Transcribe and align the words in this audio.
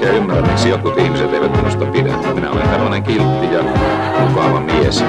oikein 0.00 0.22
ymmärrä, 0.22 0.42
miksi 0.42 0.68
jotkut 0.68 0.98
ihmiset 0.98 1.34
eivät 1.34 1.56
minusta 1.56 1.84
pidä. 1.84 2.16
Minä 2.34 2.50
olen 2.50 2.68
tällainen 2.68 3.02
kiltti 3.02 3.52
ja 3.52 3.62
mukava 4.28 4.60
mies. 4.60 5.04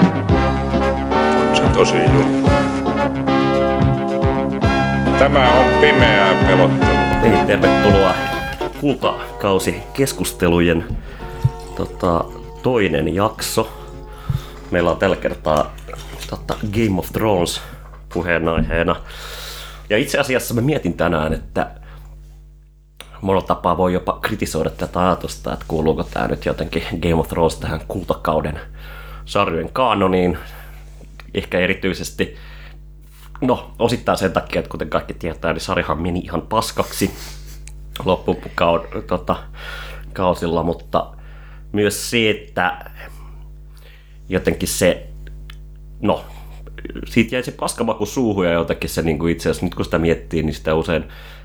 On 1.50 1.56
se 1.56 1.64
tosi 1.74 1.98
juttu. 1.98 2.50
Tämä 5.20 5.50
on 5.52 5.66
pimeää 5.82 6.44
pelottelua. 6.48 7.22
Niin, 7.22 7.48
tervetuloa 7.48 8.14
kultakausi 8.82 9.84
keskustelujen 9.94 10.98
tota, 11.76 12.24
toinen 12.64 13.16
jakso. 13.16 13.70
Meillä 14.72 14.92
on 14.92 14.98
tällä 14.98 15.16
kertaa 15.16 15.76
tota, 16.30 16.56
Game 16.72 17.00
of 17.00 17.12
Thrones 17.12 17.62
puheenaiheena. 18.14 18.96
Ja 19.90 19.98
itse 19.98 20.20
asiassa 20.20 20.54
mä 20.54 20.62
mietin 20.62 20.94
tänään, 20.94 21.34
että 21.34 21.81
monella 23.22 23.48
tapaa 23.48 23.78
voi 23.78 23.94
jopa 23.94 24.20
kritisoida 24.22 24.70
tätä 24.70 25.00
ajatusta, 25.00 25.54
että 25.54 25.66
kuuluuko 25.68 26.04
tämä 26.04 26.28
nyt 26.28 26.46
jotenkin 26.46 26.84
Game 27.02 27.16
of 27.16 27.28
Thrones 27.28 27.56
tähän 27.56 27.82
kultakauden 27.88 28.60
sarjojen 29.26 29.70
kanoniin. 29.74 30.38
Ehkä 31.34 31.60
erityisesti, 31.60 32.36
no 33.42 33.74
osittain 33.80 34.18
sen 34.18 34.32
takia, 34.34 34.60
että 34.60 34.72
kuten 34.72 34.90
kaikki 34.90 35.14
tietää, 35.14 35.54
niin 35.54 35.62
sarjahan 35.62 36.02
meni 36.02 36.20
ihan 36.20 36.42
paskaksi 36.42 37.12
loppukaud- 38.00 39.02
tota, 39.08 39.36
kausilla, 40.14 40.64
mutta 40.64 41.14
myös 41.72 42.10
se, 42.10 42.30
että 42.30 42.92
jotenkin 44.30 44.70
se, 44.70 45.08
no 46.02 46.26
siitä 47.06 47.36
jäi 47.36 47.44
se 47.44 47.52
paskamaku 47.52 48.06
suuhun 48.06 48.46
ja 48.46 48.52
jotenkin 48.52 48.90
se 48.90 49.02
niin 49.02 49.20
kuin 49.20 49.32
itse 49.32 49.50
asiassa, 49.50 49.66
nyt 49.66 49.76
kun 49.76 49.86
sitä 49.86 49.98
miettii, 49.98 50.44
niin 50.44 50.54
sitä 50.54 50.76
usein 50.76 51.04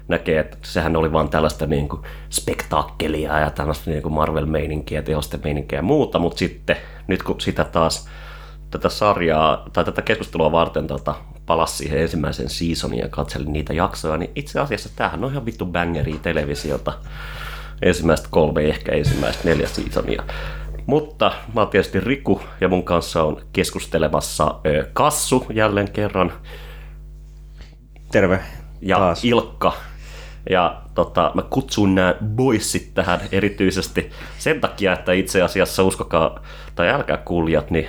näkee, 0.08 0.40
että 0.40 0.56
sehän 0.62 0.96
oli 0.96 1.12
vaan 1.12 1.28
tällaista 1.28 1.66
niin 1.66 1.88
kuin 1.88 2.02
spektaakkelia 2.30 3.40
ja 3.40 3.50
tällaista 3.50 3.90
niin 3.90 4.02
kuin 4.02 4.14
Marvel-meininkiä, 4.14 5.02
tehoste-meininkiä 5.02 5.78
ja 5.78 5.82
muuta, 5.82 6.18
mutta 6.18 6.38
sitten 6.38 6.76
nyt 7.06 7.22
kun 7.22 7.40
sitä 7.40 7.64
taas 7.64 8.08
tätä 8.70 8.88
sarjaa 8.88 9.64
tai 9.72 9.84
tätä 9.84 10.02
keskustelua 10.02 10.52
varten 10.52 10.86
tota, 10.86 11.14
palasi 11.46 11.76
siihen 11.76 12.00
ensimmäisen 12.00 12.48
seasonin 12.48 12.98
ja 12.98 13.08
katselin 13.08 13.52
niitä 13.52 13.72
jaksoja, 13.72 14.16
niin 14.16 14.30
itse 14.34 14.60
asiassa 14.60 14.88
tämähän 14.96 15.24
on 15.24 15.30
ihan 15.30 15.46
vittu 15.46 15.66
bangeri 15.66 16.18
televisiota. 16.22 16.92
Ensimmäistä 17.82 18.28
kolme, 18.30 18.62
ehkä 18.62 18.92
ensimmäistä 18.92 19.48
neljä 19.48 19.68
seasonia. 19.68 20.22
Mutta 20.86 21.32
mä 21.54 21.60
oon 21.60 21.70
tietysti 21.70 22.00
Riku 22.00 22.41
ja 22.60 22.68
mun 22.68 22.84
kanssa 22.84 23.22
on 23.22 23.42
keskustelemassa 23.52 24.60
ö, 24.66 24.91
Kassu 24.92 25.46
jälleen 25.54 25.91
kerran 25.91 26.32
Terve. 28.12 28.41
ja 28.80 28.96
Taas. 28.96 29.24
Ilkka. 29.24 29.72
Ja 30.50 30.83
tota, 30.94 31.30
mä 31.34 31.42
kutsun 31.42 31.94
nämä 31.94 32.14
boyssit 32.36 32.94
tähän 32.94 33.20
erityisesti 33.33 34.11
sen 34.39 34.61
takia, 34.61 34.92
että 34.92 35.12
itse 35.12 35.42
asiassa 35.42 35.83
uskokaa 35.83 36.41
tai 36.75 36.88
älkää 36.88 37.16
kuulijat, 37.16 37.70
niin 37.70 37.86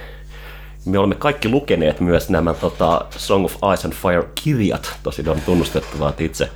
me 0.86 0.98
olemme 0.98 1.16
kaikki 1.16 1.50
lukeneet 1.50 2.00
myös 2.00 2.30
nämä 2.30 2.54
tota, 2.54 3.06
Song 3.10 3.46
of 3.46 3.56
Ice 3.74 3.88
and 3.88 3.94
Fire 3.94 4.30
kirjat. 4.44 5.00
Tosin 5.04 5.30
on 5.30 5.42
tunnustettava, 5.42 6.10
että 6.10 6.24
itse 6.24 6.50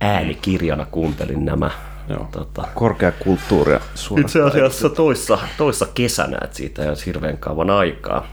äänikirjana 0.00 0.86
kuuntelin 0.86 1.44
nämä. 1.44 1.70
Joo. 2.08 2.28
Tota, 2.32 2.68
Korkeakulttuuria 2.74 3.80
itse 4.20 4.42
asiassa 4.42 4.88
toissa, 4.88 5.38
toissa 5.58 5.86
kesänä, 5.94 6.38
että 6.44 6.56
siitä 6.56 6.82
ei 6.82 6.88
ole 6.88 6.96
hirveän 7.06 7.38
kauan 7.38 7.70
aikaa. 7.70 8.26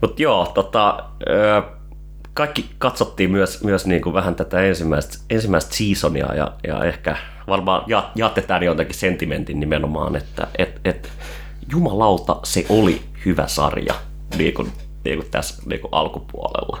Mutta 0.00 0.22
joo, 0.22 0.52
tota, 0.54 1.04
ö, 1.28 1.62
kaikki 2.38 2.70
katsottiin 2.78 3.30
myös, 3.30 3.64
myös 3.64 3.86
niin 3.86 4.02
kuin 4.02 4.14
vähän 4.14 4.34
tätä 4.34 4.60
ensimmäistä, 4.60 5.18
ensimmäistä 5.30 5.74
seasonia 5.74 6.34
ja, 6.34 6.52
ja 6.66 6.84
ehkä 6.84 7.16
varmaan 7.48 7.82
ja, 7.86 8.10
jaatte 8.14 8.42
tämän 8.42 8.62
jotenkin 8.62 8.94
sentimentin 8.94 9.60
nimenomaan, 9.60 10.16
että 10.16 10.46
et, 10.58 10.80
et, 10.84 11.12
jumalauta 11.72 12.40
se 12.44 12.66
oli 12.68 13.00
hyvä 13.24 13.46
sarja 13.46 13.94
niin 14.36 14.54
kuin, 14.54 14.72
niin 15.04 15.18
kuin 15.18 15.30
tässä 15.30 15.62
niin 15.66 15.80
kuin 15.80 15.88
alkupuolella. 15.92 16.78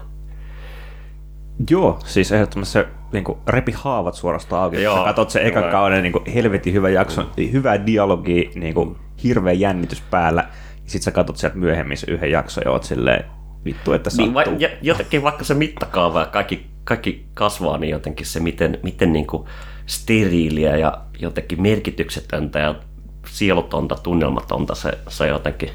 Joo, 1.70 1.98
siis 2.04 2.32
ehdottomasti 2.32 2.72
se 2.72 2.86
niin 3.12 3.24
kuin, 3.24 3.38
repi 3.46 3.72
haavat 3.72 4.14
suorastaan 4.14 4.62
auki. 4.62 4.82
Joo, 4.82 4.96
Sä 4.96 5.04
katsot 5.04 5.30
sen 5.30 5.46
ekan 5.46 5.70
kauden 5.70 6.02
niin 6.02 6.12
kuin, 6.12 6.26
helvetin 6.34 6.74
hyvä 6.74 6.88
jakso, 6.88 7.30
hyvää 7.52 7.86
dialogia, 7.86 8.50
niin 8.54 8.74
kuin, 8.74 8.96
hirveä 9.24 9.52
jännitys 9.52 10.00
päällä. 10.00 10.48
Ja 10.84 10.90
sit 10.90 11.02
sä 11.02 11.10
katsot 11.10 11.36
sieltä 11.36 11.56
myöhemmin 11.56 11.96
se 11.96 12.10
yhden 12.10 12.30
jakson 12.30 12.62
ja 12.66 12.70
oot 12.70 12.84
silleen, 12.84 13.24
vittu, 13.64 13.92
että 13.92 14.10
Niin, 14.16 14.34
va, 14.34 14.40
sattuu. 14.40 14.60
ja, 14.60 14.68
jotenkin 14.82 15.22
vaikka 15.22 15.44
se 15.44 15.54
mittakaava 15.54 16.20
ja 16.20 16.26
kaikki, 16.26 16.66
kaikki 16.84 17.26
kasvaa, 17.34 17.78
niin 17.78 17.90
jotenkin 17.90 18.26
se 18.26 18.40
miten, 18.40 18.78
miten 18.82 19.12
niin 19.12 19.26
kuin 19.26 19.48
steriiliä 19.86 20.76
ja 20.76 20.98
jotenkin 21.18 21.62
merkityksetöntä 21.62 22.58
ja 22.58 22.74
sielutonta, 23.26 23.94
tunnelmatonta 24.02 24.74
se, 24.74 24.98
se 25.08 25.26
jotenkin. 25.26 25.70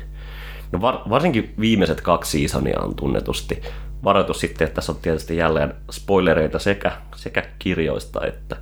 No 0.72 0.82
var, 0.82 1.00
varsinkin 1.10 1.54
viimeiset 1.60 2.02
kaksi 2.02 2.40
seasonia 2.40 2.80
on 2.80 2.96
tunnetusti. 2.96 3.62
Varoitus 4.04 4.40
sitten, 4.40 4.66
että 4.66 4.76
tässä 4.76 4.92
on 4.92 4.98
tietysti 5.02 5.38
jälleen 5.38 5.74
spoilereita 5.92 6.60
sekä, 6.60 6.92
sekä 7.16 7.44
kirjoista 7.60 8.26
että 8.26 8.56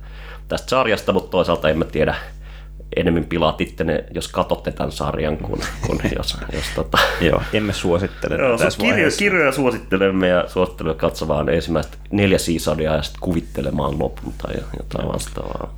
tästä 0.48 0.70
sarjasta, 0.70 1.12
mutta 1.12 1.30
toisaalta 1.30 1.68
en 1.68 1.78
mä 1.78 1.84
tiedä, 1.84 2.14
enemmän 2.96 3.24
pilaat 3.24 3.60
ittene, 3.60 4.04
jos 4.14 4.28
katsotte 4.28 4.72
tämän 4.72 4.92
sarjan, 4.92 5.36
kun, 5.36 5.60
kun 5.86 6.00
jos, 6.18 6.36
jos 6.52 6.64
tota, 6.74 6.98
Joo, 7.20 7.42
emme 7.52 7.72
suosittele 7.72 8.36
Joo, 8.36 8.58
tässä 8.58 8.78
kirjo, 8.78 8.92
vaiheessa. 8.92 9.18
kirjoja 9.18 9.52
suosittelemme 9.52 10.28
ja 10.28 10.44
suosittelemme 10.48 10.98
katsomaan 10.98 11.48
ensimmäistä 11.48 11.96
neljä 12.10 12.38
seasonia 12.38 12.96
ja 12.96 13.02
sitten 13.02 13.20
kuvittelemaan 13.20 13.98
lopun 13.98 14.32
tai 14.42 14.54
jotain 14.78 15.08
vastaavaa. 15.08 15.74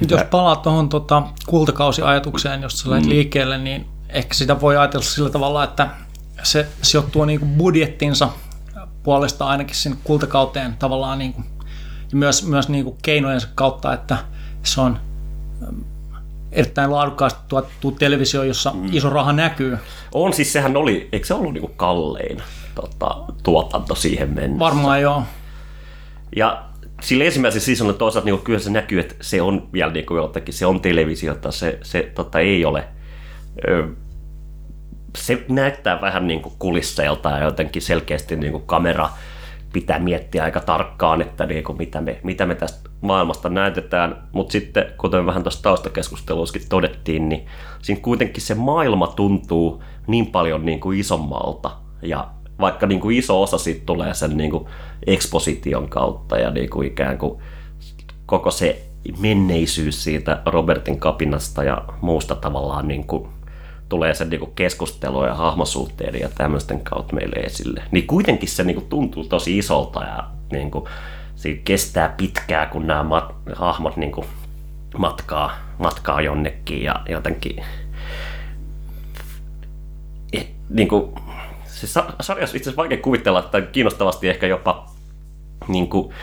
Nyt 0.00 0.10
jos 0.10 0.22
palaat 0.30 0.62
tuohon 0.62 0.88
tota, 0.88 1.22
kultakausiajatukseen, 1.46 2.62
josta 2.62 2.80
sä 2.80 2.90
lähdet 2.90 3.06
liikkeelle, 3.06 3.58
niin 3.58 3.86
ehkä 4.08 4.34
sitä 4.34 4.60
voi 4.60 4.76
ajatella 4.76 5.04
sillä 5.04 5.30
tavalla, 5.30 5.64
että 5.64 5.88
se 6.42 6.66
sijoittuu 6.82 7.24
niin 7.24 7.40
kuin 7.40 7.52
budjettinsa 7.52 8.28
puolesta 9.02 9.46
ainakin 9.46 9.76
sinne 9.76 9.96
kultakauteen 10.04 10.76
tavallaan 10.76 11.18
niin 11.18 11.32
kuin, 11.32 11.46
ja 12.12 12.16
myös, 12.16 12.46
myös 12.46 12.68
niin 12.68 12.84
kuin 12.84 12.96
keinojensa 13.02 13.48
kautta, 13.54 13.92
että 13.92 14.16
se 14.62 14.80
on 14.80 14.98
erittäin 16.52 16.90
laadukkaasti 16.90 17.40
tuotettu 17.48 17.90
televisio, 17.90 18.42
jossa 18.42 18.74
iso 18.92 19.10
raha 19.10 19.32
näkyy. 19.32 19.78
On 20.12 20.32
siis, 20.32 20.52
sehän 20.52 20.76
oli, 20.76 21.08
eikö 21.12 21.26
se 21.26 21.34
ollut 21.34 21.52
niinku 21.52 21.70
kallein 21.76 22.42
tota, 22.74 23.16
tuotanto 23.42 23.94
siihen 23.94 24.34
mennessä? 24.34 24.58
Varmaan 24.58 25.00
joo. 25.00 25.22
Ja 26.36 26.64
sillä 27.02 27.24
ensimmäisellä 27.24 27.64
seasonilla 27.64 27.98
toisaalta 27.98 28.30
niin 28.30 28.38
kyllä 28.38 28.58
se 28.58 28.70
näkyy, 28.70 29.00
että 29.00 29.14
se 29.20 29.42
on 29.42 29.68
vielä 29.72 29.92
niin 29.92 30.06
jotakin, 30.16 30.54
se 30.54 30.66
on 30.66 30.80
televisiota, 30.80 31.50
se, 31.50 31.78
se 31.82 32.10
tota, 32.14 32.38
ei 32.38 32.64
ole. 32.64 32.84
Ö, 33.68 33.88
se 35.18 35.44
näyttää 35.48 36.00
vähän 36.00 36.26
niin 36.26 36.42
kuin 36.42 36.54
kulisseilta 36.58 37.30
ja 37.30 37.44
jotenkin 37.44 37.82
selkeästi 37.82 38.36
niin 38.36 38.52
kuin 38.52 38.66
kamera 38.66 39.08
pitää 39.72 39.98
miettiä 39.98 40.44
aika 40.44 40.60
tarkkaan, 40.60 41.22
että 41.22 41.46
niin 41.46 41.64
kuin 41.64 41.78
mitä, 41.78 42.00
me, 42.00 42.20
mitä 42.22 42.46
me 42.46 42.54
tästä 42.54 42.90
maailmasta 43.02 43.48
näytetään. 43.48 44.28
Mutta 44.32 44.52
sitten, 44.52 44.84
kuten 44.98 45.26
vähän 45.26 45.42
tuossa 45.42 45.62
taustakeskusteluissakin 45.62 46.68
todettiin, 46.68 47.28
niin 47.28 47.46
siinä 47.82 48.00
kuitenkin 48.00 48.42
se 48.42 48.54
maailma 48.54 49.06
tuntuu 49.06 49.82
niin 50.06 50.26
paljon 50.26 50.66
niin 50.66 50.80
kuin 50.80 50.98
isommalta. 50.98 51.70
Ja 52.02 52.28
vaikka 52.60 52.86
niin 52.86 53.00
kuin 53.00 53.16
iso 53.16 53.42
osa 53.42 53.58
siitä 53.58 53.82
tulee 53.86 54.14
sen 54.14 54.36
niin 54.36 54.50
kuin 54.50 54.66
eksposition 55.06 55.88
kautta 55.88 56.38
ja 56.38 56.50
niin 56.50 56.70
kuin 56.70 56.88
ikään 56.88 57.18
kuin 57.18 57.42
koko 58.26 58.50
se 58.50 58.82
menneisyys 59.18 60.04
siitä 60.04 60.42
Robertin 60.46 61.00
kapinasta 61.00 61.64
ja 61.64 61.84
muusta 62.00 62.34
tavallaan 62.34 62.88
niin 62.88 63.06
kuin 63.06 63.28
tulee 63.88 64.14
sen 64.14 64.30
niin 64.30 64.40
kuin 64.40 64.52
keskustelua 64.54 65.26
ja 65.26 65.34
hahmosuhteiden 65.34 66.20
ja 66.20 66.28
tämmöisten 66.28 66.80
kautta 66.80 67.14
meille 67.14 67.36
esille. 67.36 67.82
Niin 67.90 68.06
kuitenkin 68.06 68.48
se 68.48 68.64
niin 68.64 68.76
kuin 68.76 68.88
tuntuu 68.88 69.24
tosi 69.24 69.58
isolta 69.58 70.04
ja 70.04 70.24
niin 70.52 70.70
siinä 71.42 71.60
kestää 71.64 72.14
pitkään, 72.16 72.68
kun 72.68 72.86
nämä 72.86 73.02
mat- 73.02 73.54
hahmot 73.54 73.96
niin 73.96 74.12
kuin 74.12 74.26
matkaa, 74.98 75.56
matkaa 75.78 76.20
jonnekin 76.20 76.82
ja 76.82 77.02
jotenkin 77.08 77.64
et, 80.32 80.50
niin 80.68 80.88
kuin, 80.88 81.14
se 81.66 81.86
sa- 81.86 82.12
sarjassa 82.20 82.56
itse 82.56 82.70
asiassa 82.70 82.82
vaikea 82.82 82.98
kuvitella, 82.98 83.38
että 83.38 83.60
kiinnostavasti 83.60 84.28
ehkä 84.28 84.46
jopa 84.46 84.86
niin 85.68 85.88
kuin, 85.88 86.14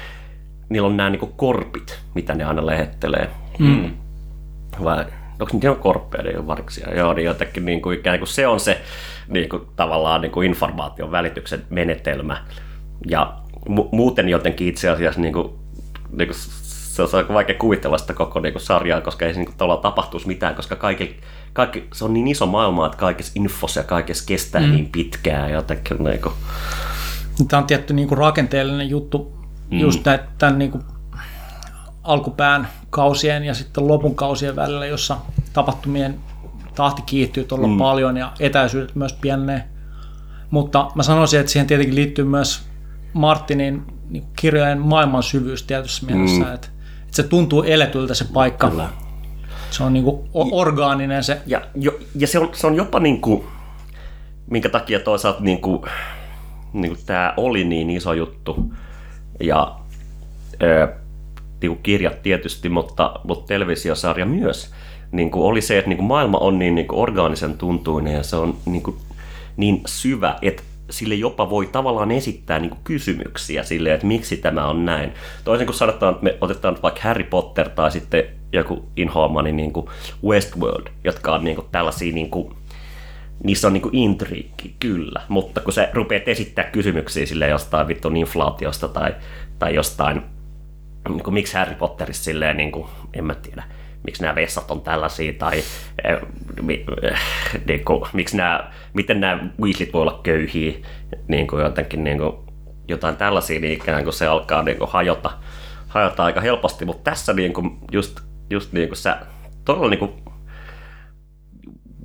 niillä 0.69 0.87
on 0.87 0.97
nämä 0.97 1.09
niin 1.09 1.19
kuin 1.19 1.33
korpit, 1.37 1.99
mitä 2.13 2.35
ne 2.35 2.43
aina 2.43 2.65
lähettelee. 2.65 3.29
Mm. 3.59 3.91
Vai 4.83 5.05
onko 5.39 5.53
niitä 5.53 5.75
korppeja 5.75 6.47
variksia, 6.47 6.95
joo, 6.95 7.13
niin 7.13 7.25
jotenkin 7.25 7.65
niin 7.65 7.81
kuin, 7.81 7.99
ikään 7.99 8.19
kuin 8.19 8.27
se 8.27 8.47
on 8.47 8.59
se 8.59 8.81
niin 9.27 9.49
kuin, 9.49 9.61
tavallaan 9.75 10.21
niin 10.21 10.31
kuin 10.31 10.49
informaation 10.49 11.11
välityksen 11.11 11.63
menetelmä. 11.69 12.45
Ja 13.07 13.33
mu- 13.69 13.89
muuten 13.91 14.29
jotenkin 14.29 14.67
itse 14.67 14.89
asiassa 14.89 15.21
niin 15.21 15.33
kuin, 15.33 15.49
niin 16.11 16.27
kuin, 16.27 16.37
se 16.99 17.01
on 17.01 17.09
aika 17.13 17.33
vaikea 17.33 17.55
kuvitella 17.55 17.97
sitä 17.97 18.13
koko 18.13 18.39
niin 18.39 18.53
kuin, 18.53 18.61
sarjaa, 18.61 19.01
koska 19.01 19.25
ei 19.25 19.33
se 19.33 19.39
niin 19.39 19.53
kuin, 19.57 19.81
tapahtuisi 19.81 20.27
mitään, 20.27 20.55
koska 20.55 20.75
kaikki, 20.75 21.19
kaikki, 21.53 21.87
se 21.93 22.05
on 22.05 22.13
niin 22.13 22.27
iso 22.27 22.45
maailma, 22.45 22.85
että 22.85 22.97
kaikessa 22.97 23.31
infossa 23.35 23.79
ja 23.79 23.83
kaikessa 23.83 24.25
kestää 24.27 24.61
mm. 24.61 24.71
niin 24.71 24.89
pitkään 24.91 25.51
jotenkin. 25.51 26.03
Niin 26.03 26.21
kuin. 26.21 26.33
Tämä 27.47 27.61
on 27.61 27.67
tietty 27.67 27.93
niin 27.93 28.07
kuin 28.07 28.17
rakenteellinen 28.17 28.89
juttu, 28.89 29.33
mm. 29.71 29.79
just 29.79 30.05
näitä, 30.05 30.27
tämän 30.37 30.59
niin 30.59 30.71
kuin 30.71 30.83
alkupään 32.03 32.67
kausien 32.89 33.43
ja 33.43 33.53
sitten 33.53 33.87
lopun 33.87 34.15
kausien 34.15 34.55
välillä, 34.55 34.85
jossa 34.85 35.17
tapahtumien 35.53 36.19
tahti 36.75 37.01
kiihtyy 37.01 37.43
todella 37.43 37.67
mm. 37.67 37.77
paljon 37.77 38.17
ja 38.17 38.31
etäisyydet 38.39 38.95
myös 38.95 39.13
pienenee. 39.13 39.63
Mutta 40.51 40.91
mä 40.95 41.03
sanoisin, 41.03 41.39
että 41.39 41.51
siihen 41.51 41.67
tietenkin 41.67 41.95
liittyy 41.95 42.25
myös 42.25 42.68
Martinin 43.13 43.83
niin 44.09 44.23
kirjojen 44.35 44.79
maailman 44.79 45.23
syvyys 45.23 45.63
tietyssä 45.63 46.05
mielessä, 46.05 46.45
mm. 46.45 46.53
että, 46.53 46.67
että 47.01 47.15
se 47.15 47.23
tuntuu 47.23 47.63
eletyltä 47.63 48.13
se 48.13 48.25
paikka. 48.33 48.69
Kyllä. 48.69 48.89
Se 49.71 49.83
on 49.83 49.93
niin 49.93 50.03
kuin 50.03 50.29
orgaaninen 50.33 51.23
se. 51.23 51.41
Ja, 51.45 51.61
jo, 51.75 51.99
ja 52.15 52.27
se, 52.27 52.39
on, 52.39 52.49
se 52.53 52.67
on 52.67 52.75
jopa 52.75 52.99
niin 52.99 53.21
kuin, 53.21 53.43
minkä 54.49 54.69
takia 54.69 54.99
toisaalta 54.99 55.43
niin 55.43 55.61
kuin, 55.61 55.81
niin 56.73 56.95
kuin 56.95 57.05
tämä 57.05 57.33
oli 57.37 57.63
niin 57.63 57.89
iso 57.89 58.13
juttu. 58.13 58.73
Ja 59.39 59.75
ö, 60.63 60.87
niin 61.61 61.69
kuin 61.69 61.83
kirjat 61.83 62.21
tietysti, 62.21 62.69
mutta, 62.69 63.19
mutta 63.23 63.47
televisiosarja 63.47 64.25
myös, 64.25 64.73
niin 65.11 65.31
kuin 65.31 65.43
oli 65.43 65.61
se, 65.61 65.77
että 65.77 65.89
niin 65.89 65.97
kuin 65.97 66.07
maailma 66.07 66.37
on 66.37 66.59
niin, 66.59 66.75
niin 66.75 66.87
kuin 66.87 66.99
orgaanisen 66.99 67.57
tuntuinen 67.57 68.13
ja 68.13 68.23
se 68.23 68.35
on 68.35 68.57
niin, 68.65 68.83
kuin 68.83 68.97
niin 69.57 69.81
syvä, 69.85 70.35
että 70.41 70.63
sille 70.89 71.15
jopa 71.15 71.49
voi 71.49 71.67
tavallaan 71.67 72.11
esittää 72.11 72.59
niin 72.59 72.69
kuin 72.69 72.81
kysymyksiä 72.83 73.63
sille, 73.63 73.93
että 73.93 74.07
miksi 74.07 74.37
tämä 74.37 74.67
on 74.67 74.85
näin. 74.85 75.11
Toisin 75.43 75.67
kuin 75.67 75.75
sanotaan, 75.75 76.13
että 76.13 76.23
me 76.23 76.37
otetaan 76.41 76.77
vaikka 76.83 77.01
Harry 77.03 77.23
Potter 77.23 77.69
tai 77.69 77.91
sitten 77.91 78.23
joku 78.53 78.85
inhoamani 78.95 79.51
niin 79.51 79.73
kuin 79.73 79.87
Westworld, 80.23 80.87
jotka 81.03 81.35
on 81.35 81.43
niin 81.43 81.55
kuin 81.55 81.67
tällaisia 81.71 82.13
niin 82.13 82.29
kuin, 82.29 82.55
niissä 83.43 83.67
on 83.67 83.73
niinku 83.73 83.89
intriikki, 83.93 84.75
kyllä, 84.79 85.21
mutta 85.27 85.61
kun 85.61 85.73
se 85.73 85.89
rupeat 85.93 86.27
esittää 86.27 86.65
kysymyksiä 86.65 87.25
sille 87.25 87.47
jostain 87.47 87.87
vittun 87.87 88.17
inflaatiosta 88.17 88.87
tai, 88.87 89.15
tai 89.59 89.75
jostain 89.75 90.21
niin 91.09 91.23
kuin, 91.23 91.33
miksi 91.33 91.57
Harry 91.57 91.75
Potterissa 91.75 92.23
silleen, 92.23 92.57
niin 92.57 92.71
kuin, 92.71 92.87
en 93.13 93.25
mä 93.25 93.35
tiedä, 93.35 93.63
miksi 94.03 94.21
nämä 94.21 94.35
vessat 94.35 94.71
on 94.71 94.81
tällaisia, 94.81 95.33
tai 95.33 95.63
äh, 96.05 96.19
niin 97.67 97.85
kuin, 97.85 98.01
miksi 98.13 98.37
nämä, 98.37 98.71
miten 98.93 99.19
nämä 99.19 99.43
Weasleys 99.61 99.93
voi 99.93 100.01
olla 100.01 100.19
köyhiä, 100.23 100.73
niin 101.27 101.47
kuin 101.47 101.63
jotenkin 101.63 102.03
niin 102.03 102.17
kuin, 102.17 102.33
jotain 102.87 103.15
tällaisia, 103.15 103.59
niin 103.59 103.73
ikään 103.73 104.03
kuin 104.03 104.13
se 104.13 104.27
alkaa 104.27 104.63
niin 104.63 104.77
kuin, 104.77 104.89
hajota, 104.89 105.31
hajota 105.87 106.23
aika 106.23 106.41
helposti, 106.41 106.85
mutta 106.85 107.11
tässä 107.11 107.33
niin 107.33 107.53
kuin, 107.53 107.77
just, 107.91 108.19
just 108.49 108.73
niin 108.73 108.89
kuin 108.89 108.97
sä 108.97 109.19
todella 109.65 109.89
niin 109.89 109.99
kuin, 109.99 110.11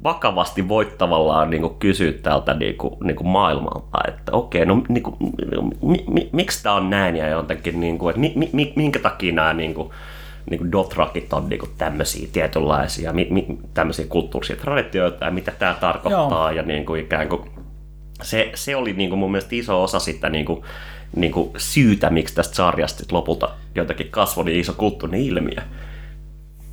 vakavasti 0.04 0.68
voit 0.68 0.98
tavallaan 0.98 1.50
niin 1.50 1.60
kuin 1.60 1.74
kysyä 1.74 2.12
tältä 2.12 2.54
niin 2.54 2.76
kuin, 2.76 2.94
niin 3.04 3.16
kuin 3.16 3.28
maailmalta, 3.28 3.98
että 4.08 4.32
okei, 4.32 4.66
no 4.66 4.82
niin 4.88 5.02
kuin, 5.02 5.16
mi, 5.82 6.04
mi, 6.08 6.30
miksi 6.32 6.62
tämä 6.62 6.74
on 6.74 6.90
näin 6.90 7.16
ja 7.16 7.28
jotenkin, 7.28 7.80
niin 7.80 7.98
kuin, 7.98 8.10
että 8.10 8.20
mi, 8.20 8.50
mi, 8.52 8.72
minkä 8.76 8.98
takia 8.98 9.34
nämä 9.34 9.52
niin 9.52 9.74
kuin, 9.74 9.90
niin 10.50 10.58
kuin 10.58 10.72
dotrakit 10.72 11.32
on 11.32 11.48
niin 11.48 11.58
kuin 11.58 11.70
tämmöisiä 11.78 12.28
tietynlaisia, 12.32 13.12
mi, 13.12 13.26
mi, 13.30 13.58
tämmöisiä 13.74 14.06
kulttuurisia 14.08 14.56
traditioita 14.56 15.24
ja 15.24 15.30
mitä 15.30 15.52
tämä 15.58 15.76
tarkoittaa 15.80 16.50
Joo. 16.50 16.50
ja 16.50 16.62
niin 16.62 16.86
kuin 16.86 17.00
ikään 17.00 17.28
kuin 17.28 17.50
se, 18.22 18.50
se 18.54 18.76
oli 18.76 18.92
niin 18.92 19.10
kuin 19.10 19.18
mun 19.18 19.30
mielestä 19.30 19.54
iso 19.54 19.82
osa 19.82 19.98
sitä 19.98 20.30
niin 20.30 20.44
kuin, 20.44 20.62
niin 21.16 21.32
kuin 21.32 21.50
syytä, 21.56 22.10
miksi 22.10 22.34
tästä 22.34 22.54
sarjasta 22.54 23.04
lopulta 23.10 23.50
jotenkin 23.74 24.10
kasvoi 24.10 24.44
niin 24.44 24.60
iso 24.60 24.72
kulttuurinen 24.72 25.26
ilmiö. 25.26 25.62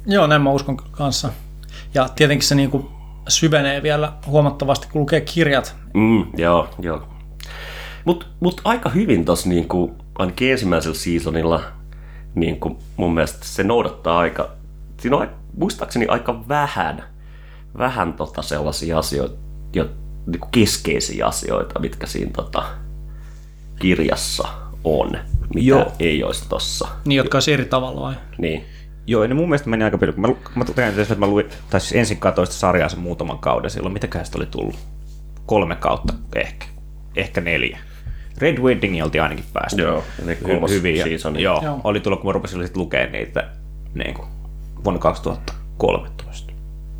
Joo, 0.06 0.28
näin 0.28 0.42
mä 0.42 0.52
uskon 0.52 0.78
kanssa. 0.78 1.30
Ja 1.94 2.10
tietenkin 2.16 2.48
se 2.48 2.56
niin 2.56 2.72
kuin 2.72 2.88
syvenee 3.28 3.84
vielä 3.84 4.14
huomattavasti, 4.28 4.88
kun 4.92 5.02
lukee 5.02 5.22
kirjat. 5.22 5.76
Mm, 5.94 6.26
joo, 6.38 6.70
joo. 6.80 7.08
Mutta 8.06 8.26
mut 8.40 8.62
aika 8.64 8.90
hyvin 8.90 9.26
tuossa 9.26 9.50
niinku, 9.50 9.96
ainakin 10.16 10.52
ensimmäisellä 10.52 10.98
seasonilla 10.98 11.64
niinku, 12.36 12.80
mun 12.98 13.14
mielestä 13.14 13.46
se 13.46 13.64
noudattaa 13.64 14.20
aika, 14.20 14.50
siinä 15.00 15.18
on 15.18 15.30
muistaakseni 15.58 16.08
aika 16.08 16.48
vähän, 16.48 17.04
vähän 17.78 18.14
tota 18.14 18.42
sellaisia 18.42 19.00
asioita, 19.00 19.36
jo, 19.74 19.90
niinku 20.26 20.48
keskeisiä 20.52 21.28
asioita, 21.28 21.80
mitkä 21.80 22.08
siinä 22.08 22.32
tota, 22.36 22.64
kirjassa 23.80 24.48
on, 24.84 25.12
mitä 25.56 25.68
Joo. 25.68 25.92
ei 26.00 26.24
olisi 26.24 26.50
tossa. 26.50 26.88
Niin, 27.06 27.18
jotka 27.18 27.36
olisi 27.36 27.54
eri 27.54 27.66
tavalla 27.66 28.02
vai? 28.02 28.16
Niin. 28.38 28.66
Joo, 29.08 29.28
ne 29.28 29.34
mun 29.34 29.50
mielestä 29.50 29.70
meni 29.70 29.84
aika 29.84 29.98
paljon. 29.98 30.22
Mä, 30.22 30.28
mä 30.56 30.66
tein 30.66 31.00
että 31.00 31.16
mä 31.16 31.28
luin, 31.28 31.46
tai 31.70 31.80
siis 31.80 31.94
ensin 31.94 32.18
katsoin 32.18 32.48
sitä 32.48 32.60
sarjaa 32.60 32.90
sen 32.90 33.00
muutaman 33.00 33.40
kauden 33.40 33.72
silloin. 33.72 33.94
Mitäköhän 33.94 34.26
sitä 34.26 34.38
oli 34.38 34.46
tullut? 34.46 34.76
Kolme 35.46 35.76
kautta 35.76 36.14
ehkä. 36.36 36.66
Ehkä 37.16 37.42
neljä. 37.42 37.80
Red 38.42 38.58
Wedding 38.58 39.04
oltiin 39.04 39.24
ainakin 39.24 39.46
päästy. 39.54 39.82
Joo, 39.82 40.04
eli 40.24 40.36
kolmas 40.36 40.72
hyvin. 40.72 40.96
Ja, 40.96 41.06
joo, 41.40 41.62
joo, 41.64 41.82
oli 41.84 42.00
tullut, 42.00 42.20
kun 42.20 42.28
mä 42.30 42.32
rupesin 42.32 42.64
sitten 42.64 42.82
lukemaan 42.82 43.12
niitä 43.12 43.50
niin 43.96 44.14
kuin, 44.14 44.28
vuonna 44.84 45.00
2013. 45.00 46.54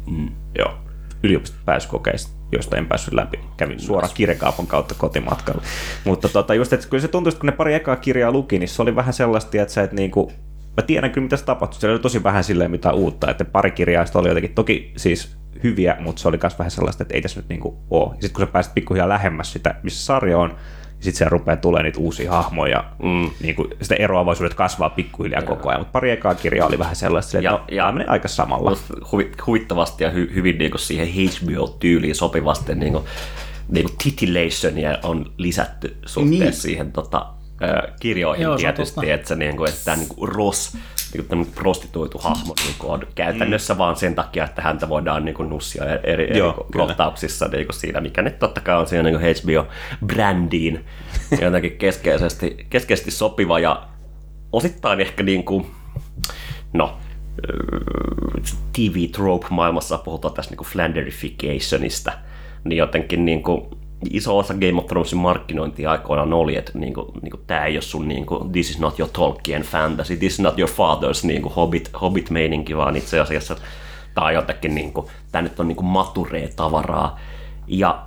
Mm. 0.08 0.30
Joo, 0.58 0.74
yliopisto-pääsykokeista, 1.24 2.32
joista 2.52 2.78
en 2.78 2.88
päässyt 2.88 3.14
läpi. 3.14 3.40
Kävin 3.58 3.80
suoraan 3.80 4.14
kirjakaupon 4.14 4.68
kautta 4.68 4.96
kotimatkalla. 4.98 5.62
Mutta 6.06 6.30
tota, 6.30 6.54
just, 6.54 6.74
että 6.74 6.88
kyllä 6.88 7.02
se 7.02 7.08
tuntui, 7.08 7.30
että 7.30 7.40
kun 7.40 7.48
ne 7.48 7.52
pari 7.52 7.74
ekaa 7.74 7.96
kirjaa 7.96 8.32
luki, 8.32 8.60
niin 8.60 8.70
se 8.70 8.82
oli 8.82 8.96
vähän 8.96 9.14
sellaista, 9.14 9.62
että 9.62 9.74
sä 9.74 9.84
et 9.84 9.92
niinku, 9.92 10.32
mä 10.78 10.84
tiedän 10.88 11.12
kyllä, 11.12 11.26
mitä 11.26 11.38
se 11.38 11.46
tapahtui. 11.46 11.80
Siellä 11.80 11.94
oli 11.94 12.02
tosi 12.02 12.24
vähän 12.24 12.44
silleen 12.44 12.72
mitä 12.72 12.94
uutta, 12.94 13.32
että 13.32 13.46
pari 13.46 13.72
kirjaa 13.72 14.06
oli 14.16 14.28
jotenkin 14.28 14.54
toki 14.54 14.94
siis 14.98 15.38
hyviä, 15.64 15.98
mutta 16.00 16.22
se 16.22 16.28
oli 16.28 16.40
myös 16.44 16.60
vähän 16.60 16.72
sellaista, 16.72 17.04
että 17.04 17.16
ei 17.16 17.22
tässä 17.22 17.40
nyt 17.40 17.50
niinku 17.50 17.78
ole. 17.90 18.10
Ja 18.10 18.22
sitten 18.22 18.34
kun 18.34 18.46
sä 18.46 18.52
pääset 18.52 18.74
pikkuhiljaa 18.74 19.10
lähemmäs 19.10 19.54
sitä, 19.54 19.76
missä 19.84 20.06
sarja 20.06 20.40
on, 20.40 20.56
sitten 21.02 21.18
se 21.26 21.30
rupeaa 21.30 21.58
tulemaan 21.58 21.84
niitä 21.84 22.00
uusia 22.00 22.32
hahmoja, 22.32 22.84
mm. 23.04 23.30
niin 23.42 23.56
kuin 23.56 23.68
sitä 23.82 23.96
eroavaisuudet 23.96 24.54
kasvaa 24.54 24.90
pikkuhiljaa 24.90 25.42
koko 25.42 25.70
ajan, 25.70 25.82
mutta 25.82 25.92
pari 25.92 26.12
ekaa 26.12 26.36
kirjaa 26.36 26.68
oli 26.68 26.80
vähän 26.80 26.96
sellaista, 26.96 27.38
että 27.38 27.46
ja, 27.46 27.52
no, 27.52 27.64
ja 27.72 27.92
menee 27.92 28.08
aika 28.08 28.28
samalla. 28.28 28.78
Huvi, 29.12 29.32
huvittavasti 29.48 30.04
ja 30.04 30.10
hy, 30.10 30.32
hyvin 30.36 30.58
niin 30.58 30.72
kuin 30.72 30.82
siihen 30.82 31.08
HBO-tyyliin 31.08 32.16
sopivasti 32.16 32.76
niin 32.76 32.94
kuin, 32.94 33.04
niin 33.70 33.86
kuin 33.86 33.98
titillationia 34.04 34.98
on 35.04 35.34
lisätty 35.38 35.98
suhteessa 36.06 36.46
niin. 36.46 36.54
siihen 36.54 36.92
tota, 36.92 37.26
kirjoihin 38.00 38.44
Joo, 38.44 38.58
tietysti, 38.58 39.12
että, 39.12 39.28
se, 39.28 39.36
niin 39.36 39.58
kuin, 39.58 39.70
että 39.70 39.86
tämä 39.86 39.98
niin 39.98 40.10
kuin 40.10 40.32
Ross, 40.32 40.78
niin 41.14 41.28
kuin 41.28 41.46
prostituoitu 41.56 42.18
hahmo 42.18 42.54
niin 42.66 42.76
kuin 42.80 42.92
on 42.92 43.08
käytännössä 43.16 43.74
mm. 43.74 43.78
vaan 43.78 43.96
sen 43.96 44.16
takia, 44.16 44.44
että 44.44 44.62
häntä 44.62 44.90
voidaan 44.90 45.26
niin 45.26 45.36
kuin 45.36 45.50
nussia 45.50 45.86
eri, 45.86 46.04
eri 46.04 46.38
Joo, 46.38 46.68
kohtauksissa 46.74 47.48
niin 47.48 47.66
kuin 47.66 47.76
siinä, 47.76 48.02
mikä 48.02 48.22
nyt 48.22 48.40
totta 48.40 48.62
kai 48.62 48.78
on 48.78 48.88
siinä 48.88 49.04
niin 49.04 49.20
kuin 49.20 49.36
HBO-brändiin 49.36 50.86
jotenkin 51.42 51.78
keskeisesti, 51.78 52.66
keskeisesti 52.70 53.12
sopiva 53.12 53.60
ja 53.60 53.88
osittain 54.52 55.02
ehkä 55.02 55.24
niin 55.24 55.44
kuin, 55.44 55.66
no, 56.74 56.98
TV-trope-maailmassa 58.74 59.98
puhutaan 59.98 60.34
tästä 60.34 60.52
niin 60.52 60.58
kuin 60.58 60.68
Flanderificationista, 60.68 62.12
niin 62.64 62.78
jotenkin 62.78 63.26
niin 63.26 63.44
kuin, 63.44 63.81
iso 64.10 64.38
osa 64.38 64.54
Game 64.54 64.78
of 64.78 64.88
Thronesin 64.88 65.18
markkinointia 65.18 65.92
aikoinaan 65.92 66.34
oli, 66.34 66.56
että 66.56 66.72
niin 66.76 66.94
kuin, 66.94 67.08
niin 67.22 67.32
kuin, 67.32 67.42
tämä 67.48 67.66
ei 67.66 67.76
ole 67.76 67.82
sun 67.82 68.08
niin 68.08 68.26
kuin, 68.26 68.52
this 68.52 68.70
is 68.70 68.80
not 68.80 69.00
your 69.00 69.12
Tolkien 69.14 69.62
fantasy, 69.62 70.16
this 70.16 70.34
is 70.34 70.40
not 70.40 70.60
your 70.60 70.72
father's 70.72 71.28
niin 71.28 71.42
kuin, 71.42 71.54
hobbit, 71.54 71.90
hobbit-meininki, 72.02 72.78
vaan 72.78 72.96
itse 72.96 73.20
asiassa 73.20 73.56
tämä 74.16 74.28
on 74.28 74.34
jotenkin, 74.34 74.76
niin 74.76 74.94
kuin, 74.94 75.08
tämä 75.32 75.42
nyt 75.42 75.60
on 75.60 75.68
niin 75.68 75.76
kuin 75.76 75.86
maturee-tavaraa. 75.86 77.20
Ja 77.68 78.06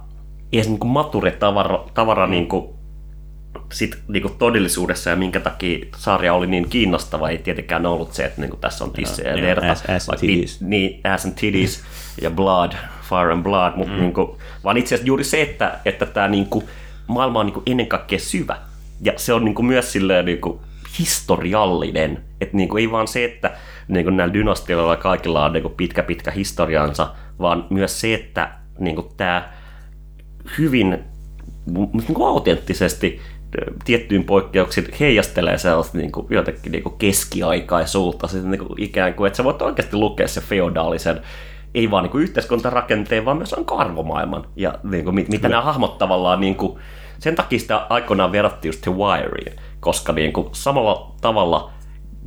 ei 0.53 0.65
se 0.65 0.71
niin 0.71 0.87
mature-tavara, 0.87 1.85
tavara, 1.95 2.27
niin 2.27 2.49
kuin, 2.49 2.69
sit, 3.73 3.99
niin 4.09 4.23
kuin 4.23 4.35
todellisuudessa 4.39 5.11
ja 5.11 5.17
minkä 5.17 5.41
takia 5.41 5.87
sarja 5.97 6.35
oli 6.35 6.47
niin 6.47 6.69
kiinnostava, 6.69 7.29
ei 7.29 7.39
tietenkään 7.39 7.87
ollut 7.87 8.13
se, 8.13 8.25
että 8.25 8.41
niin 8.41 8.51
kuin, 8.51 8.61
tässä 8.61 8.85
on 8.85 8.91
tissejä 8.91 9.35
ja 9.35 9.43
verta. 9.43 9.67
Niin, 10.61 11.01
ass 11.15 11.25
and 11.25 11.35
titties 11.35 11.83
ja 12.23 12.31
blood, 12.31 12.73
fire 13.15 13.33
and 13.33 13.43
blood, 13.43 13.73
mutta 13.77 13.93
mm. 13.95 14.01
niin 14.01 14.13
kuin, 14.13 14.31
vaan 14.65 14.77
itse 14.77 14.95
asiassa 14.95 15.07
juuri 15.07 15.25
se, 15.25 15.43
että, 15.43 15.79
että 15.85 16.07
tämä 16.07 16.29
niin 16.29 16.47
kuin, 16.47 16.65
maailma 17.07 17.41
on 17.41 17.47
niin 17.47 17.55
kuin 17.55 17.65
ennen 17.67 17.87
kaikkea 17.87 18.19
syvä. 18.19 18.57
Ja 19.01 19.13
se 19.17 19.33
on 19.33 19.45
niin 19.45 19.55
kuin 19.55 19.67
myös 19.67 19.93
silleen 19.93 20.25
niin 20.25 20.41
kuin 20.41 20.59
historiallinen. 20.99 22.25
Että 22.41 22.57
niin 22.57 22.69
kuin, 22.69 22.81
ei 22.81 22.91
vaan 22.91 23.09
se, 23.09 23.25
että 23.25 23.51
niin 23.89 24.05
kuin 24.05 24.17
näillä 24.17 24.35
dynastioilla 24.35 24.97
kaikilla 24.97 25.45
on 25.45 25.53
niin 25.53 25.63
kuin 25.63 25.75
pitkä 25.75 26.03
pitkä 26.03 26.31
historiansa, 26.31 27.15
vaan 27.41 27.67
myös 27.71 28.01
se, 28.01 28.15
että 28.15 28.51
niin 28.79 28.97
kuin 28.97 29.07
tämä 29.17 29.53
hyvin 30.59 30.99
niin 31.93 32.15
kuin 32.15 32.29
autenttisesti 32.29 33.21
tiettyyn 33.85 34.25
poikkeuksiin 34.25 34.87
heijastelee 35.01 35.59
sellaista 35.59 35.99
niin 35.99 36.13
kuin, 36.13 36.27
jotenkin 36.31 36.73
niin 36.73 36.83
kuin 36.83 36.95
keskiaikaisuutta, 36.99 38.29
siis 38.29 38.45
niin 38.45 38.67
kuin, 38.67 38.83
ikään 38.83 39.15
kuin, 39.15 39.27
että 39.27 39.37
sä 39.37 39.45
voit 39.45 39.63
oikeasti 39.63 39.97
lukea 39.97 40.29
se 40.29 40.41
feodaalisen 40.41 41.21
ei 41.75 41.91
vaan 41.91 42.03
niin 42.03 42.11
kuin 42.11 42.23
yhteiskuntarakenteen, 42.23 43.25
vaan 43.25 43.37
myös 43.37 43.53
on 43.55 43.65
arvomaailman. 43.79 44.47
Ja 44.57 44.75
niin 44.83 45.05
kuin, 45.05 45.15
mit- 45.15 45.29
mitä 45.29 45.49
nämä 45.49 45.63
hahmot 45.63 45.99
tavallaan, 45.99 46.41
niin 46.41 46.55
kuin, 46.55 46.79
sen 47.19 47.35
takia 47.35 47.59
sitä 47.59 47.87
aikoinaan 47.89 48.33
verrattiin 48.33 48.69
just 48.69 48.81
The 48.83 48.93
Wireen, 48.93 49.59
koska 49.81 50.13
niin 50.13 50.33
kuin, 50.33 50.49
samalla 50.53 51.15
tavalla 51.21 51.71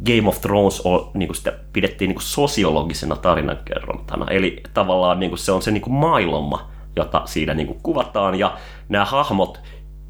Game 0.05 0.29
of 0.29 0.41
Thrones 0.41 0.81
on, 0.81 1.11
niin 1.13 1.27
kuin 1.27 1.35
sitä 1.35 1.53
pidettiin 1.73 2.09
niin 2.09 2.15
kuin 2.15 2.23
sosiologisena 2.23 3.15
tarinankerrontana. 3.15 4.25
Eli 4.29 4.63
tavallaan 4.73 5.19
niin 5.19 5.29
kuin 5.29 5.39
se 5.39 5.51
on 5.51 5.61
se 5.61 5.71
niin 5.71 5.81
kuin 5.81 5.93
maailma, 5.93 6.71
jota 6.95 7.21
siinä 7.25 7.53
niin 7.53 7.67
kuin 7.67 7.79
kuvataan, 7.83 8.39
ja 8.39 8.57
nämä 8.89 9.05
hahmot 9.05 9.59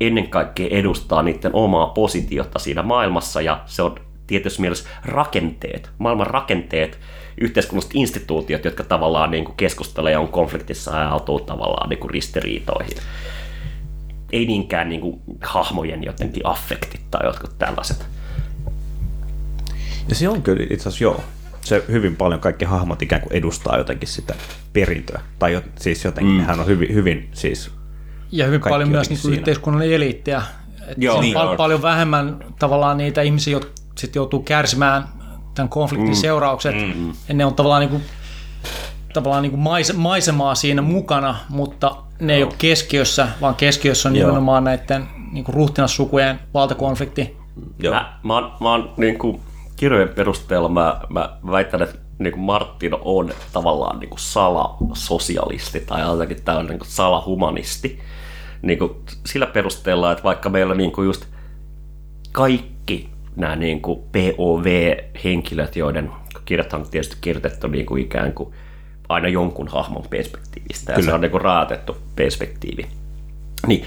ennen 0.01 0.29
kaikkea 0.29 0.67
edustaa 0.71 1.23
niiden 1.23 1.55
omaa 1.55 1.87
positiota 1.87 2.59
siinä 2.59 2.83
maailmassa, 2.83 3.41
ja 3.41 3.61
se 3.65 3.81
on 3.81 3.95
tietysti 4.27 4.61
mielessä 4.61 4.89
rakenteet, 5.05 5.89
maailman 5.97 6.27
rakenteet, 6.27 6.99
yhteiskunnalliset 7.41 7.91
instituutiot, 7.95 8.65
jotka 8.65 8.83
tavallaan 8.83 9.31
niin 9.31 9.45
kuin 9.45 9.57
keskustelee 9.57 10.11
ja 10.11 10.19
on 10.19 10.27
konfliktissa 10.27 10.91
ja 10.91 10.97
ajautuu 10.97 11.39
tavallaan 11.39 11.89
niin 11.89 11.99
kuin 11.99 12.11
ristiriitoihin. 12.11 12.97
Ei 14.31 14.45
niinkään 14.45 14.89
niin 14.89 15.01
kuin 15.01 15.21
hahmojen 15.41 16.03
jotenkin 16.03 16.45
affektit 16.45 17.01
tai 17.11 17.25
jotkut 17.25 17.57
tällaiset. 17.57 18.05
Ja 20.09 20.15
se 20.15 20.29
on 20.29 20.41
kyllä 20.41 20.63
itse 20.63 20.89
asiassa 20.89 21.03
joo. 21.03 21.23
Se 21.61 21.83
hyvin 21.87 22.15
paljon 22.15 22.39
kaikki 22.39 22.65
hahmot 22.65 23.01
ikään 23.01 23.21
kuin 23.21 23.33
edustaa 23.33 23.77
jotenkin 23.77 24.09
sitä 24.09 24.35
perintöä. 24.73 25.21
Tai 25.39 25.53
jo, 25.53 25.61
siis 25.79 26.05
jotenkin 26.05 26.35
mm. 26.35 26.41
hän 26.41 26.59
on 26.59 26.67
hyvin, 26.67 26.93
hyvin 26.93 27.29
siis 27.33 27.71
Ja 28.31 28.45
hyvin 28.45 28.61
Kaikki 28.61 28.73
paljon 28.73 28.89
myös 28.89 29.09
niin 29.09 29.33
yhteiskunnallinen 29.33 29.95
eliittiä. 29.95 30.41
Joo, 30.97 31.13
siinä 31.13 31.21
niin 31.21 31.37
on 31.37 31.43
pal- 31.43 31.51
on. 31.51 31.57
paljon 31.57 31.81
vähemmän 31.81 32.45
tavallaan 32.59 32.97
niitä 32.97 33.21
ihmisiä, 33.21 33.51
jotka 33.51 33.71
sit 33.97 34.15
joutuu 34.15 34.43
kärsimään 34.43 35.03
tämän 35.57 35.69
konfliktin 35.69 36.09
mm. 36.09 36.15
seuraukset. 36.15 36.75
Mm. 36.75 37.13
Ja 37.27 37.33
ne 37.33 37.45
on 37.45 37.53
tavallaan, 37.53 37.79
niin 37.79 37.89
kuin, 37.89 38.03
tavallaan 39.13 39.43
niin 39.43 39.51
kuin 39.51 39.61
maise- 39.61 39.93
maisemaa 39.93 40.55
siinä 40.55 40.81
mukana, 40.81 41.35
mutta 41.49 41.95
ne 42.19 42.35
ei 42.35 42.43
ole 42.43 42.53
keskiössä, 42.57 43.27
vaan 43.41 43.55
keskiössä 43.55 44.09
on 44.09 44.15
Joo. 44.15 44.27
nimenomaan 44.27 44.63
näiden 44.63 45.07
niin 45.31 45.43
kuin 45.43 45.55
ruhtinassukujen 45.55 46.39
valtakonflikti. 46.53 47.37
Joo. 47.79 47.93
Mä, 47.93 48.19
mä 48.23 48.33
oon, 48.33 48.51
mä 48.61 48.71
oon 48.71 48.93
niin 48.97 49.19
kuin, 49.19 49.41
kirjojen 49.75 50.09
perusteella 50.09 50.69
mä, 50.69 51.01
mä 51.09 51.37
väitän, 51.51 51.81
että 51.81 51.97
niin 52.19 52.33
kuin 52.33 52.43
Martin 52.43 52.93
on 53.01 53.29
tavallaan 53.53 53.99
niin 53.99 54.09
kuin 54.09 54.19
salasosialisti 54.19 55.79
tai 55.79 56.01
jotenkin 56.01 56.43
tällainen 56.43 56.69
niin 56.69 56.79
kuin 56.79 56.89
salahumanisti. 56.89 57.99
Niin 58.61 58.79
kuin 58.79 58.91
sillä 59.25 59.45
perusteella, 59.45 60.11
että 60.11 60.23
vaikka 60.23 60.49
meillä 60.49 60.75
niin 60.75 60.91
kuin 60.91 61.05
just 61.05 61.25
kaikki 62.31 63.09
nämä 63.37 63.55
niin 63.55 63.81
kuin 63.81 63.99
POV-henkilöt, 63.99 65.75
joiden 65.75 66.11
kirjat 66.45 66.73
on 66.73 66.89
tietysti 66.91 67.17
kirjoitettu 67.21 67.67
niin 67.67 67.85
kuin 67.85 68.03
ikään 68.03 68.33
kuin 68.33 68.53
aina 69.09 69.27
jonkun 69.27 69.67
hahmon 69.67 70.03
perspektiivistä, 70.09 70.91
ja 70.91 70.95
Kyllä. 70.95 71.09
se 71.09 71.13
on 71.13 71.21
niin 71.21 71.31
kuin 71.31 71.41
raatettu 71.41 71.97
perspektiivi. 72.15 72.87
Niin 73.67 73.85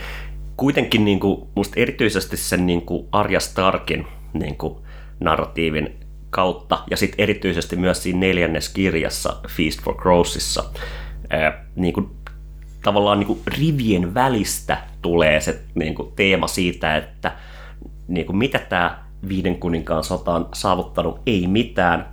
kuitenkin 0.57 1.05
niin 1.05 1.21
kuin, 1.21 1.49
musta 1.55 1.81
erityisesti 1.81 2.37
sen 2.37 2.67
niin 2.67 2.83
kuin 2.83 3.09
Arja 3.13 3.41
Starkin 3.41 4.07
niin 4.33 4.57
kuin 4.57 4.77
narratiivin 5.21 5.97
kautta, 6.31 6.79
ja 6.91 6.97
sitten 6.97 7.21
erityisesti 7.21 7.77
myös 7.77 8.03
siinä 8.03 8.19
neljännes 8.19 8.69
kirjassa 8.69 9.37
Feast 9.49 9.83
for 9.83 9.97
Crowsissa, 9.97 10.65
ää, 11.31 11.65
niin 11.77 11.95
kuin, 11.95 12.11
tavallaan 12.83 13.19
niin 13.19 13.27
kuin 13.27 13.41
rivien 13.47 14.15
välistä 14.15 14.79
tulee 15.03 15.41
se 15.41 15.61
niin 15.75 15.95
kuin 15.95 16.13
teema 16.17 16.47
siitä, 16.47 16.97
että 16.97 17.33
niin 18.09 18.27
kuin 18.27 18.37
mitä 18.37 18.59
tämä 18.59 19.10
viiden 19.29 19.61
kuninkaan 19.61 20.05
sota 20.05 20.35
on 20.35 20.49
saavuttanut, 20.53 21.21
ei 21.27 21.47
mitään, 21.47 22.09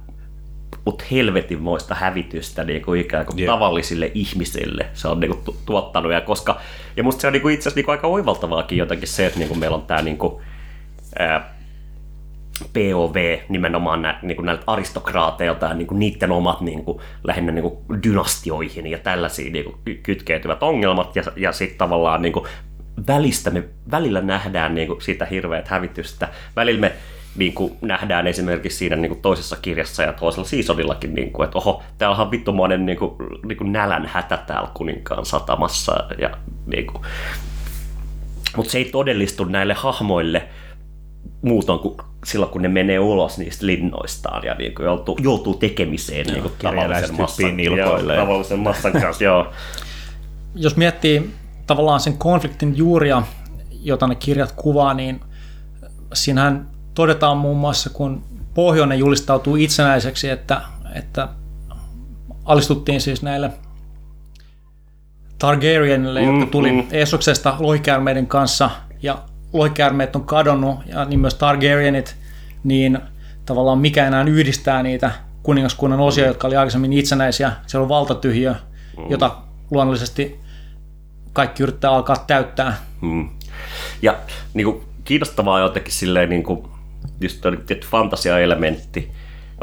mutta 0.86 1.04
helvetinmoista 1.12 1.96
hävitystä 1.96 2.64
niin 2.64 2.82
kuin 2.82 3.02
ikään 3.02 3.26
kuin 3.26 3.40
Jep. 3.40 3.48
tavallisille 3.48 4.12
ihmisille 4.14 4.86
se 4.94 5.08
on 5.08 5.20
niin 5.20 5.32
kuin, 5.32 5.44
tu- 5.44 5.58
tuottanut. 5.66 6.12
Ja, 6.12 6.22
koska, 6.22 6.60
ja 6.98 7.04
musta 7.04 7.22
se 7.22 7.28
on 7.28 7.34
niin 7.34 7.42
kuin, 7.42 7.54
itse 7.54 7.70
asiassa 7.70 7.78
niin 7.78 7.86
kuin, 7.86 7.94
aika 7.94 8.08
oivaltavaakin 8.08 8.78
jotenkin 8.78 9.08
se, 9.08 9.26
että 9.26 9.40
niin 9.40 9.50
kuin 9.50 9.60
meillä 9.60 9.76
on 9.76 9.86
tämä 9.86 10.02
niin 10.02 10.18
kuin, 10.18 10.44
ää, 11.20 11.58
POV 12.74 13.38
nimenomaan 13.50 14.02
nä, 14.02 14.20
niin 14.22 14.36
kuin 14.36 14.46
näiltä 14.46 14.64
aristokraateilta 14.68 15.66
ja 15.66 15.74
niin 15.74 15.88
kuin 15.88 16.00
niiden 16.00 16.32
omat 16.32 16.62
niin 16.62 16.84
kuin, 16.84 17.00
lähinnä 17.24 17.52
niin 17.52 17.64
kuin 17.64 18.04
dynastioihin 18.04 18.88
ja 18.88 18.98
tällaisiin 18.98 19.54
niin 19.54 19.66
kuin, 19.66 19.76
ky- 19.86 19.96
kytkeytyvät 20.04 20.64
ongelmat 20.64 21.16
ja, 21.16 21.24
ja 21.36 21.52
sitten 21.52 21.78
tavallaan 21.78 22.22
niin 22.22 22.34
kuin, 22.34 22.46
välistä 23.08 23.50
me 23.50 23.64
välillä 23.92 24.22
nähdään 24.22 24.76
niin 24.76 24.88
kuin, 24.88 25.02
sitä 25.02 25.26
hirveät 25.26 25.68
hävitystä. 25.68 26.28
Välillä 26.56 26.82
me 26.82 26.94
niin 27.36 27.54
kuin, 27.54 27.74
nähdään 27.82 28.28
esimerkiksi 28.28 28.78
siinä 28.78 28.96
niin 28.96 29.10
kuin, 29.10 29.22
toisessa 29.22 29.56
kirjassa 29.62 30.04
ja 30.04 30.14
toisella 30.14 30.48
seasonillakin, 30.48 31.14
niin 31.14 31.32
kuin, 31.32 31.46
että 31.46 31.58
oho, 31.58 31.84
täällä 31.98 32.18
on 32.18 32.32
vittumainen 32.32 32.86
niin 32.86 32.98
kuin, 32.98 33.12
niin 33.46 33.58
kuin 33.58 33.72
nälän 33.72 34.06
hätä 34.06 34.38
täällä 34.48 34.70
kuninkaan 34.74 35.26
satamassa 35.26 36.08
ja 36.20 36.30
niin 36.66 36.88
kuin, 36.88 37.04
mutta 38.56 38.72
se 38.72 38.78
ei 38.78 38.86
todellistu 38.86 39.44
näille 39.44 39.74
hahmoille 39.74 40.48
muutoin 41.42 41.80
kuin 41.80 41.98
silloin, 42.26 42.52
kun 42.52 42.62
ne 42.62 42.68
menee 42.68 43.00
ulos 43.00 43.38
niistä 43.38 43.66
linnoistaan 43.66 44.44
ja 44.46 44.54
niin 44.54 44.76
kuin 44.76 44.86
joutuu, 44.86 45.18
joutuu 45.22 45.54
tekemiseen 45.54 46.28
niin 46.28 46.42
kuin 46.42 46.54
tavallisen 46.62 47.18
massan, 47.18 47.58
nilkoille. 47.58 48.16
joo, 48.16 48.26
tavallisen 48.26 48.60
massan 48.60 48.92
kanssa. 48.92 49.24
Joo. 49.24 49.54
Jos 50.56 50.76
miettii 50.76 51.32
tavallaan 51.68 52.00
sen 52.00 52.18
konfliktin 52.18 52.78
juuria, 52.78 53.24
jota 53.72 54.08
ne 54.08 54.16
kirjat 54.16 54.52
kuvaa, 54.52 54.94
niin 54.94 55.22
siinähän 56.14 56.68
todetaan 56.94 57.38
muun 57.38 57.58
muassa, 57.58 57.90
kun 57.90 58.24
Pohjoinen 58.54 59.00
julistautuu 59.00 59.56
itsenäiseksi, 59.56 60.30
että, 60.30 60.62
että 60.96 61.28
alistuttiin 62.46 63.02
siis 63.02 63.22
näille 63.22 63.52
Targaryenille, 65.40 66.22
jotka 66.22 66.46
Mm, 66.46 66.52
tuli 66.52 66.72
mm. 66.72 66.88
Essoksesta 66.92 67.56
lohikäärmeiden 67.60 68.28
kanssa, 68.28 68.70
ja 69.02 69.24
lohikäärmeet 69.54 70.16
on 70.16 70.24
kadonnut, 70.24 70.80
ja 70.86 71.06
niin 71.06 71.20
myös 71.20 71.36
Targaryenit, 71.36 72.16
niin 72.64 73.00
tavallaan 73.46 73.80
mikä 73.80 74.08
enää 74.08 74.24
yhdistää 74.24 74.84
niitä 74.84 75.12
kuningaskunnan 75.44 76.00
osia, 76.00 76.28
jotka 76.28 76.48
oli 76.48 76.56
aikaisemmin 76.56 76.94
itsenäisiä. 76.94 77.52
Siellä 77.68 77.84
on 77.84 77.90
valtatyhjö, 77.90 78.56
jota 79.10 79.36
luonnollisesti 79.72 80.40
kaikki 81.38 81.64
yrittää 81.64 81.92
alkaa 81.92 82.24
täyttää. 82.28 82.78
Mm. 83.02 83.30
Ja 84.02 84.16
niin 84.54 84.66
kuin, 84.66 84.84
kiinnostavaa 85.04 85.60
jotenkin 85.60 85.94
silleen, 85.94 86.30
niin 86.30 86.44
kuin, 86.44 86.68
just 87.22 87.42
toi 87.42 87.58
tietty 87.66 87.88
fantasia-elementti 87.88 89.12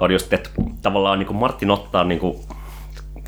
on 0.00 0.10
just, 0.12 0.32
että 0.32 0.50
tavallaan 0.82 1.18
niin 1.18 1.26
kuin 1.26 1.36
Martin 1.36 1.70
ottaa 1.70 2.04
niin 2.04 2.20
kuin, 2.20 2.36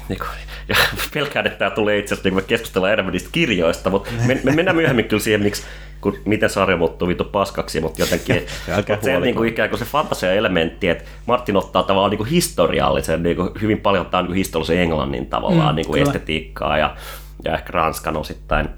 niin 0.08 0.18
kuin, 0.18 0.28
ja 0.68 0.76
pelkään, 1.14 1.46
että 1.46 1.58
tämä 1.58 1.70
tulee 1.70 1.98
itse 1.98 2.14
asiassa, 2.14 2.28
niin 2.28 2.34
me 2.34 2.42
keskustellaan 2.42 2.92
enemmän 2.92 3.12
niistä 3.12 3.28
kirjoista, 3.32 3.90
mutta 3.90 4.10
me, 4.26 4.40
me 4.44 4.52
mennään 4.52 4.76
myöhemmin 4.76 5.04
kyllä 5.04 5.22
siihen, 5.22 5.42
miksi, 5.42 5.62
kun, 6.00 6.18
miten 6.24 6.50
sarja 6.50 6.76
muuttuu 6.76 7.08
vittu 7.08 7.24
paskaksi, 7.24 7.80
mutta 7.80 8.02
jotenkin 8.02 8.36
mutta 8.76 8.96
se, 9.02 9.10
huoliko. 9.10 9.20
niin 9.20 9.34
kuin, 9.34 9.48
ikään 9.48 9.68
kuin 9.68 9.78
se 9.78 9.84
fantasia-elementti, 9.84 10.88
että 10.88 11.04
Martin 11.26 11.56
ottaa 11.56 11.82
tavallaan 11.82 12.10
niin 12.10 12.18
kuin 12.18 12.30
historiallisen, 12.30 13.22
niin 13.22 13.36
kuin, 13.36 13.50
hyvin 13.62 13.80
paljon 13.80 14.04
ottaa 14.04 14.20
niin 14.20 14.26
kuin 14.26 14.36
historiallisen 14.36 14.78
englannin 14.78 15.26
tavallaan 15.26 15.74
Mm, 15.74 15.76
niin 15.76 15.86
kuin 15.86 15.98
kyllä. 15.98 16.12
estetiikkaa 16.12 16.78
ja, 16.78 16.96
ja 17.44 17.54
ehkä 17.54 17.72
ranskan 17.72 18.16
osittain 18.16 18.68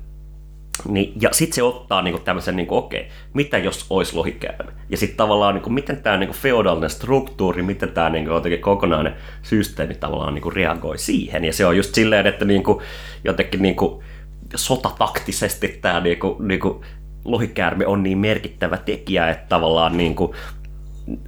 niin, 0.88 1.12
ja 1.20 1.28
sitten 1.32 1.54
se 1.54 1.62
ottaa 1.62 2.02
niinku 2.02 2.20
tämmöisen, 2.20 2.56
niinku, 2.56 2.76
okei, 2.76 3.08
mitä 3.34 3.58
jos 3.58 3.86
olisi 3.90 4.16
lohikäärme? 4.16 4.72
Ja 4.88 4.96
sitten 4.96 5.16
tavallaan, 5.16 5.54
niinku, 5.54 5.70
miten 5.70 6.02
tämä 6.02 6.16
niinku, 6.16 6.34
feodaalinen 6.34 6.90
struktuuri, 6.90 7.62
miten 7.62 7.88
tämä 7.88 8.10
niinku, 8.10 8.30
jotenkin 8.30 8.60
kokonainen 8.60 9.14
systeemi 9.42 9.94
tavallaan 9.94 10.34
niinku, 10.34 10.50
reagoi 10.50 10.98
siihen. 10.98 11.44
Ja 11.44 11.52
se 11.52 11.66
on 11.66 11.76
just 11.76 11.94
silleen, 11.94 12.26
että 12.26 12.44
niinku, 12.44 12.82
jotenkin 13.24 13.62
niinku, 13.62 14.02
sotataktisesti 14.56 15.68
tämä 15.68 16.00
niinku, 16.00 16.36
niinku, 16.40 16.84
lohikäärme 17.24 17.86
on 17.86 18.02
niin 18.02 18.18
merkittävä 18.18 18.76
tekijä, 18.76 19.30
että 19.30 19.46
tavallaan 19.48 19.96
niinku, 19.96 20.34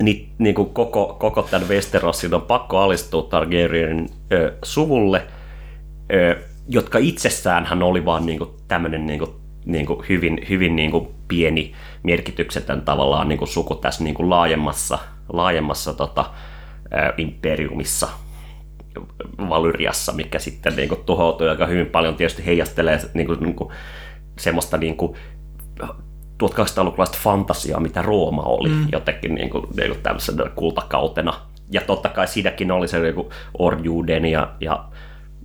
ni, 0.02 0.28
niinku, 0.38 0.64
koko, 0.64 1.16
koko 1.20 1.42
tämän 1.42 1.68
Westerosin 1.68 2.34
on 2.34 2.42
pakko 2.42 2.78
alistua 2.78 3.22
Targaryenin 3.22 4.08
ö, 4.32 4.54
suvulle, 4.62 5.26
jotka 6.68 6.98
itsessäänhän 6.98 7.82
oli 7.82 8.04
vaan 8.04 8.26
niinku 8.26 8.56
tämmöinen 8.68 9.06
niinku, 9.06 9.40
niinku 9.64 10.04
hyvin, 10.08 10.46
hyvin 10.48 10.76
niinku 10.76 11.14
pieni 11.28 11.72
merkityksetön 12.02 12.82
tavallaan 12.82 13.28
niinku 13.28 13.46
suku 13.46 13.74
tässä 13.74 14.04
niinku 14.04 14.30
laajemmassa, 14.30 14.98
laajemmassa 15.32 15.94
tota, 15.94 16.30
ö, 16.84 17.12
imperiumissa 17.16 18.08
Valyriassa, 19.48 20.12
mikä 20.12 20.38
sitten 20.38 20.76
niinku 20.76 20.96
tuhoutui 20.96 21.48
aika 21.48 21.66
hyvin 21.66 21.86
paljon 21.86 22.14
tietysti 22.14 22.46
heijastelee 22.46 23.00
niinku, 23.14 23.34
niinku, 23.34 23.72
semmoista 24.38 24.76
niinku, 24.76 25.16
1800-lukulaista 26.42 27.18
fantasiaa, 27.22 27.80
mitä 27.80 28.02
Rooma 28.02 28.42
oli 28.42 28.68
mm. 28.68 28.88
jotenkin 28.92 29.34
niin 29.34 29.50
kuin, 29.50 29.66
niin 29.76 29.90
kuin 29.90 30.02
tämmöisenä 30.02 30.50
kultakautena. 30.54 31.34
Ja 31.72 31.80
totta 31.80 32.08
kai 32.08 32.28
siinäkin 32.28 32.70
oli 32.70 32.88
se 32.88 32.98
niin 32.98 33.14
kuin 33.14 33.28
orjuuden 33.58 34.24
ja, 34.24 34.52
ja 34.60 34.84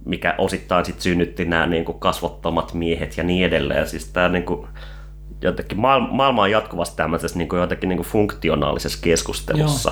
mikä 0.06 0.36
osittain 0.38 0.86
sitten 0.86 1.04
synnytti 1.04 1.46
nämä 1.46 1.68
niin 1.68 1.86
kuin 1.86 2.00
kasvottomat 2.00 2.74
miehet 2.74 3.18
ja 3.18 3.24
niin 3.24 3.46
edelleen. 3.46 3.88
Siis 3.88 4.06
tämä 4.06 4.30
niin 4.30 4.46
kuin, 4.46 4.68
jotenkin 5.42 5.80
maailma, 5.80 6.44
on 6.44 6.52
jatkuvasti 6.52 6.98
tämmöisessä 6.98 7.38
niin 7.38 7.50
kuin 7.50 7.60
jotenkin 7.60 7.90
niin 7.90 7.98
kuin 7.98 8.08
funktionaalisessa 8.08 9.00
keskustelussa. 9.02 9.92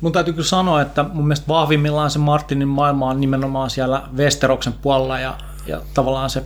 mun 0.00 0.12
täytyy 0.12 0.34
kyllä 0.34 0.48
sanoa, 0.48 0.82
että 0.82 1.04
mun 1.12 1.24
mielestä 1.26 1.48
vahvimmillaan 1.48 2.10
se 2.10 2.18
Martinin 2.18 2.68
maailma 2.68 3.10
on 3.10 3.20
nimenomaan 3.20 3.70
siellä 3.70 4.02
Westeroksen 4.16 4.72
puolella 4.72 5.18
ja, 5.18 5.38
ja 5.66 5.80
tavallaan 5.94 6.30
se 6.30 6.42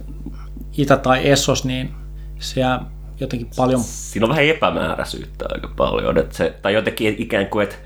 Itä 0.79 0.97
tai 0.97 1.29
Essos, 1.29 1.65
niin 1.65 1.95
se 2.39 2.61
jotenkin 3.21 3.51
paljon... 3.57 3.81
Siinä 3.81 4.27
on 4.27 4.31
vähän 4.31 4.45
epämääräisyyttä 4.45 5.45
aika 5.49 5.71
paljon, 5.77 6.19
että 6.19 6.37
se, 6.37 6.55
tai 6.63 6.75
jotenkin 6.75 7.15
ikään 7.19 7.47
kuin, 7.47 7.63
että 7.63 7.77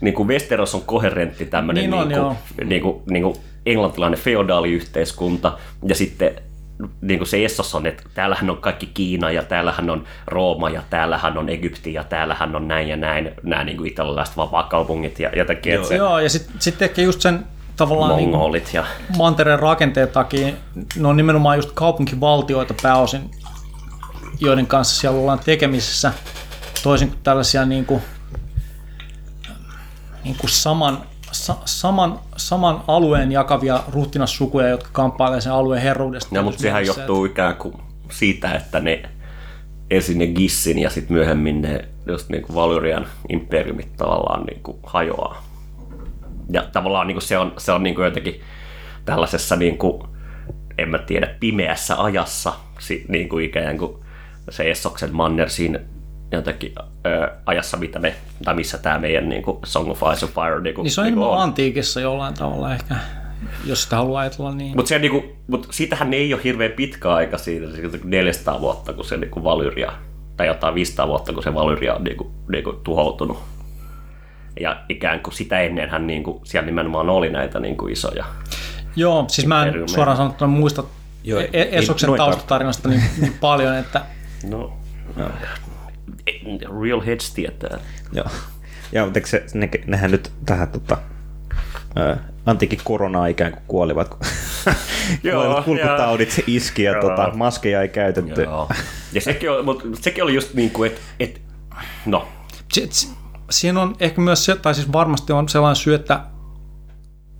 niin 0.00 0.14
kuin 0.14 0.28
Westeros 0.28 0.74
on 0.74 0.82
koherentti 0.82 1.46
tämmöinen 1.46 1.90
Niin 1.90 1.94
on, 1.94 2.08
niin 2.08 2.16
joo. 2.16 2.36
kuin, 2.56 2.68
niin 2.68 2.82
kuin, 2.82 3.02
niin 3.10 3.22
kuin 3.22 3.36
englantilainen 3.66 4.20
feodaaliyhteiskunta, 4.20 5.58
ja 5.84 5.94
sitten 5.94 6.34
niin 7.00 7.18
kuin 7.18 7.28
se 7.28 7.44
Essos 7.44 7.74
on, 7.74 7.86
että 7.86 8.02
täällähän 8.14 8.50
on 8.50 8.56
kaikki 8.56 8.86
Kiina, 8.86 9.30
ja 9.30 9.42
täällähän 9.42 9.90
on 9.90 10.04
Rooma, 10.26 10.70
ja 10.70 10.82
täällähän 10.90 11.38
on 11.38 11.48
Egypti, 11.48 11.92
ja 11.92 12.04
täällähän 12.04 12.56
on 12.56 12.68
näin 12.68 12.88
ja 12.88 12.96
näin, 12.96 13.30
nämä 13.42 13.64
niin 13.64 13.76
kuin 13.76 13.90
italialaiset 13.90 14.36
vapaakaupungit, 14.36 15.20
ja 15.20 15.30
jotenkin, 15.36 15.74
että 15.74 15.88
se 15.88 15.96
Joo, 15.96 16.18
ja 16.18 16.30
sitten 16.30 16.56
sit 16.58 16.82
ehkä 16.82 17.02
just 17.02 17.20
sen 17.20 17.44
tavallaan 17.76 18.16
niin 18.16 18.30
mongolit, 18.30 18.74
ja 18.74 18.84
mantereen 19.16 19.58
rakenteen 19.58 20.08
takia 20.08 20.54
ne 20.96 21.08
on 21.08 21.16
nimenomaan 21.16 21.58
just 21.58 21.70
kaupunkivaltioita 21.74 22.74
pääosin, 22.82 23.30
joiden 24.40 24.66
kanssa 24.66 25.00
siellä 25.00 25.20
ollaan 25.20 25.40
tekemisissä, 25.44 26.12
toisin 26.82 27.08
kuin 27.08 27.20
tällaisia 27.22 27.64
niin 27.64 27.84
kuin, 27.84 28.02
niin 30.24 30.36
kuin 30.36 30.50
saman, 30.50 31.02
sa, 31.34 31.56
saman, 31.64 32.18
saman 32.36 32.84
alueen 32.88 33.32
jakavia 33.32 33.80
ruhtinassukuja, 33.92 34.68
jotka 34.68 34.88
kamppailee 34.92 35.40
sen 35.40 35.52
alueen 35.52 35.82
herruudesta. 35.82 36.34
Ja, 36.34 36.42
mutta 36.42 36.60
sehän 36.60 36.86
johtuu 36.86 37.24
ikään 37.24 37.56
kuin 37.56 37.74
siitä, 38.10 38.52
että 38.52 38.80
ne 38.80 39.02
ensin 39.90 40.18
ne 40.18 40.26
Gissin 40.26 40.78
ja 40.78 40.90
sitten 40.90 41.16
myöhemmin 41.16 41.62
ne 41.62 41.88
just 42.06 42.28
niin 42.28 42.42
kuin 42.42 42.56
Valyrian 42.56 43.06
imperiumit 43.28 43.96
tavallaan 43.96 44.44
niin 44.44 44.62
kuin 44.62 44.78
hajoaa. 44.82 45.44
Ja 46.50 46.62
tavallaan 46.72 47.06
niin 47.06 47.14
kuin 47.14 47.22
se 47.22 47.38
on, 47.38 47.52
se 47.58 47.72
on 47.72 47.82
niin 47.82 47.94
kuin 47.94 48.04
jotenkin 48.04 48.40
tällaisessa 49.04 49.56
niin 49.56 49.78
kuin, 49.78 50.02
en 50.78 50.88
mä 50.88 50.98
tiedä, 50.98 51.34
pimeässä 51.40 52.02
ajassa 52.02 52.52
niin 53.08 53.28
kuin 53.28 53.44
ikään 53.44 53.78
kuin 53.78 53.96
se 54.50 54.70
Essoksen 54.70 55.14
manner 55.14 55.50
siinä 55.50 55.80
jotenkin 56.34 56.72
ö, 57.06 57.30
ajassa, 57.46 57.76
mitä 57.76 57.98
me, 57.98 58.14
tai 58.44 58.54
missä 58.54 58.78
tämä 58.78 58.98
meidän 58.98 59.28
niin 59.28 59.42
kuin 59.42 59.58
Song 59.64 59.90
of 59.90 60.02
Ice 60.12 60.26
and 60.26 60.34
Fire 60.34 60.60
niin 60.60 60.74
kuin, 60.74 60.82
Niin 60.82 60.92
se 60.92 61.00
on 61.00 61.04
niin 61.04 61.14
kuin 61.14 61.26
niin 61.28 61.38
antiikissa 61.40 62.00
jollain 62.00 62.34
tavalla 62.34 62.74
ehkä, 62.74 62.94
jos 63.64 63.82
sitä 63.82 63.96
haluaa 63.96 64.20
ajatella 64.20 64.54
niin. 64.54 64.76
Mutta 64.76 64.98
niinku, 64.98 65.24
mut 65.48 65.68
siitähän 65.70 66.14
ei 66.14 66.34
ole 66.34 66.44
hirveän 66.44 66.72
pitkä 66.72 67.12
aika 67.12 67.38
siitä, 67.38 67.66
se 67.76 67.82
on 67.86 68.00
400 68.04 68.60
vuotta, 68.60 68.92
kun 68.92 69.04
se 69.04 69.16
niinku 69.16 69.44
Valyria, 69.44 69.92
tai 70.36 70.46
jotain 70.46 70.74
500 70.74 71.08
vuotta, 71.08 71.32
kun 71.32 71.42
se 71.42 71.54
Valyria 71.54 71.94
on 71.94 72.04
niinku, 72.04 72.30
niinku 72.48 72.72
tuhoutunut. 72.72 73.38
Ja 74.60 74.76
ikään 74.88 75.20
kuin 75.20 75.34
sitä 75.34 75.60
ennenhän 75.60 76.06
niinku, 76.06 76.40
siellä 76.44 76.66
nimenomaan 76.66 77.10
oli 77.10 77.30
näitä 77.30 77.60
niinku 77.60 77.86
isoja. 77.86 78.24
Joo, 78.96 79.24
siis 79.28 79.46
mä 79.46 79.66
en 79.66 79.88
suoraan 79.88 80.16
sanottuna 80.16 80.48
muista 80.50 80.84
Joo, 81.24 81.40
E- 81.40 81.48
ei- 81.52 81.76
Esoksen 81.76 82.10
taustatarinasta 82.16 82.88
niin, 82.88 83.02
niin 83.20 83.36
paljon, 83.40 83.74
että 83.76 84.00
No, 84.50 84.72
Real 86.82 87.00
Heads 87.00 87.34
tietää. 87.34 87.78
Joo. 88.12 88.26
Ja 88.92 89.04
mutta 89.04 89.20
se, 89.24 89.46
ne, 89.54 89.70
nehän 89.86 90.10
nyt 90.10 90.32
tähän 90.46 90.68
tota, 90.68 90.96
ää, 91.96 92.16
antiikin 92.46 92.80
koronaa 92.84 93.26
ikään 93.26 93.52
kuin 93.52 93.62
kuolivat, 93.68 94.08
kun 94.08 94.18
Joo, 95.22 95.62
kulkutaudit 95.62 96.44
iski 96.46 96.82
ja 96.82 96.92
Joo. 96.92 97.00
tota, 97.00 97.30
maskeja 97.34 97.82
ei 97.82 97.88
käytetty. 97.88 98.42
Joo. 98.42 98.68
Ja 99.12 99.20
sekin, 99.20 99.50
on, 99.50 99.64
mut 99.64 99.82
sekin 100.00 100.24
oli 100.24 100.34
just 100.34 100.54
niin 100.54 100.70
kuin, 100.70 100.90
että 100.90 101.00
et, 101.20 101.42
no, 102.06 102.28
si- 102.72 102.88
si- 102.90 103.14
siinä 103.50 103.82
on 103.82 103.96
ehkä 104.00 104.20
myös 104.20 104.44
se, 104.44 104.56
tai 104.56 104.74
siis 104.74 104.92
varmasti 104.92 105.32
on 105.32 105.48
sellainen 105.48 105.76
syy, 105.76 105.94
että 105.94 106.20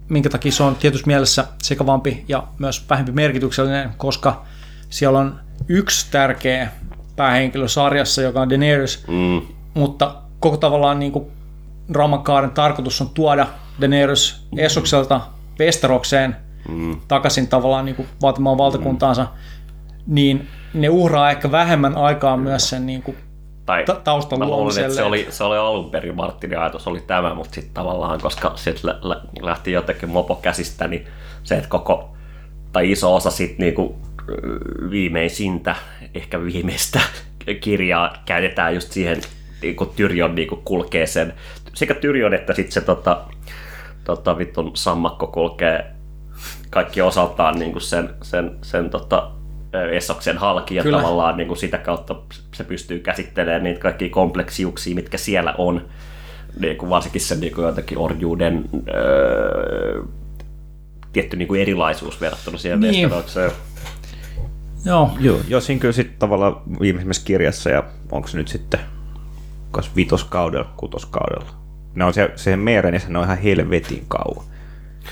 minkä 0.09 0.31
takia 0.31 0.53
se 0.53 0.63
on 0.63 0.77
tietyssä 0.77 1.07
mielessä 1.07 1.47
sekavampi 1.63 2.25
ja 2.29 2.49
myös 2.59 2.87
vähempi 2.91 3.13
merkityksellinen, 3.13 3.91
koska 3.97 4.45
siellä 4.91 5.19
on 5.19 5.41
yksi 5.69 6.07
tärkeä 6.11 6.71
päähenkilö 7.17 7.69
sarjassa, 7.69 8.23
joka 8.23 8.41
on 8.41 8.51
Daenerys, 8.51 9.05
mm, 9.09 9.43
mutta 9.75 10.15
koko 10.41 10.57
tavallaan 10.57 10.99
niin 10.99 11.13
kuin 11.13 11.27
Ramankaaren 11.93 12.51
tarkoitus 12.51 13.01
on 13.01 13.09
tuoda 13.15 13.47
Daenerys 13.81 14.47
Essokselta 14.59 15.21
Westerokseen 15.61 16.37
mm, 16.69 17.01
takaisin 17.09 17.49
tavallaan 17.49 17.85
niin 17.85 17.97
kuin 17.97 18.09
vaatimaan 18.23 18.59
valtakuntaansa, 18.59 19.27
niin 20.07 20.49
ne 20.75 20.89
uhraa 20.89 21.31
ehkä 21.31 21.51
vähemmän 21.51 21.97
aikaa 21.97 22.37
myös 22.37 22.69
sen 22.71 22.87
niin 22.87 23.03
kuin 23.03 23.17
tai 23.67 23.85
Ta- 23.85 24.01
taustan 24.05 24.39
mä 24.39 24.47
luulen, 24.47 24.85
että 24.85 24.95
se 24.95 25.03
oli, 25.03 25.27
se 25.31 25.45
oli 25.45 25.57
alun 25.57 25.91
perin 25.91 26.17
Martinin 26.17 26.59
ajatus 26.59 26.87
oli 26.87 27.01
tämä, 27.01 27.35
mutta 27.35 27.55
sitten 27.55 27.75
tavallaan, 27.75 28.21
koska 28.21 28.53
sieltä 28.55 28.81
lä- 28.89 28.99
lä- 29.03 29.21
lähti 29.43 29.73
jotenkin 29.73 30.09
mopo 30.09 30.35
käsistä, 30.35 30.89
niin 30.89 31.07
se, 31.43 31.55
että 31.55 31.69
koko, 31.69 32.11
tai 32.73 32.91
iso 32.91 33.15
osa 33.15 33.31
sitten 33.31 33.65
niinku 33.65 33.97
viimeisintä, 34.91 35.77
ehkä 36.15 36.45
viimeistä 36.45 37.01
kirjaa 37.61 38.23
käytetään 38.27 38.75
just 38.75 38.93
siihen, 38.93 39.21
kun 39.77 39.93
Tyrion 39.97 40.35
niinku 40.35 40.57
kulkee 40.57 41.07
sen, 41.07 41.35
sekä 41.75 41.95
Tyrion 41.95 42.35
että 42.35 42.55
sitten 42.55 42.73
se 42.73 42.81
tota, 42.81 43.21
tota, 44.05 44.39
vittun 44.39 44.71
sammakko 44.75 45.27
kulkee 45.27 45.85
kaikki 46.71 47.01
osaltaan 47.03 47.59
niin 47.59 47.73
kuin 47.73 47.83
sen, 47.83 48.11
sen, 48.23 48.59
sen 48.63 48.91
tota, 48.91 49.31
Essoksen 49.93 50.39
halki 50.39 50.75
ja 50.75 50.83
Kyllä. 50.83 50.99
tavallaan 50.99 51.37
niin 51.37 51.49
kuin 51.49 51.59
sitä 51.59 51.79
kautta 51.79 52.17
se 52.55 52.65
pystyy 52.65 52.99
käsittelemään 52.99 53.63
niitä 53.63 53.81
kaikkia 53.81 54.09
kompleksiuksia, 54.09 54.95
mitkä 54.95 55.19
siellä 55.19 55.55
on. 55.59 55.89
Niin 56.61 56.77
kuin 56.77 56.91
varsinkin 56.91 57.21
sen 57.21 57.41
niin 57.41 57.55
kuin 57.55 57.67
jotenkin 57.67 57.99
orjuuden 57.99 58.65
öö, 58.95 60.03
tietty 61.13 61.37
niin 61.37 61.49
kuin 61.49 61.61
erilaisuus 61.61 62.21
verrattuna 62.21 62.59
siihen 62.59 62.81
Niin. 62.81 62.93
niin. 62.93 63.11
Westerokseen. 63.11 63.51
Joo, 64.85 65.11
Joo, 65.21 65.41
joo 65.49 65.61
siinä 65.61 65.81
kyllä 65.81 65.93
sitten 65.93 66.19
tavallaan 66.19 66.57
viimeisimmässä 66.81 67.25
kirjassa 67.25 67.71
ja 67.71 67.83
onko 68.13 68.29
se 68.29 68.37
nyt 68.37 68.49
sitten 68.49 68.81
kas 69.71 69.97
vitoskaudella, 69.97 70.73
kutoskaudella. 70.77 71.51
Ne 71.95 72.05
on 72.05 72.15
se, 72.15 72.31
siihen 72.37 72.59
meeren 72.59 72.95
ja 72.95 73.01
se 73.01 73.19
on 73.19 73.25
ihan 73.25 73.39
helvetin 73.39 74.05
kauan. 74.09 74.45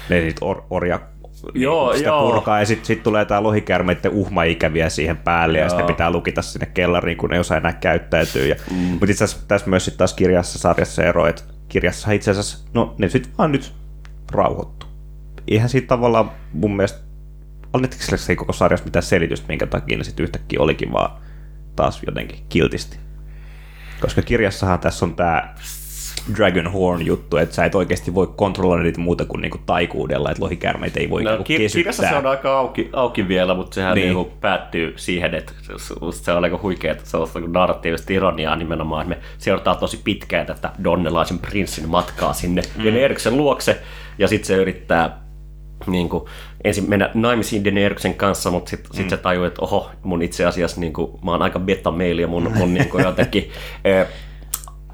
Ne 0.08 0.20
sit 0.20 0.36
or, 0.40 0.62
orja 0.70 1.00
Joo, 1.54 1.92
sitä 1.96 2.08
joo. 2.08 2.32
purkaa 2.32 2.58
ja 2.60 2.66
sitten 2.66 2.86
sit 2.86 3.02
tulee 3.02 3.24
tää 3.24 3.42
lohikärmeiden 3.42 4.10
uhmaikäviä 4.10 4.88
siihen 4.88 5.16
päälle 5.16 5.58
ja 5.58 5.68
sitten 5.68 5.86
pitää 5.86 6.10
lukita 6.10 6.42
sinne 6.42 6.66
kellariin, 6.66 7.18
kun 7.18 7.30
ne 7.30 7.36
ei 7.36 7.40
osaa 7.40 7.56
enää 7.56 7.72
käyttäytyä. 7.72 8.46
Ja, 8.46 8.54
mm. 8.70 8.76
Mutta 8.76 9.06
itse 9.10 9.24
asiassa 9.24 9.48
tässä 9.48 9.70
myös 9.70 9.84
sit 9.84 9.96
taas 9.96 10.14
kirjassa 10.14 10.58
sarjassa 10.58 11.02
ero, 11.02 11.26
että 11.26 11.42
kirjassa 11.68 12.12
itse 12.12 12.30
asiassa, 12.30 12.68
no 12.74 12.94
ne 12.98 13.08
sitten 13.08 13.32
vaan 13.38 13.52
nyt 13.52 13.74
rauhoittu. 14.32 14.86
Eihän 15.48 15.68
siitä 15.68 15.86
tavallaan 15.86 16.30
mun 16.52 16.76
mielestä 16.76 17.00
annettiinko 17.72 18.04
sille 18.04 18.18
se 18.18 18.36
koko 18.36 18.52
sarjassa 18.52 18.84
mitään 18.84 19.02
selitystä, 19.02 19.46
minkä 19.48 19.66
takia 19.66 19.98
ne 19.98 20.04
sitten 20.04 20.24
yhtäkkiä 20.24 20.60
olikin 20.60 20.92
vaan 20.92 21.10
taas 21.76 22.02
jotenkin 22.06 22.38
kiltisti. 22.48 22.96
Koska 24.00 24.22
kirjassahan 24.22 24.78
tässä 24.80 25.04
on 25.04 25.16
tämä 25.16 25.54
Dragonhorn 26.36 27.06
juttu, 27.06 27.36
että 27.36 27.54
sä 27.54 27.64
et 27.64 27.74
oikeasti 27.74 28.14
voi 28.14 28.26
kontrolloida 28.36 28.82
niitä 28.82 29.00
muuta 29.00 29.24
kuin 29.24 29.40
niinku 29.40 29.58
taikuudella, 29.66 30.30
että 30.30 30.42
lohikärmeitä 30.42 31.00
ei 31.00 31.10
voi 31.10 31.22
No, 31.24 31.30
niinku 31.30 31.42
kir- 31.42 31.46
kirjassa 31.46 31.78
kesyttää. 31.82 32.10
se 32.10 32.16
on 32.16 32.26
aika 32.26 32.58
auki, 32.58 32.90
auki 32.92 33.28
vielä, 33.28 33.54
mutta 33.54 33.74
sehän 33.74 33.94
Niin. 33.94 34.14
niin. 34.14 34.16
Niin 34.26 34.38
päättyy 34.40 34.94
siihen, 34.96 35.34
että 35.34 35.52
se, 36.12 36.32
on 36.32 36.44
aika 36.44 36.58
huikea, 36.62 36.92
että 36.92 37.04
se 37.10 37.16
on 37.16 37.26
sellaista 37.28 37.58
narratiivista 37.58 38.12
ironiaa 38.12 38.56
nimenomaan, 38.56 39.02
että 39.02 39.14
me 39.16 39.22
seurataan 39.38 39.76
tosi 39.76 40.00
pitkään 40.04 40.46
tätä 40.46 40.70
Donnelaisen 40.84 41.38
prinssin 41.38 41.88
matkaa 41.88 42.32
sinne 42.32 42.62
mm. 42.76 42.84
Daeneryksen 42.84 43.36
luokse, 43.36 43.82
ja 44.18 44.28
sitten 44.28 44.46
se 44.46 44.56
yrittää 44.56 45.22
niin 45.86 46.08
kuin, 46.08 46.24
ensin 46.64 46.90
mennä 46.90 47.10
naimisiin 47.14 47.64
Daeneryksen 47.64 48.14
kanssa, 48.14 48.50
mutta 48.50 48.70
sitten 48.70 48.90
mm. 48.90 48.96
sit 48.96 49.10
se 49.10 49.16
tajuu, 49.16 49.44
että 49.44 49.62
oho, 49.62 49.90
mun 50.02 50.22
itse 50.22 50.44
asiassa 50.44 50.80
niin 50.80 50.92
kuin, 50.92 51.12
mä 51.24 51.30
oon 51.30 51.42
aika 51.42 51.58
beta-mail 51.58 52.18
ja 52.18 52.26
mun, 52.26 52.52
mun 52.54 52.74
niin 52.74 52.88
kuin, 52.88 53.04
jotenkin... 53.04 53.50
eh, 53.84 54.06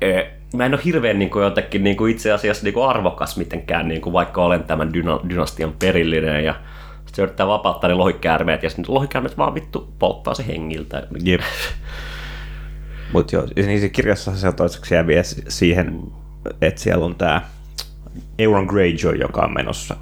eh, 0.00 0.26
mä 0.56 0.66
en 0.66 0.74
ole 0.74 0.80
hirveän 0.84 1.18
niin 1.18 1.30
kuin, 1.30 1.44
jotenkin 1.44 1.84
niin 1.84 1.96
kuin 1.96 2.12
itse 2.12 2.32
asiassa 2.32 2.64
niin 2.64 2.74
kuin 2.74 2.88
arvokas 2.88 3.36
mitenkään, 3.36 3.88
niin 3.88 4.00
kuin, 4.00 4.12
vaikka 4.12 4.44
olen 4.44 4.64
tämän 4.64 4.94
dyna- 4.94 5.28
dynastian 5.28 5.74
perillinen 5.78 6.44
ja 6.44 6.54
sit 7.06 7.14
se 7.14 7.22
yrittää 7.22 7.46
vapauttaa 7.46 7.88
ne 7.88 7.94
lohikäärmeet 7.94 8.62
ja 8.62 8.70
sitten 8.70 8.84
lohikäärmeet 8.88 9.38
vaan 9.38 9.54
vittu 9.54 9.94
polttaa 9.98 10.34
se 10.34 10.46
hengiltä. 10.46 11.06
Jep. 11.24 11.40
Mutta 13.12 13.36
joo, 13.36 13.46
niin 13.56 13.80
se 13.80 13.88
kirjassa 13.88 14.36
se 14.36 14.52
toiseksi 14.52 14.94
jää 14.94 15.06
vielä 15.06 15.22
si- 15.22 15.44
siihen, 15.48 16.02
että 16.60 16.80
siellä 16.80 17.04
on 17.04 17.14
tämä 17.14 17.42
Euron 18.38 18.64
Greyjoy, 18.66 19.14
joka 19.14 19.40
on 19.40 19.54
menossa 19.54 19.96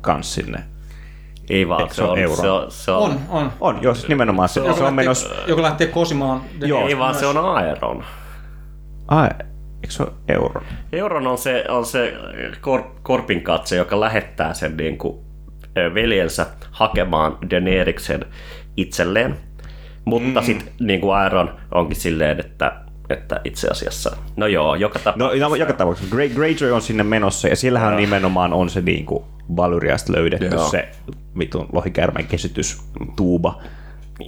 kans 0.00 0.34
sinne. 0.34 0.75
Ei 1.50 1.68
vaan, 1.68 1.80
Eikö 1.80 1.94
se 1.94 1.96
se 1.96 2.04
on, 2.04 2.18
euro? 2.18 2.36
se 2.36 2.50
on, 2.50 2.70
se 2.70 2.90
on, 2.90 3.10
on, 3.10 3.18
on. 3.28 3.52
On, 3.60 3.78
joo, 3.82 3.94
siis 3.94 4.08
nimenomaan 4.08 4.48
se, 4.48 4.60
se, 4.60 4.66
Joka 4.66 4.86
on 4.86 4.94
menossa... 4.94 5.34
joka 5.46 5.62
lähtee 5.62 5.86
kosimaan. 5.86 6.40
Joo. 6.60 6.88
ei 6.88 6.98
vaan 6.98 7.14
se 7.14 7.26
on 7.26 7.36
Aeron. 7.36 8.04
Ai, 9.08 9.28
eikö 9.82 9.90
se 9.90 10.02
ole 10.02 10.12
Euron? 10.28 10.62
Euron 10.92 11.26
on 11.26 11.38
se, 11.38 11.64
on 11.68 11.86
se 11.86 12.14
kor, 12.60 12.82
korpin 13.02 13.42
katse, 13.42 13.76
joka 13.76 14.00
lähettää 14.00 14.54
sen 14.54 14.76
niin 14.76 14.98
kuin, 14.98 15.18
veljensä 15.94 16.46
hakemaan 16.70 17.38
Daeneryksen 17.50 18.24
itselleen. 18.76 19.38
Mutta 20.04 20.40
mm. 20.40 20.44
sitten 20.44 20.72
niin 20.80 21.00
kuin 21.00 21.16
Aeron 21.16 21.56
onkin 21.74 21.96
silleen, 21.96 22.40
että 22.40 22.72
että 23.10 23.40
itse 23.44 23.68
asiassa, 23.68 24.16
no 24.36 24.46
joo, 24.46 24.74
joka 24.74 24.98
No, 24.98 25.02
tapauksessa. 25.04 25.48
no 25.48 25.54
joka 25.54 25.72
tapauksessa. 25.72 26.14
Grey, 26.14 26.28
Greyjoy 26.28 26.70
on 26.72 26.82
sinne 26.82 27.02
menossa, 27.02 27.48
ja 27.48 27.56
sillähän 27.56 27.92
Joo. 27.92 28.00
nimenomaan 28.00 28.52
on 28.52 28.70
se 28.70 28.80
niinku 28.80 29.24
Valyriasta 29.56 30.12
löydetty 30.12 30.46
Joo. 30.46 30.68
se 30.68 30.88
vitun 31.38 31.68
lohikärmen 31.72 32.26
kesytystuuba, 32.26 33.62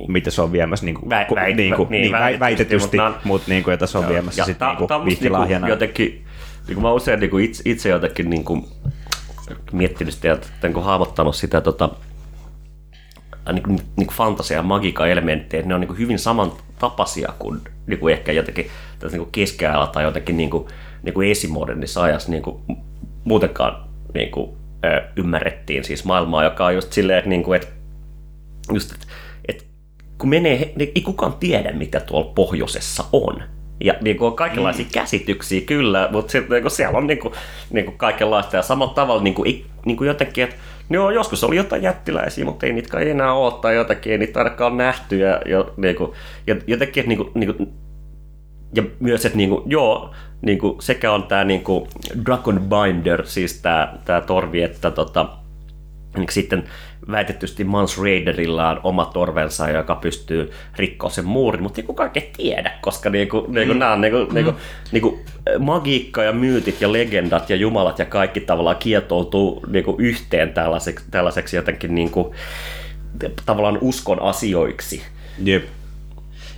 mitä 0.09 0.31
se 0.31 0.43
on 0.43 0.53
viemässä 0.53 0.85
niinku, 0.87 1.07
Vä- 1.07 1.31
ko- 1.33 1.35
väit- 1.37 1.55
niinku, 1.57 1.87
niin, 1.91 2.01
niin, 2.03 2.13
väitetysti, 2.13 2.41
väitetysti, 2.41 2.97
mutta 2.97 3.21
mut 3.25 3.43
niinku, 3.47 3.71
jota 3.71 3.87
se 3.87 3.99
on 3.99 4.09
viemässä 4.09 4.45
sitten 4.45 4.59
tää- 4.69 4.77
niinku 4.79 5.05
vihkilahjana. 5.05 5.69
Jotenkin, 5.69 6.25
niinku 6.67 6.81
mä 6.83 6.93
usein 6.93 7.21
niinku 7.21 7.39
itse, 7.39 7.63
itse 7.67 7.89
jotenkin 7.89 8.31
niinku 8.31 8.69
miettinyt 9.73 10.15
sitä, 10.15 10.33
että 10.33 10.47
niinku 10.63 10.81
hahmottanut 10.81 11.37
sitä 11.37 11.61
tota, 11.61 11.89
niinku, 13.53 13.77
niinku 13.97 14.15
fantasia- 14.15 14.57
ja 14.57 14.63
magiikka-elementtejä, 14.63 15.59
että 15.61 15.69
ne 15.69 15.75
on 15.75 15.81
niinku 15.81 15.95
hyvin 15.95 16.19
samantapaisia 16.19 17.33
kuin 17.39 17.61
niinku 17.89 18.09
ehkä 18.09 18.33
jotenkin 18.33 18.71
tässä 18.99 19.17
niinku 19.17 19.31
keskiajalla 19.33 19.87
tai 19.87 20.05
jotenkin 20.05 20.37
niinku, 20.37 20.69
niinku 21.03 21.21
esimodernissa 21.21 22.03
ajassa 22.03 22.31
niinku, 22.31 22.63
muutenkaan 23.25 23.85
niinku, 24.15 24.57
ö, 24.85 25.03
ymmärrettiin 25.17 25.85
siis 25.85 26.05
maailmaa, 26.05 26.45
joka 26.45 26.67
on 26.67 26.75
just 26.75 26.93
silleen, 26.93 27.19
että, 27.19 27.29
niinku, 27.29 27.53
että 27.53 27.69
just, 28.73 28.93
että, 28.93 29.07
että 29.49 29.65
kun 30.19 30.29
menee, 30.29 30.73
niin 30.77 30.93
ei 30.95 31.03
kukaan 31.03 31.33
tiedä, 31.33 31.73
mitä 31.73 32.01
tuolla 32.01 32.33
pohjoisessa 32.35 33.05
on. 33.13 33.43
Ja 33.85 33.95
niin 34.01 34.17
kuin 34.17 34.27
on 34.27 34.37
kaikenlaisia 34.37 34.85
mm. 34.85 34.91
käsityksiä 34.91 35.61
kyllä, 35.61 36.09
mutta 36.13 36.33
sitten 36.33 36.51
niin 36.51 36.63
kuin 36.63 36.73
siellä 36.73 36.99
on 36.99 37.07
niin 37.07 37.19
kuin, 37.19 37.35
niin 37.71 37.85
kuin 37.85 37.99
kaikenlaista 37.99 38.57
ja 38.57 38.63
samalla 38.63 38.95
tavalla 38.95 39.23
niin 39.23 39.35
kuin, 39.35 39.67
niin 39.85 39.97
kuin 39.97 40.09
jotenkin, 40.09 40.45
että 40.45 40.57
joo, 40.91 41.11
joskus 41.11 41.45
oli 41.45 41.57
jotain 41.57 41.83
jättiläisiä, 41.83 42.45
mutta 42.45 42.67
ei 42.67 42.73
niitä 42.73 42.89
kai 42.89 43.11
enää 43.11 43.33
ole 43.33 43.53
tai 43.61 43.75
jotakin, 43.75 44.13
ei 44.13 44.19
niitä 44.19 44.41
ainakaan 44.41 44.77
nähty 44.77 45.19
ja, 45.19 45.41
ja, 45.47 45.65
niin 45.77 45.97
kuin, 45.97 46.13
ja 46.47 46.57
jotenkin, 46.67 47.01
että 47.01 47.09
niin 47.09 47.19
kuin, 47.19 47.31
niin 47.35 47.57
kuin, 47.57 47.73
ja 48.75 48.83
myös, 49.01 49.27
että 49.27 49.37
niinku, 49.37 49.63
joo, 49.67 50.15
niinku, 50.43 50.77
sekä 50.81 51.13
on 51.13 51.23
tämä 51.23 51.45
niinku 51.45 51.89
Dragon 52.27 52.61
Binder, 52.61 53.27
siis 53.27 53.63
tämä 53.63 53.95
tää 54.05 54.21
torvi, 54.21 54.63
että 54.63 54.91
tota, 54.91 55.29
niin 56.17 56.27
sitten 56.31 56.65
väitetysti 57.11 57.65
Mans 57.65 57.99
Raiderilla 58.03 58.71
on 58.71 58.81
oma 58.83 59.05
torvensa, 59.05 59.71
joka 59.71 59.95
pystyy 59.95 60.51
rikkoa 60.77 61.11
sen 61.11 61.25
muurin, 61.25 61.63
mutta 61.63 61.81
ei 61.81 61.87
kukaan 61.87 62.09
oikein 62.09 62.31
tiedä, 62.37 62.73
koska 62.81 63.11
niinku, 63.11 63.47
niinku, 63.49 63.75
nämä 63.75 63.93
on 63.93 64.01
niinku, 64.01 64.33
niinku, 64.33 64.53
niinku, 64.93 65.19
magiikka 65.59 66.23
ja 66.23 66.33
myytit 66.33 66.81
ja 66.81 66.93
legendat 66.93 67.51
ja 67.51 67.57
jumalat 67.57 67.99
ja 67.99 68.05
kaikki 68.05 68.41
tavallaan 68.41 68.77
kietoutuu 68.77 69.65
niinku 69.69 69.95
yhteen 69.99 70.53
tällaiseksi, 70.53 71.05
tällaiseksi 71.11 71.57
jotenkin 71.57 71.95
niinku, 71.95 72.35
tavallaan 73.47 73.79
uskon 73.81 74.23
asioiksi. 74.23 75.03
Jep. 75.45 75.65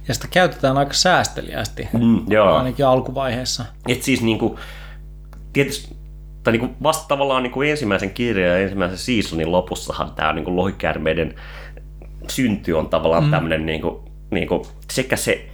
Ja 0.09 0.15
sitä 0.15 0.29
käytetään 0.31 0.79
aika 0.79 0.93
säästeliästi, 0.93 1.89
Mm, 1.93 2.21
joo. 2.29 2.57
ainakin 2.57 2.87
alkuvaiheessa. 2.87 3.65
Et 3.89 4.03
siis 4.03 4.23
niinku, 4.23 4.59
tietysti, 5.53 5.97
tai 6.43 6.53
niinku 6.53 6.75
vasta 6.83 7.09
tavallaan 7.09 7.43
niinku 7.43 7.63
ensimmäisen 7.63 8.11
kirjan 8.11 8.49
ja 8.51 8.59
ensimmäisen 8.59 8.99
seasonin 8.99 9.53
lopussahan 9.53 10.13
tämä 10.17 10.33
niinku 10.33 10.57
lohikärmeiden 10.57 11.35
synty 12.29 12.73
on 12.73 12.89
tavallaan 12.89 13.25
mm. 13.25 13.31
tämmöinen 13.31 13.67
niinku, 13.67 14.05
niinku, 14.31 14.67
sekä 14.91 15.17
se 15.17 15.49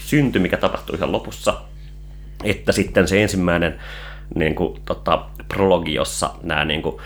synty, 0.00 0.38
mikä 0.38 0.56
tapahtui 0.56 0.96
ihan 0.96 1.12
lopussa, 1.12 1.54
että 2.44 2.72
sitten 2.72 3.08
se 3.08 3.22
ensimmäinen 3.22 3.78
niin 4.34 4.54
kuin, 4.54 4.80
tota, 4.84 5.24
prologi, 5.48 5.94
jossa 5.94 6.30
nämä 6.42 6.64
niin 6.64 6.82
kuin, 6.82 6.96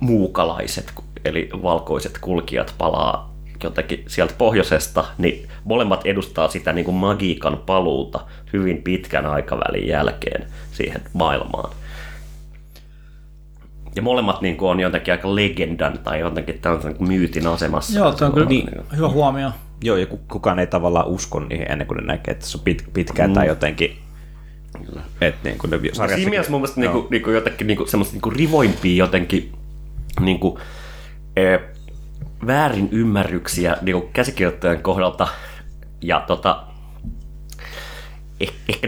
muukalaiset, 0.00 0.92
eli 1.24 1.48
valkoiset 1.62 2.18
kulkijat 2.18 2.74
palaa 2.78 3.36
jotenkin 3.64 4.04
sieltä 4.06 4.34
pohjoisesta, 4.38 5.04
niin 5.18 5.48
molemmat 5.64 6.06
edustaa 6.06 6.48
sitä 6.48 6.72
niin 6.72 6.84
kuin 6.84 6.94
magiikan 6.94 7.58
paluuta 7.66 8.20
hyvin 8.52 8.82
pitkän 8.82 9.26
aikavälin 9.26 9.88
jälkeen 9.88 10.46
siihen 10.72 11.02
maailmaan. 11.12 11.70
Ja 13.96 14.02
molemmat 14.02 14.40
niin 14.40 14.56
kuin, 14.56 14.70
on 14.70 14.80
jotenkin 14.80 15.12
aika 15.14 15.34
legendan 15.34 15.98
tai 15.98 16.20
jotenkin 16.20 16.58
tämmöisen 16.58 16.88
niin 16.88 16.98
kuin 16.98 17.08
myytin 17.08 17.46
asemassa. 17.46 17.98
Joo, 17.98 18.12
tuo 18.12 18.26
on 18.26 18.32
kyllä 18.34 18.48
Niin. 18.48 18.68
hyvä 18.96 19.08
huomio. 19.08 19.50
Joo, 19.84 19.96
ja 19.96 20.06
ku- 20.06 20.20
kukaan 20.28 20.58
ei 20.58 20.66
tavallaan 20.66 21.06
usko 21.06 21.40
niihin 21.40 21.70
ennen 21.72 21.86
kuin 21.86 21.96
ne 21.96 22.02
näkee, 22.06 22.32
että 22.32 22.46
se 22.46 22.58
on 22.58 22.64
pit, 22.64 22.84
pitkään 22.92 23.30
mm. 23.30 23.34
tai 23.34 23.46
jotenkin. 23.46 23.96
Että 25.20 25.48
niin 25.48 25.58
kuin 25.58 25.70
ne 25.70 25.76
sarjassakin- 25.76 26.14
Siinä 26.16 26.30
mielessä 26.30 26.50
mun 26.50 26.60
mielestä 26.60 26.80
Joo. 26.80 26.92
niinku, 26.94 27.08
niinku 27.10 27.30
jotenkin 27.30 27.66
niinku, 27.66 27.86
semmoista 27.86 28.14
niinku 28.14 28.30
rivoimpia 28.30 28.96
jotenkin 29.04 29.52
niinku, 30.20 30.58
e, 31.36 31.58
väärin 32.46 32.88
ymmärryksiä 32.92 33.76
niinku 33.82 34.08
käsikirjoittajan 34.12 34.82
kohdalta 34.82 35.28
ja 36.02 36.24
tota, 36.26 36.62
eh, 38.40 38.52
ehkä 38.68 38.86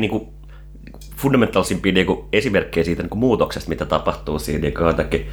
fundamentaalisimpia 1.18 1.92
niinku 1.92 2.28
esimerkkejä 2.32 2.84
siitä 2.84 3.02
niinku 3.02 3.16
muutoksesta, 3.16 3.68
mitä 3.68 3.84
tapahtuu 3.84 4.38
siinä 4.38 4.60
niinku 4.60 4.82
jotenkin 4.82 5.26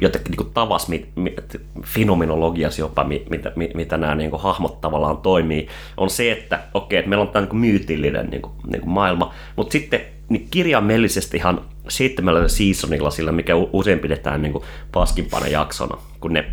jotenkin 0.00 0.30
niinku 0.30 0.44
tavas, 0.44 0.88
mi, 0.88 1.06
mi, 1.16 1.36
fenomenologiassa 1.82 2.80
jopa, 2.80 3.04
mi, 3.04 3.26
mitä, 3.30 3.52
mi, 3.56 3.70
mitä 3.74 3.96
nämä 3.96 4.14
niinku 4.14 4.38
hahmot 4.38 4.80
tavallaan 4.80 5.16
toimii, 5.16 5.68
on 5.96 6.10
se, 6.10 6.32
että 6.32 6.62
okei, 6.74 6.98
että 6.98 7.08
meillä 7.08 7.22
on 7.22 7.28
tämä 7.28 7.40
niinku 7.40 7.56
myytillinen 7.56 8.26
niinku, 8.30 8.52
niinku 8.66 8.88
maailma, 8.88 9.34
mutta 9.56 9.72
sitten 9.72 10.00
niin 10.28 10.48
kirjaimellisestihan 10.50 11.64
seitsemällä 11.88 12.48
seasonilla 12.48 13.10
sillä, 13.10 13.32
mikä 13.32 13.54
usein 13.72 13.98
pidetään 13.98 14.42
niinku 14.42 14.64
paskimpana 14.92 15.48
jaksona, 15.48 15.98
kun 16.20 16.32
ne 16.32 16.44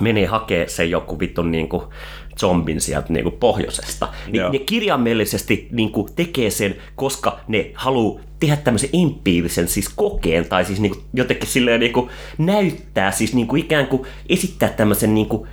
menee 0.00 0.26
hakee 0.26 0.68
sen 0.68 0.90
joku 0.90 1.20
vitun 1.20 1.50
niinku 1.50 1.92
zombin 2.40 2.80
sieltä 2.80 3.12
niinku 3.12 3.30
pohjoisesta. 3.30 4.08
Niin 4.26 4.40
Joo. 4.40 4.52
ne 4.52 4.58
kirjaimellisesti 4.58 5.68
niinku 5.72 6.08
tekee 6.16 6.50
sen, 6.50 6.76
koska 6.94 7.40
ne 7.48 7.70
haluaa 7.74 8.20
tehdä 8.40 8.56
tämmöisen 8.56 8.90
empiirisen 8.92 9.68
siis 9.68 9.88
kokeen, 9.88 10.48
tai 10.48 10.64
siis 10.64 10.80
niinku 10.80 11.02
jotenkin 11.14 11.48
silleen 11.48 11.80
niinku 11.80 12.10
näyttää, 12.38 13.10
siis 13.10 13.34
niinku 13.34 13.56
ikään 13.56 13.86
kuin 13.86 14.02
esittää 14.28 14.68
tämmöisen 14.68 15.14
niinku 15.14 15.46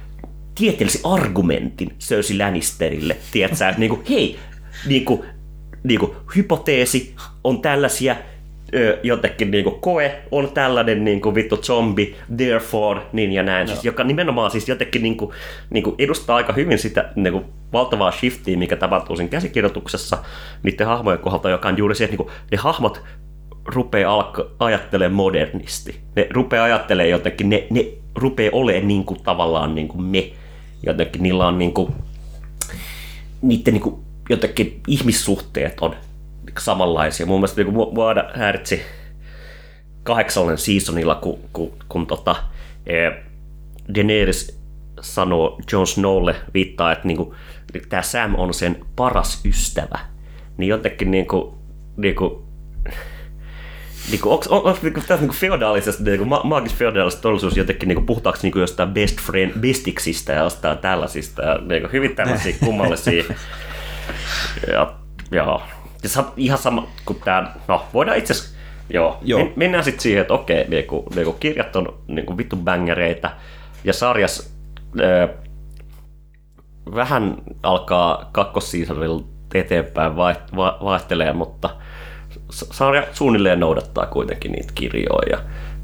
tieteellisen 0.58 1.02
argumentin 1.04 1.96
Cersei 2.00 2.38
Lannisterille, 2.38 3.18
tiedätkö, 3.32 3.68
että 3.68 3.80
niinku, 3.80 4.04
hei, 4.10 4.40
niinku, 4.86 5.26
niinku, 5.84 6.16
hypoteesi 6.36 7.16
on 7.44 7.62
tällaisia, 7.62 8.16
jotenkin 9.04 9.52
niinku 9.52 9.72
koe 9.72 10.22
on 10.32 10.52
tällainen 10.54 11.04
niinku 11.04 11.36
vittu 11.36 11.58
zombi, 11.58 12.16
therefore, 12.38 13.02
niin 13.14 13.32
ja 13.32 13.44
näin, 13.44 13.68
siis, 13.68 13.86
joka 13.86 14.04
nimenomaan 14.04 14.52
siis 14.52 14.70
jotenkin 14.70 15.04
niinku, 15.04 15.34
niinku 15.70 15.96
edustaa 16.00 16.36
aika 16.36 16.54
hyvin 16.54 16.80
sitä 16.80 17.10
niinku 17.16 17.44
valtavaa 17.74 18.12
shiftiä, 18.12 18.58
mikä 18.58 18.76
tapahtuu 18.76 19.16
siinä 19.16 19.30
käsikirjoituksessa 19.30 20.18
niiden 20.64 20.88
hahmojen 20.88 21.20
kohdalta, 21.20 21.50
joka 21.50 21.68
on 21.68 21.78
juuri 21.78 21.96
se, 21.96 22.04
että 22.04 22.18
niinku, 22.18 22.32
ne 22.52 22.58
hahmot 22.58 23.02
rupeaa 23.66 24.14
alka, 24.14 24.46
ajattelemaan 24.60 25.16
modernisti. 25.16 26.00
Ne 26.16 26.28
rupeaa 26.32 26.66
ajattelemaan 26.66 27.10
jotenkin, 27.10 27.50
ne, 27.50 27.68
ne 27.70 27.86
rupeaa 28.16 28.52
olemaan 28.54 28.88
niin 28.88 29.04
kuin, 29.04 29.24
tavallaan 29.24 29.76
niin 29.76 29.88
kuin 29.88 30.04
me. 30.04 30.32
Jotenkin 30.86 31.24
niillä 31.24 31.48
on 31.48 31.60
niin 31.60 31.74
kuin, 31.74 31.94
niiden 33.42 33.74
niin 33.74 33.82
kuin, 33.82 33.96
jotenkin 34.30 34.82
ihmissuhteet 34.88 35.80
on 35.82 35.96
samanlaisia. 36.60 37.26
Mun 37.26 37.40
mielestä 37.40 37.64
niin 37.64 37.74
kuin 37.74 37.96
Vuoda 37.96 38.30
häiritsi 38.34 38.82
kahdeksannen 40.04 40.58
seasonilla, 40.58 41.16
kun, 41.16 41.40
kun, 41.54 41.74
kun 41.90 42.08
tota, 42.08 42.36
eh, 42.86 43.14
Daenerys 43.96 44.60
sanoo 45.02 45.60
Jon 45.72 45.88
Snowlle, 45.88 46.36
viittaa, 46.54 46.92
että 46.92 47.08
niinku, 47.08 47.36
tämä 47.90 48.02
Sam 48.02 48.36
on 48.36 48.54
sen 48.54 48.86
paras 48.96 49.46
ystävä. 49.46 50.00
Niin 50.58 50.68
jotenkin 50.68 51.12
niinku, 51.12 51.58
niinku, 51.98 52.48
niinku, 54.12 54.32
onko, 54.32 54.46
on, 54.50 54.64
onko 54.64 54.80
niinku, 54.82 55.00
tässä 55.00 55.16
niinku 55.16 55.36
feodaalisesta, 55.36 56.04
niinku, 56.04 56.26
ma- 56.26 56.44
maagis 56.44 56.76
feodaalisesta 56.76 57.22
todellisuus 57.22 57.58
jotenkin, 57.58 57.88
niinku, 57.88 58.02
puhutaanko 58.02 58.40
niinku 58.44 58.60
jostain 58.60 58.90
best 58.90 59.22
friend, 59.22 59.60
bestiksistä 59.60 60.34
ja 60.34 60.44
jostain 60.44 60.78
tällaisista, 60.78 61.42
ja 61.42 61.58
niinku, 61.58 61.90
hyvin 61.94 62.16
tämmöisiä 62.16 62.56
kummallisia. 62.66 63.24
ja, 64.72 64.94
joo. 65.32 65.62
Ja 66.04 66.10
sa, 66.10 66.24
ihan 66.38 66.58
sama 66.58 66.88
kuin 67.06 67.20
tämä, 67.26 67.54
no 67.68 67.86
voidaan 67.94 68.18
itse 68.18 68.34
asiassa, 68.34 68.58
joo, 68.90 69.18
Joo. 69.22 69.40
Men, 69.44 69.54
mennään 69.56 69.84
sitten 69.84 70.02
siihen, 70.02 70.22
että 70.22 70.34
okei, 70.34 70.66
niinku, 70.68 71.06
niinku, 71.16 71.34
kirjat 71.34 71.76
on 71.76 72.00
niinku, 72.08 72.38
vittu 72.38 72.56
bängereitä, 72.56 73.32
ja 73.84 73.94
sarjas 73.94 74.54
ö, 75.00 75.28
vähän 76.96 77.38
alkaa 77.64 78.30
kakkossiisonilla 78.32 79.24
eteenpäin 79.54 80.16
vai- 80.16 80.36
va- 80.56 80.78
vaihtelee, 80.84 81.34
mutta 81.34 81.70
sarja 82.50 83.04
suunnilleen 83.14 83.60
noudattaa 83.60 84.06
kuitenkin 84.06 84.52
niitä 84.52 84.72
kirjoja. 84.76 85.30
Ja 85.38 85.38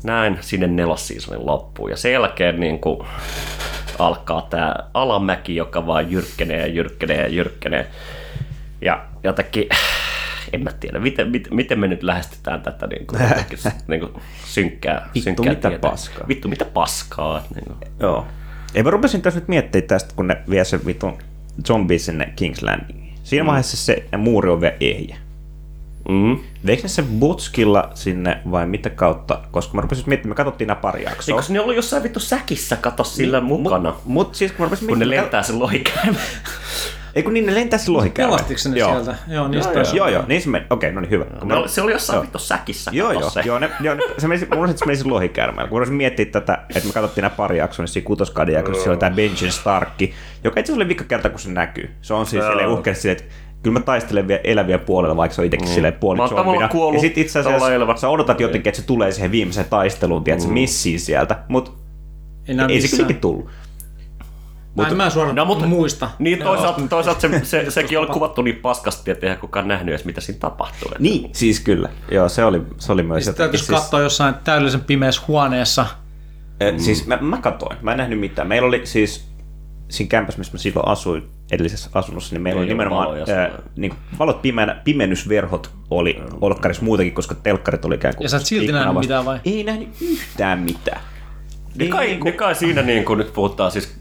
näin 0.03 0.37
sinne 0.41 0.67
nelossiisonin 0.67 1.45
loppuun. 1.45 1.89
Ja 1.89 1.97
sen 1.97 2.11
jälkeen 2.13 2.59
niin 2.59 2.79
kuin 2.79 3.07
alkaa 3.99 4.47
tämä 4.49 4.75
alamäki, 4.93 5.55
joka 5.55 5.87
vaan 5.87 6.11
jyrkkenee 6.11 6.59
ja 6.59 6.67
jyrkkenee 6.67 7.21
ja 7.21 7.27
jyrkkenee. 7.27 7.87
Ja 8.81 9.05
jotenkin, 9.23 9.69
en 10.53 10.63
mä 10.63 10.71
tiedä, 10.71 10.99
miten, 10.99 11.31
miten, 11.31 11.55
miten 11.55 11.79
me 11.79 11.87
nyt 11.87 12.03
lähestytään 12.03 12.61
tätä 12.61 12.87
niin 12.87 13.07
kuin, 13.07 13.21
jotenkin, 13.23 13.59
niin 13.87 13.99
kuin 13.99 14.11
synkkää, 14.45 15.09
Vittu, 15.15 15.23
synkkää 15.23 15.53
mitä 15.53 15.69
tietä. 15.69 15.89
paskaa. 15.89 16.27
Vittu, 16.27 16.47
mitä 16.47 16.65
paskaa. 16.65 17.43
Niin 17.55 17.65
kuin. 17.65 17.91
Joo. 17.99 18.27
Ei 18.75 18.83
mä 18.83 18.89
rupesin 18.89 19.21
tässä 19.21 19.39
nyt 19.39 19.47
miettimään 19.47 19.87
tästä, 19.87 20.13
kun 20.15 20.27
ne 20.27 20.37
vie 20.49 20.65
sen 20.65 20.85
vitun 20.85 21.17
zombi 21.67 21.99
sinne 21.99 22.33
King's 22.41 22.65
Landingiin. 22.65 23.13
Siinä 23.23 23.45
vaiheessa 23.45 23.77
se 23.77 24.05
muuri 24.17 24.49
on 24.49 24.61
vielä 24.61 24.75
ehjä. 24.79 25.17
Mm. 26.09 26.39
Veikö 26.65 26.83
ne 26.83 26.89
se 26.89 27.01
Butskilla 27.01 27.89
sinne 27.93 28.41
vai 28.51 28.67
mitä 28.67 28.89
kautta? 28.89 29.39
Koska 29.51 29.73
mä 29.73 29.81
rupesin 29.81 30.03
miettimään, 30.07 30.31
me 30.31 30.35
katsottiin 30.35 30.67
nämä 30.67 30.79
pari 30.81 31.03
jaksoa. 31.03 31.39
Eikö 31.39 31.53
ne 31.53 31.59
ollut 31.59 31.75
jossain 31.75 32.03
vittu 32.03 32.19
säkissä, 32.19 32.75
kato 32.75 33.03
sillä 33.03 33.41
mukana? 33.41 33.89
Mut, 33.91 34.05
mut 34.05 34.35
siis 34.35 34.51
kun 34.51 34.59
mä 34.59 34.65
rupesin 34.65 34.87
kun 34.87 34.99
ne 34.99 35.09
lentää 35.09 35.43
sen 35.43 35.59
lohikäymään. 35.59 36.25
Ei 37.15 37.23
kun 37.23 37.33
niin 37.33 37.45
ne 37.45 37.53
lentää 37.55 37.79
sen 37.79 37.93
lohikäärmeen. 37.93 38.37
Pelastiko 38.37 38.57
se 38.59 38.69
ne 38.69 38.77
Joo. 38.77 38.91
sieltä? 38.91 39.15
Joo, 39.27 39.47
niistä 39.47 39.69
Joo, 39.69 39.73
taisi- 39.75 39.97
Joo, 39.97 40.07
joo, 40.07 40.23
niin 40.27 40.41
se 40.41 40.49
meni. 40.49 40.65
Okei, 40.69 40.91
no 40.91 41.01
niin 41.01 41.09
hyvä. 41.11 41.25
Kun 41.39 41.51
oli- 41.51 41.69
Se 41.69 41.81
oli 41.81 41.91
jossain 41.91 42.17
Joo. 42.17 42.23
vittu 42.23 42.39
säkissä, 42.39 42.91
Joo, 42.93 43.11
joo, 43.11 43.29
se. 43.29 43.41
joo, 43.45 43.59
ne, 43.59 43.69
joo 43.81 43.95
ne, 43.95 44.01
se 44.17 44.27
menisi, 44.27 44.47
mulla 44.53 44.65
että 44.69 44.79
se 44.79 44.85
menisi 44.85 45.05
lohikäärmeellä. 45.05 45.69
Kun 45.69 45.79
rupesin 45.79 45.95
miettimään 45.95 46.31
tätä, 46.31 46.53
että 46.75 46.87
me 46.87 46.93
katsottiin 46.93 47.21
nämä 47.23 47.35
pari 47.35 47.57
jaksoa, 47.57 47.83
niin 47.83 47.87
siinä 47.93 48.05
kutoskauden 48.05 48.53
jaksossa 48.55 48.83
siellä 48.83 48.93
oli 48.93 48.99
tämä 48.99 49.15
Benjen 49.15 49.51
Starkki, 49.51 50.13
joka 50.43 50.59
itse 50.59 50.71
asiassa 50.71 50.83
oli 50.85 50.89
vika 50.89 51.03
kerta, 51.03 51.29
kun 51.29 51.39
se 51.39 51.51
näkyy. 51.51 51.89
Se 52.01 52.13
on 52.13 52.25
siis 52.25 52.39
Joo. 52.43 52.49
silleen 52.51 52.69
uhkeasti 52.69 53.01
silleen, 53.01 53.21
että 53.21 53.33
kyllä 53.63 53.79
mä 53.79 53.85
taistelen 53.85 54.27
vielä 54.27 54.41
eläviä 54.43 54.77
puolella, 54.77 55.17
vaikka 55.17 55.35
se 55.35 55.41
on 55.41 55.45
itsekin 55.45 55.67
silleen 55.67 55.93
puoli 55.93 56.17
Mä 56.17 56.23
oon 56.23 56.29
zombina. 56.29 56.67
kuollut, 56.67 56.93
Ja 57.03 57.09
sit 57.09 57.17
itse 57.17 57.39
asiassa 57.39 57.95
sä 57.97 58.09
odotat 58.09 58.39
jotenkin, 58.39 58.69
että 58.69 58.81
se 58.81 58.87
tulee 58.87 59.11
siihen 59.11 59.31
viimeiseen 59.31 59.65
taisteluun, 59.69 60.23
tiedät, 60.23 60.41
se 60.41 60.47
missii 60.47 60.99
sieltä, 60.99 61.39
mutta 61.47 61.71
Ei, 62.47 62.55
ei 62.69 62.81
se 62.81 62.95
kylläkin 62.95 63.19
tullut. 63.21 63.49
Mä 64.75 64.87
en 64.87 64.97
mä 64.97 65.09
suoraan 65.09 65.35
No, 65.35 65.45
mutta- 65.45 65.65
muista. 65.65 66.09
Niin 66.19 66.39
toisaalta, 66.39 66.81
toisaalta 66.89 67.21
se, 67.21 67.41
se, 67.43 67.71
sekin 67.71 67.99
oli 67.99 68.07
kuvattu 68.07 68.41
niin 68.41 68.55
paskasti, 68.55 69.11
että 69.11 69.25
eihän 69.25 69.39
kukaan 69.39 69.67
nähnyt 69.67 69.89
edes 69.93 70.05
mitä 70.05 70.21
siinä 70.21 70.39
tapahtuu. 70.39 70.87
Että- 70.91 71.03
Niin, 71.03 71.29
siis 71.33 71.59
kyllä. 71.59 71.89
Joo, 72.11 72.29
se 72.29 72.45
oli, 72.45 72.61
se 72.77 72.91
oli 72.91 73.03
myös 73.03 73.25
Sitten 73.25 73.43
jotenkin 73.43 73.59
täytyisi 73.59 73.65
siis- 73.65 73.79
katsoa 73.81 73.99
jossain 74.01 74.35
täydellisen 74.43 74.81
pimeässä 74.81 75.21
huoneessa. 75.27 75.85
Mm. 76.71 76.79
Siis 76.79 77.07
mä, 77.07 77.17
mä 77.21 77.37
katoin, 77.37 77.77
mä 77.81 77.91
en 77.91 77.97
nähnyt 77.97 78.19
mitään. 78.19 78.47
Meillä 78.47 78.67
oli 78.67 78.81
siis 78.83 79.27
siinä 79.89 80.09
kämpässä, 80.09 80.39
missä 80.39 80.53
mä 80.53 80.57
silloin 80.59 80.87
asuin 80.87 81.23
edellisessä 81.51 81.89
asunnossa, 81.93 82.35
niin 82.35 82.41
meillä 82.41 82.59
Ei 82.59 82.63
oli 82.63 82.69
nimenomaan 82.69 83.09
ää, 83.37 83.51
niin 83.75 83.93
valot 84.19 84.41
pimeänä, 84.41 84.81
pimennysverhot 84.83 85.71
oli 85.89 86.21
olkkarissa 86.41 86.83
muutenkin, 86.83 87.13
koska 87.13 87.35
telkkarit 87.35 87.85
oli 87.85 87.95
ikään 87.95 88.15
kuin 88.15 88.25
Ja 88.25 88.29
sä 88.29 88.37
et 88.37 88.45
silti 88.45 88.71
nähnyt 88.71 88.87
vasta. 88.95 88.99
mitään 88.99 89.25
vai? 89.25 89.39
Ei 89.45 89.63
nähnyt 89.63 89.89
yhtään 90.01 90.59
mitään. 90.59 91.01
Ne 91.75 91.85
Ei 91.85 91.89
kai, 91.91 92.05
niinku- 92.05 92.25
ne 92.25 92.31
kai 92.31 92.55
siinä 92.55 92.81
niin 92.81 93.05
kuin 93.05 93.19
nyt 93.19 93.33
puhutaan 93.33 93.71
siis, 93.71 93.95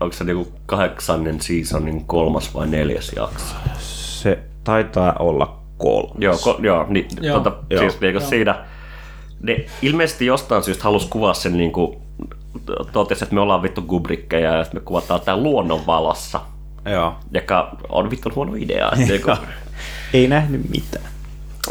onko 0.00 0.12
se 0.16 0.24
niin 0.24 0.36
kuin 0.36 0.48
kahdeksannen 0.66 1.40
seasonin 1.40 2.04
kolmas 2.04 2.54
vai 2.54 2.66
neljäs 2.66 3.12
jakso? 3.16 3.54
Se 3.78 4.38
taitaa 4.64 5.16
olla 5.18 5.58
kolmas. 5.78 6.16
Joo, 6.18 6.38
ko, 6.38 6.58
joo, 6.62 6.86
niin, 6.88 7.06
Joo. 7.20 7.38
Tota, 7.40 7.56
Joo. 7.70 7.80
siis 7.80 8.00
niin 8.00 8.12
kuin 8.14 8.24
siinä, 8.26 8.64
ne 9.42 9.64
ilmeisesti 9.82 10.26
jostain 10.26 10.62
syystä 10.62 10.84
halus 10.84 11.06
kuvaa 11.06 11.34
sen 11.34 11.56
niin 11.56 11.72
kuin, 11.72 11.96
totesi, 12.92 13.24
että 13.24 13.34
me 13.34 13.40
ollaan 13.40 13.62
vittu 13.62 13.82
gubrikkeja 13.82 14.52
ja 14.54 14.60
että 14.62 14.74
me 14.74 14.80
kuvataan 14.80 15.20
tää 15.20 15.36
luonnon 15.36 15.86
valossa, 15.86 16.40
Joo. 16.92 17.14
joka 17.32 17.76
on 17.88 18.10
vittu 18.10 18.30
huono 18.34 18.54
idea. 18.54 18.86
että 18.92 19.06
Niin 19.06 19.22
kuin, 19.22 19.36
Ei 20.12 20.28
nähnyt 20.28 20.70
mitään. 20.70 21.04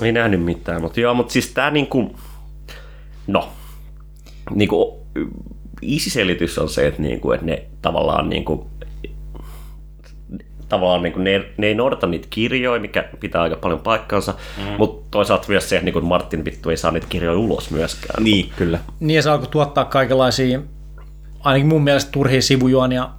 ei 0.01 0.11
nähnyt 0.11 0.43
mitään, 0.43 0.81
mutta 0.81 0.99
joo, 0.99 1.13
mutta 1.13 1.33
siis 1.33 1.47
tää 1.47 1.71
niinku, 1.71 2.15
no, 3.27 3.49
niinku, 4.55 5.05
easy 5.93 6.09
selitys 6.09 6.57
on 6.57 6.69
se, 6.69 6.87
että, 6.87 7.01
niinku, 7.01 7.31
että 7.31 7.45
ne 7.45 7.63
tavallaan 7.81 8.29
niinku, 8.29 8.69
tavallaan 10.69 11.03
niinku, 11.03 11.19
ne, 11.19 11.45
ne 11.57 11.67
ei 11.67 11.75
noudata 11.75 12.07
niitä 12.07 12.27
kirjoja, 12.29 12.81
mikä 12.81 13.09
pitää 13.19 13.41
aika 13.41 13.55
paljon 13.55 13.79
paikkansa, 13.79 14.33
mm. 14.57 14.63
mutta 14.77 15.07
toisaalta 15.11 15.45
myös 15.47 15.69
se, 15.69 15.75
että 15.75 15.85
niinku 15.85 16.01
Martin 16.01 16.45
vittu 16.45 16.69
ei 16.69 16.77
saa 16.77 16.91
niitä 16.91 17.07
kirjoja 17.09 17.39
ulos 17.39 17.71
myöskään. 17.71 18.23
Niin, 18.23 18.49
kyllä. 18.57 18.79
Niin 18.99 19.15
ja 19.15 19.21
se 19.21 19.29
alkoi 19.29 19.47
tuottaa 19.47 19.85
kaikenlaisia, 19.85 20.61
ainakin 21.39 21.67
mun 21.67 21.83
mielestä 21.83 22.11
turhia 22.11 22.41
sivujuonia 22.41 23.09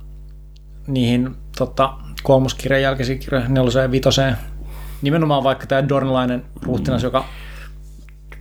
niihin 0.87 1.31
tota, 1.59 1.93
kolmoskirjan 2.23 2.83
jälkeisiin 2.83 3.19
kirjoihin, 3.19 3.55
neloseen 3.55 3.83
ja 3.83 3.91
vitoseen. 3.91 4.37
Nimenomaan 5.03 5.45
vaikka 5.45 5.67
tämä 5.67 5.89
Dornilainen 5.89 6.45
ruhtinas, 6.63 7.03
joka 7.03 7.25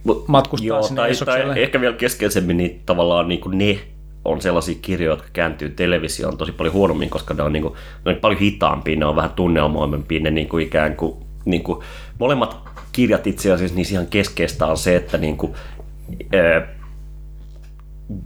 Mut, 0.04 0.28
matkustaa 0.28 0.82
sinne 0.82 1.02
tai, 1.26 1.46
tai 1.46 1.62
ehkä 1.62 1.82
vielä 1.82 1.96
keskeisemmin, 1.96 2.58
niin 2.58 2.82
tavallaan 2.86 3.28
niin 3.30 3.42
kuin 3.42 3.58
ne 3.58 3.80
on 4.26 4.42
sellaisia 4.42 4.76
kirjoja, 4.82 5.14
jotka 5.14 5.28
kääntyy 5.34 5.70
televisioon 5.70 6.38
tosi 6.38 6.52
paljon 6.52 6.74
huonommin, 6.74 7.10
koska 7.10 7.34
ne 7.34 7.44
on, 7.44 7.54
niin 7.54 7.64
kuin, 7.64 7.74
ne 8.06 8.12
on 8.12 8.18
paljon 8.18 8.40
hitaampia, 8.40 8.96
ne 9.00 9.06
on 9.06 9.16
vähän 9.16 9.32
tunnelmoimempia, 9.32 10.20
ne 10.20 10.32
niin 10.32 10.50
kuin 10.50 10.66
ikään 10.66 10.96
kuin, 10.96 11.18
niin 11.46 11.64
kuin, 11.64 11.84
molemmat 12.20 12.58
kirjat 12.92 13.28
itse 13.28 13.52
asiassa, 13.52 13.76
niin 13.76 13.92
ihan 13.92 14.08
keskeistä 14.08 14.66
on 14.66 14.78
se, 14.78 14.96
että 14.96 15.18
niin 15.18 15.38
kuin, 15.38 15.54
ää, 16.34 16.68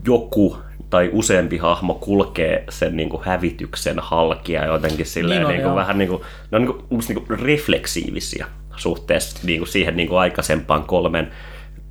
joku 0.06 0.56
tai 0.90 1.10
useampi 1.12 1.58
hahmo 1.58 1.94
kulkee 1.94 2.64
sen 2.68 2.96
niin 2.96 3.08
kuin 3.08 3.24
hävityksen 3.24 3.98
halkia 3.98 4.66
jotenkin 4.66 5.06
silleen, 5.06 5.40
Niin 5.40 5.46
on, 5.46 5.52
niin 5.52 5.62
kuin, 5.62 5.68
joo. 5.68 5.76
vähän 5.76 5.98
niin 5.98 6.08
kuin, 6.08 6.22
ne 6.50 6.56
on 6.56 6.62
niin 6.62 6.74
kuin, 6.88 7.02
niin 7.08 7.26
kuin 7.26 7.40
refleksiivisiä 7.40 8.46
suhteessa 8.76 9.38
niin 9.42 9.60
kuin 9.60 9.68
siihen 9.68 9.96
niin 9.96 10.08
kuin 10.08 10.18
aikaisempaan 10.18 10.84
kolmen 10.84 11.30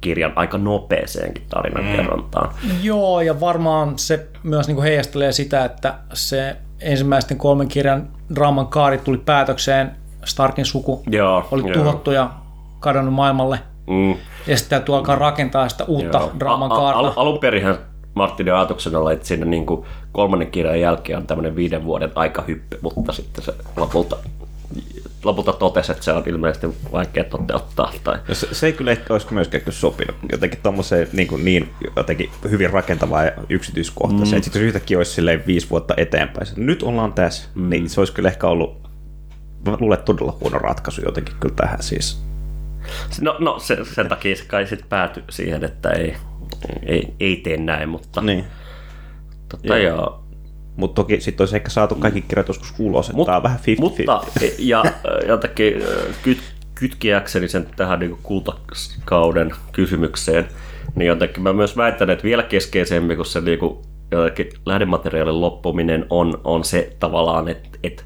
kirjan 0.01 0.33
aika 0.35 0.57
nopeeseenkin 0.57 1.43
tarinankerrontaan. 1.49 2.53
Joo, 2.81 3.21
ja 3.21 3.39
varmaan 3.39 3.99
se 3.99 4.27
myös 4.43 4.67
niin 4.67 4.75
kuin 4.75 4.83
heijastelee 4.83 5.31
sitä, 5.31 5.65
että 5.65 5.93
se 6.13 6.55
ensimmäisten 6.81 7.37
kolmen 7.37 7.67
kirjan 7.67 8.07
draaman 8.35 8.67
kaari 8.67 8.97
tuli 8.97 9.17
päätökseen, 9.17 9.91
Starkin 10.25 10.65
suku 10.65 11.03
Joo, 11.09 11.47
oli 11.51 11.61
joo. 11.61 11.73
tuhottu 11.73 12.11
ja 12.11 12.29
kadonnut 12.79 13.13
maailmalle, 13.13 13.59
Mm, 13.87 14.15
ja 14.47 14.57
sitten 14.57 14.69
täytyy 14.69 14.95
alkaa 14.95 15.15
rakentaa 15.15 15.69
sitä 15.69 15.83
uutta 15.83 16.17
joo. 16.17 16.31
draaman 16.39 16.69
kaarta. 16.69 16.99
al- 16.99 17.13
alun 17.15 17.39
perinhän 17.39 17.77
Martinin 18.13 18.53
ajatuksena 18.53 18.99
oli, 18.99 19.13
että 19.13 19.27
siinä 19.27 19.45
niin 19.45 19.65
kuin 19.65 19.85
kolmannen 20.11 20.51
kirjan 20.51 20.79
jälkeen 20.79 21.17
on 21.19 21.27
tämmöinen 21.27 21.55
viiden 21.55 21.83
vuoden 21.85 22.11
aikahyppy, 22.15 22.79
mutta 22.81 23.11
sitten 23.11 23.43
se 23.43 23.53
lopulta, 23.77 24.17
lopulta 25.23 25.53
totesi, 25.53 25.91
että 25.91 26.03
se 26.03 26.11
on 26.11 26.23
ilmeisesti 26.25 26.67
vaikea 26.91 27.23
toteuttaa. 27.23 27.93
Tai... 28.03 28.19
Ja 28.27 28.35
se, 28.35 28.47
se 28.51 28.65
ei 28.65 28.73
kyllä 28.73 28.91
ehkä 28.91 29.13
olisi 29.13 29.33
myöskään 29.33 29.61
kyllä 29.63 29.77
sopinut 29.77 30.15
jotenkin 30.31 30.59
tommoseen 30.63 31.07
niin, 31.13 31.27
kuin 31.27 31.45
niin 31.45 31.69
jotenkin 31.95 32.29
hyvin 32.49 32.69
rakentavaa 32.69 33.23
ja 33.23 33.31
yksityiskohtaiseen. 33.49 34.29
Mm. 34.31 34.37
Että 34.37 34.43
sitten 34.45 34.61
jos 34.61 34.67
yhtäkkiä 34.67 34.97
olisi 34.97 35.11
silleen 35.11 35.43
viisi 35.47 35.69
vuotta 35.69 35.93
eteenpäin, 35.97 36.47
nyt 36.55 36.83
ollaan 36.83 37.13
tässä, 37.13 37.49
mm. 37.55 37.69
niin 37.69 37.89
se 37.89 38.01
olisi 38.01 38.13
kyllä 38.13 38.29
ehkä 38.29 38.47
ollut, 38.47 38.81
mä 39.65 39.77
luulen, 39.79 39.99
todella 40.05 40.37
huono 40.41 40.57
ratkaisu 40.57 41.01
jotenkin 41.05 41.35
kyllä 41.39 41.55
tähän 41.55 41.83
siis. 41.83 42.21
No, 43.21 43.35
no 43.39 43.59
se, 43.59 43.77
sen 43.95 44.09
takia 44.09 44.35
se 44.35 44.45
kai 44.45 44.67
sitten 44.67 44.89
päätyi 44.89 45.23
siihen, 45.29 45.63
että 45.63 45.89
ei, 45.89 46.15
ei, 46.85 47.13
ei 47.19 47.35
tee 47.35 47.57
näin, 47.57 47.89
mutta 47.89 48.21
Niin. 48.21 48.45
totta 49.49 49.77
joo. 49.77 49.95
joo. 49.95 50.23
Mutta 50.79 50.95
toki 50.95 51.21
sitten 51.21 51.41
olisi 51.41 51.55
ehkä 51.55 51.69
saatu 51.69 51.95
kaikki 51.95 52.21
kirjat 52.21 52.47
joskus 52.47 52.73
ulos, 52.79 53.09
että 53.09 53.17
Mut- 53.17 53.25
tämä 53.25 53.37
on 53.37 53.43
vähän 53.43 53.59
50-50. 53.59 53.61
Mutta 53.81 54.21
ja 54.59 54.83
äh, 54.85 54.93
jotenkin 55.27 55.81
äh, 55.81 56.15
kyt, 56.23 56.39
kytkiäkseni 56.75 57.47
sen 57.47 57.67
tähän 57.75 57.99
niin 57.99 58.17
kultakauden 58.23 59.51
kysymykseen, 59.71 60.47
niin 60.95 61.07
jotenkin 61.07 61.43
mä 61.43 61.53
myös 61.53 61.77
väitän, 61.77 62.09
että 62.09 62.23
vielä 62.23 62.43
keskeisempi 62.43 63.15
kuin 63.15 63.25
se 63.25 63.41
niin 63.41 63.59
kuin, 63.59 63.77
jotenkin 64.11 64.49
lähdemateriaalin 64.65 65.41
loppuminen 65.41 66.05
on, 66.09 66.41
on 66.43 66.63
se 66.63 66.95
tavallaan, 66.99 67.47
että, 67.47 67.69
että 67.83 68.03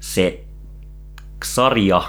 se 0.00 0.44
sarja 1.44 2.02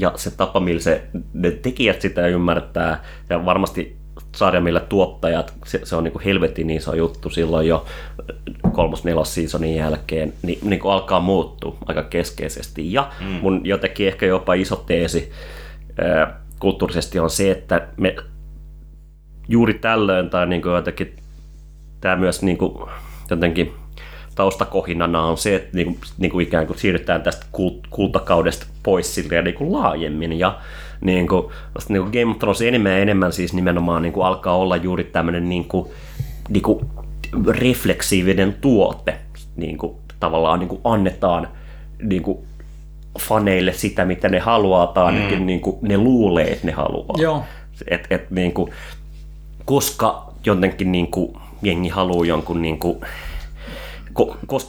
ja 0.00 0.12
se 0.16 0.30
tapa, 0.30 0.60
millä 0.60 0.80
se, 0.80 1.02
ne 1.32 1.50
tekijät 1.50 2.00
sitä 2.00 2.26
ymmärtää, 2.26 3.04
ja 3.30 3.44
varmasti 3.44 3.97
sarja, 4.38 4.60
millä 4.60 4.80
tuottajat, 4.80 5.52
se, 5.64 5.80
se 5.84 5.96
on 5.96 6.04
niin 6.04 6.12
kuin 6.12 6.24
helvetin 6.24 6.70
iso 6.70 6.94
juttu 6.94 7.30
silloin 7.30 7.68
jo 7.68 7.84
kolmos 8.72 9.04
nelos 9.04 9.34
seasonin 9.34 9.76
jälkeen, 9.76 10.32
niin, 10.42 10.58
niin 10.62 10.80
kuin 10.80 10.92
alkaa 10.92 11.20
muuttua 11.20 11.76
aika 11.86 12.02
keskeisesti. 12.02 12.92
Ja 12.92 13.10
mm. 13.20 13.26
mun 13.26 13.60
jotenkin 13.64 14.08
ehkä 14.08 14.26
jopa 14.26 14.54
iso 14.54 14.76
teesi 14.76 15.32
ää, 16.00 16.40
kulttuurisesti 16.58 17.18
on 17.18 17.30
se, 17.30 17.50
että 17.50 17.88
me 17.96 18.16
juuri 19.48 19.74
tällöin, 19.74 20.30
tai 20.30 20.46
niin 20.46 20.62
kuin 20.62 20.74
jotenkin 20.74 21.16
tämä 22.00 22.16
myös 22.16 22.42
niin 22.42 22.58
kuin, 22.58 22.90
jotenkin 23.30 23.72
taustakohinana 24.34 25.22
on 25.22 25.38
se, 25.38 25.54
että 25.54 25.68
niin 25.72 25.86
kuin, 25.86 25.98
niin 26.18 26.30
kuin 26.30 26.46
ikään 26.46 26.66
kuin 26.66 26.78
siirrytään 26.78 27.22
tästä 27.22 27.46
kult- 27.46 27.88
kultakaudesta 27.90 28.66
pois 28.82 29.14
silleen 29.14 29.44
niin 29.44 29.54
kuin 29.54 29.72
laajemmin 29.72 30.38
ja 30.38 30.58
niin 31.00 31.28
kuin, 31.28 31.46
niin 31.88 32.02
kuin 32.02 32.12
Game 32.12 32.30
of 32.30 32.38
Thrones 32.38 32.62
enemmän 32.62 32.92
ja 32.92 32.98
enemmän 32.98 33.32
siis 33.32 33.54
nimenomaan 33.54 34.02
niin 34.02 34.12
kuin 34.12 34.26
alkaa 34.26 34.56
olla 34.56 34.76
juuri 34.76 35.04
tämmöinen 35.04 35.48
niin 35.48 35.64
kuin, 35.64 35.88
niin 36.48 36.62
kuin 36.62 36.86
refleksiivinen 37.48 38.56
tuote, 38.60 39.18
niin 39.56 39.78
kuin, 39.78 39.96
tavallaan 40.20 40.58
niin 40.58 40.68
kuin 40.68 40.80
annetaan 40.84 41.48
niin 42.02 42.22
kuin 42.22 42.38
faneille 43.20 43.72
sitä, 43.72 44.04
mitä 44.04 44.28
ne 44.28 44.38
haluaa, 44.38 44.86
tai 44.86 45.04
ainakin 45.04 45.38
mm. 45.38 45.46
niin 45.46 45.60
kuin 45.60 45.76
ne 45.82 45.98
luulee, 45.98 46.52
että 46.52 46.66
ne 46.66 46.72
haluaa. 46.72 47.16
Joo. 47.18 47.42
Et, 47.88 48.06
et, 48.10 48.30
niin 48.30 48.52
kuin, 48.52 48.72
koska 49.64 50.32
jotenkin 50.44 50.92
niin 50.92 51.10
kuin, 51.10 51.32
jengi 51.62 51.88
haluaa 51.88 52.26
jonkun 52.26 52.62
niin 52.62 52.78
kuin, 52.78 53.00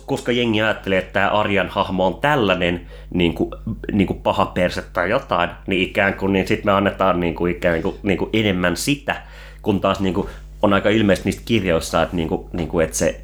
koska 0.06 0.32
jengi 0.32 0.62
ajattelee, 0.62 1.00
että 1.00 1.14
tämä 1.14 1.30
Arjan 1.30 1.70
hahmo 1.70 2.06
on 2.06 2.22
tällainen 2.22 2.82
niin 3.14 3.34
kuin, 3.34 3.52
niin 3.92 4.08
kuin 4.08 4.22
paha 4.22 4.46
perse 4.46 4.82
tai 4.94 5.10
jotain, 5.10 5.50
niin 5.68 5.82
ikään 5.82 6.14
kuin 6.14 6.34
niin 6.34 6.48
sitten 6.48 6.66
me 6.66 6.72
annetaan 6.72 7.20
niin 7.20 7.36
kuin, 7.36 7.56
ikään 7.56 7.82
kuin, 7.82 7.96
niin 8.04 8.18
kuin 8.18 8.30
enemmän 8.34 8.78
sitä, 8.78 9.22
kun 9.62 9.82
taas 9.82 10.00
niin 10.00 10.14
kuin, 10.14 10.28
on 10.62 10.74
aika 10.74 10.90
ilmeistä 10.90 11.26
niistä 11.26 11.42
kirjoissa, 11.46 12.02
että, 12.02 12.16
niin 12.16 12.28
kuin, 12.28 12.48
niin 12.54 12.68
kuin, 12.68 12.86
että 12.86 12.98
se 12.98 13.22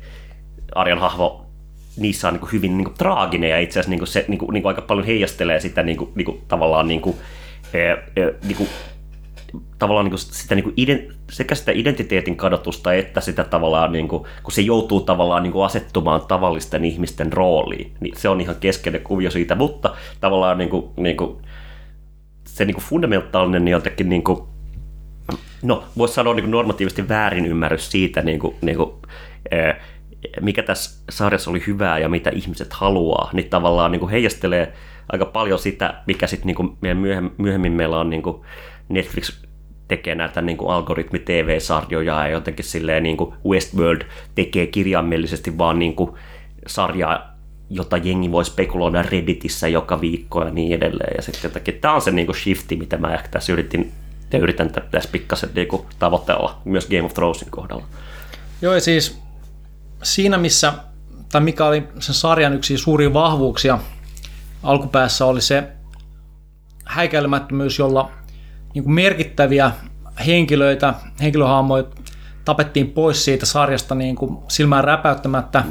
Arjan 0.75 0.99
hahmo 0.99 1.45
niissä 1.97 2.27
on 2.27 2.33
niin 2.33 2.41
kuin 2.41 2.51
hyvin 2.51 2.77
niin 2.77 2.85
kuin, 2.85 2.97
traaginen 2.97 3.49
ja 3.49 3.59
itse 3.59 3.79
asiassa 3.79 3.89
niin 3.89 3.99
kuin, 3.99 4.07
se 4.07 4.25
niin 4.27 4.37
kuin, 4.37 4.53
niin 4.53 4.63
kuin 4.63 4.69
aika 4.69 4.81
paljon 4.81 5.05
heijastelee 5.05 5.59
sitä 5.59 5.83
niin 5.83 5.97
kuin, 5.97 6.11
niin 6.15 6.25
kuin, 6.25 6.41
tavallaan 6.47 6.87
niin 6.87 7.01
kuin, 7.01 7.15
niin 8.43 8.57
kuin, 8.57 8.69
tavallaan 9.79 10.05
niin 10.05 10.11
kuin 10.11 10.19
sitä, 10.19 10.55
niin 10.55 10.63
kuin 10.63 10.73
ident, 10.77 11.11
sekä 11.31 11.55
sitä 11.55 11.71
identiteetin 11.71 12.35
kadotusta 12.35 12.93
että 12.93 13.21
sitä 13.21 13.43
tavallaan, 13.43 13.91
niin 13.91 14.07
kuin, 14.07 14.23
kun 14.43 14.51
se 14.51 14.61
joutuu 14.61 15.01
tavallaan 15.01 15.43
niin 15.43 15.53
kuin 15.53 15.65
asettumaan 15.65 16.21
tavallisten 16.27 16.85
ihmisten 16.85 17.33
rooliin, 17.33 17.91
niin 17.99 18.17
se 18.17 18.29
on 18.29 18.41
ihan 18.41 18.55
keskeinen 18.59 19.01
kuvio 19.01 19.31
siitä, 19.31 19.55
mutta 19.55 19.95
tavallaan 20.21 20.57
niin 20.57 20.69
kuin, 20.69 20.85
niin 20.97 21.17
kuin, 21.17 21.37
se 22.45 22.65
niin 22.65 22.75
kuin 22.75 22.85
fundamentaalinen 22.85 23.67
jotenkin 23.67 24.09
niin 24.09 24.23
kuin, 24.23 24.41
no 25.63 25.83
voisi 25.97 26.13
sanoa 26.13 26.33
niin 26.33 26.43
kuin 26.43 26.51
normatiivisesti 26.51 27.09
väärin 27.09 27.45
ymmärrys 27.45 27.91
siitä, 27.91 28.21
niin 28.21 28.39
kuin, 28.39 28.55
niin 28.61 28.77
kuin, 28.77 28.91
ee, 29.51 29.81
mikä 30.41 30.63
tässä 30.63 31.03
sarjassa 31.09 31.51
oli 31.51 31.63
hyvää 31.67 31.99
ja 31.99 32.09
mitä 32.09 32.29
ihmiset 32.29 32.73
haluaa, 32.73 33.29
niin 33.33 33.49
tavallaan 33.49 33.91
niin 33.91 33.99
kuin 33.99 34.09
heijastelee 34.09 34.73
aika 35.11 35.25
paljon 35.25 35.59
sitä, 35.59 35.93
mikä 36.07 36.27
sitten 36.27 36.47
niin 36.47 36.55
kuin 36.55 36.77
myöhemmin 37.37 37.71
meillä 37.71 37.99
on 37.99 38.09
niin 38.09 38.21
kuin 38.21 38.41
Netflix 38.89 39.45
tekee 39.87 40.15
näitä 40.15 40.41
niin 40.41 40.57
kuin 40.57 40.71
algoritmi-TV-sarjoja 40.71 42.23
ja 42.23 42.29
jotenkin 42.29 42.65
silleen 42.65 43.03
niin 43.03 43.17
kuin 43.17 43.33
Westworld 43.49 44.01
tekee 44.35 44.67
kirjaimellisesti 44.67 45.57
vaan 45.57 45.79
niin 45.79 45.95
kuin 45.95 46.11
sarjaa, 46.67 47.35
jota 47.69 47.97
jengi 47.97 48.31
voi 48.31 48.45
spekuloida 48.45 49.01
Redditissä 49.01 49.67
joka 49.67 50.01
viikko 50.01 50.43
ja 50.43 50.51
niin 50.51 50.73
edelleen. 50.73 51.13
Ja 51.15 51.21
sitten 51.21 51.49
jotenkin 51.49 51.73
tämä 51.81 51.93
on 51.93 52.01
se 52.01 52.11
niin 52.11 52.25
kuin 52.25 52.35
shifti, 52.35 52.75
mitä 52.75 52.97
mä 52.97 53.13
ehkä 53.13 53.27
tässä 53.27 53.53
yritin, 53.53 53.91
ja 54.33 54.39
yritän 54.39 54.69
tässä 54.91 55.09
pikkasen 55.11 55.49
niin 55.55 55.67
kuin 55.67 55.85
tavoitella 55.99 56.61
myös 56.65 56.87
Game 56.87 57.03
of 57.03 57.13
Thronesin 57.13 57.51
kohdalla. 57.51 57.85
Joo, 58.61 58.73
ja 58.73 58.81
siis 58.81 59.21
siinä 60.03 60.37
missä, 60.37 60.73
tai 61.31 61.41
mikä 61.41 61.65
oli 61.65 61.83
sen 61.99 62.15
sarjan 62.15 62.53
yksi 62.53 62.77
suuria 62.77 63.13
vahvuuksia 63.13 63.79
alkupäässä 64.63 65.25
oli 65.25 65.41
se 65.41 65.67
häikäilemättömyys, 66.85 67.79
jolla 67.79 68.11
niin 68.75 68.83
kuin 68.83 68.93
merkittäviä 68.93 69.71
henkilöitä, 70.25 70.93
henkilöhahmoja 71.21 71.83
tapettiin 72.45 72.91
pois 72.91 73.25
siitä 73.25 73.45
sarjasta 73.45 73.95
niin 73.95 74.15
kuin 74.15 74.37
silmään 74.47 74.83
räpäyttämättä, 74.83 75.63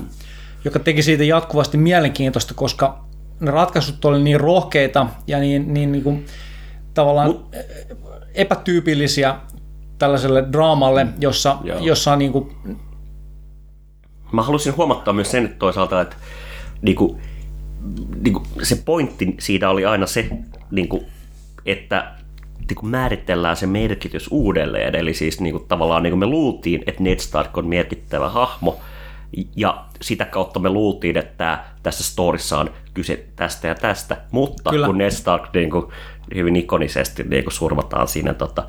joka 0.65 0.79
teki 0.79 1.03
siitä 1.03 1.25
jatkuvasti 1.25 1.79
mielenkiintoista, 1.79 2.55
koska 2.55 3.05
ne 3.41 3.51
ratkaisut 3.51 4.05
oli 4.05 4.23
niin 4.23 4.41
rohkeita 4.41 5.07
ja 5.27 5.39
niin, 5.39 5.75
niin, 5.75 5.93
niin 5.93 6.05
kuin, 6.05 6.27
tavallaan 6.95 7.29
Mut, 7.29 7.57
epätyypillisiä 8.35 9.37
tällaiselle 9.99 10.45
draamalle, 10.53 11.07
jossa, 11.21 11.59
jossa 11.81 12.13
on 12.13 12.19
niin 12.19 12.33
kuin, 12.33 12.57
Mä 14.33 14.43
halusin 14.43 14.77
huomattaa 14.77 15.15
myös 15.15 15.31
sen 15.31 15.45
että 15.45 15.57
toisaalta, 15.59 16.01
että 16.01 16.17
niinku, 16.83 17.21
niinku, 18.21 18.43
se 18.63 18.77
pointti 18.85 19.35
siitä 19.41 19.71
oli 19.71 19.85
aina 19.85 20.07
se, 20.07 20.29
niinku, 20.71 21.05
että 21.67 22.15
niinku, 22.69 22.87
määritellään 22.87 23.57
se 23.57 23.67
merkitys 23.67 24.29
uudelleen. 24.31 24.97
Eli 24.97 25.15
siis 25.15 25.41
niinku, 25.41 25.59
tavallaan 25.59 26.03
niinku 26.03 26.17
me 26.17 26.27
luultiin, 26.27 26.83
että 26.87 27.03
Ned 27.03 27.19
Stark 27.19 27.59
on 27.59 27.67
merkittävä 27.67 28.29
hahmo, 28.29 28.81
ja 29.57 29.85
sitä 30.03 30.25
kautta 30.25 30.61
me 30.61 30.71
luultiin, 30.71 31.17
että 31.17 31.65
tässä 31.83 32.05
storissa 32.05 32.59
on 32.59 32.71
kyse 32.95 33.25
tästä 33.37 33.69
ja 33.69 33.75
tästä, 33.75 34.17
mutta 34.31 34.71
Kyllä. 34.71 34.87
kun 34.87 34.99
Ned 34.99 35.11
Stark 35.11 35.55
niin 35.55 35.71
kuin, 35.71 35.87
hyvin 36.35 36.57
ikonisesti 36.57 37.23
niin 37.23 37.45
kuin 37.45 37.53
surmataan 37.53 38.09
siinä 38.09 38.35
tota, 38.35 38.69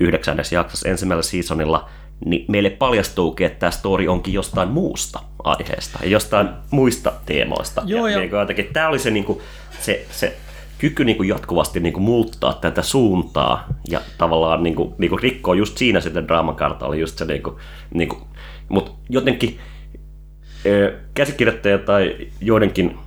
yhdeksännes 0.00 0.52
jaksossa 0.52 0.88
ensimmäisellä 0.88 1.30
seasonilla, 1.30 1.88
niin 2.24 2.44
meille 2.48 2.70
paljastuukin, 2.70 3.46
että 3.46 3.58
tämä 3.58 3.70
story 3.70 4.08
onkin 4.08 4.34
jostain 4.34 4.68
muusta 4.68 5.20
aiheesta 5.44 5.98
ja 6.02 6.08
jostain 6.08 6.48
muista 6.70 7.12
teemoista. 7.26 7.82
Joo, 7.86 8.06
ja, 8.06 8.12
ja... 8.12 8.18
Niin 8.18 8.30
kuin, 8.30 8.40
jotenkin, 8.40 8.68
tämä 8.72 8.88
oli 8.88 8.98
se, 8.98 9.10
niin 9.10 9.24
kuin, 9.24 9.38
se, 9.80 10.06
se 10.10 10.36
kyky 10.82 11.04
niin 11.04 11.16
kuin 11.16 11.28
jatkuvasti 11.28 11.80
niin 11.80 11.92
kuin 11.92 12.02
muuttaa 12.02 12.52
tätä 12.52 12.82
suuntaa 12.82 13.66
ja 13.90 14.00
tavallaan 14.18 14.62
niin 14.62 14.74
kuin, 14.74 14.94
niin 14.98 15.08
kuin 15.08 15.22
rikkoa 15.22 15.54
just 15.54 15.78
siinä 15.78 16.00
sitten 16.00 16.28
draamakarta 16.28 16.86
oli 16.86 17.00
just 17.00 17.18
se, 17.18 17.24
niin 17.24 17.42
kuin, 17.42 17.56
niin 17.94 18.08
kuin, 18.08 18.22
mutta 18.68 18.92
jotenkin 19.08 19.58
käsikirjoittaja 21.14 21.78
tai 21.78 22.28
joidenkin, 22.40 22.98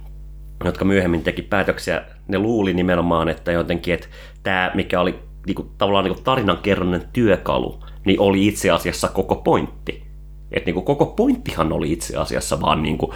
jotka 0.66 0.86
myöhemmin 0.86 1.24
teki 1.24 1.42
päätöksiä, 1.42 2.04
ne 2.28 2.40
luuli 2.40 2.74
nimenomaan, 2.74 3.30
että 3.30 3.52
jotenkin, 3.52 3.94
että 3.94 4.08
tämä, 4.44 4.72
mikä 4.74 5.02
oli 5.02 5.20
niin 5.46 5.56
kuin, 5.56 5.70
tavallaan 5.78 6.06
niin 6.06 6.24
tarinankerronnan 6.24 7.04
työkalu, 7.14 7.84
niin 8.06 8.20
oli 8.20 8.48
itse 8.48 8.72
asiassa 8.72 9.08
koko 9.08 9.36
pointti. 9.36 10.04
Että 10.52 10.68
niin 10.68 10.74
kuin, 10.74 10.86
koko 10.86 11.06
pointtihan 11.06 11.74
oli 11.74 11.92
itse 11.92 12.18
asiassa 12.18 12.62
vaan 12.62 12.84
niin 12.84 12.98
kuin, 12.98 13.12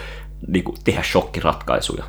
niin 0.47 0.63
kuin 0.63 0.77
tehdä 0.83 1.03
shokkiratkaisuja. 1.03 2.03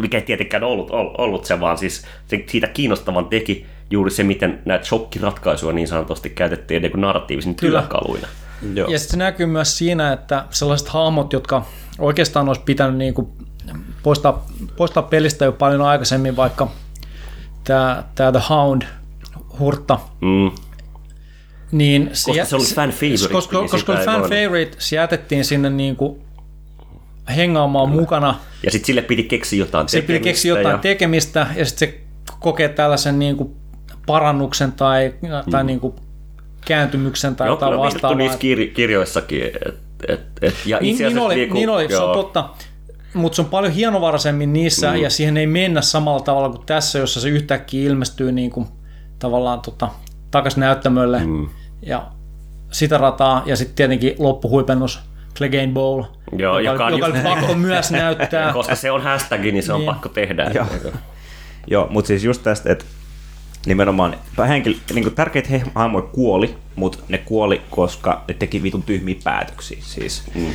Mikä 0.00 0.18
ei 0.18 0.22
tietenkään 0.24 0.64
ollut, 0.64 0.88
ollut 1.18 1.44
se, 1.44 1.60
vaan 1.60 1.78
siis 1.78 2.04
se, 2.26 2.44
siitä 2.46 2.66
kiinnostavan 2.66 3.26
teki 3.26 3.66
juuri 3.90 4.10
se, 4.10 4.22
miten 4.22 4.62
näitä 4.64 4.84
shokkiratkaisuja 4.84 5.72
niin 5.72 5.88
sanotusti 5.88 6.30
käytettiin 6.30 6.82
niin 6.82 7.00
narratiivisen 7.00 7.54
työkaluina. 7.54 8.28
Joo. 8.74 8.88
Ja 8.88 8.98
se 8.98 9.16
näkyy 9.16 9.46
myös 9.46 9.78
siinä, 9.78 10.12
että 10.12 10.44
sellaiset 10.50 10.88
hahmot, 10.88 11.32
jotka 11.32 11.66
oikeastaan 11.98 12.48
olisi 12.48 12.62
pitänyt 12.64 12.96
niin 12.96 13.14
kuin 13.14 13.28
poistaa, 14.02 14.46
poistaa 14.76 15.02
pelistä 15.02 15.44
jo 15.44 15.52
paljon 15.52 15.82
aikaisemmin, 15.82 16.36
vaikka 16.36 16.68
tämä, 17.64 18.04
tämä 18.14 18.32
The 18.32 18.40
Hound, 18.50 18.82
Hurtta, 19.58 19.98
Mm. 20.20 20.50
niin 21.72 22.08
Koska 22.08 22.44
se 22.44 22.56
oli 22.56 22.64
fan 22.64 22.90
favorite, 22.90 23.28
Koska, 23.32 23.58
niin 23.58 23.70
koska 23.70 23.92
oli 23.92 24.04
fan 24.04 24.22
favorite, 24.22 24.76
se 24.78 24.96
jätettiin 24.96 25.44
sinne 25.44 25.70
niin 25.70 25.96
kuin 25.96 26.20
hengaamaan 27.36 27.88
mukana. 27.88 28.34
Ja 28.62 28.70
sitten 28.70 28.86
sille 28.86 29.02
piti 29.02 29.22
keksiä 29.22 29.58
jotain 29.58 29.88
Se 29.88 29.96
piti 29.96 30.06
tekemistä 30.06 30.24
keksiä 30.30 30.56
jotain 30.56 30.74
ja... 30.74 30.78
tekemistä 30.78 31.46
ja 31.56 31.64
sitten 31.64 31.88
se 31.88 32.00
kokee 32.40 32.68
tällaisen 32.68 33.18
niin 33.18 33.36
kuin 33.36 33.56
parannuksen 34.06 34.72
tai, 34.72 35.14
tai 35.50 35.64
niin 35.64 35.80
kuin 35.80 35.94
kääntymyksen 36.64 37.36
tai 37.36 37.48
jotain 37.48 37.72
kyllä 37.72 37.84
vastaavaa. 37.84 38.18
niissä 38.18 38.38
kir- 38.38 38.74
kirjoissakin. 38.74 39.42
Et, 39.44 39.74
et, 40.08 40.20
et, 40.42 40.54
ja 40.66 40.78
Niin, 40.80 40.98
niin 40.98 41.18
oli, 41.18 41.34
niinku- 41.34 41.54
niin 41.54 41.68
oli 41.68 41.88
se 41.88 41.94
joo. 41.94 42.08
on 42.08 42.14
totta. 42.16 42.48
Mutta 43.14 43.36
se 43.36 43.42
on 43.42 43.48
paljon 43.48 43.72
hienovaraisemmin 43.72 44.52
niissä 44.52 44.92
mm. 44.92 44.96
ja 44.96 45.10
siihen 45.10 45.36
ei 45.36 45.46
mennä 45.46 45.80
samalla 45.80 46.20
tavalla 46.20 46.48
kuin 46.48 46.66
tässä, 46.66 46.98
jossa 46.98 47.20
se 47.20 47.28
yhtäkkiä 47.28 47.90
ilmestyy 47.90 48.32
niin 48.32 48.50
kuin, 48.50 48.66
tavallaan 49.18 49.60
tota, 49.60 49.88
takaisin 50.30 50.60
näyttämölle 50.60 51.24
mm. 51.24 51.48
ja 51.82 52.06
sitä 52.70 52.98
rataa 52.98 53.42
ja 53.46 53.56
sitten 53.56 53.76
tietenkin 53.76 54.14
loppuhuipennus 54.18 55.00
Clegane 55.36 55.72
Bowl, 55.72 56.02
Joo, 56.36 56.58
joka, 56.58 56.72
joka 56.72 56.86
on 56.86 56.98
joka 56.98 57.06
just- 57.18 57.22
pakko 57.22 57.54
myös 57.54 57.90
näyttää. 57.90 58.52
Koska 58.52 58.74
se 58.74 58.90
on 58.90 59.02
hashtag, 59.02 59.40
niin 59.40 59.62
se 59.62 59.72
on 59.72 59.80
Niin. 59.80 59.86
pakko 59.86 60.08
tehdä. 60.08 60.50
Joo. 60.54 60.66
Joo, 61.66 61.86
mutta 61.90 62.08
siis 62.08 62.24
just 62.24 62.42
tästä, 62.42 62.72
että 62.72 62.84
nimenomaan 63.66 64.16
henkilö, 64.48 64.76
niin 64.94 65.02
kuin 65.04 65.14
tärkeitä 65.14 65.48
he- 65.48 65.62
hahmoja 65.74 66.02
kuoli, 66.12 66.54
mutta 66.76 66.98
ne 67.08 67.18
kuoli, 67.18 67.60
koska 67.70 68.24
ne 68.28 68.34
teki 68.34 68.62
vitun 68.62 68.82
tyhmiä 68.82 69.14
päätöksiä. 69.24 69.78
Siis 69.80 70.22
mm. 70.34 70.46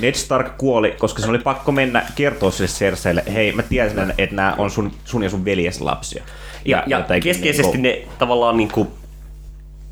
Ned 0.00 0.14
Stark 0.14 0.58
kuoli, 0.58 0.90
koska 0.98 1.22
se 1.22 1.30
oli 1.30 1.38
pakko 1.38 1.72
mennä 1.72 2.06
kertoa 2.14 2.50
sille 2.50 2.68
Cerseille, 2.68 3.24
hei 3.34 3.52
mä 3.52 3.62
tiedän, 3.62 4.14
että 4.18 4.36
nämä 4.36 4.54
on 4.58 4.70
sun, 4.70 4.92
sun 5.04 5.22
ja 5.22 5.30
sun 5.30 5.44
veljes 5.44 5.80
lapsia. 5.80 6.24
Ja, 6.64 6.82
ja 6.86 6.98
jotenkin 6.98 7.32
keskeisesti 7.32 7.78
niinku- 7.78 8.06
ne 8.08 8.16
tavallaan 8.18 8.56
niinku, 8.56 8.92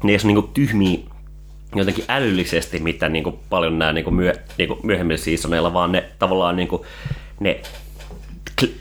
ne 0.02 0.12
ei 0.12 0.16
ole 0.16 0.26
niinku 0.26 0.42
tyhmiä 0.42 0.98
jotenkin 1.74 2.04
älyllisesti, 2.08 2.78
mitä 2.78 3.08
niinku 3.08 3.38
paljon 3.50 3.78
nämä 3.78 3.92
niinku 3.92 4.10
myö, 4.10 4.34
niinku 4.58 4.78
myöhemmillä 4.82 5.18
seasoneilla, 5.18 5.72
vaan 5.72 5.92
ne 5.92 6.04
tavallaan 6.18 6.56
niinku, 6.56 6.86
ne, 7.40 7.60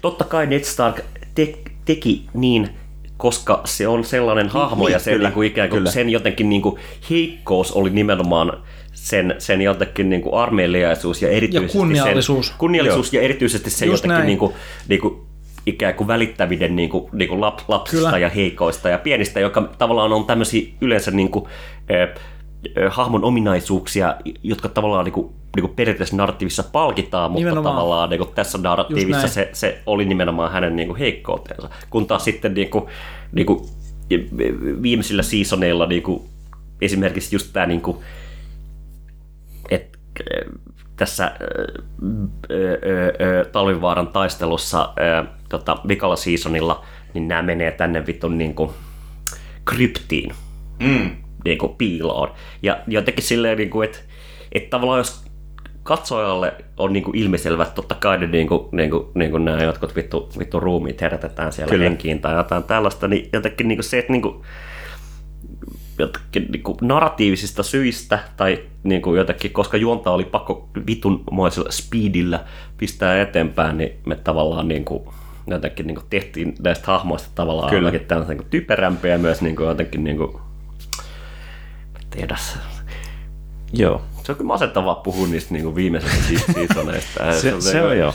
totta 0.02 0.24
kai 0.24 0.48
Ned 0.48 0.64
Stark 0.64 1.00
te, 1.36 1.54
teki 1.86 2.26
niin, 2.34 2.70
koska 3.18 3.62
se 3.66 3.88
on 3.88 4.06
sellainen 4.06 4.50
hahmo 4.50 4.86
niin, 4.86 4.94
ja 4.94 5.00
se 5.00 5.12
kyllä, 5.12 5.28
niinku 5.28 5.42
ikään 5.42 5.70
kuin 5.70 5.78
kyllä. 5.78 5.92
sen 5.92 6.10
jotenkin 6.10 6.50
niinku 6.50 6.80
heikkous 7.10 7.72
oli 7.72 7.90
nimenomaan 7.90 8.64
sen, 8.94 9.36
sen 9.38 9.62
jotenkin 9.62 10.10
niinku 10.10 10.36
armeiliaisuus 10.36 11.22
ja 11.22 11.30
erityisesti 11.30 11.78
kunniallisuus. 11.78 12.48
Sen, 12.48 12.56
kunniallisuus 12.58 13.14
ja 13.14 13.22
erityisesti 13.22 13.70
se 13.70 13.86
Just 13.86 14.04
jotenkin 14.04 14.18
näin. 14.18 14.28
niinku, 14.28 14.54
niinku, 14.88 15.26
ikään 15.66 15.94
kuin 15.94 16.08
välittäviden 16.08 16.76
niin 16.76 16.90
kuin, 16.90 17.10
niin 17.12 17.30
kuin 17.30 17.42
lap, 17.42 17.60
lapsista 17.68 18.06
Kyllä. 18.06 18.18
ja 18.18 18.30
heikoista 18.30 18.90
ja 18.90 18.98
pienistä, 18.98 19.40
joka 19.40 19.70
tavallaan 19.78 20.14
on 20.14 20.26
tämmöisiä 20.26 20.68
yleensä 20.82 21.12
niin 21.12 21.30
kuin, 21.30 21.46
eh, 21.90 22.10
hahmon 22.90 23.24
ominaisuuksia, 23.24 24.16
jotka 24.44 24.70
tavallaan 24.70 25.06
niin 25.06 25.14
kuin, 25.14 25.34
niin 25.56 25.62
kuin 25.62 25.76
periaatteessa 25.76 26.16
narratiivissa 26.16 26.64
palkitaan, 26.64 27.32
mutta 27.32 27.46
Nimenomaan. 27.46 27.76
tavallaan 27.76 28.10
niin 28.10 28.18
kuin 28.18 28.30
tässä 28.36 28.58
narratiivissa 28.58 29.28
se, 29.28 29.50
se 29.54 29.82
oli 29.86 30.06
nimenomaan 30.06 30.52
hänen 30.52 30.76
niin 30.76 30.88
kuin 30.88 31.00
heikkoutensa. 31.00 31.70
Kun 31.90 32.08
taas 32.08 32.24
sitten 32.24 32.54
niin 32.54 32.70
kuin, 32.70 32.86
niin 33.32 33.46
kuin, 33.46 33.60
viimeisillä 34.82 35.24
seasoneilla 35.24 35.86
niin 35.86 36.04
kuin, 36.04 36.22
esimerkiksi 36.82 37.36
just 37.36 37.50
tämä 37.54 37.66
niin 37.66 37.82
kuin, 37.82 37.98
että 39.70 39.98
tässä 40.96 41.32
ö, 41.42 41.82
ö, 42.52 42.80
ö, 43.22 43.46
Talvivaaran 43.52 44.08
taistelussa 44.08 44.94
ö, 45.00 45.26
tota, 45.50 45.78
vikalla 45.88 46.16
seasonilla, 46.16 46.86
niin 47.14 47.28
nämä 47.28 47.42
menee 47.42 47.72
tänne 47.72 48.06
vitun 48.08 48.38
niin 48.38 48.54
kuin, 48.54 48.70
kryptiin, 49.66 50.34
mm. 50.80 51.21
Niin 51.46 51.58
kuin, 51.58 51.76
piiloon. 51.76 52.32
Ja 52.62 52.80
jotenkin 52.88 53.24
silleen, 53.24 53.58
niin 53.58 53.70
kuin, 53.70 53.90
että, 53.90 54.00
että 54.52 54.70
tavallaan 54.70 55.00
jos 55.00 55.32
katsojalle 55.84 56.54
on 56.78 56.94
niin 56.94 57.04
kuin 57.04 57.18
ilmiselvä, 57.18 57.64
että 57.64 57.76
totta 57.76 57.96
kai 57.96 58.18
ne 58.18 58.28
niin 58.28 58.48
kuin, 58.48 58.68
niin 58.72 58.90
kuin, 58.90 59.08
niin 59.16 59.32
kuin 59.32 59.46
nämä 59.46 59.64
jotkut 59.64 59.96
vittu, 59.96 60.30
vittu 60.40 60.60
ruumiit 60.60 61.02
herätetään 61.02 61.54
siellä 61.54 61.72
Kyllä. 61.72 61.84
henkiin 61.84 62.22
tai 62.22 62.36
jotain 62.36 62.64
tällaista, 62.64 63.08
niin 63.08 63.30
jotenkin 63.34 63.68
niin 63.68 63.78
kuin 63.78 63.84
se, 63.84 64.00
että 64.00 64.12
niin 64.12 64.22
kuin, 64.22 64.42
jotenkin 66.00 66.48
niin 66.52 66.64
kuin 66.64 66.78
narratiivisista 66.82 67.64
syistä 67.64 68.20
tai 68.38 68.60
niin 68.84 69.02
kuin 69.02 69.18
jotenkin, 69.18 69.52
koska 69.52 69.78
juonta 69.78 70.12
oli 70.12 70.26
pakko 70.26 70.70
vitunmoisella 70.88 71.72
speedillä 71.72 72.46
pistää 72.78 73.22
eteenpäin, 73.22 73.78
niin 73.78 73.92
me 74.06 74.16
tavallaan 74.16 74.68
niin 74.68 74.86
kuin, 74.86 75.04
jotenkin 75.48 75.88
niin 75.88 75.96
kuin 75.96 76.08
tehtiin 76.10 76.56
näistä 76.64 76.88
hahmoista 76.88 77.30
tavallaan 77.36 77.70
Kyllä. 77.70 77.88
ainakin 77.88 78.08
tällaisia 78.08 78.36
niin 78.36 78.50
typerämpiä 78.50 79.18
myös 79.18 79.42
niin 79.42 79.56
kuin, 79.56 79.68
jotenkin 79.68 80.04
niin 80.04 80.18
kuin, 80.18 80.42
tiedä, 82.12 82.38
Joo. 83.74 84.02
se 84.24 84.32
on 84.32 84.36
kyllä 84.38 84.48
masentavaa 84.48 84.96
puhua 84.96 85.28
niistä 85.28 85.54
niin 85.54 85.64
kuin 85.64 85.76
viimeisistä 85.76 86.18
si- 86.28 86.54
seasoneista. 86.54 87.34
Se, 87.42 87.62
se 87.62 87.82
on 87.82 87.98
joo. 87.98 88.14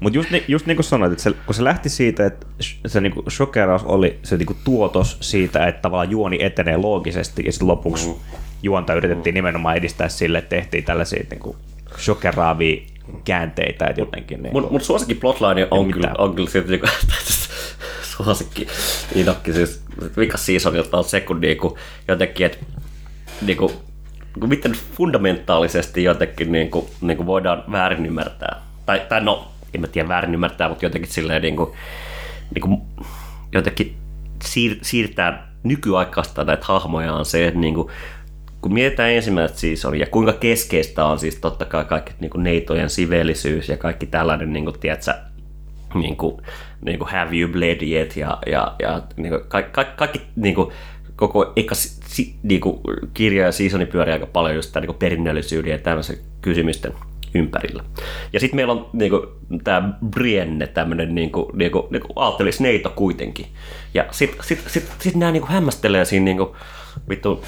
Mutta 0.00 0.18
just, 0.18 0.30
ni, 0.30 0.44
just 0.48 0.66
niin 0.66 0.76
kuin 0.76 0.84
sanoit, 0.84 1.12
että 1.12 1.22
se, 1.24 1.32
kun 1.46 1.54
se 1.54 1.64
lähti 1.64 1.88
siitä, 1.88 2.26
että 2.26 2.46
se 2.86 3.00
niinku 3.00 3.22
shokeraus 3.30 3.82
oli 3.84 4.18
se 4.22 4.36
niinku 4.36 4.56
tuotos 4.64 5.16
siitä, 5.20 5.66
että 5.66 5.82
tavallaan 5.82 6.10
juoni 6.10 6.38
etenee 6.44 6.76
loogisesti 6.76 7.42
ja 7.46 7.52
sitten 7.52 7.68
lopuksi 7.68 8.08
Mm. 8.08 8.14
juonta 8.62 8.94
yritettiin 8.94 9.34
nimenomaan 9.34 9.76
edistää 9.76 10.08
sille, 10.08 10.38
että 10.38 10.48
tehtiin 10.56 10.84
tällaisia 10.84 11.24
niinku 11.30 11.56
shokeraavia 11.98 12.82
käänteitä, 13.24 13.86
että 13.86 14.00
jotenkin... 14.00 14.42
Niinku, 14.42 14.60
Mun, 14.60 14.68
mun 14.72 14.80
suosikki 14.80 15.14
plotline 15.14 15.68
on 15.70 15.86
kyllä, 15.92 15.96
mitään. 16.08 16.20
on 16.20 16.34
kyllä 16.34 16.50
siitä, 16.50 16.68
niinku, 16.68 16.86
suosikki 18.16 18.66
inokki, 19.14 19.52
siis 19.52 19.82
vikas 20.16 20.46
seasonilta 20.46 20.98
on 20.98 21.04
se, 21.04 21.20
kun 21.20 21.40
niinku, 21.40 21.78
jotenkin, 22.08 22.46
että 22.46 22.58
niinku, 23.46 23.72
kun 24.40 24.48
miten 24.48 24.72
fundamentaalisesti 24.72 26.04
jotenkin 26.04 26.52
niinku, 26.52 26.90
niinku 27.00 27.26
voidaan 27.26 27.64
väärin 27.72 28.06
ymmärtää. 28.06 28.62
Tai, 28.86 29.02
tai 29.08 29.20
no, 29.20 29.48
en 29.74 29.80
mä 29.80 29.86
tiedä 29.86 30.08
väärin 30.08 30.34
ymmärtää, 30.34 30.68
mutta 30.68 30.84
jotenkin 30.84 31.10
silleen 31.10 31.42
niinku, 31.42 31.76
niinku, 32.54 32.86
jotenkin 33.52 33.96
siir, 34.44 34.78
siirtää 34.82 35.52
nykyaikaista 35.62 36.44
näitä 36.44 36.64
hahmoja 36.66 37.12
on 37.12 37.24
se, 37.24 37.46
että 37.46 37.60
niinku, 37.60 37.90
kun 38.60 38.74
mietitään 38.74 39.10
ensimmäistä 39.10 39.58
seasonia 39.58 40.00
ja 40.00 40.06
kuinka 40.06 40.32
keskeistä 40.32 41.04
on 41.04 41.18
siis 41.18 41.36
totta 41.36 41.64
kai 41.64 41.84
kaikki 41.84 42.12
niin 42.20 42.30
kuin 42.30 42.42
neitojen 42.42 42.90
siveellisyys 42.90 43.68
ja 43.68 43.76
kaikki 43.76 44.06
tällainen, 44.06 44.52
niin 44.52 44.64
kuin, 44.64 44.80
tiedätkö, 44.80 45.14
niin 45.94 46.16
kuin, 46.16 46.42
niin 46.84 46.98
kuin 46.98 47.10
have 47.10 47.36
you 47.36 47.52
bled 47.52 47.82
yet 47.82 48.16
ja, 48.16 48.38
ja, 48.46 48.74
ja 48.78 49.02
niin 49.16 49.30
kuin, 49.30 49.44
kaikki, 49.48 49.72
kaikki, 49.72 49.96
kaikki 49.96 50.20
niin 50.36 50.54
kuin, 50.54 50.72
koko 51.16 51.52
eka 51.56 51.74
si, 51.74 52.34
niin 52.42 52.60
kuin, 52.60 52.80
kirja 53.14 53.44
ja 53.44 53.52
seasoni 53.52 53.86
pyörii 53.86 54.12
aika 54.12 54.26
paljon 54.26 54.56
just 54.56 54.72
tämän 54.72 54.82
niin 54.82 54.86
kuin 54.94 54.98
perinnöllisyyden 54.98 55.70
ja 55.70 55.78
tämmöisen 55.78 56.18
kysymysten 56.40 56.92
ympärillä. 57.34 57.84
Ja 58.32 58.40
sitten 58.40 58.56
meillä 58.56 58.72
on 58.72 58.90
niinku, 58.92 59.26
tämä 59.64 59.94
Brienne, 60.10 60.66
tämmöinen 60.66 61.14
niinku, 61.14 61.50
niinku, 61.54 61.88
niinku 61.90 62.08
aattelis 62.16 62.60
neito 62.60 62.92
kuitenkin. 62.96 63.46
Ja 63.94 64.04
sitten 64.10 64.44
sit, 64.44 64.62
sit, 64.66 64.92
sit 64.98 65.14
nämä 65.14 65.32
niinku 65.32 65.48
hämmästelee 65.48 66.04
siinä 66.04 66.24
niinku, 66.24 66.56
vittu 67.08 67.44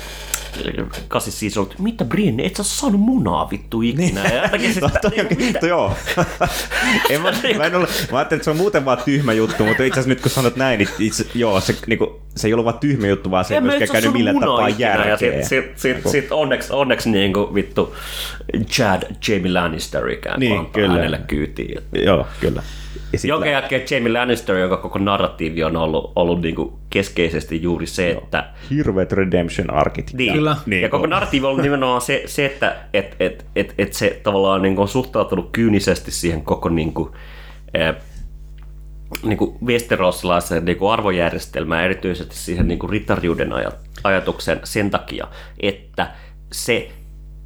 kasi 1.09 1.31
siis 1.31 1.59
on, 1.59 1.69
mitä 1.79 2.05
Brienne, 2.05 2.45
et 2.47 2.57
sä 2.57 2.63
saanut 2.63 3.01
munaa 3.01 3.51
vittu 3.51 3.83
ikinä. 3.83 4.25
Ja 4.25 4.43
jotakin 4.43 4.75
No, 4.81 4.89
sit- 4.89 5.01
toi, 5.01 5.21
on, 5.21 5.27
mitä? 5.39 5.59
toi, 5.59 5.69
joo. 5.69 5.93
en 7.11 7.21
mä, 7.21 7.33
mä, 7.59 7.65
en 7.65 7.75
ole, 7.75 7.87
mä 8.13 8.19
ajattelin, 8.19 8.39
että 8.39 8.45
se 8.45 8.51
on 8.51 8.57
muuten 8.57 8.85
vaan 8.85 8.99
tyhmä 9.05 9.33
juttu, 9.33 9.65
mutta 9.65 9.83
itse 9.83 10.01
asiassa 10.01 10.09
nyt 10.09 10.21
kun 10.21 10.31
sanot 10.31 10.57
näin, 10.57 10.79
niin 10.79 10.89
itse, 10.99 11.27
joo, 11.35 11.61
se, 11.61 11.77
niinku, 11.87 12.21
se 12.37 12.49
ei 12.49 12.53
ollut 12.55 12.65
vaan 12.65 12.79
tyhmä 12.79 13.07
juttu, 13.07 13.31
vaan 13.31 13.45
se 13.45 13.55
ei 13.55 13.61
myöskään 13.61 13.91
käynyt 13.93 14.13
millään 14.13 14.41
tapaa 14.41 14.67
ikinä, 14.67 14.89
Ja 14.91 15.09
järkeä. 15.09 15.17
sit, 15.43 15.49
sit, 15.49 15.79
sit, 15.79 16.11
sit 16.11 16.33
onneksi, 16.33 16.73
onneksi 16.73 17.11
niinku 17.11 17.55
vittu 17.55 17.97
Chad 18.67 19.03
Jamie 19.29 19.53
Lannister 19.53 20.09
ikään 20.09 20.35
kuin 20.35 20.41
Niin, 20.49 20.59
antaa 20.59 20.73
kyllä. 20.73 20.93
hänelle 20.95 21.21
kyytiin. 21.27 21.79
Joo, 21.93 22.27
kyllä. 22.41 22.63
Jonka 23.25 23.47
lä- 23.47 23.51
jälkeen 23.51 23.83
Jamie 23.91 24.13
Lannister, 24.13 24.57
jonka 24.57 24.77
koko 24.77 24.99
narratiivi 24.99 25.65
on 25.65 25.77
ollut, 25.77 26.13
ollut 26.17 26.41
niinku 26.41 26.79
keskeisesti 26.91 27.63
juuri 27.63 27.87
se, 27.87 28.11
että 28.11 28.51
Hirveät 28.71 29.13
redemption-arkit. 29.13 30.13
niin, 30.13 30.33
Kyllä. 30.33 30.57
Niin 30.67 30.83
ja 30.83 30.89
koko 30.89 31.07
narratiivi 31.07 31.47
on 31.47 31.51
ollut 31.51 31.63
nimenomaan 31.63 32.01
se, 32.01 32.23
se 32.27 32.47
että 32.47 32.77
et, 32.93 33.17
et, 33.21 33.47
et, 33.57 33.75
et 33.79 33.93
se 33.93 34.21
tavallaan 34.23 34.63
niin 34.63 34.79
on 34.79 34.89
suhtautunut 34.89 35.49
kyynisesti 35.53 36.11
siihen 36.11 36.43
koko 36.43 36.69
niin 36.69 36.93
kuin, 36.95 37.11
eh, 37.75 37.95
niin 39.23 39.39
kuin 39.39 39.57
westerosilaiseen 39.67 40.65
niin 40.65 40.77
kuin 40.77 40.93
arvojärjestelmään, 40.93 41.85
erityisesti 41.85 42.37
siihen 42.37 42.69
niin 42.69 42.79
kuin 42.79 42.91
ritariuden 42.91 43.51
aj- 43.53 43.77
ajatuksen 44.05 44.61
sen 44.65 44.91
takia, 44.91 45.29
että 45.61 46.11
se 46.53 46.91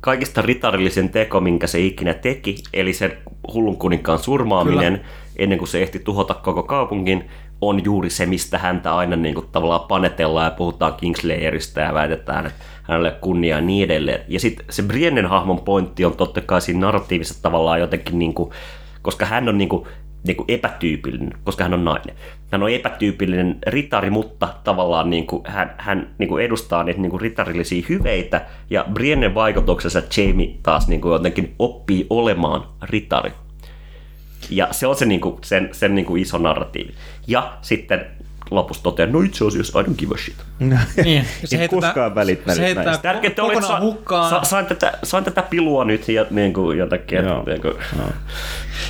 kaikista 0.01 0.43
ritarillisen 0.43 1.09
teko, 1.09 1.41
minkä 1.41 1.67
se 1.67 1.81
ikinä 1.81 2.15
teki, 2.15 2.57
eli 2.73 2.93
sen 2.93 3.13
hullun 3.55 3.77
kuninkaan 3.77 4.19
surmaaminen, 4.19 4.93
Kyllä. 4.97 5.09
Ennen 5.39 5.59
kuin 5.59 5.69
se 5.69 5.83
ehti 5.83 5.99
tuhota 5.99 6.35
koko 6.35 6.63
kaupungin, 6.63 7.31
on 7.61 7.85
juuri 7.85 8.11
se, 8.11 8.27
mistä 8.27 8.59
häntä 8.59 8.97
aina 8.97 9.17
niin 9.17 9.35
kuin, 9.35 9.47
tavallaan 9.53 9.89
panetellaan 9.89 10.45
ja 10.45 10.51
puhutaan 10.51 10.95
Kingslayerista 10.95 11.81
ja 11.81 11.95
väitetään, 11.95 12.47
että 12.47 12.65
hänelle 12.83 13.11
kunniaa 13.11 13.59
ja 13.59 13.65
niin 13.67 13.85
edelleen. 13.85 14.21
Ja 14.29 14.41
sitten 14.41 14.67
se 14.71 14.83
Briennen 14.83 15.27
hahmon 15.27 15.61
pointti 15.61 16.05
on 16.05 16.17
totta 16.17 16.41
kai 16.41 16.61
siinä 16.61 16.81
narratiivisessa 16.81 17.43
tavallaan 17.43 17.81
jotenkin, 17.81 18.19
niin 18.19 18.35
kuin, 18.35 18.51
koska 19.03 19.27
hän 19.27 19.49
on 19.49 19.59
niin 19.59 19.69
kuin, 19.69 19.87
niin 20.27 20.37
kuin 20.37 20.47
epätyypillinen, 20.49 21.33
koska 21.45 21.65
hän 21.65 21.75
on 21.75 21.85
nainen. 21.85 22.17
Hän 22.51 22.63
on 22.63 22.71
epätyypillinen 22.71 23.59
ritari, 23.67 24.11
mutta 24.11 24.49
tavallaan 24.65 25.11
niin 25.11 25.27
kuin 25.27 25.43
hän, 25.47 25.75
hän 25.79 26.11
niin 26.19 26.29
kuin 26.29 26.45
edustaa 26.45 26.85
niitä 26.85 27.01
niin 27.01 27.11
kuin 27.11 27.21
ritarillisia 27.21 27.87
hyveitä, 27.89 28.47
ja 28.71 28.85
Briennen 28.93 29.35
vaikutuksessa 29.35 30.03
Jamie 30.17 30.55
taas 30.63 30.89
niin 30.89 31.01
kuin 31.01 31.13
jotenkin 31.13 31.55
oppii 31.59 32.07
olemaan 32.11 32.65
ritari. 32.83 33.33
Ja 34.51 34.69
se 34.71 34.87
on 34.87 34.97
se, 34.97 35.07
niin 35.07 35.21
kuin, 35.21 35.39
sen, 35.45 35.69
sen 35.73 35.95
niin 35.95 36.07
kuin 36.07 36.23
iso 36.23 36.39
narratiivi. 36.39 36.95
Ja 37.27 37.59
sitten 37.63 38.07
lopussa 38.51 38.83
totean, 38.83 39.13
no 39.13 39.21
itse 39.21 39.47
asiassa 39.47 39.81
I 39.81 39.83
don't 39.85 39.95
give 39.99 40.15
a 40.15 40.19
shit. 40.19 40.37
Niin, 41.05 41.25
En 41.61 41.69
koskaan 41.69 42.15
välittänyt 42.15 42.57
se 42.57 42.63
heittää 42.63 42.85
näistä. 42.85 43.03
Tärkeintä 43.03 43.43
oli, 43.43 43.53
että 43.53 43.61
kokonaan 43.61 43.83
sa, 43.83 43.87
hukkaan. 43.87 44.31
sa, 44.31 44.41
sain, 44.43 44.67
tätä, 44.67 44.93
sain 45.03 45.25
tätä 45.25 45.43
pilua 45.43 45.85
nyt 45.85 46.09
ja 46.09 46.27
niin 46.31 46.53
kuin 46.53 46.79
jotakin. 46.79 47.25
Joo. 47.25 47.45
Niin 47.47 47.63
kuin, 47.63 47.75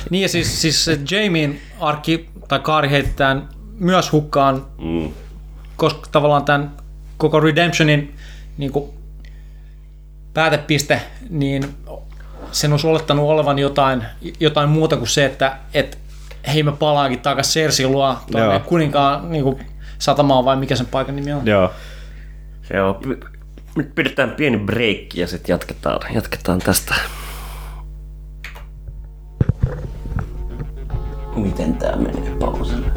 Niin 0.09 0.21
ja 0.21 0.29
siis, 0.29 0.61
siis 0.61 0.85
se 0.85 0.99
Jamien 1.11 1.59
arkki 1.79 2.29
tai 2.47 2.59
kaari 2.59 2.89
heitetään 2.89 3.49
myös 3.79 4.11
hukkaan, 4.11 4.65
mm, 4.77 5.09
koska 5.75 6.09
tavallaan 6.11 6.45
tämän 6.45 6.71
koko 7.17 7.39
Redemptionin 7.39 8.15
niin 8.57 8.71
kuin, 8.71 8.89
päätepiste, 10.33 11.01
niin 11.29 11.63
sen 12.51 12.71
olisi 12.71 12.87
olettanut 12.87 13.29
olevan 13.29 13.59
jotain, 13.59 14.03
jotain 14.39 14.69
muuta 14.69 14.97
kuin 14.97 15.07
se, 15.07 15.25
että 15.25 15.57
et, 15.73 15.97
hei 16.53 16.63
me 16.63 16.71
palaankin 16.71 17.19
takaisin 17.19 17.53
Sersin 17.53 17.91
luo 17.91 18.17
tuonne 18.31 18.53
Joo. 18.53 18.59
kuninkaan 18.59 19.31
niin 19.31 19.43
kuin, 19.43 19.59
satamaan 19.99 20.45
vai 20.45 20.55
mikä 20.55 20.75
sen 20.75 20.85
paikan 20.85 21.15
nimi 21.15 21.33
on. 21.33 21.47
Joo. 21.47 21.71
se 22.61 22.81
on. 22.81 22.99
Nyt 23.75 23.95
pidetään 23.95 24.31
pieni 24.31 24.57
breikki 24.57 25.21
ja 25.21 25.27
sitten 25.27 25.53
jatketaan, 25.53 26.15
jatketaan 26.15 26.59
tästä. 26.59 26.95
Miten 31.35 31.73
tää 31.73 31.95
menee 31.95 32.35
pauselle? 32.39 32.91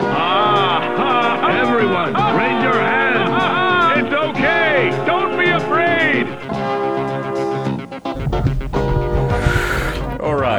Ah, 0.00 0.82
everyone, 1.62 2.12
raise 2.12 2.61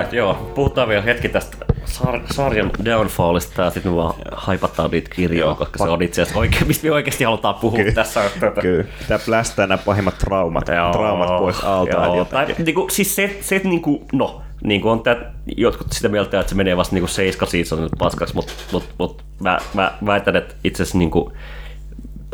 Alright, 0.04 0.14
joo. 0.14 0.52
Puhutaan 0.56 0.90
vielä 0.90 1.02
hetki 1.02 1.30
tästä 1.30 1.58
sar- 1.86 2.34
sarjan 2.34 2.72
downfallista 2.86 3.62
ja 3.62 3.70
sitten 3.70 3.92
me 3.92 3.96
vaan 3.98 4.14
haipataan 4.32 4.92
niitä 4.92 5.10
kirjoja, 5.16 5.56
koska 5.56 5.78
se 5.84 5.90
on 5.90 6.02
itse 6.02 6.22
asiassa 6.22 6.40
oikein, 6.40 6.68
mistä 6.68 6.88
me 6.88 6.92
oikeasti 6.94 7.24
halutaan 7.24 7.56
puhua 7.56 7.78
Kyllä. 7.78 7.92
tässä. 7.92 8.22
Kyllä. 8.62 8.84
Pitää 9.00 9.20
plästää 9.26 9.68
nämä 9.68 9.78
pahimmat 9.86 10.18
traumat, 10.18 10.68
Joo, 10.68 10.92
traumat 10.92 11.28
pois 11.38 11.64
alta. 11.64 11.92
joo. 11.92 12.22
että 12.22 12.36
Tai, 12.36 12.56
niinku, 12.66 12.88
siis 12.92 13.16
se, 13.16 13.38
se 13.42 13.56
että 13.56 13.68
niinku, 13.68 14.06
no, 14.14 14.42
niinku 14.64 14.90
on 14.90 15.04
tää, 15.04 15.34
jotkut 15.58 15.88
sitä 15.92 16.10
mieltä, 16.10 16.40
että 16.40 16.50
se 16.50 16.56
menee 16.56 16.78
vasta 16.78 16.96
niinku 16.96 17.08
seiska 17.08 17.46
seasonille 17.46 17.90
paskaksi, 18.00 18.36
mutta 18.36 18.54
mut, 18.72 18.90
mut, 18.98 19.24
mä, 19.40 19.58
mä, 19.74 19.92
väitän, 20.06 20.36
että 20.36 20.56
itse 20.64 20.84
asiassa 20.84 20.98
niinku, 20.98 21.32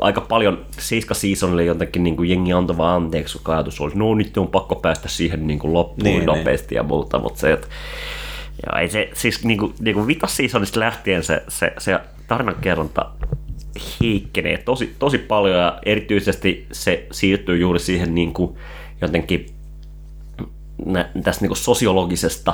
aika 0.01 0.21
paljon 0.21 0.65
seiska 0.71 1.13
seasonille 1.13 1.63
jotenkin 1.63 2.03
niinku 2.03 2.23
jengi 2.23 2.53
antoi 2.53 2.77
vaan 2.77 3.03
anteeksi, 3.03 3.39
kun 3.43 3.53
ajatus 3.53 3.81
oli, 3.81 3.91
no 3.95 4.15
nyt 4.15 4.37
on 4.37 4.47
pakko 4.47 4.75
päästä 4.75 5.07
siihen 5.09 5.47
niinku 5.47 5.73
loppuun 5.73 6.03
Niin, 6.03 6.17
niin, 6.17 6.25
nopeasti 6.25 6.75
ja 6.75 6.83
muuta, 6.83 7.19
mutta 7.19 7.39
se, 7.39 7.53
että 7.53 7.67
Joo, 8.65 8.79
ei 8.79 8.89
se, 8.89 9.09
siis 9.13 9.43
niinku, 9.43 9.73
niinku 9.79 10.07
vitas 10.07 10.37
seasonista 10.37 10.79
lähtien 10.79 11.23
se, 11.23 11.43
se, 11.47 11.73
se 11.77 11.99
tarinankerronta 12.27 13.11
heikkenee 14.01 14.57
tosi, 14.57 14.95
tosi 14.99 15.17
paljon 15.17 15.57
ja 15.57 15.79
erityisesti 15.85 16.67
se 16.71 17.07
siirtyy 17.11 17.57
juuri 17.57 17.79
siihen 17.79 18.15
niin 18.15 18.33
kuin 18.33 18.57
jotenkin 19.01 19.45
nä, 20.85 21.09
tästä 21.23 21.41
niin 21.41 21.49
kuin 21.49 21.57
sosiologisesta 21.57 22.53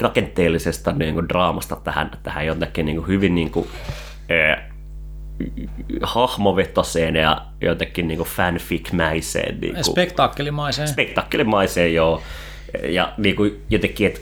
rakenteellisesta 0.00 0.92
niin 0.92 1.14
kuin 1.14 1.28
draamasta 1.28 1.76
tähän, 1.84 2.10
tähän 2.22 2.46
jotenkin 2.46 2.86
niin 2.86 2.96
kuin 2.96 3.08
hyvin 3.08 3.34
niin 3.34 3.50
kuin, 3.50 3.66
hahmovetoseen 6.02 7.16
ja 7.16 7.42
jotenkin 7.60 8.08
niinku 8.08 8.24
fanfic-mäiseen. 8.24 9.60
Niinku, 9.60 9.82
Spektaakkelimaiseen. 9.82 10.88
spektaakkelimaiseen, 10.88 11.94
joo. 11.94 12.22
Ja 12.88 13.12
niinku 13.16 13.50
jotenkin, 13.70 14.06
että 14.06 14.20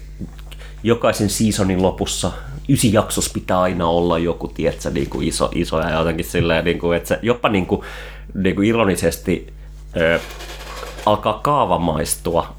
jokaisen 0.83 1.31
seasonin 1.31 1.83
lopussa 1.83 2.33
ysi 2.69 2.93
jaksossa 2.93 3.31
pitää 3.35 3.61
aina 3.61 3.87
olla 3.87 4.19
joku, 4.19 4.49
tietsä, 4.49 4.91
niinku 4.91 5.21
iso, 5.21 5.51
iso 5.55 5.81
ja 5.81 5.99
jotenkin 5.99 6.25
silleen, 6.25 6.65
niinku, 6.65 6.93
että 6.93 7.09
se 7.09 7.19
jopa 7.23 7.49
niinku, 7.49 7.85
niinku 8.35 8.63
ironisesti 8.63 9.53
ö, 9.97 10.21
alkaa 11.07 11.41
kaavamaistua, 11.43 12.55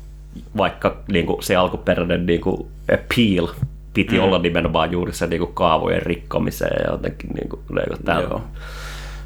vaikka 0.58 0.98
niinku, 1.12 1.38
se 1.42 1.56
alkuperäinen 1.56 2.26
niinku, 2.26 2.72
appeal 2.94 3.48
piti 3.94 4.18
mm. 4.18 4.24
olla 4.24 4.40
nimenomaan 4.40 4.92
juuri 4.92 5.14
se 5.14 5.28
niinku, 5.28 5.48
kaavojen 5.48 6.02
rikkomiseen 6.02 6.84
ja 6.84 6.92
jotenkin 6.92 7.30
niinku, 7.30 7.60
niinku 7.70 8.04
tällä. 8.06 8.28
Joo. 8.30 8.42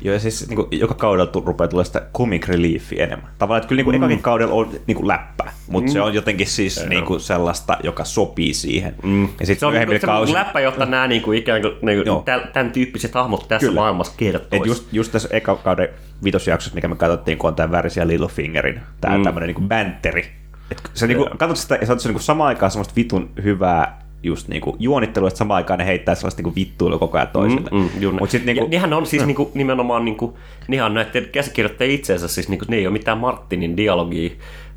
Joo, 0.04 0.14
ja 0.14 0.20
siis 0.20 0.48
niin 0.48 0.56
kuin, 0.56 0.68
joka 0.72 0.94
kaudella 0.94 1.32
tu- 1.32 1.44
rupeaa 1.46 1.68
tulee 1.68 1.86
sitä 1.86 2.02
comic 2.14 2.48
reliefia 2.48 3.04
enemmän. 3.04 3.30
Tavallaan, 3.38 3.58
että 3.58 3.68
kyllä 3.68 3.80
niin 3.80 3.86
kuin, 3.86 3.96
mm. 3.96 4.04
ekakin 4.04 4.24
kaudella 4.24 4.54
on 4.54 4.70
niin 4.88 4.96
kuin 4.96 5.08
läppä, 5.08 5.52
mutta 5.68 5.90
mm. 5.90 5.94
se 5.94 6.02
on 6.02 6.14
jotenkin 6.14 6.48
siis 6.48 6.86
niin 6.90 7.06
kuin, 7.06 7.20
sellaista, 7.20 7.78
joka 7.84 8.06
sopii 8.06 8.54
siihen. 8.54 8.96
Mm. 9.04 9.22
Ja 9.22 9.28
Se 9.40 9.46
sitten 9.46 9.68
on 9.68 9.74
niinku, 9.74 10.06
kausilla... 10.06 10.40
läppä, 10.40 10.60
jotta 10.60 10.86
nämä 10.86 11.08
niinku, 11.08 11.32
ikään 11.32 11.62
kuin 11.62 12.06
Joo. 12.06 12.22
täl, 12.26 12.40
tämän 12.54 12.72
tyyppiset 12.72 13.14
hahmot 13.14 13.48
tässä 13.48 13.68
Kyllä. 13.68 13.82
maailmassa 13.82 14.14
kertois. 14.18 14.62
Et 14.62 14.66
just, 14.66 14.94
just 14.94 15.12
tässä 15.12 15.30
eka 15.32 15.56
kauden 15.56 15.90
vitosjaksossa, 16.24 16.76
mikä 16.76 16.88
me 16.88 16.96
katsottiin, 16.96 17.38
kun 17.38 17.48
on 17.48 17.56
tämä 17.56 17.72
värisiä 17.72 18.08
Littlefingerin, 18.08 18.80
tämä 19.02 19.18
mm. 19.18 19.24
tämmöinen 19.24 19.48
niinku 19.48 19.62
bänteri. 19.62 20.26
Et 20.72 20.82
sä 20.94 21.08
niinku, 21.08 21.30
katsot 21.38 21.58
sitä 21.58 21.76
ja 21.76 21.86
sä 21.86 21.94
oot 21.94 22.00
se 22.00 22.10
niinku 22.10 22.24
samaan 22.24 22.48
aikaan 22.48 22.72
semmoista 22.72 22.94
vitun 22.96 23.30
hyvää 23.44 24.03
just 24.24 24.48
niinku 24.48 24.76
juonittelua, 24.80 25.28
että 25.28 25.38
samaan 25.38 25.56
aikaan 25.56 25.80
ne 25.80 25.86
heittää 25.86 26.16
sellaista 26.16 26.42
niinku 26.42 26.56
vittuilua 26.56 27.00
koko 27.00 27.18
ajan 27.18 27.28
toisille. 27.28 27.70
Mm, 27.72 27.90
mm, 28.08 28.16
Mut 28.20 28.30
sit 28.30 28.46
niinku, 28.46 28.64
ja, 28.64 28.70
nehän 28.70 28.94
on 28.94 29.06
siis 29.06 29.26
niinku, 29.26 29.52
nimenomaan, 29.54 30.06
niinku, 30.06 30.38
nehän 30.68 30.86
on 30.86 30.94
näiden 30.94 31.26
käsikirjoittajien 31.32 31.96
itseensä, 31.96 32.28
siis 32.28 32.50
niinku, 32.50 32.66
ne 32.68 32.76
ei 32.76 32.88
ole 32.88 32.94
mitään 32.94 33.18
Martinin 33.18 33.78
dialogia, 33.78 34.30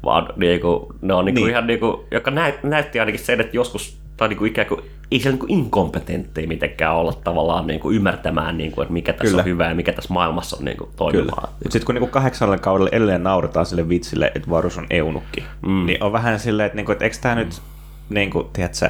vaan 0.04 0.28
niinku, 0.36 0.94
ne 1.02 1.14
on 1.14 1.24
niinku, 1.24 1.40
Niin. 1.40 1.50
ihan, 1.50 1.66
niinku, 1.66 2.04
joka 2.10 2.30
näyt, 2.30 2.62
näytti 2.62 3.00
ainakin 3.00 3.20
sen, 3.20 3.40
että 3.40 3.56
joskus 3.56 3.98
tai 4.16 4.28
niinku 4.28 4.44
ikään 4.44 4.68
kuin, 4.68 4.80
ei 5.10 5.20
siellä 5.20 5.32
niinku 5.32 5.46
inkompetentteja 5.48 6.48
mitenkään 6.48 6.94
olla 6.94 7.12
tavallaan 7.12 7.66
niinku 7.66 7.90
ymmärtämään, 7.90 8.58
niinku, 8.58 8.82
että 8.82 8.92
mikä 8.92 9.12
tässä 9.12 9.30
Kyllä. 9.30 9.40
on 9.40 9.44
hyvää 9.44 9.68
ja 9.68 9.74
mikä 9.74 9.92
tässä 9.92 10.14
maailmassa 10.14 10.56
on 10.56 10.64
niinku 10.64 10.88
toimivaa. 10.96 11.56
Sitten 11.62 11.86
kun 11.86 11.94
niinku 11.94 12.06
kahdeksannella 12.06 12.62
kaudella 12.62 12.90
edelleen 12.92 13.22
nauretaan 13.22 13.66
sille 13.66 13.88
vitsille, 13.88 14.32
että 14.34 14.50
Varus 14.50 14.78
on 14.78 14.86
eunukki, 14.90 15.44
mm. 15.66 15.86
niin 15.86 16.02
on 16.02 16.12
vähän 16.12 16.40
silleen, 16.40 16.66
että, 16.66 16.76
niinku, 16.76 16.92
että 16.92 17.04
eikö 17.04 17.16
tämä 17.20 17.34
nyt, 17.34 17.62
niinku, 18.08 18.50
tiedätkö, 18.52 18.88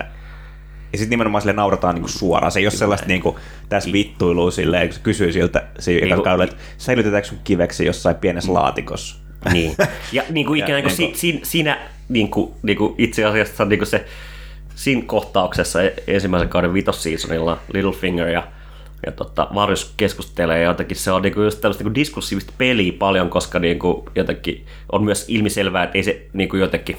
ja 0.93 0.99
sitten 0.99 1.11
nimenomaan 1.11 1.43
sille 1.43 1.53
naurataan 1.53 1.95
niinku 1.95 2.09
suoraan. 2.09 2.53
Se 2.53 2.59
ei 2.61 2.67
ole 2.67 2.71
sellaista 2.71 3.07
niinku, 3.07 3.39
tässä 3.69 3.93
vittuilua 3.93 4.51
silleen, 4.51 4.89
kun 4.89 4.95
se 4.95 5.01
kysyy 5.01 5.33
siltä 5.33 5.63
Niinku- 5.87 6.07
ekalla 6.07 6.25
kaudella, 6.25 6.45
että 6.45 6.57
säilytetäänkö 6.79 7.29
sun 7.29 7.39
kiveksi 7.45 7.87
jossain 7.87 8.17
pienessä 8.17 8.55
laatikossa. 8.55 9.17
Niin. 9.53 9.77
Ja 10.13 10.23
niin 10.31 10.47
kuin 10.47 10.65
ikään 10.65 10.83
kuin 10.83 10.91
Ja 10.91 10.97
si, 10.97 11.03
niinku- 11.03 11.19
si, 11.19 11.41
siinä 11.43 11.79
niin 12.09 12.31
kuin, 12.31 12.53
niin 12.63 12.79
kuin 12.79 12.95
itse 12.99 13.25
asiassa 13.25 13.65
niin 13.65 13.79
kuin 13.79 13.89
se 13.89 14.05
siinä 14.75 15.03
kohtauksessa 15.07 15.83
e- 15.83 15.95
ensimmäisen 16.07 16.49
kauden 16.49 16.75
vitosseasonilla 16.75 17.59
Littlefinger 17.73 18.29
ja, 18.29 18.49
ja 19.07 19.13
tota, 19.13 19.49
Varus 19.55 19.93
keskustelee 19.97 20.59
ja 20.59 20.69
jotenkin 20.69 20.97
se 20.97 21.13
on 21.13 21.23
niin 21.23 21.35
kuin 21.35 21.45
just 21.45 21.61
tällaista 21.61 21.85
niin 21.85 21.93
kuin 21.93 22.01
diskursiivista 22.01 22.53
peliä 22.59 22.93
paljon, 22.99 23.31
koska 23.31 23.59
niin 23.59 23.79
kuin 23.79 24.03
jotenkin 24.15 24.67
on 24.93 25.05
myös 25.05 25.25
ilmiselvää, 25.29 25.85
että 25.85 25.99
ei 25.99 26.03
se 26.03 26.27
niin 26.33 26.49
kuin 26.49 26.61
jotenkin 26.61 26.97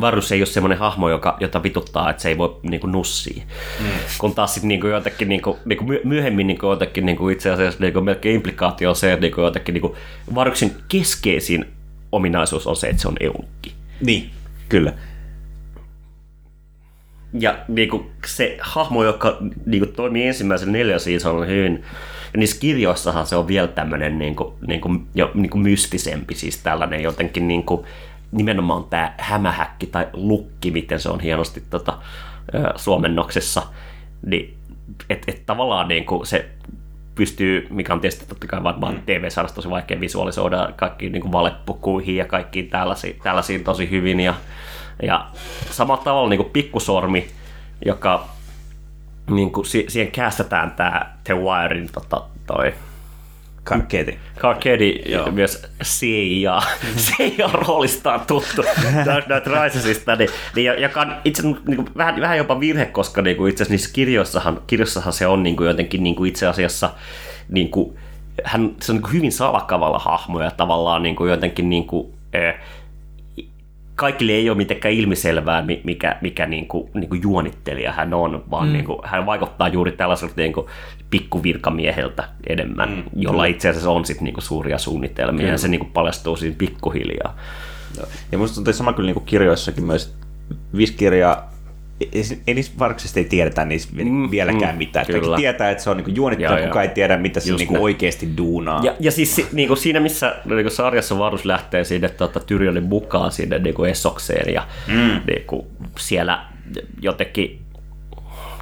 Varus 0.00 0.32
ei 0.32 0.40
ole 0.40 0.46
semmoinen 0.46 0.78
hahmo, 0.78 1.10
joka, 1.10 1.36
jota 1.40 1.62
vituttaa, 1.62 2.10
että 2.10 2.22
se 2.22 2.28
ei 2.28 2.38
voi 2.38 2.60
niin 2.62 2.80
kuin, 2.80 2.92
nussia. 2.92 3.42
Mm. 3.80 3.86
Kun 4.18 4.34
taas 4.34 4.54
sitten 4.54 4.68
niin 4.68 4.80
jotenkin 4.80 5.28
niin 5.28 5.42
kuin, 5.42 5.56
niin 5.64 5.78
kuin 5.78 5.88
myö- 5.88 6.00
myöhemmin 6.04 6.46
niin 6.46 6.58
kuin, 6.58 6.70
jotenkin, 6.70 7.06
niin 7.06 7.16
kuin, 7.16 7.32
itse 7.32 7.50
asiassa 7.50 7.80
niin 7.80 7.92
kuin, 7.92 8.04
melkein 8.04 8.34
implikaatio 8.34 8.88
on 8.88 8.96
se, 8.96 9.12
että 9.12 9.20
niin 9.20 9.34
kuin, 9.34 9.44
jotenkin, 9.44 9.72
niin 9.72 9.82
kuin, 9.82 9.94
Varuksen 10.34 10.76
keskeisin 10.88 11.64
ominaisuus 12.12 12.66
on 12.66 12.76
se, 12.76 12.88
että 12.88 13.02
se 13.02 13.08
on 13.08 13.16
eunukki. 13.20 13.72
Niin, 14.00 14.30
kyllä. 14.68 14.92
Ja 17.32 17.58
niin 17.68 17.88
kuin, 17.88 18.10
se 18.26 18.58
hahmo, 18.60 19.04
joka 19.04 19.38
niin 19.66 19.84
kuin, 19.84 19.92
toimii 19.92 20.26
ensimmäisen 20.26 20.72
neljän 20.72 21.00
seasonin 21.00 21.48
hyvin, 21.48 21.84
ja 22.32 22.38
niissä 22.38 22.60
kirjoissahan 22.60 23.26
se 23.26 23.36
on 23.36 23.48
vielä 23.48 23.68
tämmöinen 23.68 24.18
niin 24.18 24.36
kuin, 24.36 24.54
niin 24.66 24.80
kuin, 24.80 25.06
jo, 25.14 25.30
niin 25.34 25.50
kuin 25.50 25.62
mystisempi, 25.62 26.34
siis 26.34 26.58
tällainen 26.58 27.02
jotenkin 27.02 27.48
niin 27.48 27.62
kuin, 27.62 27.86
nimenomaan 28.32 28.84
tämä 28.84 29.14
hämähäkki 29.18 29.86
tai 29.86 30.06
lukki, 30.12 30.70
miten 30.70 31.00
se 31.00 31.08
on 31.08 31.20
hienosti 31.20 31.62
tota, 31.70 31.98
suomennoksessa, 32.76 33.62
niin 34.26 34.56
että 35.10 35.32
et 35.32 35.46
tavallaan 35.46 35.88
niin 35.88 36.04
kuin 36.04 36.26
se 36.26 36.48
pystyy, 37.14 37.66
mikä 37.70 37.92
on 37.92 38.00
tietysti 38.00 38.26
totta 38.26 38.46
kai 38.46 38.62
varmaan 38.62 38.94
mm. 38.94 39.02
TV-sarjassa 39.06 39.54
tosi 39.54 39.70
vaikea 39.70 40.00
visualisoida 40.00 40.72
kaikkiin 40.76 41.12
niin 41.12 41.22
kuin 41.22 41.32
valepukuihin 41.32 42.16
ja 42.16 42.24
kaikkiin 42.24 42.68
tällaisiin, 42.70 43.16
tällaisiin 43.22 43.64
tosi 43.64 43.90
hyvin. 43.90 44.20
Ja, 44.20 44.34
ja 45.02 45.26
samalla 45.70 46.04
tavalla 46.04 46.28
niin 46.28 46.38
kuin 46.38 46.50
pikkusormi, 46.52 47.28
joka 47.86 48.28
niin 49.30 49.52
kuin, 49.52 49.66
si- 49.66 49.84
siihen 49.88 50.12
kästetään 50.12 50.70
tämä 50.70 51.14
The 51.24 51.34
Wirein 51.34 51.88
tota, 51.92 52.22
toi 52.46 52.74
Karkeeti. 53.64 54.18
Carcedi 54.38 55.02
myös 55.30 55.62
CIA, 55.82 56.62
CIA-roolistaan 56.96 58.20
tuttu. 58.26 58.64
Dark 59.06 59.24
Knight 59.24 59.46
Risesista, 59.46 60.16
niin, 60.16 60.30
niin, 60.56 60.82
joka 60.82 61.00
on 61.00 61.16
itse 61.24 61.42
niin 61.42 61.94
vähän, 61.96 62.20
vähän 62.20 62.38
jopa 62.38 62.60
virhe, 62.60 62.86
koska 62.86 63.22
niin 63.22 63.36
kuin 63.36 63.50
itse 63.50 63.62
asiassa 63.62 63.72
niissä 63.72 63.90
kirjoissahan, 63.92 64.62
kirjossahan 64.66 65.12
se 65.12 65.26
on 65.26 65.42
niin 65.42 65.56
kuin 65.56 65.68
jotenkin 65.68 66.02
niin 66.02 66.14
kuin 66.14 66.28
itse 66.28 66.46
asiassa 66.46 66.90
niin 67.48 67.70
kuin, 67.70 67.96
hän, 68.44 68.70
se 68.80 68.92
on 68.92 68.96
niin 68.96 69.02
kuin 69.02 69.12
hyvin 69.12 69.32
salakavalla 69.32 69.98
hahmo 69.98 70.42
ja 70.42 70.50
tavallaan 70.50 71.02
niin 71.02 71.16
kuin 71.16 71.30
jotenkin 71.30 71.70
niin 71.70 71.86
kuin, 71.86 72.12
eh, 72.32 72.54
kaikille 74.00 74.32
ei 74.32 74.50
ole 74.50 74.56
mitenkään 74.56 74.94
ilmiselvää, 74.94 75.62
mi- 75.62 75.80
mikä, 75.84 76.16
mikä 76.20 76.46
niin 76.46 76.68
kuin, 76.68 76.90
niin 76.94 77.08
kuin 77.08 77.22
juonittelija 77.22 77.92
hän 77.92 78.14
on, 78.14 78.44
vaan 78.50 78.66
mm. 78.66 78.72
niin 78.72 78.84
kuin, 78.84 78.98
hän 79.04 79.26
vaikuttaa 79.26 79.68
juuri 79.68 79.92
tällaiselta 79.92 80.34
niin 80.36 80.52
kuin, 80.52 80.66
pikkuvirkamieheltä 81.10 82.28
enemmän, 82.46 82.88
mm. 82.88 83.02
jolla 83.16 83.44
itse 83.44 83.68
asiassa 83.68 83.90
on 83.90 84.04
sit, 84.04 84.20
niin 84.20 84.34
kuin, 84.34 84.44
suuria 84.44 84.78
suunnitelmia 84.78 85.48
ja 85.48 85.58
se 85.58 85.68
niin 85.68 85.78
kuin, 85.78 85.92
paljastuu 85.92 86.36
siinä 86.36 86.56
pikkuhiljaa. 86.58 87.36
Ja 88.32 88.38
musta 88.38 88.54
tuntuu 88.54 88.72
sama 88.72 88.92
kyllä 88.92 89.06
niinku 89.06 89.20
kirjoissakin 89.20 89.84
myös, 89.84 90.14
viisi 90.76 90.92
kirjaa, 90.92 91.50
ei, 92.46 92.54
niissä 92.54 92.72
varksisesti 92.78 93.20
ei 93.20 93.24
tiedetä 93.24 93.64
niissä 93.64 93.88
mm, 93.92 94.30
vieläkään 94.30 94.74
mm, 94.74 94.78
mitään. 94.78 95.06
kyllä. 95.06 95.20
Kaikki 95.20 95.40
tietää, 95.40 95.70
että 95.70 95.84
se 95.84 95.90
on 95.90 95.96
niinku 95.96 96.10
juonittelija, 96.14 96.58
Joo, 96.58 96.66
kukaan 96.66 96.84
ei 96.84 96.94
tiedä, 96.94 97.16
mitä 97.16 97.40
se 97.40 97.54
niinku 97.54 97.84
oikeasti 97.84 98.28
duunaa. 98.36 98.80
Ja, 98.84 98.94
ja 99.00 99.10
siis 99.10 99.36
si- 99.36 99.46
niin 99.52 99.68
kuin 99.68 99.78
siinä, 99.78 100.00
missä 100.00 100.36
niin 100.44 100.62
kuin 100.62 100.70
sarjassa 100.70 101.18
Varus 101.18 101.44
lähtee 101.44 101.84
sinne 101.84 102.08
tota, 102.08 102.40
Tyrionin 102.40 102.84
mukaan 102.84 103.32
sinne 103.32 103.58
niin 103.58 103.74
kuin 103.74 103.90
Essokseen 103.90 104.54
ja 104.54 104.66
mm. 104.88 105.20
niin 105.26 105.44
kuin 105.46 105.66
siellä 105.98 106.44
jotenkin 107.00 107.60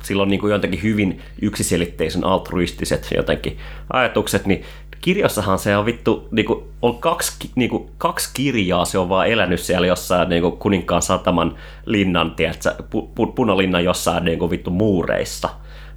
silloin 0.03 0.31
niin 0.31 0.41
kuin 0.41 0.53
jotenkin 0.53 0.83
hyvin 0.83 1.21
yksiselitteisen 1.43 2.25
altruistiset 2.25 3.09
jotenkin 3.17 3.59
ajatukset, 3.93 4.47
niin 4.47 4.65
kirjassahan 5.01 5.59
se 5.59 5.77
on 5.77 5.87
vittu, 5.87 6.29
niin 6.31 6.47
kuin, 6.47 6.65
on 6.83 6.99
kaksi, 6.99 7.51
niin 7.55 7.71
kuin, 7.71 7.91
kaksi 7.99 8.31
kirjaa, 8.35 8.85
se 8.85 8.99
on 8.99 9.09
vaan 9.09 9.27
elänyt 9.27 9.61
siellä 9.61 9.87
jossain 9.87 10.29
niin 10.29 10.43
kuin 10.43 10.57
kuninkaan 10.57 11.03
sataman 11.03 11.55
linnan, 11.87 12.31
tiedätkö, 12.31 12.75
pu, 12.91 13.11
pu, 13.15 13.27
punalinnan 13.27 13.85
jossain 13.85 14.25
niin 14.25 14.39
kuin, 14.39 14.51
vittu 14.51 14.71
muureissa. 14.71 15.49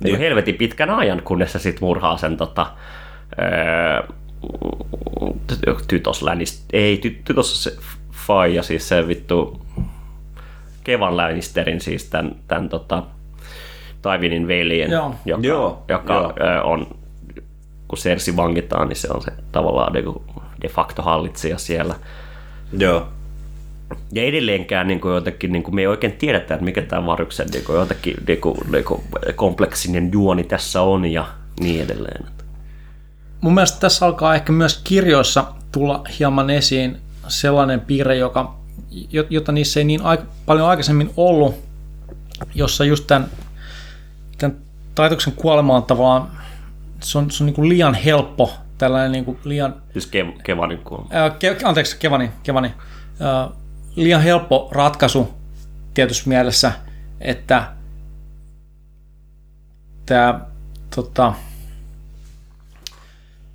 Niin 0.03 0.11
kuin 0.11 0.19
helvetin 0.19 0.55
pitkän 0.55 0.89
ajan, 0.89 1.21
kunnes 1.21 1.51
se 1.51 1.59
sitten 1.59 1.83
murhaa 1.83 2.17
sen 2.17 2.37
tota, 2.37 2.67
öö, 3.39 4.07
tytos 5.87 6.21
Lannister, 6.21 6.65
ei, 6.73 6.97
ty, 6.97 7.21
tytos 7.25 7.63
se 7.63 7.77
faija, 8.11 8.63
siis 8.63 8.89
se 8.89 9.07
vittu 9.07 9.61
Kevan 10.83 11.17
Lannisterin, 11.17 11.81
siis 11.81 12.05
tämän, 12.05 12.35
tämän 12.47 12.69
tota, 12.69 13.03
Tywinin 14.01 14.47
veljen, 14.47 14.91
Joo. 14.91 15.15
joka, 15.25 15.47
Joo, 15.47 15.83
joka 15.87 16.33
joo. 16.39 16.71
on, 16.71 16.87
kun 17.91 17.97
Cersei 17.97 18.35
vangitaan, 18.35 18.87
niin 18.87 18.97
se 18.97 19.07
on 19.13 19.21
se 19.21 19.31
tavallaan 19.51 19.93
de, 19.93 20.03
de 20.61 20.67
facto 20.67 21.01
hallitsija 21.01 21.57
siellä. 21.57 21.95
Joo. 22.77 23.07
Ja 24.11 24.23
edelleenkään 24.23 24.87
niin 24.87 25.01
kuin 25.01 25.13
jotenkin, 25.13 25.51
niin 25.51 25.63
kuin 25.63 25.75
me 25.75 25.81
ei 25.81 25.87
oikein 25.87 26.13
tiedetä, 26.13 26.53
että 26.53 26.65
mikä 26.65 26.81
tämä 26.81 27.05
Varyksen 27.05 27.47
niin 27.47 27.63
kuin 27.63 27.79
jotenkin 27.79 28.15
niin 28.27 28.41
kuin, 28.41 28.57
niin 28.71 28.83
kuin 28.83 29.01
kompleksinen 29.35 30.11
juoni 30.11 30.43
tässä 30.43 30.81
on 30.81 31.05
ja 31.05 31.27
niin 31.59 31.81
edelleen. 31.81 32.25
Mun 33.41 33.53
mielestä 33.53 33.79
tässä 33.79 34.05
alkaa 34.05 34.35
ehkä 34.35 34.51
myös 34.51 34.81
kirjoissa 34.83 35.45
tulla 35.71 36.03
hieman 36.19 36.49
esiin 36.49 36.97
sellainen 37.27 37.79
piirre, 37.79 38.15
joka, 38.15 38.55
jo- 39.11 39.25
jota 39.29 39.51
niissä 39.51 39.79
ei 39.79 39.83
niin 39.83 40.01
aik- 40.01 40.25
paljon 40.45 40.67
aikaisemmin 40.67 41.11
ollut, 41.17 41.55
jossa 42.55 42.85
just 42.85 43.07
tämän, 43.07 43.29
tämän 44.37 44.57
taituksen 44.95 45.33
kuolema 45.33 45.75
on 45.75 45.83
tavallaan, 45.83 46.40
se 47.03 47.17
on, 47.17 47.31
se 47.31 47.43
on 47.43 47.45
niin 47.45 47.53
kuin 47.55 47.69
liian 47.69 47.93
helppo, 47.93 48.53
tällainen 48.77 49.11
niin 49.11 49.25
kuin 49.25 49.39
liian, 49.43 49.75
Siis 49.93 50.07
Kev- 50.11 50.41
Kevanin 50.43 50.77
kuolema. 50.77 51.09
ää, 51.11 51.29
ke, 51.29 51.57
anteeksi, 51.63 51.97
Kevani, 51.97 52.31
Kevani, 52.43 52.73
ää, 53.19 53.49
liian 53.95 54.21
helppo 54.21 54.69
ratkaisu 54.71 55.33
tietyssä 55.93 56.29
mielessä, 56.29 56.71
että 57.21 57.63
tämä 60.05 60.39
tota, 60.95 61.33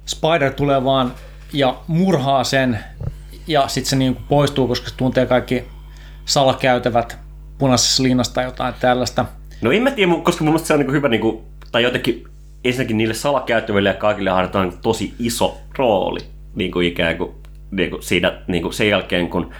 Spider 0.06 0.52
tulee 0.52 0.84
vaan 0.84 1.12
ja 1.52 1.76
murhaa 1.86 2.44
sen 2.44 2.78
ja 3.46 3.68
sitten 3.68 3.90
se 3.90 3.96
niinku 3.96 4.22
poistuu, 4.28 4.68
koska 4.68 4.88
se 4.88 4.96
tuntee 4.96 5.26
kaikki 5.26 5.64
salakäytävät 6.24 7.18
punaisessa 7.58 8.02
linnassa 8.02 8.34
tai 8.34 8.44
jotain 8.44 8.74
tällaista. 8.74 9.24
No 9.62 9.72
en 9.72 9.82
mä 9.82 9.90
tiedä, 9.90 10.12
koska 10.22 10.44
mun 10.44 10.52
mielestä 10.52 10.66
se 10.66 10.72
on 10.74 10.78
niinku 10.80 10.92
hyvä, 10.92 11.08
niinku, 11.08 11.44
tai 11.72 11.82
jotenkin 11.82 12.24
ensinnäkin 12.68 12.96
niille 12.96 13.14
salakäyttäville 13.14 13.88
ja 13.88 13.94
kaikille 13.94 14.30
annetaan 14.30 14.72
tosi 14.82 15.14
iso 15.18 15.60
rooli 15.78 16.20
niin 16.54 16.72
kuin 16.72 16.86
ikään 16.86 17.16
kuin, 17.16 17.30
niin 17.70 17.90
kuin 17.90 18.02
siinä 18.02 18.32
niin 18.46 18.62
kuin 18.62 18.74
sen 18.74 18.88
jälkeen, 18.88 19.28
kun 19.28 19.50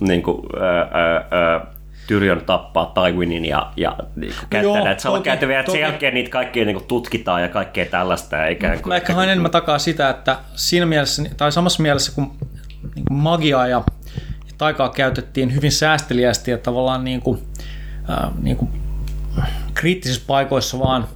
niin 0.00 0.22
kuin, 0.22 0.42
ää, 0.60 0.80
ää, 0.80 1.28
ää, 1.30 1.74
Tyrion 2.06 2.42
tappaa 2.46 2.92
Tywinin 2.94 3.44
ja, 3.44 3.72
ja 3.76 3.96
niin 4.16 4.32
kuin 4.38 4.48
käyttää 4.50 4.62
joo, 4.62 4.84
näitä 4.84 5.02
salakäytäviä, 5.02 5.60
että 5.60 5.72
sen 5.72 5.80
jälkeen 5.80 6.14
niitä 6.14 6.30
kaikkia 6.30 6.64
niin 6.64 6.76
kuin 6.76 6.86
tutkitaan 6.86 7.42
ja 7.42 7.48
kaikkea 7.48 7.86
tällaista. 7.86 8.36
Ja 8.36 8.48
ikään 8.48 8.78
kuin, 8.78 8.88
Mä 8.88 8.96
ehkä 8.96 9.14
haen 9.14 9.28
enemmän 9.28 9.50
takaa 9.50 9.78
sitä, 9.78 10.10
että 10.10 10.38
siinä 10.54 10.86
mielessä, 10.86 11.22
tai 11.36 11.52
samassa 11.52 11.82
mielessä 11.82 12.12
kun 12.14 12.32
niin 12.94 13.04
kuin 13.08 13.18
magiaa 13.18 13.66
ja, 13.66 13.82
ja 14.46 14.52
taikaa 14.58 14.88
käytettiin 14.88 15.54
hyvin 15.54 15.72
säästeliästi 15.72 16.50
ja 16.50 16.58
tavallaan 16.58 17.04
niin 17.04 17.20
kuin, 17.20 17.42
äh, 18.10 18.30
niin 18.42 18.56
kuin 18.56 18.70
kriittisissä 19.74 20.22
paikoissa 20.26 20.78
vaan, 20.78 21.08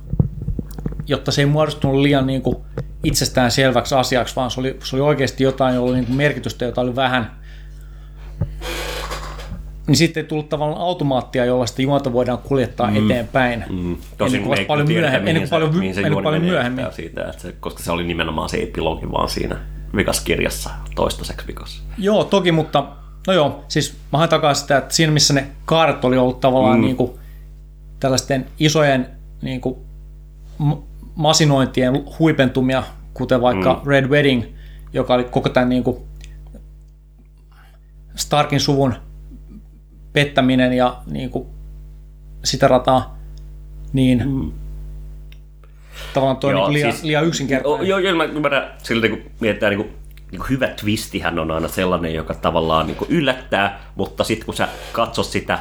jotta 1.08 1.32
se 1.32 1.42
ei 1.42 1.46
muodostunut 1.46 1.96
liian 1.96 2.26
niin 2.26 2.42
kuin 2.42 2.56
itsestään 3.04 3.50
selväksi 3.50 3.94
asiaksi, 3.94 4.36
vaan 4.36 4.50
se 4.50 4.60
oli, 4.60 4.76
se 4.84 4.96
oli 4.96 5.02
oikeasti 5.02 5.44
jotain, 5.44 5.74
jolla 5.74 5.88
oli 5.88 5.96
niin 5.96 6.06
kuin 6.06 6.16
merkitystä, 6.16 6.64
jota 6.64 6.80
oli 6.80 6.96
vähän. 6.96 7.38
Niin 9.86 9.96
sitten 9.96 10.22
ei 10.22 10.28
tullut 10.28 10.48
tavallaan 10.48 10.80
automaattia, 10.80 11.44
jolla 11.44 11.66
sitä 11.66 11.82
juonta 11.82 12.12
voidaan 12.12 12.38
kuljettaa 12.38 12.90
mm. 12.90 13.04
eteenpäin. 13.04 13.64
Mm. 13.68 13.96
Ennen 14.26 14.42
kuin 14.42 14.66
paljon 14.66 14.88
myöhemmin. 14.88 15.28
Ennen 15.28 15.42
kuin 15.42 15.50
paljon, 15.50 15.76
mihin 15.76 15.94
se 15.94 16.00
ennen 16.00 16.22
paljon 16.22 16.42
myöhemmin. 16.42 16.86
Siitä, 16.90 17.24
että 17.24 17.42
se, 17.42 17.54
koska 17.60 17.82
se 17.82 17.92
oli 17.92 18.04
nimenomaan 18.04 18.48
se 18.48 18.56
epilogi 18.56 19.10
vaan 19.12 19.28
siinä 19.28 19.56
vikaskirjassa 19.96 20.70
toistaiseksi 20.94 21.46
vikossa. 21.46 21.82
Joo, 21.98 22.24
toki, 22.24 22.52
mutta 22.52 22.86
no 23.26 23.32
joo, 23.32 23.64
siis 23.68 23.96
mä 24.12 24.18
haen 24.18 24.30
takaa 24.30 24.54
sitä, 24.54 24.78
että 24.78 24.94
siinä 24.94 25.12
missä 25.12 25.34
ne 25.34 25.46
kaaret 25.64 26.04
oli 26.04 26.16
ollut 26.16 26.40
tavallaan 26.40 26.78
mm. 26.78 26.84
niin 26.84 26.96
kuin, 26.96 27.10
tällaisten 28.00 28.46
isojen 28.58 29.08
niin 29.42 29.60
kuin, 29.60 29.76
masinointien 31.18 32.04
huipentumia, 32.18 32.82
kuten 33.14 33.40
vaikka 33.40 33.74
mm. 33.74 33.88
Red 33.88 34.06
Wedding, 34.06 34.44
joka 34.92 35.14
oli 35.14 35.24
koko 35.24 35.48
tämän 35.48 35.68
niin 35.68 35.84
kuin, 35.84 35.96
Starkin 38.14 38.60
suvun 38.60 38.94
pettäminen 40.12 40.72
ja 40.72 40.96
niin 41.06 41.30
kuin, 41.30 41.46
sitä 42.44 42.68
rataa, 42.68 43.18
niin 43.92 44.28
mm. 44.28 44.52
tavallaan 46.14 46.36
toi 46.36 46.52
Joo, 46.52 46.68
niin 46.68 46.72
liian, 46.72 46.92
siis- 46.92 47.04
liian 47.04 47.26
yksinkertainen. 47.26 47.88
Joo, 47.88 47.98
joo, 47.98 48.16
mä 48.16 48.24
ymmärrän 48.24 48.70
silti, 48.82 49.08
kun 49.08 49.20
mietitään 49.40 49.70
niin 49.70 49.82
kuin, 49.82 49.96
niin 50.30 50.40
kuin 50.40 50.50
hyvä 50.50 50.66
twistihän 50.66 51.38
on 51.38 51.50
aina 51.50 51.68
sellainen, 51.68 52.14
joka 52.14 52.34
tavallaan 52.34 52.86
niin 52.86 52.96
kuin 52.96 53.10
yllättää, 53.10 53.80
mutta 53.94 54.24
sitten 54.24 54.46
kun 54.46 54.54
sä 54.54 54.68
katsot 54.92 55.26
sitä 55.26 55.58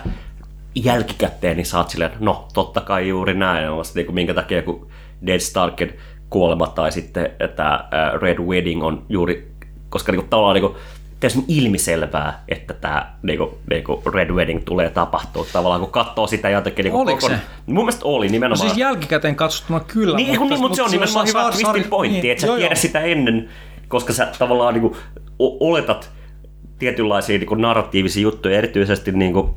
jälkikäteen, 0.76 1.58
niin 1.58 1.66
saat 1.66 1.90
silleen, 1.90 2.12
no 2.20 2.48
totta 2.54 2.82
kai 2.82 3.08
juuri 3.08 3.34
näin, 3.34 3.70
on 3.70 3.86
niin 3.96 4.06
kuin, 4.06 4.16
minkä 4.16 4.34
takia 4.34 4.62
kun 4.62 4.88
Dead 5.26 5.40
Starkin 5.40 5.94
kuolema 6.30 6.68
tai 6.68 6.92
sitten 6.92 7.30
tämä 7.56 7.90
Red 8.22 8.40
Wedding 8.40 8.84
on 8.84 9.06
juuri, 9.10 9.52
koska 9.90 10.12
niin 10.12 10.20
kuin, 10.20 10.30
tavallaan 10.30 10.56
niin 10.56 10.72
kuin, 10.72 10.76
täysin 11.20 11.44
ilmiselvää, 11.48 12.44
että 12.50 12.74
tämä 12.74 13.14
niinku, 13.24 13.58
niinku 13.70 14.02
Red 14.14 14.30
Wedding 14.30 14.62
tulee 14.66 14.90
tapahtua 14.90 15.46
tavallaan, 15.54 15.82
kun 15.82 15.92
katsoo 15.92 16.28
sitä 16.28 16.50
jotenkin... 16.50 16.84
Niinku 16.84 17.00
Oliko 17.00 17.22
se? 17.22 17.36
Mun 17.66 17.86
mielestä 17.86 18.06
oli 18.06 18.26
No 18.26 18.32
nimenomaan. 18.32 18.70
siis 18.70 18.78
jälkikäteen 18.78 19.36
katsottuna 19.36 19.80
kyllä. 19.80 20.18
Niin, 20.18 20.40
mutta, 20.40 20.58
mutta 20.58 20.76
se 20.76 20.84
on 20.84 20.92
nimenomaan 20.92 21.28
hyvä 21.28 21.52
twistin 21.52 21.90
pointti, 21.90 22.22
niin, 22.22 22.32
että 22.32 22.42
sä 22.42 22.48
joo, 22.48 22.56
tiedä 22.58 22.74
joo. 22.74 22.82
sitä 22.82 23.00
ennen, 23.00 23.50
koska 23.88 24.14
sä 24.14 24.28
tavallaan 24.40 24.74
niin 24.74 24.82
kuin, 24.82 24.96
oletat 25.40 26.12
tietynlaisia 26.80 27.38
niin 27.38 27.48
kuin, 27.48 27.62
narratiivisia 27.62 28.24
juttuja, 28.24 28.58
erityisesti 28.58 29.12
niin 29.12 29.34
kuin, 29.34 29.50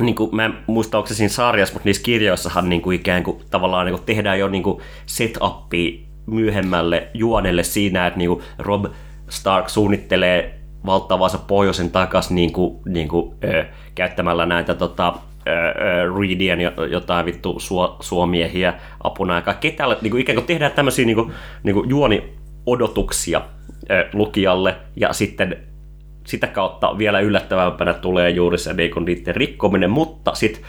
niin 0.00 0.14
kuin, 0.14 0.36
mä 0.36 0.44
en 0.44 0.54
muista, 0.66 0.98
onko 0.98 1.06
se 1.06 1.14
siinä 1.14 1.28
sarjassa, 1.28 1.72
mutta 1.72 1.86
niissä 1.88 2.02
kirjoissahan 2.02 2.68
niin 2.68 2.82
kuin, 2.82 2.96
ikään 2.96 3.22
kuin, 3.22 3.40
tavallaan 3.50 3.86
niin 3.86 3.94
kuin, 3.96 4.06
tehdään 4.06 4.38
jo 4.38 4.48
niin 4.48 4.62
kuin, 4.62 4.80
setupia 5.06 5.98
myöhemmälle 6.26 7.08
juonelle 7.14 7.62
siinä, 7.62 8.06
että 8.06 8.18
niin 8.18 8.30
kuin, 8.30 8.42
Rob 8.58 8.84
Stark 9.28 9.68
suunnittelee 9.68 10.58
valtavansa 10.86 11.38
pohjoisen 11.38 11.90
takas 11.90 12.30
niin 12.30 12.52
kuin, 12.52 12.78
niin 12.86 13.08
kuin, 13.08 13.34
ö, 13.44 13.64
käyttämällä 13.94 14.46
näitä 14.46 14.74
tota, 14.74 15.14
Reedien 16.18 16.60
jo- 16.60 16.84
jotain 16.90 17.26
vittu 17.26 17.60
suo, 17.60 17.96
suomiehiä 18.00 18.74
apuna 19.04 19.34
ja 19.34 19.42
kaikkea. 19.42 19.86
Niin 20.02 20.10
kuin 20.10 20.20
ikään 20.20 20.36
kuin 20.36 20.46
tehdään 20.46 20.72
tämmöisiä 20.72 21.06
niin 21.06 21.16
kuin, 21.16 21.32
niin 21.62 21.74
kuin 21.74 21.90
juoni-odotuksia 21.90 23.42
ö, 23.90 24.08
lukijalle 24.12 24.76
ja 24.96 25.12
sitten 25.12 25.67
sitä 26.28 26.46
kautta 26.46 26.98
vielä 26.98 27.20
yllättävämpänä 27.20 27.94
tulee 27.94 28.30
juuri 28.30 28.58
se 28.58 28.72
niin 28.72 28.90
kuin, 28.90 29.04
niiden 29.04 29.36
rikkominen, 29.36 29.90
mutta 29.90 30.34
sitten 30.34 30.62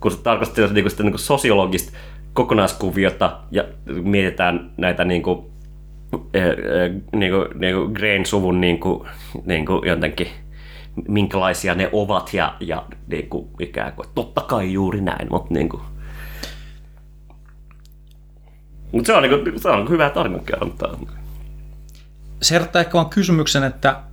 kun 0.00 0.12
tarkastetaan 0.22 0.74
niin 0.74 0.84
kuin, 0.84 0.90
sitä 0.90 1.02
niin 1.02 1.12
kuin 1.12 1.20
sosiologista 1.20 1.92
kokonaiskuviota 2.32 3.38
ja 3.50 3.64
mietitään 3.86 4.70
näitä 4.76 5.04
niin 5.04 5.22
kuin, 5.22 5.46
eh, 6.34 6.44
eh, 6.44 6.56
niin 7.12 7.32
kuin, 7.32 7.60
niin 7.60 7.74
kuin 7.76 7.92
Grain-suvun 7.92 8.60
niin 8.60 8.80
kuin, 8.80 9.08
niin 9.44 9.66
kuin 9.66 9.88
jotenkin 9.88 10.26
minkälaisia 11.08 11.74
ne 11.74 11.88
ovat 11.92 12.34
ja, 12.34 12.56
ja 12.60 12.86
niin 13.06 13.28
kuin, 13.28 13.48
ikään 13.60 13.92
kuin, 13.92 14.08
totta 14.14 14.40
kai 14.40 14.72
juuri 14.72 15.00
näin, 15.00 15.28
mutta 15.30 15.54
niin 15.54 15.68
kuin, 15.68 15.82
mutta 18.92 19.06
se 19.06 19.14
on, 19.14 19.22
niin 19.22 19.44
kuin, 19.44 19.60
se 19.60 19.68
on 19.68 19.88
hyvä 19.88 20.10
tarinankerrontaa. 20.10 20.96
se 22.42 22.54
herättää 22.54 22.80
ehkä 22.80 22.92
vaan 22.92 23.10
kysymyksen, 23.10 23.64
että 23.64 24.09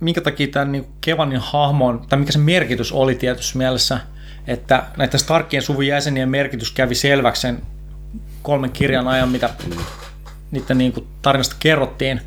minkä 0.00 0.20
takia 0.20 0.46
tämän 0.46 0.72
niin 0.72 0.86
Kevanin 1.00 1.40
hahmon, 1.40 2.02
tai 2.08 2.18
mikä 2.18 2.32
se 2.32 2.38
merkitys 2.38 2.92
oli 2.92 3.14
tietyssä 3.14 3.58
mielessä, 3.58 4.00
että 4.46 4.84
näiden 4.96 5.20
Starkien 5.20 5.62
suvun 5.62 5.86
jäsenien 5.86 6.28
merkitys 6.28 6.72
kävi 6.72 6.94
selväksi 6.94 7.42
sen 7.42 7.62
kolmen 8.42 8.70
kirjan 8.70 9.08
ajan, 9.08 9.28
mitä 9.28 9.50
niiden 10.50 10.78
niin 10.78 10.92
kuin 10.92 11.06
tarinasta 11.22 11.56
kerrottiin. 11.58 12.20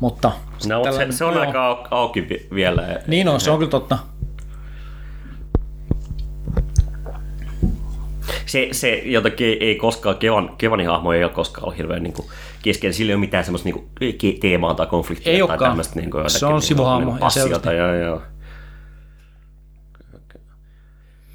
Mutta 0.00 0.32
No, 0.68 0.76
mutta 0.78 0.92
se, 0.96 1.06
se 1.10 1.24
on 1.24 1.34
joo. 1.34 1.46
aika 1.46 1.72
au- 1.74 1.88
auki 1.90 2.28
vi- 2.28 2.46
vielä. 2.54 3.02
Niin 3.06 3.28
on, 3.28 3.40
se 3.40 3.50
on 3.50 3.58
kyllä 3.58 3.70
totta. 3.70 3.98
Se, 8.46 8.68
se 8.72 9.02
jotenkin 9.04 9.56
ei 9.60 9.74
koskaan, 9.76 10.16
Kevan, 10.16 10.54
Kevanin 10.58 10.86
hahmo 10.86 11.12
ei 11.12 11.24
ole 11.24 11.32
koskaan 11.32 11.64
ollut 11.64 11.78
hirveän 11.78 12.02
niin 12.02 12.12
kuin, 12.12 12.28
kesken, 12.64 12.94
sillä 12.94 13.10
ei 13.10 13.14
ole 13.14 13.20
mitään 13.20 13.44
semmoista 13.44 13.68
niin 13.68 13.74
kuin, 13.74 14.40
teemaa 14.40 14.74
tai 14.74 14.86
konfliktia 14.86 15.32
Ei 15.32 15.38
tai 15.38 15.42
olekaan. 15.42 15.70
tämmöistä 15.70 16.00
niin 16.00 16.10
kuin, 16.10 16.30
Se 16.30 16.46
on 16.46 16.62
sivuhahmo, 16.62 17.12
ja 17.12 17.18
passiota. 17.18 17.72
Joo, 17.72 17.94
joo. 17.94 18.22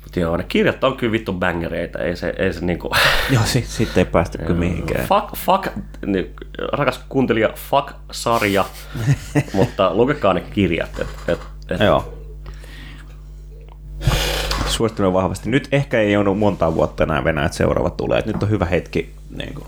Mutta 0.03 0.19
joo, 0.19 0.38
ne 0.38 0.43
kirjat 0.43 0.84
on 0.84 0.97
kyllä 0.97 1.11
vittu 1.11 1.34
bangereita, 1.34 1.99
ei 1.99 2.15
se, 2.15 2.34
ei 2.38 2.53
se 2.53 2.65
niinku... 2.65 2.91
Joo, 3.34 3.43
sit, 3.45 3.65
sitten 3.65 4.05
ei 4.05 4.11
päästy 4.11 4.38
kyllä 4.38 4.59
mihinkään. 4.59 5.07
Fuck, 5.07 5.36
fuck, 5.36 5.67
niin, 6.05 6.34
rakas 6.71 7.05
kuuntelija, 7.09 7.49
fuck 7.55 7.91
sarja, 8.11 8.65
mutta 9.53 9.93
lukekaa 9.93 10.34
ne 10.34 10.41
kirjat. 10.41 10.99
Et, 10.99 11.07
et, 11.27 11.39
et, 11.69 11.80
Joo. 11.80 12.13
Suosittelen 14.67 15.13
vahvasti. 15.13 15.49
Nyt 15.49 15.67
ehkä 15.71 15.99
ei 15.99 16.17
ole 16.17 16.36
monta 16.36 16.75
vuotta 16.75 17.03
enää 17.03 17.23
Venäjä, 17.23 17.45
että 17.45 17.57
seuraava 17.57 17.89
tulee. 17.89 18.19
Et 18.19 18.25
nyt 18.25 18.43
on 18.43 18.49
hyvä 18.49 18.65
hetki 18.65 19.13
niin 19.38 19.53
kuin, 19.53 19.67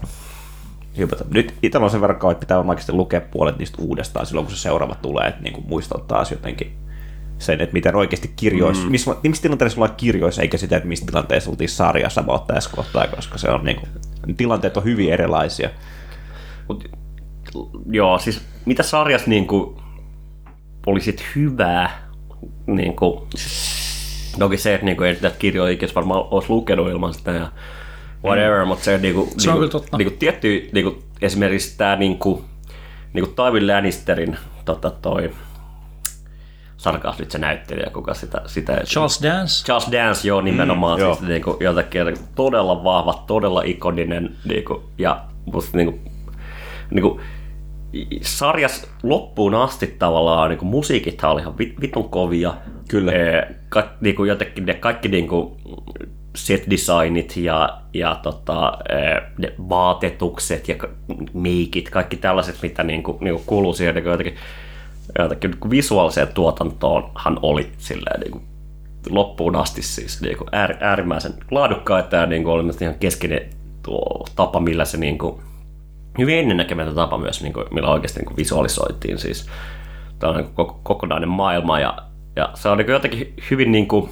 hypätä. 0.98 1.26
Nyt 1.34 1.54
itsellä 1.64 1.84
on 1.84 1.92
sen 1.92 2.02
verran 2.02 2.20
kauan, 2.20 2.32
että 2.32 2.40
pitää 2.40 2.60
oikeasti 2.60 2.94
lukea 2.94 3.22
puolet 3.22 3.58
niistä 3.58 3.82
uudestaan 3.82 4.26
silloin, 4.26 4.48
kun 4.48 4.56
se 4.56 4.62
seuraava 4.62 4.96
tulee, 4.96 5.28
että 5.28 5.42
niin 5.42 5.54
kuin 5.54 5.68
muistaa 5.68 6.04
taas 6.08 6.32
jotenkin 6.32 6.78
sen, 7.38 7.62
että 7.62 7.74
miten 7.74 7.96
oikeasti 7.96 8.34
kirjoissa, 8.36 8.84
mm. 8.84 8.92
missä, 8.92 9.16
missä 9.24 9.42
tilanteessa 9.42 9.82
ollaan 9.82 9.98
kirjoissa, 9.98 10.42
eikä 10.42 10.58
sitä, 10.58 10.78
että 10.78 10.90
missä 10.90 11.06
tilanteessa 11.06 11.50
oltiin 11.50 11.70
sarjassa 11.70 12.22
about 12.22 12.48
tässä 12.48 12.70
kohtaa, 12.76 13.08
koska 13.08 13.38
se 13.38 13.50
on 13.50 13.66
niin 13.66 13.78
kuin, 13.78 13.90
tilanteet 14.38 14.78
on 14.78 14.84
hyvin 14.84 15.14
erilaisia. 15.14 15.70
Mut, 16.68 16.90
joo, 17.92 18.18
siis 18.20 18.42
mitä 18.66 18.84
sarjassa 18.84 19.30
niin 19.30 19.48
kuin, 19.48 19.82
oli 20.86 21.02
sit 21.02 21.26
hyvää, 21.36 22.10
niin 22.68 22.96
kuin, 22.96 23.30
toki 24.40 24.58
se, 24.58 24.74
että 24.74 24.86
niin 24.86 24.98
kuin, 24.98 25.08
ei 25.08 25.16
sitä 25.16 25.32
kirjoja 25.40 25.72
ikinä 25.72 25.92
varmaan 25.96 26.24
olisi 26.32 26.50
lukenut 26.50 26.90
ilman 26.90 27.14
sitä 27.14 27.32
ja 27.32 27.52
whatever, 28.24 28.62
mm. 28.62 28.68
mutta 28.68 28.84
se, 28.84 28.98
niin 28.98 29.16
kuin, 29.16 29.30
Se 29.38 29.50
on 29.50 29.54
niin 29.56 29.60
kyllä 29.60 29.72
kuin, 29.72 29.82
totta. 29.82 29.98
niin 29.98 30.08
kuin, 30.08 30.18
tietty, 30.18 30.70
niin 30.72 30.86
kuin, 30.86 31.04
esimerkiksi 31.22 31.78
tämä 31.78 31.96
niin 31.96 32.18
kuin, 32.20 32.44
niin 33.14 33.26
kuin 33.26 33.36
Tywin 33.36 33.68
Lannisterin 33.68 34.38
tota, 34.66 34.92
toi, 34.92 35.32
sarkaas 36.78 37.20
nyt 37.20 37.32
se 37.32 37.38
näyttelijä, 37.38 37.90
kuka 37.94 38.14
sitä, 38.14 38.42
sitä 38.46 38.82
Charles 38.86 39.24
Dance. 39.24 39.66
Charles 39.66 39.92
Dance, 39.92 40.28
joo, 40.28 40.42
nimenomaan. 40.42 41.00
Mm, 41.00 41.04
joo. 41.04 41.16
siis, 41.16 41.28
niinku, 41.28 41.58
jotenkin 41.60 42.02
todella 42.36 42.84
vahva, 42.84 43.24
todella 43.28 43.62
ikoninen. 43.66 44.36
Niinku, 44.46 44.84
ja 44.98 45.22
musta 45.54 45.78
niinku, 45.78 46.00
niinku, 46.92 47.22
sarjas 48.22 48.88
loppuun 49.04 49.56
asti 49.56 49.96
tavallaan 50.00 50.50
niinku, 50.50 50.66
musiikithan 50.66 51.32
oli 51.32 51.42
ihan 51.42 51.54
vit- 51.54 51.82
vitun 51.82 52.10
kovia. 52.10 52.54
Kyllä. 52.90 53.12
E, 53.12 53.56
ka, 53.70 53.90
niinku, 54.02 54.24
jotenkin 54.24 54.66
ne 54.66 54.74
kaikki 54.74 55.08
niinku, 55.08 55.58
set 56.00 56.10
designit 56.70 57.38
ja, 57.38 57.82
ja 57.94 58.20
tota, 58.24 58.78
eh, 58.90 59.22
ne 59.38 59.54
vaatetukset 59.70 60.68
ja 60.68 60.76
meikit, 61.34 61.90
kaikki 61.90 62.18
tällaiset, 62.18 62.56
mitä 62.62 62.84
niinku, 62.84 63.18
niinku 63.22 63.44
kuuluu 63.46 63.74
siihen 63.74 63.96
niin 63.96 64.06
jotenkin, 64.06 64.36
jotenkin 65.20 65.52
niin 65.52 65.70
visuaaliseen 65.70 66.28
tuotantoonhan 66.28 67.40
oli 67.42 67.72
silleen 67.78 68.20
niin 68.20 68.32
kuin 68.32 68.44
loppuun 69.10 69.56
asti 69.56 69.82
siis 69.82 70.22
niin 70.22 70.38
kuin 70.38 70.48
äär, 70.52 70.76
äärimmäisen 70.80 71.34
laadukkaita 71.52 72.16
ja 72.16 72.26
niin 72.26 72.44
kuin 72.44 72.54
oli 72.54 72.74
ihan 72.82 72.96
keskeinen 72.96 73.50
tuo 73.84 74.26
tapa, 74.36 74.60
millä 74.60 74.86
se 74.86 74.98
niin 74.98 75.18
kuin, 75.18 75.42
hyvin 76.18 76.40
ennennäkemätön 76.40 76.96
tapa 76.96 77.18
myös, 77.18 77.44
niin 77.44 77.54
kuin, 77.54 77.66
millä 77.72 77.90
oikeasti 77.90 78.20
niin 78.20 78.28
kuin 78.28 78.38
visualisoitiin 78.38 79.18
siis 79.18 79.48
niin 80.36 80.54
kuin 80.56 80.68
kokonainen 80.84 81.30
maailma 81.30 81.80
ja, 81.80 81.98
ja 82.36 82.50
se 82.54 82.70
on 82.70 82.78
niin 82.78 82.86
kuin 82.86 82.94
jotenkin 82.94 83.34
hyvin 83.52 83.72
niin 83.72 83.88
kuin, 83.88 84.10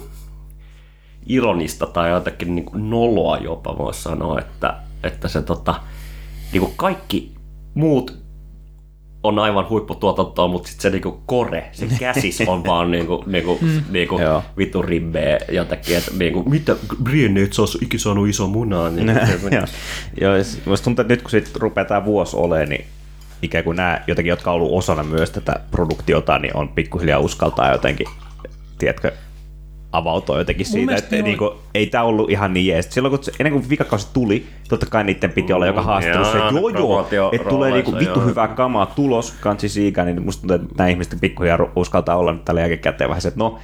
ironista 1.26 1.86
tai 1.86 2.10
jotenkin 2.10 2.54
niin 2.54 2.64
kuin 2.64 2.90
noloa 2.90 3.36
jopa 3.38 3.78
voisi 3.78 4.02
sanoa, 4.02 4.38
että, 4.40 4.74
että 5.04 5.28
se 5.28 5.42
tota, 5.42 5.74
niin 6.52 6.60
kuin 6.60 6.72
kaikki 6.76 7.34
muut 7.74 8.20
on 9.22 9.38
aivan 9.38 9.68
huipputuotantoa, 9.68 10.48
mutta 10.48 10.68
sitten 10.68 10.82
se 10.82 10.90
niinku 10.90 11.22
kore, 11.26 11.68
se 11.72 11.86
käsis 12.00 12.40
on 12.46 12.64
vaan 12.64 12.90
niinku, 12.90 13.24
niinku, 13.26 13.58
niinku 13.90 14.18
Joo. 14.20 14.42
vitun 14.58 14.84
ribbeä 14.84 15.38
jotakin, 15.52 15.96
että 15.96 16.10
niinku, 16.18 16.42
mitä 16.48 16.76
Brienne 17.02 17.42
et 17.42 17.52
saa 17.52 17.66
ikinä 17.82 18.00
saanut 18.00 18.28
iso 18.28 18.46
munaa, 18.46 18.90
niin 18.90 19.06
Joo. 19.52 19.64
Joo, 20.20 20.36
ja 20.36 20.44
s- 20.44 20.58
musta 20.66 20.84
tuntuu, 20.84 21.02
että 21.02 21.12
nyt 21.12 21.22
kun 21.22 21.30
siitä 21.30 21.50
rupeaa 21.58 21.84
tämä 21.84 22.04
vuosi 22.04 22.36
olemaan, 22.36 22.68
niin 22.68 22.84
ikään 23.42 23.64
kuin 23.64 23.76
nämä 23.76 24.00
jotenkin, 24.06 24.30
jotka 24.30 24.50
on 24.50 24.54
ollut 24.56 24.78
osana 24.78 25.02
myös 25.02 25.30
tätä 25.30 25.60
produktiota, 25.70 26.38
niin 26.38 26.56
on 26.56 26.68
pikkuhiljaa 26.68 27.18
uskaltaa 27.18 27.72
jotenkin, 27.72 28.06
tiedätkö, 28.78 29.12
avautua 29.92 30.38
jotenkin 30.38 30.66
siitä, 30.66 30.86
mielestä 30.86 31.06
että 31.06 31.16
ne 31.16 31.22
niin 31.22 31.38
kuin, 31.38 31.50
ei 31.74 31.86
tämä 31.86 32.04
ollut 32.04 32.30
ihan 32.30 32.54
niin 32.54 32.66
jees. 32.66 32.88
Silloin 32.90 33.10
kun 33.10 33.24
se, 33.24 33.32
ennen 33.38 33.52
kuin 33.52 33.68
vikakausi 33.70 34.08
tuli, 34.12 34.46
totta 34.68 34.86
kai 34.86 35.04
niiden 35.04 35.32
piti 35.32 35.52
olla 35.52 35.66
joka 35.66 35.82
haastattelussa, 35.82 36.38
Jaa, 36.38 36.48
että 36.48 36.60
joo 36.78 37.08
joo, 37.10 37.30
että 37.32 37.48
tulee 37.48 37.70
niinku 37.72 37.98
vittu 37.98 38.20
hyvää 38.20 38.48
kamaa 38.48 38.86
tulos 38.86 39.34
kansi 39.40 39.68
siikä, 39.68 40.04
niin 40.04 40.22
musta 40.22 40.40
tuntuu, 40.40 40.54
että 40.56 40.74
nämä 40.78 40.88
ihmiset 40.88 41.20
pikkuhiljaa 41.20 41.58
uskaltaa 41.76 42.16
olla 42.16 42.32
nyt 42.32 42.44
tällä 42.44 42.60
jälkikäteen 42.60 43.08
vaiheessa, 43.10 43.28
että 43.28 43.40
no, 43.40 43.58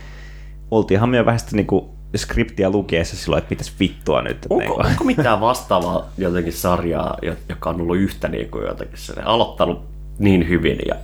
oltiinhan 0.70 1.08
me 1.08 1.16
jo 1.16 1.26
vähän 1.26 1.38
sitä 1.38 1.56
niinku 1.56 1.96
skriptiä 2.16 2.70
lukiessa 2.70 3.16
silloin, 3.16 3.38
että 3.42 3.52
mitäs 3.52 3.72
vittua 3.80 4.22
nyt. 4.22 4.36
että 4.36 4.46
Onko, 4.50 4.64
niinku- 4.64 4.88
onko 4.88 5.04
mitään 5.04 5.40
vastaavaa 5.40 6.08
jotenkin 6.18 6.52
sarjaa, 6.52 7.18
jo- 7.22 7.34
joka 7.48 7.70
on 7.70 7.80
ollut 7.80 7.96
yhtä 7.96 8.28
niin 8.28 8.50
kuin 8.50 8.66
jotenkin 8.66 8.98
se, 8.98 9.12
aloittanut 9.24 9.82
niin 10.18 10.48
hyvin 10.48 10.78
ja 10.88 10.94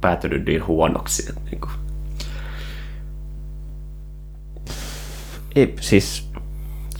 päätynyt 0.00 0.46
niin 0.46 0.66
huonoksi? 0.66 1.24
Että 1.28 1.40
niin 1.50 1.60
kuin, 1.60 1.72
Ei, 5.56 5.74
siis 5.80 6.30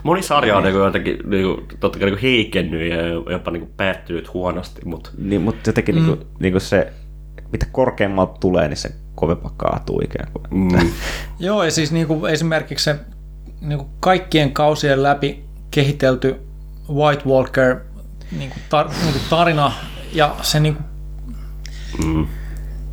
moni 0.04 0.22
sarja 0.22 0.56
on 0.56 0.62
niin 0.62 0.72
kuin 0.72 0.84
jotenkin 0.84 1.18
niin 1.26 1.44
kuin, 1.44 1.66
totta 1.80 1.98
kai 1.98 2.06
niin 2.06 2.18
kuin 2.18 2.22
heikennyt 2.22 2.90
ja 2.90 2.96
jopa 3.32 3.50
niin 3.50 3.60
kuin 3.60 3.72
päättynyt 3.76 4.34
huonosti, 4.34 4.80
mutta 4.84 5.10
Niin, 5.18 5.42
mutta 5.42 5.68
jotenkin 5.68 5.94
mm. 5.94 6.02
niinku, 6.06 6.26
niinku 6.40 6.60
se, 6.60 6.92
mitä 7.52 7.66
korkeammalta 7.72 8.40
tulee, 8.40 8.68
niin 8.68 8.76
se 8.76 8.90
kovempaa 9.14 9.54
kaatuu 9.56 10.00
ikään 10.04 10.32
kuin. 10.32 10.44
Mm. 10.50 10.90
Joo, 11.38 11.64
ja 11.64 11.70
siis 11.70 11.92
niinku 11.92 12.26
esimerkiksi 12.26 12.84
se 12.84 12.96
niinku 13.60 13.88
kaikkien 14.00 14.52
kausien 14.52 15.02
läpi 15.02 15.44
kehitelty 15.70 16.36
White 16.92 17.22
Walker 17.26 17.76
niinku 18.38 18.56
tar, 18.68 18.88
niinku 19.02 19.20
tarina 19.30 19.72
ja 20.12 20.36
se 20.42 20.60
niinku, 20.60 20.82
mm. 22.04 22.26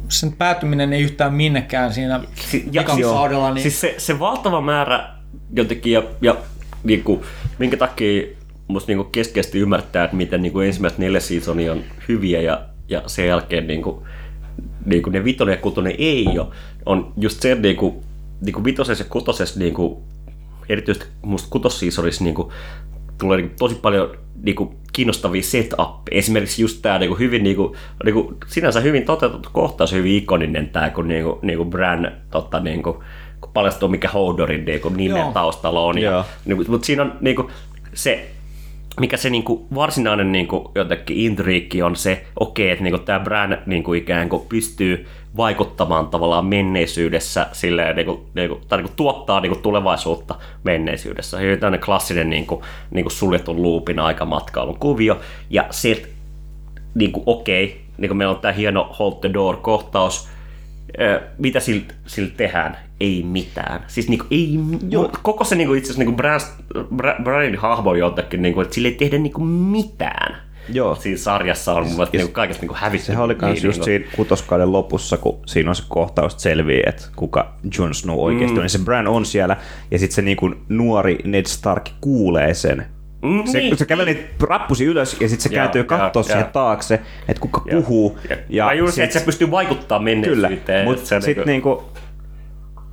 sen 0.10 0.34
päätyminen 0.34 0.94
ei 0.94 1.02
yhtään 1.02 1.34
minnekään 1.34 1.94
siinä 1.94 2.20
Si- 2.36 2.70
ja- 2.72 2.86
joo. 2.98 3.14
kaudella, 3.14 3.54
niin 3.54 3.62
Siis 3.62 3.82
se, 3.82 3.96
se 3.98 4.20
valtava 4.20 4.62
määrä 4.62 5.21
jotenkin, 5.54 5.94
ja, 5.94 6.04
ja 6.22 6.38
niin 6.84 7.04
kuin, 7.04 7.22
minkä 7.60 7.78
takia 7.78 8.28
musta 8.68 8.92
niin 8.92 9.12
keskeisesti 9.12 9.60
ymmärtää, 9.60 10.04
että 10.04 10.18
miten 10.18 10.42
niin 10.42 10.54
kuin 10.54 10.68
ensimmäiset 10.68 11.00
neljä 11.00 11.20
seasonia 11.20 11.72
on 11.72 11.84
hyviä 12.08 12.42
ja, 12.42 12.62
ja 12.88 13.04
sen 13.08 13.28
jälkeen 13.28 13.68
niin 13.68 13.82
kuin, 13.82 14.06
niin 14.86 15.04
kuin 15.04 15.14
ne 15.14 15.24
vitonen 15.24 15.54
ja 15.54 15.62
kutonen 15.62 15.96
ei 15.98 16.28
ole, 16.40 16.48
on 16.86 17.14
just 17.18 17.42
se, 17.42 17.56
niin 17.56 17.76
kuin, 17.76 17.96
niin 18.42 18.54
kuin 18.54 18.64
vitosessa 18.64 19.04
ja 19.04 19.10
kutosessa 19.10 19.60
niin 19.60 19.74
kuin, 19.74 19.98
erityisesti 20.70 21.08
musta 21.22 21.48
kutossiisonissa 21.50 22.24
niin 22.24 22.36
kuin, 22.36 22.52
tulee 23.18 23.38
niin 23.38 23.50
kuin, 23.50 23.58
tosi 23.60 23.76
paljon 23.76 24.18
niin 24.44 24.56
kuin, 24.56 24.70
kiinnostavia 24.94 25.44
setup. 25.44 26.08
Esimerkiksi 26.12 26.62
just 26.62 26.82
tämä 26.82 27.00
niin 27.00 27.10
kuin, 27.10 27.20
hyvin, 27.20 27.44
niin 27.44 27.56
kuin, 27.56 27.78
niin 28.06 28.14
kuin, 28.14 28.38
sinänsä 28.48 28.80
hyvin 28.80 29.06
toteutettu 29.06 29.50
kohtaus, 29.54 29.92
hyvin 29.92 30.16
ikoninen 30.16 30.70
tämä, 30.70 30.90
kun 30.90 31.08
niin 31.08 31.24
kuin, 31.24 31.40
niin 31.42 31.58
kuin 31.58 31.70
Bran 31.70 32.12
totta, 32.32 32.60
niin 32.60 32.84
kuin, 32.84 32.98
paljastuu, 33.54 33.90
mikä 33.90 34.08
Hodorin 34.08 34.66
niin 34.66 34.82
kuin, 34.82 34.98
nimen 34.98 35.20
Joo. 35.20 35.32
taustalla 35.32 35.82
on. 35.82 35.98
Ja, 35.98 36.26
niin 36.46 36.58
kuin, 36.58 36.72
mutta 36.72 36.86
siinä 36.86 37.04
on 37.04 37.14
niin 37.22 37.36
kuin, 37.36 37.48
se, 37.94 38.28
mikä 39.00 39.18
se 39.18 39.30
niinku 39.30 39.68
varsinainen 39.76 40.32
niinku 40.32 40.72
jotenkin 40.76 41.18
intriikki 41.18 41.82
on 41.82 41.96
se, 41.96 42.26
okei, 42.40 42.70
että 42.70 42.84
niinku 42.84 43.00
tämä 43.00 43.20
Bran 43.20 43.58
niinku 43.66 43.94
ikään 43.94 44.30
kuin 44.30 44.44
pystyy 44.50 45.08
vaikuttamaan 45.38 46.08
tavallaan 46.08 46.46
menneisyydessä 46.46 47.48
silleen, 47.52 47.96
niinku, 47.96 48.26
niinku, 48.34 48.62
tai 48.68 48.78
niinku 48.78 48.94
tuottaa 48.96 49.40
niinku 49.40 49.60
tulevaisuutta 49.60 50.36
menneisyydessä. 50.64 51.38
Hyvin 51.38 51.60
tämmöinen 51.60 51.86
klassinen 51.86 52.30
niinku, 52.30 52.64
niinku 52.92 53.10
suljetun 53.10 53.62
luupin 53.62 54.00
aikamatkailun 54.00 54.80
kuvio. 54.80 55.20
Ja 55.50 55.66
se, 55.70 56.02
niinku, 56.96 57.24
okei, 57.26 57.82
niinku 57.98 58.16
meillä 58.16 58.34
on 58.34 58.42
tämä 58.42 58.52
hieno 58.52 58.96
Hold 59.00 59.14
the 59.22 59.30
Door-kohtaus, 59.34 60.30
mitä 61.38 61.60
sillä, 61.60 61.84
sillä 62.06 62.32
tehdään? 62.38 62.78
Ei 63.00 63.24
mitään. 63.24 63.84
Siis 63.88 64.10
niinku, 64.10 64.26
ei, 64.32 64.60
Joo. 64.90 65.12
koko 65.22 65.44
se 65.44 65.56
niinku, 65.56 65.74
itse 65.74 65.88
asiassa 65.88 66.00
niinku 66.00 66.18
Bran, 66.18 66.40
Bra- 66.76 67.24
Branin 67.24 67.58
hahmo 67.58 67.96
jotenkin, 67.96 68.42
niinku, 68.42 68.62
että 68.62 68.76
sillä 68.76 68.88
ei 68.88 68.96
tehdä 68.96 69.18
niinku 69.18 69.42
mitään. 69.44 70.52
Joo. 70.70 70.96
Siinä 70.96 71.18
sarjassa 71.18 71.74
on 71.74 71.84
mun 71.84 71.94
mielestä 71.94 72.18
niinku 72.18 72.34
kaikesta 72.34 72.62
niinku 72.62 72.76
hävitty. 72.78 73.06
Sehän 73.06 73.24
oli 73.24 73.36
kans 73.36 73.54
niin, 73.54 73.64
just 73.64 73.78
niinku- 73.78 73.86
siinä 73.86 74.06
kutoskauden 74.16 74.72
lopussa, 74.72 75.18
kun 75.18 75.40
siinä 75.46 75.70
on 75.70 75.76
se 75.76 75.84
kohtaus, 75.90 76.34
että 76.34 76.44
selvii, 76.44 76.82
että 76.86 77.04
kuka 77.16 77.54
Jon 77.78 77.96
Snow 77.96 78.20
oikeasti 78.20 78.54
mm. 78.54 78.58
on. 78.58 78.66
Ja 78.66 78.70
se 78.70 78.80
Bran 78.80 79.08
on 79.08 79.26
siellä, 79.26 79.58
ja 79.92 80.00
sitten 80.00 80.16
se 80.16 80.22
niinku 80.22 80.56
nuori 80.70 81.18
Ned 81.24 81.46
Stark 81.46 81.90
kuulee 82.02 82.54
sen. 82.54 82.86
Mm, 83.22 83.44
Se, 83.46 83.58
niin. 83.60 83.78
se 83.78 83.86
käveli 83.86 84.28
rappusi 84.40 84.86
ylös 84.86 85.18
ja 85.20 85.30
sitten 85.30 85.44
se 85.44 85.50
Joo, 85.50 85.56
kääntyy 85.56 85.86
joo, 86.16 86.24
siihen 86.24 86.46
taakse, 86.46 87.00
että 87.28 87.42
kuka 87.42 87.62
puhuu. 87.72 88.20
Ja, 88.30 88.38
ja 88.50 88.74
juuri 88.74 88.92
se, 88.92 88.96
sit- 88.96 89.04
että 89.04 89.20
se 89.20 89.26
pystyy 89.26 89.52
vaikuttamaan 89.52 90.22
Kyllä, 90.22 90.48
menneisyyteen. 90.48 90.86
mutta 90.86 91.06
se 91.06 91.22
sitten 91.22 91.46
niinku, 91.48 91.84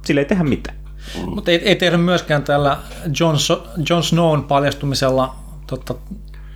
sille 0.04 0.20
ei 0.20 0.24
tehdä 0.24 0.44
mitään. 0.44 0.76
Mutta 1.26 1.50
ei, 1.50 1.56
ei 1.68 1.76
tehdä 1.76 1.96
myöskään 1.96 2.42
tällä 2.42 2.76
Jon, 3.20 3.38
So- 3.38 3.66
Jon 3.90 4.02
Snown 4.02 4.42
paljastumisella 4.44 5.34
totta, 5.66 5.94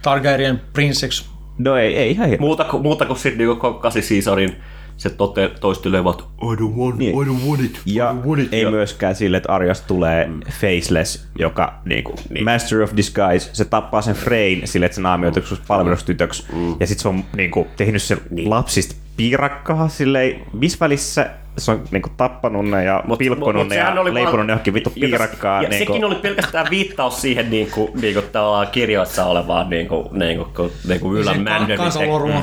Targaryen 0.02 0.60
princeksi. 0.72 1.24
No 1.58 1.76
ei, 1.76 1.96
ei 1.96 2.10
ihan 2.10 2.28
hirveä. 2.28 2.46
muuta, 2.46 2.64
kuin, 2.64 2.82
muuta 2.82 3.06
kuin 3.06 3.18
sitten 3.18 3.38
niinku 3.38 3.72
kasi 3.74 4.02
seasonin 4.02 4.56
se 4.96 5.10
tote, 5.10 5.50
toistelevat 5.60 6.28
I 6.42 6.56
don't 6.56 6.76
want, 6.76 6.98
Niin. 6.98 7.22
I 7.22 7.26
don't 7.26 7.48
want 7.48 7.60
it, 7.60 7.80
I 7.86 7.94
Ja 7.94 8.12
don't 8.12 8.28
want 8.28 8.40
it. 8.40 8.52
ei 8.52 8.62
ja, 8.62 8.70
myöskään 8.70 9.14
sille, 9.14 9.36
että 9.36 9.52
Arjasta 9.52 9.86
tulee 9.86 10.26
mm. 10.26 10.40
faceless, 10.60 11.28
joka 11.38 11.74
niinku, 11.84 12.14
niin. 12.30 12.44
Master 12.44 12.82
of 12.82 12.92
Disguise, 12.96 13.50
se 13.52 13.64
tappaa 13.64 14.02
sen 14.02 14.14
Freyn 14.14 14.60
sille, 14.64 14.86
että 14.86 14.96
se 14.96 15.02
naamioituu 15.02 15.42
mm. 15.50 15.56
palvelustytöksi, 15.66 16.46
mm. 16.52 16.76
ja 16.80 16.86
sitten 16.86 17.02
se 17.02 17.08
on 17.08 17.24
niinku, 17.36 17.66
tehnyt 17.76 18.02
sen 18.02 18.18
niin. 18.30 18.50
lapsista 18.50 18.94
piirakkaa 19.16 19.88
silleen, 19.88 20.40
missä 20.52 20.78
välissä 20.80 21.30
se 21.58 21.70
on 21.70 21.84
niinku, 21.90 22.08
tappanut 22.16 22.70
ne 22.70 22.84
ja 22.84 23.02
mut, 23.06 23.18
pilkkonut 23.18 23.62
mut 23.62 23.68
ne 23.68 23.76
ja 23.76 24.00
oli 24.00 24.14
leiponut 24.14 24.46
ne 24.46 24.52
johonkin 24.52 24.74
vittu 24.74 24.90
piirakkaa. 25.00 25.62
Ja, 25.62 25.68
niinku, 25.68 25.92
sekin 25.92 26.04
oli 26.04 26.14
pelkästään 26.14 26.66
viittaus 26.70 27.20
siihen 27.22 27.50
niin 27.50 27.70
kuin, 27.70 27.90
niin 28.00 28.14
kuin 28.14 28.26
tavallaan 28.32 28.66
kirjoissa 28.66 29.24
olevaan 29.24 29.70
niin 29.70 29.88
kuin, 29.88 30.08
niin 30.12 30.36
kuin, 30.38 30.54
kun, 30.54 30.70
niin 30.88 31.00
kuin 31.00 31.20
Ylan 31.20 31.34
Sen 31.34 31.44
Mandeli 31.44 31.76
kansanlorua. 31.76 32.42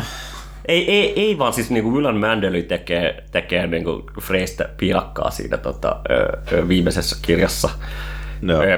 Ei, 0.70 0.92
ei, 0.92 1.20
ei 1.20 1.38
vaan 1.38 1.54
siis 1.54 1.70
niin 1.70 1.84
kuin 1.84 1.96
Ylan 1.96 2.18
Mandeli 2.18 2.64
tekee, 2.64 3.24
tekee 3.32 3.68
niin 3.68 3.84
kuin 3.84 4.04
Freystä 4.22 4.70
piirakkaa 4.78 5.32
siinä 5.32 5.58
tota, 5.58 6.02
ö, 6.52 6.68
viimeisessä 6.68 7.18
kirjassa. 7.22 7.70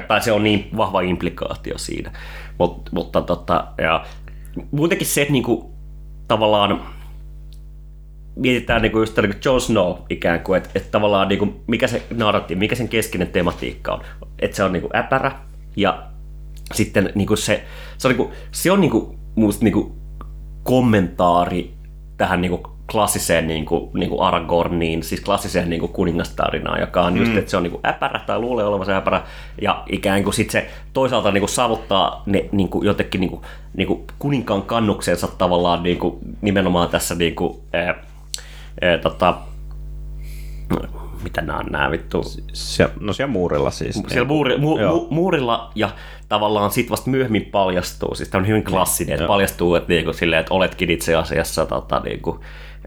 Tai 0.08 0.20
se 0.20 0.32
on 0.32 0.42
niin 0.42 0.68
vahva 0.76 1.00
implikaatio 1.00 1.78
siinä. 1.78 2.12
Mut, 2.58 2.88
mutta 2.92 3.22
tota, 3.22 3.66
ja, 3.78 4.04
muutenkin 4.70 5.06
se, 5.06 5.22
että 5.22 5.32
niin 5.32 5.42
kuin, 5.42 5.64
tavallaan 6.28 6.82
mietitään 8.36 8.82
niin 8.82 8.92
kuin 8.92 9.02
just 9.02 9.16
niin 9.16 9.30
kuin 9.32 9.40
Jon 9.44 9.60
Snow 9.60 9.96
ikään 10.10 10.40
kuin, 10.40 10.56
että, 10.56 10.70
että 10.74 10.90
tavallaan 10.90 11.28
niin 11.28 11.38
kuin, 11.38 11.60
mikä 11.66 11.86
se 11.86 12.02
narratiivi, 12.14 12.58
mikä 12.58 12.74
sen 12.74 12.88
keskeinen 12.88 13.28
tematiikka 13.28 13.92
on. 13.92 14.02
Että 14.38 14.56
se 14.56 14.64
on 14.64 14.72
niin 14.72 14.82
kuin 14.82 14.96
äpärä 14.96 15.32
ja 15.76 16.02
sitten 16.74 17.12
niin 17.14 17.26
kuin 17.28 17.38
se, 17.38 17.64
se 17.98 18.08
on, 18.08 18.14
niin 18.14 18.26
kuin, 18.26 18.38
se 18.52 18.72
on 18.72 18.80
niin 18.80 18.90
kuin, 18.90 19.18
musta 19.34 19.64
niin 19.64 19.74
kuin 19.74 19.92
kommentaari 20.62 21.81
tähän 22.22 22.40
niin 22.40 22.50
kuin 22.50 22.62
klassiseen 22.92 23.46
niin 23.46 23.64
kuin, 23.64 23.90
niin 23.94 24.10
kuin 24.10 24.22
Aragorniin, 24.22 25.02
siis 25.02 25.20
klassiseen 25.20 25.70
niin 25.70 25.80
kuin 25.80 25.92
kuningastarinaan, 25.92 26.80
joka 26.80 27.02
on 27.02 27.16
just, 27.16 27.36
että 27.36 27.50
se 27.50 27.56
on 27.56 27.62
niin 27.62 27.70
kuin 27.70 27.86
äpärä 27.86 28.20
tai 28.26 28.38
luulee 28.38 28.64
olevansa 28.64 28.96
äpärä, 28.96 29.22
ja 29.62 29.82
ikään 29.92 30.24
kuin 30.24 30.34
sit 30.34 30.50
se 30.50 30.70
toisaalta 30.92 31.30
niin 31.30 31.40
kuin 31.40 31.48
saavuttaa 31.48 32.22
ne 32.26 32.48
niin 32.52 32.68
kuin 32.68 32.86
jotenkin 32.86 33.20
niin 33.20 33.30
kuin, 33.30 33.42
niin 33.76 33.86
kuin 33.86 34.04
kuninkaan 34.18 34.62
kannuksensa 34.62 35.28
tavallaan 35.38 35.82
niin 35.82 35.98
kuin, 35.98 36.16
nimenomaan 36.40 36.88
tässä 36.88 37.14
niin 37.14 37.34
kuin, 37.34 37.60
ää, 37.72 37.94
ää, 38.82 38.98
tota, 38.98 39.34
mitä 41.22 41.40
nämä 41.42 41.58
on 41.58 41.66
nämä 41.70 41.90
vittu, 41.90 42.22
Se, 42.52 42.88
no 43.00 43.12
siellä 43.12 43.32
muurilla 43.32 43.70
siis. 43.70 43.94
siellä 43.94 44.14
niin- 44.14 44.26
muuri, 44.26 44.58
mu, 44.58 44.78
mu, 44.78 45.06
muurilla 45.10 45.70
ja 45.74 45.90
tavallaan 46.28 46.70
sit 46.70 46.90
vasta 46.90 47.10
myöhemmin 47.10 47.44
paljastuu, 47.44 48.14
siis 48.14 48.28
tämä 48.28 48.42
on 48.42 48.48
hyvin 48.48 48.64
klassinen, 48.64 49.12
että 49.12 49.22
Joo. 49.22 49.28
paljastuu, 49.28 49.74
että, 49.74 49.92
niinku, 49.92 50.12
silleen, 50.12 50.40
että 50.40 50.54
oletkin 50.54 50.90
itse 50.90 51.14
asiassa 51.14 51.66
tota, 51.66 52.00
niinku, 52.00 52.40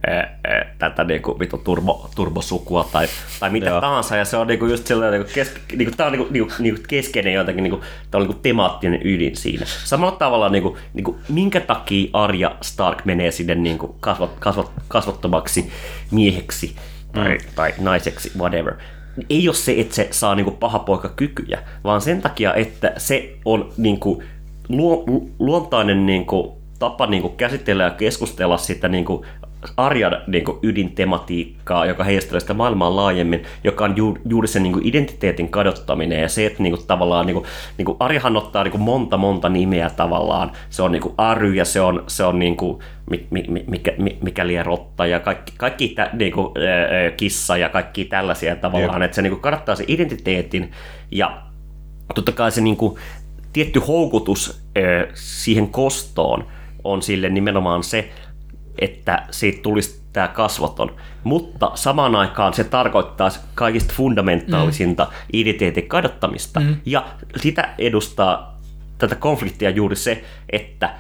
ää, 0.08 0.40
ää, 0.48 0.76
tätä 0.80 1.04
niinku, 1.04 1.40
vittu 1.40 1.58
turbo, 1.58 2.10
turbosukua 2.16 2.90
tai, 2.92 3.08
tai 3.40 3.50
mitä 3.50 3.70
Joo. 3.70 3.82
tahansa, 3.82 4.16
ja 4.16 4.26
se 4.26 4.38
on 4.38 4.48
niinku 4.48 4.66
just 4.66 4.88
sellainen, 4.88 5.20
niinku, 5.20 5.34
kes, 5.36 5.54
niinku, 5.76 5.94
tämä 5.98 6.08
on 6.08 6.14
niinku, 6.14 6.28
niinku, 6.34 6.54
niinku 6.60 6.82
keskeinen 6.88 7.34
jotenkin, 7.34 7.64
niinku, 7.64 7.82
tämä 8.12 8.22
on 8.22 8.28
niinku 8.28 8.40
temaattinen 8.44 9.02
ydin 9.04 9.36
siinä. 9.36 9.66
Samalla 9.66 10.16
tavalla, 10.16 10.50
niinku, 10.50 10.78
niinku, 10.94 11.18
minkä 11.30 11.60
takia 11.60 12.10
Arya 12.14 12.56
Stark 12.62 13.06
menee 13.06 13.32
sinne 13.32 13.56
niinku, 13.56 13.96
kasvat, 14.00 14.32
kasvat, 14.40 14.72
kasvattomaksi 14.88 15.72
mieheksi 16.12 16.76
tai, 17.16 17.38
tai 17.56 17.74
naiseksi, 17.80 18.32
whatever. 18.38 18.74
Ei 19.30 19.48
ole 19.48 19.56
se, 19.56 19.76
että 19.78 19.96
se 19.96 20.08
saa 20.12 20.36
niinku 20.36 20.52
paha 20.52 20.80
poika 20.80 21.10
kykyjä, 21.10 21.60
vaan 21.84 22.02
sen 22.02 22.22
takia, 22.22 22.54
että 22.54 22.94
se 22.98 23.38
on 23.46 23.74
niinku 23.78 24.24
luo, 24.70 25.04
lu- 25.08 25.30
luontainen 25.40 26.06
niinku 26.06 26.62
tapa 26.80 27.08
niinku 27.08 27.30
käsitellä 27.30 27.84
ja 27.84 27.90
keskustella 27.90 28.58
sitä 28.58 28.88
niinku 28.88 29.26
arjan 29.78 30.18
niinku 30.28 30.60
ydintematiikkaa, 30.64 31.86
joka 31.86 32.04
heijastelee 32.04 32.40
sitä 32.40 32.54
maailmaa 32.54 32.96
laajemmin, 32.96 33.44
joka 33.64 33.86
on 33.86 33.98
ju, 33.98 34.18
juuri 34.30 34.48
sen 34.48 34.64
niinku 34.64 34.80
identiteetin 34.84 35.50
kadottaminen 35.50 36.22
ja 36.22 36.30
se, 36.30 36.46
että 36.46 36.64
niinku 36.64 36.84
tavallaan 36.88 37.26
niinku, 37.26 37.46
niinku 37.78 37.98
Arjahan 38.00 38.38
ottaa 38.38 38.64
niinku 38.64 38.78
monta 38.78 39.18
monta 39.18 39.50
nimeä 39.50 39.90
tavallaan. 39.90 40.52
Se 40.70 40.84
on 40.84 40.92
niinku 40.92 41.14
Ary 41.18 41.54
ja 41.54 41.66
se 41.66 41.82
on, 41.82 42.04
se 42.08 42.24
on 42.24 42.40
niinku, 42.40 42.82
mi, 43.10 43.28
mi- 43.30 43.64
mikä, 43.68 43.92
mi, 43.98 44.18
mikäli 44.24 44.64
rotta 44.64 45.06
ja 45.06 45.20
kaikki, 45.20 45.54
kaikki 45.58 45.88
tä, 45.88 46.10
niinku, 46.14 46.54
ää, 46.58 47.12
kissa 47.12 47.58
ja 47.58 47.70
kaikki 47.70 48.06
tällaisia 48.06 48.56
tavallaan, 48.56 49.04
että 49.04 49.16
se 49.16 49.22
niinku 49.22 49.40
kadottaa 49.40 49.76
sen 49.76 49.86
identiteetin 49.90 50.72
ja 51.12 51.42
totta 52.16 52.32
kai 52.32 52.52
se 52.52 52.62
niinku, 52.62 53.00
tietty 53.54 53.80
houkutus 53.80 54.62
siihen 55.14 55.68
kostoon 55.68 56.46
on 56.84 57.02
sille 57.02 57.30
nimenomaan 57.30 57.84
se, 57.84 58.10
että 58.80 59.24
siitä 59.32 59.62
tulisi 59.62 60.02
tämä 60.14 60.28
kasvoton. 60.28 60.96
Mutta 61.24 61.72
samaan 61.76 62.16
aikaan 62.16 62.54
se 62.54 62.64
tarkoittaa 62.64 63.30
kaikista 63.56 63.94
fundamentaalisinta 63.98 65.04
mm. 65.04 65.12
identiteetin 65.34 65.88
kadottamista. 65.88 66.60
Mm. 66.60 66.76
Ja 66.86 67.06
sitä 67.36 67.70
edustaa 67.78 68.60
tätä 68.98 69.16
konfliktia 69.16 69.70
juuri 69.70 69.96
se, 69.96 70.24
että 70.50 70.96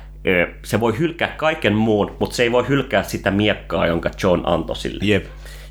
se 0.63 0.79
voi 0.79 0.99
hylkää 0.99 1.27
kaiken 1.27 1.73
muun, 1.73 2.15
mutta 2.19 2.35
se 2.35 2.43
ei 2.43 2.51
voi 2.51 2.67
hylkää 2.67 3.03
sitä 3.03 3.31
miekkaa, 3.31 3.87
jonka 3.87 4.11
John 4.23 4.41
antoi 4.43 4.75
sille. 4.75 5.05
Jep. 5.05 5.25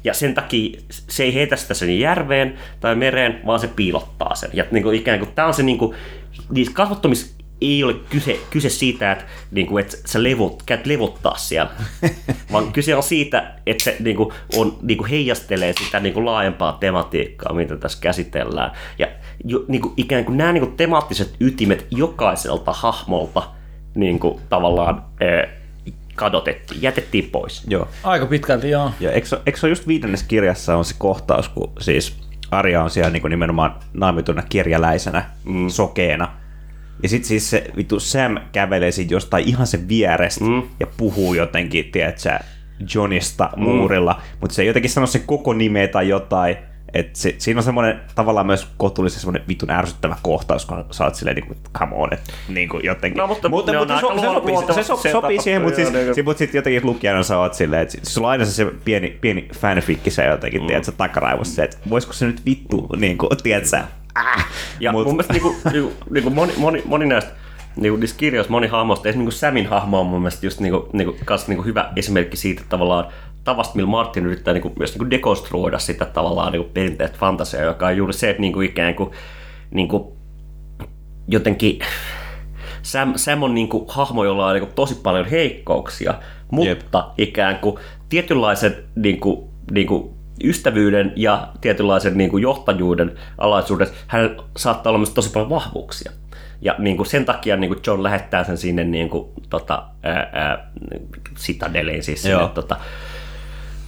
Ja 0.05 0.15
sen 0.15 0.35
takia 0.35 0.81
se 0.91 1.23
ei 1.23 1.35
heitä 1.35 1.57
sitä 1.57 1.75
sen 1.75 1.99
järveen 1.99 2.59
tai 2.81 2.95
mereen, 2.95 3.41
vaan 3.47 3.61
se 3.61 3.69
piilottaa 3.69 4.35
sen. 4.35 4.51
Ja 4.53 4.65
niin 4.71 4.83
kuin 4.83 4.97
ikään 4.97 5.19
kuin, 5.19 5.33
tämä 5.35 5.49
on 5.49 5.55
se 5.55 5.63
niin 5.63 5.79
kuin, 5.79 5.97
niissä 6.51 6.75
kasvattomis 6.75 7.37
ei 7.61 7.85
ole 7.85 7.95
kyse, 7.95 8.41
kyse 8.51 8.69
siitä, 8.69 9.13
että, 9.13 9.25
niin 9.51 9.67
kuin, 9.67 9.85
että 9.85 9.97
sä 10.05 10.23
levot, 10.23 10.63
käyt 10.67 10.87
levottaa 10.87 11.37
siellä, 11.37 11.71
vaan 12.53 12.73
kyse 12.73 12.97
on 12.97 13.03
siitä, 13.03 13.55
että 13.67 13.85
se 13.85 13.97
niin 14.01 14.17
kuin, 14.17 14.35
on, 14.57 14.79
niin 14.83 14.99
kuin 14.99 15.11
heijastelee 15.11 15.75
sitä 15.85 16.01
niin 16.01 16.15
kuin 16.15 16.27
laajempaa 16.27 16.77
tematiikkaa, 16.81 17.53
mitä 17.53 17.77
tässä 17.77 17.99
käsitellään. 18.01 18.73
Ja 18.99 19.07
jo, 19.45 19.65
niin 19.69 19.83
kuin, 19.83 19.95
ikään 19.97 20.25
kuin 20.25 20.39
nämä 20.39 20.53
niin 20.53 20.65
kuin 20.67 20.77
temaattiset 20.77 21.35
ytimet 21.41 21.87
jokaiselta 21.91 22.73
hahmolta 22.73 23.43
niin 23.95 24.19
kuin, 24.19 24.41
tavallaan 24.49 25.05
eh, 25.21 25.49
kadotettiin, 26.15 26.83
jätettiin 26.83 27.31
pois. 27.31 27.63
Joo. 27.69 27.89
Aika 28.03 28.27
pitkälti, 28.27 28.71
joo. 28.71 28.91
Ja 29.01 29.13
eikö, 29.13 29.41
eikö 29.47 29.59
se 29.59 29.67
ole 29.67 29.71
just 29.71 29.87
viidennessä 29.87 30.27
kirjassa 30.29 30.77
on 30.77 30.85
se 30.85 30.95
kohtaus, 30.99 31.49
kun 31.49 31.73
siis 31.81 32.17
Arja 32.51 32.83
on 32.83 32.91
siellä 32.91 33.11
niin 33.11 33.23
nimenomaan 33.31 33.75
naamituna 33.93 34.43
kirjaläisenä, 34.43 35.25
mm. 35.45 35.69
sokeena. 35.69 36.44
Ja 37.03 37.09
sitten 37.09 37.29
siis 37.29 37.51
se 37.51 37.65
vittu 37.77 38.01
Sam 38.01 38.37
kävelee 38.53 38.91
sit 38.91 39.11
jostain 39.11 39.49
ihan 39.49 39.67
sen 39.67 39.89
vierestä 39.89 40.45
mm. 40.45 40.63
ja 40.81 40.87
puhuu 40.97 41.35
jotenkin, 41.35 41.85
tiedätkö, 41.93 42.39
Johnista 42.95 43.51
muurilla, 43.57 44.21
mutta 44.41 44.55
se 44.55 44.63
ei 44.63 44.69
jotenkin 44.69 44.91
sano 44.91 45.07
sen 45.07 45.23
koko 45.27 45.53
nimeä 45.53 45.89
tai 45.89 46.09
jotain. 46.09 46.57
Et 46.95 47.17
se, 47.17 47.35
siinä 47.39 47.59
on 47.59 47.65
semmoinen 47.65 48.01
tavallaan 48.15 48.47
myös 48.47 48.69
kohtuullisen 48.77 49.21
semmoinen 49.21 49.49
vitun 49.49 49.71
ärsyttävä 49.71 50.17
kohtaus, 50.23 50.67
kun 50.67 50.85
sä 50.91 51.05
oot 51.05 51.15
silleen, 51.15 51.37
niin 51.37 51.47
kuin, 51.47 51.59
come 51.79 51.97
on, 51.97 52.15
että 52.15 52.33
niin 52.49 52.69
kuin 52.69 52.85
jotenkin. 52.85 53.19
No, 53.19 53.27
mutta 53.27 53.49
mutta, 53.49 53.73
mutta 53.79 54.01
se, 54.01 54.07
aika 54.07 54.21
se, 54.21 54.27
sopii, 54.27 54.57
se, 54.75 54.83
so, 54.83 54.97
sopii 54.97 55.13
setupit, 55.13 55.41
siihen, 55.41 55.63
mutta 55.63 55.77
siis, 55.77 55.93
niin 55.93 56.15
kuin- 56.15 56.25
mutta 56.25 56.39
sitten 56.39 56.59
jotenkin 56.59 56.87
lukijana 56.87 57.23
sä 57.23 57.39
oot 57.39 57.55
silleen, 57.55 57.83
että 57.83 57.99
sulla 58.03 58.29
on 58.29 58.33
aina 58.33 58.45
se, 58.45 58.51
se 58.53 58.67
pieni, 58.85 59.19
pieni 59.21 59.49
fanfikki 59.57 60.11
se 60.11 60.25
jotenkin, 60.25 60.61
mm. 60.61 60.67
tiedätkö, 60.67 60.93
takaraivossa 60.93 61.55
se, 61.55 61.63
että 61.63 61.77
voisiko 61.91 62.13
se 62.13 62.27
nyt 62.27 62.47
vittu, 62.47 62.89
niin 62.97 63.19
kuin, 63.19 63.31
tiedätkö, 63.43 63.83
äh, 64.19 64.47
Ja 64.81 64.93
Mut- 64.93 65.05
mun 65.05 65.15
mielestä 65.15 65.33
niinku, 65.33 65.57
niinku, 65.73 65.93
niinku 66.11 66.31
moni, 66.31 66.53
moni, 66.57 66.83
moni 66.85 67.07
näistä 67.07 67.33
niinku, 67.77 67.97
niissä 67.97 68.17
kirjoissa 68.17 68.51
moni 68.51 68.67
hahmoista, 68.67 69.09
esimerkiksi 69.09 69.47
niinku 69.47 69.63
Samin 69.63 69.67
hahmo 69.67 70.01
on 70.01 70.07
mun 70.07 70.21
mielestä 70.21 70.47
just 70.47 70.61
niinku, 70.61 70.89
niinku, 70.93 71.17
kans 71.25 71.49
niinku 71.49 71.65
hyvä 71.65 71.93
esimerkki 71.97 72.37
siitä 72.37 72.63
tavallaan 72.69 73.07
tavasta, 73.45 73.77
millä 73.77 73.89
Martin 73.91 74.27
yrittää 74.27 74.55
niinku, 74.55 74.73
myös 74.79 74.91
niinku 74.91 75.11
dekonstruoida 75.11 75.79
sitä 75.79 76.05
tavallaan 76.05 76.53
niinku 76.53 76.71
perinteistä 76.75 77.19
fantasiaa, 77.19 77.65
joka 77.65 77.87
on 77.87 77.97
juuri 77.97 78.13
se, 78.13 78.31
että 78.31 78.41
niinku, 78.41 78.61
ikään 78.61 78.95
kuin 78.95 79.11
niinku, 79.71 80.17
jotenkin 81.29 81.79
Sam, 82.83 83.13
Sam 83.17 83.43
on 83.43 83.55
niinku 83.55 83.85
hahmo, 83.89 84.25
jolla 84.25 84.47
on 84.47 84.55
niinku 84.55 84.73
tosi 84.75 84.95
paljon 84.95 85.27
heikkouksia, 85.27 86.15
mutta 86.51 86.99
Jep. 86.99 87.29
ikään 87.29 87.59
kuin 87.59 87.77
tietynlaisen 88.09 88.77
niinku, 88.97 89.51
niinku 89.71 90.14
ystävyyden 90.45 91.13
ja 91.17 91.49
tietynlaisen 91.61 92.19
niinku 92.19 92.39
johtajuuden 92.39 93.13
alaisuudessa 93.39 93.95
hänellä 94.07 94.43
saattaa 94.57 94.91
olla 94.91 94.99
myös 94.99 95.11
tosi 95.11 95.31
paljon 95.31 95.51
vahvuuksia. 95.51 96.13
Ja 96.61 96.75
niinku 96.79 97.05
sen 97.05 97.25
takia 97.25 97.57
niinku 97.57 97.81
John 97.87 98.03
lähettää 98.03 98.45
sen 98.45 98.59
sinne 98.59 98.85
niinku, 98.85 99.33
tota, 99.51 99.83
ää, 100.03 100.31
ää, 100.33 100.71
Citadeliin, 101.37 102.03
siis 102.03 102.23
sinne, 102.23 102.37
Joo. 102.39 102.49
tota, 102.49 102.77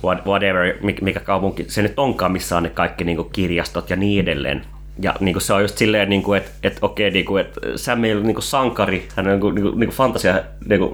what- 0.04 0.26
whatever, 0.26 0.74
mikä, 1.02 1.20
kaupunki 1.20 1.64
se 1.68 1.82
nyt 1.82 1.98
onkaan, 1.98 2.32
missä 2.32 2.56
on 2.56 2.62
ne 2.62 2.70
kaikki 2.70 3.04
niin 3.04 3.16
kuin, 3.16 3.28
kirjastot 3.32 3.90
ja 3.90 3.96
niin 3.96 4.22
edelleen. 4.22 4.62
Ja 5.02 5.14
niin 5.20 5.34
kuin, 5.34 5.42
se 5.42 5.52
on 5.52 5.62
just 5.62 5.78
silleen, 5.78 6.08
niin 6.08 6.22
kuin, 6.22 6.36
että, 6.38 6.50
että 6.62 6.78
okei, 6.82 7.10
niin 7.10 7.24
kuin, 7.24 7.40
että 7.40 7.60
Sam 7.76 8.04
ei 8.04 8.12
ole 8.12 8.22
niin 8.22 8.34
kuin, 8.34 8.42
sankari, 8.42 9.08
hän 9.16 9.26
on 9.26 9.32
niin 9.32 9.40
kuin, 9.40 9.54
niin 9.54 9.62
kuin, 9.62 9.80
niin 9.80 9.88
kuin 9.88 9.96
fantasia 9.96 10.40
niin 10.68 10.80
kuin, 10.80 10.92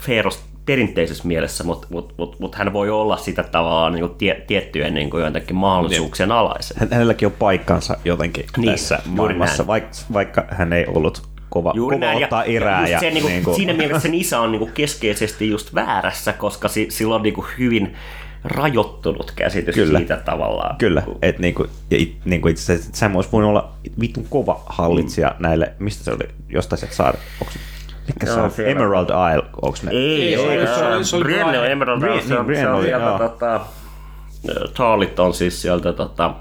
Feeros 0.00 0.44
perinteisessä 0.66 1.28
mielessä, 1.28 1.64
mutta 1.64 1.86
mut, 1.90 2.14
mut, 2.18 2.40
mut 2.40 2.54
hän 2.54 2.72
voi 2.72 2.90
olla 2.90 3.16
sitä 3.16 3.42
tavallaan 3.42 3.92
niin 3.92 4.00
kuin, 4.08 4.18
tie, 4.18 4.44
tiettyjen 4.46 4.94
niin 4.94 5.10
kuin, 5.10 5.24
jotenkin 5.24 5.56
mahdollisuuksien 5.56 6.32
alaisen. 6.32 6.76
hän- 6.80 6.88
hänelläkin 6.92 7.26
on 7.26 7.32
paikkansa 7.38 7.96
jotenkin 8.04 8.44
Niin, 8.56 8.66
niin, 8.66 8.70
tässä 8.70 8.98
maailmassa, 9.06 9.66
vaikka, 9.66 9.90
vaikka 10.12 10.44
hän 10.50 10.72
ei 10.72 10.86
ollut 10.86 11.22
kova, 11.50 11.72
Juuri 11.74 11.96
kova 11.96 12.06
näin, 12.06 12.24
ottaa 12.24 12.44
ja, 12.44 12.56
erää. 12.56 12.88
ja, 12.88 12.88
just 12.88 13.00
se, 13.00 13.10
niin 13.10 13.22
kuin, 13.22 13.32
niin 13.32 13.44
kuin, 13.44 13.56
siinä 13.56 13.72
mielessä 13.72 14.00
sen 14.00 14.14
isä 14.14 14.40
on 14.40 14.52
niin 14.52 14.58
kuin, 14.60 14.72
keskeisesti 14.72 15.48
just 15.50 15.74
väärässä, 15.74 16.32
koska 16.32 16.68
si, 16.68 16.86
sillä 16.90 17.14
on 17.14 17.22
niin 17.22 17.34
kuin, 17.34 17.46
hyvin 17.58 17.96
rajoittunut 18.44 19.32
käsitys 19.36 19.74
Kyllä. 19.74 19.98
siitä 19.98 20.16
tavallaan. 20.16 20.76
Kyllä, 20.76 21.02
että 21.22 21.42
niinku, 21.42 21.66
ja 21.90 21.96
it, 21.98 22.16
niinku 22.24 22.48
itse 22.48 22.72
asiassa 22.72 22.90
Sam 22.94 23.16
olisi 23.16 23.32
voinut 23.32 23.48
olla 23.48 23.72
vitun 24.00 24.26
kova 24.30 24.62
hallitsija 24.66 25.28
mm. 25.28 25.42
näille, 25.42 25.72
mistä 25.78 26.04
se 26.04 26.10
oli, 26.10 26.28
jostain 26.48 26.78
sieltä 26.80 26.96
saari, 26.96 27.18
onko 27.40 27.52
mikä 28.06 28.26
se 28.26 28.40
on, 28.40 28.50
siellä. 28.50 28.70
Emerald 28.72 29.08
Isle, 29.08 29.48
onko 29.62 29.78
ne? 29.82 29.90
Ei, 29.90 30.34
Ei, 30.34 30.36
se 30.36 30.42
oli- 30.42 30.52
ei, 30.58 30.66
se 30.66 30.84
oli- 30.84 31.04
se 31.04 31.16
oli 31.16 31.24
Brienne 31.24 31.58
on. 31.58 31.66
Emerald 31.66 32.02
Isle, 32.02 32.22
se 32.22 32.38
on, 32.38 32.46
niin, 32.46 32.60
se 32.60 32.68
on 32.68 32.82
sieltä, 32.82 33.04
joo. 33.06 33.18
tota, 33.18 33.60
Taalit 34.76 35.18
on 35.18 35.34
siis 35.34 35.62
sieltä, 35.62 35.92
tota, 35.92 36.34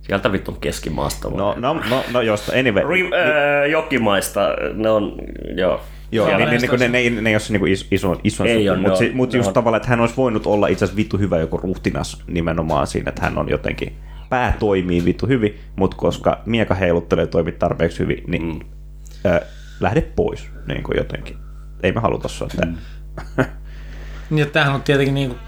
sieltä 0.00 0.32
vittun 0.32 0.56
keskimaasta. 0.60 1.28
No, 1.30 1.54
no, 1.58 1.74
no, 1.90 2.04
no 2.12 2.20
jostain, 2.20 2.58
anyway. 2.60 2.84
Ri, 2.88 3.02
äh, 3.02 3.70
jokimaista, 3.70 4.40
ne 4.74 4.90
on, 4.90 5.12
joo. 5.56 5.80
Joo, 6.12 6.26
niin, 6.36 6.38
niin, 6.50 6.60
niin, 6.60 6.80
ne, 6.80 6.88
ne, 6.88 7.20
ne 7.22 7.30
ei 7.30 7.34
ole 7.34 7.40
se 7.40 7.52
niinku 7.52 7.66
is- 7.66 7.88
iso, 7.90 8.16
iso 8.24 8.44
Ei 8.44 8.68
ole, 8.70 8.78
ne 8.78 8.88
mutta 8.88 9.04
on- 9.04 9.10
mut 9.16 9.32
ne 9.32 9.36
just 9.36 9.48
on- 9.48 9.54
tavallaan, 9.54 9.76
että 9.78 9.88
hän 9.90 10.00
olisi 10.00 10.16
voinut 10.16 10.46
olla 10.46 10.66
itse 10.68 10.84
asiassa 10.84 10.96
vittu 10.96 11.18
hyvä 11.18 11.38
joku 11.38 11.56
ruhtinas 11.56 12.22
nimenomaan 12.26 12.86
siinä, 12.86 13.08
että 13.08 13.22
hän 13.22 13.38
on 13.38 13.48
jotenkin, 13.48 13.96
pää 14.28 14.56
toimii 14.58 15.04
vittu 15.04 15.26
hyvin, 15.26 15.60
mutta 15.76 15.96
koska 15.96 16.42
mieka 16.46 16.74
heiluttelee 16.74 17.22
ja 17.22 17.26
toimii 17.26 17.52
tarpeeksi 17.52 17.98
hyvin, 17.98 18.24
niin 18.26 18.42
mm. 18.42 18.60
ö, 19.30 19.40
lähde 19.80 20.00
pois 20.00 20.50
niin 20.66 20.82
kuin 20.82 20.96
jotenkin. 20.96 21.36
Ei 21.82 21.92
me 21.92 22.00
haluta 22.00 22.28
sua 22.28 22.48
mm. 22.66 22.76
Niin, 24.30 24.42
että 24.42 24.52
tämähän 24.52 24.74
on 24.74 24.82
tietenkin 24.82 25.14
niin 25.14 25.28
kuin 25.28 25.38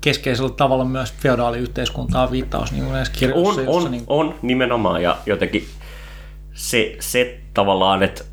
keskeisellä 0.00 0.50
tavalla 0.50 0.84
myös 0.84 1.12
feodaaliyhteiskuntaa 1.12 2.30
viittaus 2.30 2.72
niin 2.72 2.84
kuin 2.84 2.92
näissä 2.92 3.14
kirjoissa. 3.18 3.60
On, 3.60 3.66
jossa 3.66 3.86
on, 3.86 3.90
niin 3.90 4.06
kuin, 4.06 4.20
on 4.20 4.34
nimenomaan 4.42 5.02
ja 5.02 5.18
jotenkin 5.26 5.64
se, 6.52 6.96
se 7.00 7.40
tavallaan, 7.54 8.02
että 8.02 8.24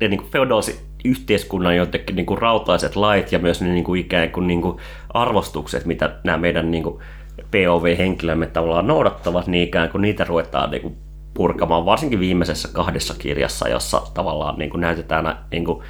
ne 0.00 0.08
niin 0.08 0.30
feodaalisen 0.30 0.74
yhteiskunnan 1.04 1.76
jotenkin 1.76 2.16
niin 2.16 2.26
kuin 2.26 2.38
rautaiset 2.38 2.96
lait 2.96 3.32
ja 3.32 3.38
myös 3.38 3.62
ne 3.62 3.68
niin 3.68 3.84
kuin 3.84 4.00
ikään 4.00 4.30
kuin, 4.30 4.46
niin 4.46 4.62
kuin 4.62 4.76
arvostukset, 5.14 5.84
mitä 5.84 6.16
nämä 6.24 6.38
meidän 6.38 6.70
niin 6.70 6.82
kuin 6.82 7.02
POV-henkilömme 7.50 8.46
tavallaan 8.46 8.86
noudattavat, 8.86 9.46
niin 9.46 9.68
ikään 9.68 9.88
kuin 9.88 10.02
niitä 10.02 10.24
ruvetaan 10.24 10.70
niin 10.70 10.82
kuin 10.82 10.96
purkamaan, 11.34 11.86
varsinkin 11.86 12.20
viimeisessä 12.20 12.68
kahdessa 12.72 13.14
kirjassa, 13.18 13.68
jossa 13.68 14.02
tavallaan 14.14 14.58
niin 14.58 14.70
kuin 14.70 14.80
näytetään 14.80 15.38
niin 15.50 15.64
kuin 15.64 15.82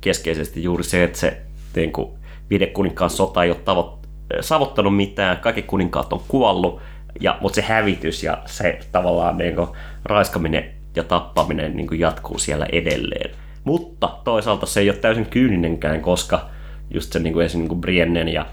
keskeisesti 0.00 0.62
juuri 0.62 0.84
se, 0.84 1.04
että 1.04 1.18
se 1.18 1.42
niin 1.76 1.92
kuin 1.92 2.10
viiden 2.50 2.70
kuninkaan 2.70 3.10
sota 3.10 3.44
ei 3.44 3.50
ole 3.50 3.58
tavo- 3.64 3.98
savottanut 4.40 4.96
mitään, 4.96 5.36
kaikki 5.36 5.62
kuninkaat 5.62 6.12
on 6.12 6.22
kuollut, 6.28 6.80
ja, 7.20 7.38
mutta 7.40 7.56
se 7.56 7.62
hävitys 7.62 8.22
ja 8.22 8.38
se 8.46 8.80
tavallaan 8.92 9.38
niin 9.38 9.56
kuin, 9.56 9.68
raiskaminen 10.04 10.70
ja 10.96 11.04
tappaminen 11.04 11.76
niin 11.76 11.86
kuin, 11.86 12.00
jatkuu 12.00 12.38
siellä 12.38 12.66
edelleen. 12.72 13.30
Mutta 13.64 14.18
toisaalta 14.24 14.66
se 14.66 14.80
ei 14.80 14.90
ole 14.90 14.98
täysin 14.98 15.26
kyyninenkään, 15.26 16.00
koska 16.00 16.48
just 16.94 17.12
se 17.12 17.18
niin 17.18 17.32
kuin, 17.32 17.46
esimerkiksi 17.46 17.58
niin 17.58 17.68
kuin 17.68 17.80
Briennen 17.80 18.28
ja 18.28 18.46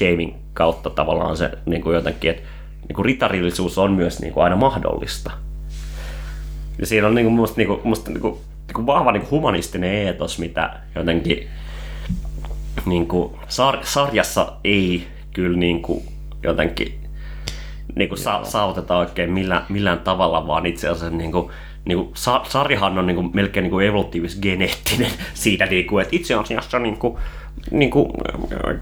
Jamin 0.00 0.34
kautta 0.54 0.90
tavallaan 0.90 1.36
se 1.36 1.50
niin 1.66 1.82
kuin 1.82 1.94
jotenkin, 1.94 2.30
että 2.30 2.42
niin 2.88 2.96
kuin 2.96 3.04
ritarillisuus 3.04 3.78
on 3.78 3.92
myös 3.92 4.20
niin 4.20 4.32
kuin, 4.32 4.44
aina 4.44 4.56
mahdollista. 4.56 5.30
Ja 6.78 6.86
siinä 6.86 7.06
on 7.06 7.14
niin 7.14 7.26
kuin, 7.26 7.34
musta, 7.34 7.56
niin 7.56 7.68
kuin, 7.68 7.80
musta 7.84 8.10
niin 8.10 8.20
kuin, 8.20 8.34
niin 8.66 8.74
kuin 8.74 8.86
vahva 8.86 9.12
niin 9.12 9.20
kuin 9.20 9.30
humanistinen 9.30 9.90
eetos, 9.90 10.38
mitä 10.38 10.70
jotenkin 10.94 11.48
niin 12.86 13.06
kuin, 13.06 13.32
sar- 13.34 13.84
sarjassa 13.84 14.52
ei 14.64 15.06
kyllä 15.32 15.58
niin 15.58 15.82
kuin, 15.82 16.04
jotenkin 16.42 17.00
niin 17.94 18.08
kuin 18.08 18.18
sa- 18.18 18.44
saavuteta 18.44 18.96
oikein 18.96 19.32
millään, 19.32 19.66
millään 19.68 20.00
tavalla, 20.00 20.46
vaan 20.46 20.66
itse 20.66 20.88
asiassa 20.88 21.16
niin 21.16 21.32
kuin, 21.32 21.50
niin 21.84 21.98
kuin, 21.98 22.10
sa- 22.14 22.44
sarjahan 22.48 22.98
on 22.98 23.06
niin 23.06 23.16
kuin, 23.16 23.30
melkein 23.34 23.62
niin 23.64 23.70
kuin 23.70 23.86
evolutiivis-geneettinen 23.86 25.10
siitä, 25.34 25.66
niin 25.66 25.86
kuin, 25.86 26.02
että 26.02 26.16
itse 26.16 26.34
asiassa 26.34 26.78
niin 26.78 26.96
kuin, 26.96 27.18
niin 27.70 27.90
kuin, 27.90 28.10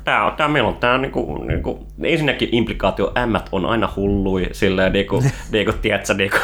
tää, 0.05 0.35
tää, 0.37 0.49
meillä 0.49 0.69
on 0.69 0.77
tämä 0.77 0.99
niin 0.99 1.13
kuin, 1.13 1.47
niin 1.47 1.63
kuin, 1.63 1.79
ensinnäkin 2.03 2.49
implikaatio 2.53 3.13
M 3.27 3.35
on 3.53 3.67
aina 3.67 3.93
hullui, 3.97 4.49
silleen 4.53 4.93
niin 4.93 5.07
kuin, 5.07 5.25
niin 5.53 5.65
kuin, 5.65 5.79
tiedätkö, 5.79 6.15
niin 6.15 6.31
kuin, 6.31 6.41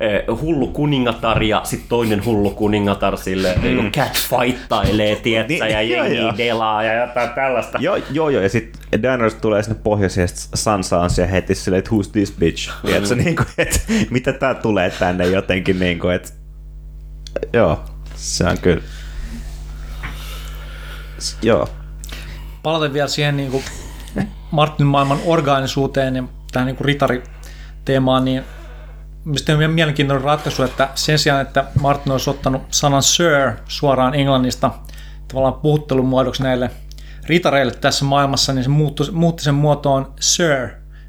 eh, 0.00 0.40
hullu 0.40 0.66
kuningatar 0.66 1.42
ja 1.42 1.60
sitten 1.64 1.88
toinen 1.88 2.24
hullu 2.24 2.50
kuningatar 2.50 3.16
sille 3.16 3.54
mm. 3.56 3.62
niin 3.62 3.92
catfighttailee, 3.92 5.16
tiedätkö, 5.16 5.64
Niin, 5.64 5.72
ja 5.72 5.82
jengi 5.82 6.38
delaa 6.38 6.82
ja 6.82 7.06
jotain 7.06 7.30
tällaista. 7.30 7.78
Joo, 7.80 7.96
joo, 7.96 8.28
joo, 8.28 8.42
ja 8.42 8.48
sitten 8.48 9.02
Daenerys 9.02 9.34
tulee 9.34 9.62
sinne 9.62 9.78
pohjoiseen, 9.82 10.22
ja 10.22 10.28
sit 10.28 10.50
Sansa 10.54 11.00
on 11.00 11.10
siellä 11.10 11.30
heti 11.30 11.54
silleen, 11.54 11.78
että 11.78 11.90
who's 11.90 12.10
this 12.12 12.32
bitch? 12.38 12.70
Tiedätkö, 12.86 13.14
niin 13.14 13.36
kuin, 13.36 13.46
että 13.58 13.80
mitä 14.10 14.32
tää 14.32 14.54
tulee 14.54 14.90
tänne 14.90 15.26
jotenkin, 15.26 15.78
niin 15.78 15.98
kuin, 15.98 16.14
että 16.14 16.28
joo, 17.52 17.80
se 18.14 18.44
on 18.44 18.58
kyllä. 18.58 18.82
Joo, 21.42 21.68
Palaten 22.62 22.92
vielä 22.92 23.08
siihen 23.08 23.36
niin 23.36 23.50
kuin 23.50 23.64
Martin 24.50 24.86
maailman 24.86 25.18
orgaanisuuteen 25.24 26.16
ja 26.16 26.22
tähän 26.52 26.66
niin 26.66 26.76
kuin 26.76 26.84
ritariteemaan, 26.84 28.24
niin 28.24 28.44
mistä 29.24 29.52
on 29.52 29.70
mielenkiintoinen 29.70 30.24
ratkaisu, 30.24 30.62
että 30.62 30.88
sen 30.94 31.18
sijaan, 31.18 31.40
että 31.40 31.64
Martin 31.80 32.12
olisi 32.12 32.30
ottanut 32.30 32.62
sanan 32.70 33.02
sir 33.02 33.52
suoraan 33.68 34.14
englannista 34.14 34.70
tavallaan 35.28 35.54
puhuttelun 35.54 36.06
muodoksi 36.06 36.42
näille 36.42 36.70
ritareille 37.26 37.72
tässä 37.72 38.04
maailmassa, 38.04 38.52
niin 38.52 38.62
se 38.64 38.70
muutti, 38.70 39.10
muutti 39.12 39.42
sen 39.44 39.54
muotoon 39.54 40.12
sir, 40.20 40.68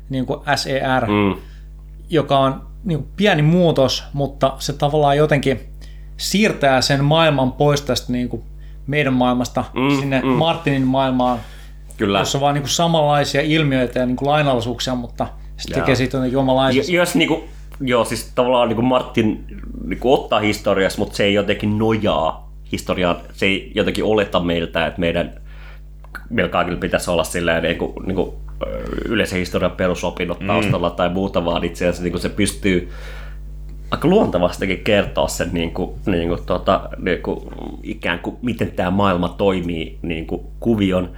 niin 0.10 0.26
kuin 0.26 0.40
S-E-R, 0.56 1.06
Mm. 1.08 1.36
joka 2.10 2.40
on 2.40 2.68
niin 2.84 3.00
kuin 3.00 3.12
pieni 3.16 3.42
muutos, 3.42 4.04
mutta 4.14 4.54
se 4.60 4.74
tavallaan 4.74 5.18
jotenkin 5.18 5.74
siirtää 6.18 6.82
sen 6.82 7.04
maailman 7.04 7.52
pois 7.52 7.82
tästä 7.82 8.12
niin 8.12 8.30
kuin 8.30 8.44
meidän 8.90 9.14
maailmasta 9.14 9.66
Mm, 9.74 10.00
sinne 10.00 10.22
mm. 10.22 10.28
Martinin 10.28 10.82
maailmaan, 10.88 11.40
Kyllä. 11.98 12.20
jossa 12.20 12.38
on 12.38 12.42
vaan 12.42 12.54
niin 12.54 12.62
kuin 12.62 12.70
samanlaisia 12.70 13.42
ilmiöitä 13.42 14.00
ja 14.00 14.06
niin 14.06 14.16
kuin 14.16 14.30
lainalaisuuksia, 14.30 14.96
mutta 14.96 15.28
se 15.58 15.74
tekee 15.74 15.96
siitä 15.96 16.18
jotenkin 16.18 16.40
omanlaisia. 16.40 16.84
Jo- 16.88 17.02
Jos 17.02 17.16
niinku, 17.16 17.44
joo, 17.82 18.06
siis 18.06 18.32
tavallaan 18.36 18.68
niinku 18.68 18.82
Martin 18.82 19.46
niinku 19.88 20.14
ottaa 20.14 20.40
historiassa, 20.40 21.00
mutta 21.00 21.16
se 21.16 21.24
ei 21.24 21.34
jotenkin 21.34 21.78
nojaa 21.78 22.50
historiaan. 22.72 23.16
Se 23.34 23.46
ei 23.46 23.72
jotenkin 23.76 24.04
oleta 24.04 24.40
meiltä, 24.40 24.88
että 24.88 25.00
meidän 25.00 25.34
meillä 26.30 26.50
kaikilla 26.52 26.80
pitäisi 26.80 27.12
olla 27.12 27.24
silleen 27.24 27.64
niinku, 27.64 27.94
niinku, 28.06 28.36
ö, 28.64 28.66
yleisen 29.06 29.40
historian 29.40 29.72
perusopinnot 29.72 30.40
taustalla 30.48 30.90
tai 30.90 31.10
muuta, 31.10 31.46
vaan 31.46 31.64
itse 31.64 31.86
asiassa 31.86 32.04
niinku 32.04 32.20
se 32.20 32.30
pystyy 32.30 32.90
aika 33.92 34.08
luontevastikin 34.08 34.84
kertoa 34.84 35.28
sen 35.28 35.50
niin 35.54 35.72
kuin, 35.72 35.92
niin 36.06 36.28
kuin, 36.28 36.46
tota, 36.46 36.90
niin 36.98 37.22
kuin, 37.22 37.40
ikään 37.84 38.20
kuin 38.20 38.38
miten 38.42 38.72
tämä 38.72 38.92
maailma 38.92 39.30
toimii 39.30 40.00
niin 40.02 40.28
kuin, 40.28 40.42
kuvion. 40.60 41.10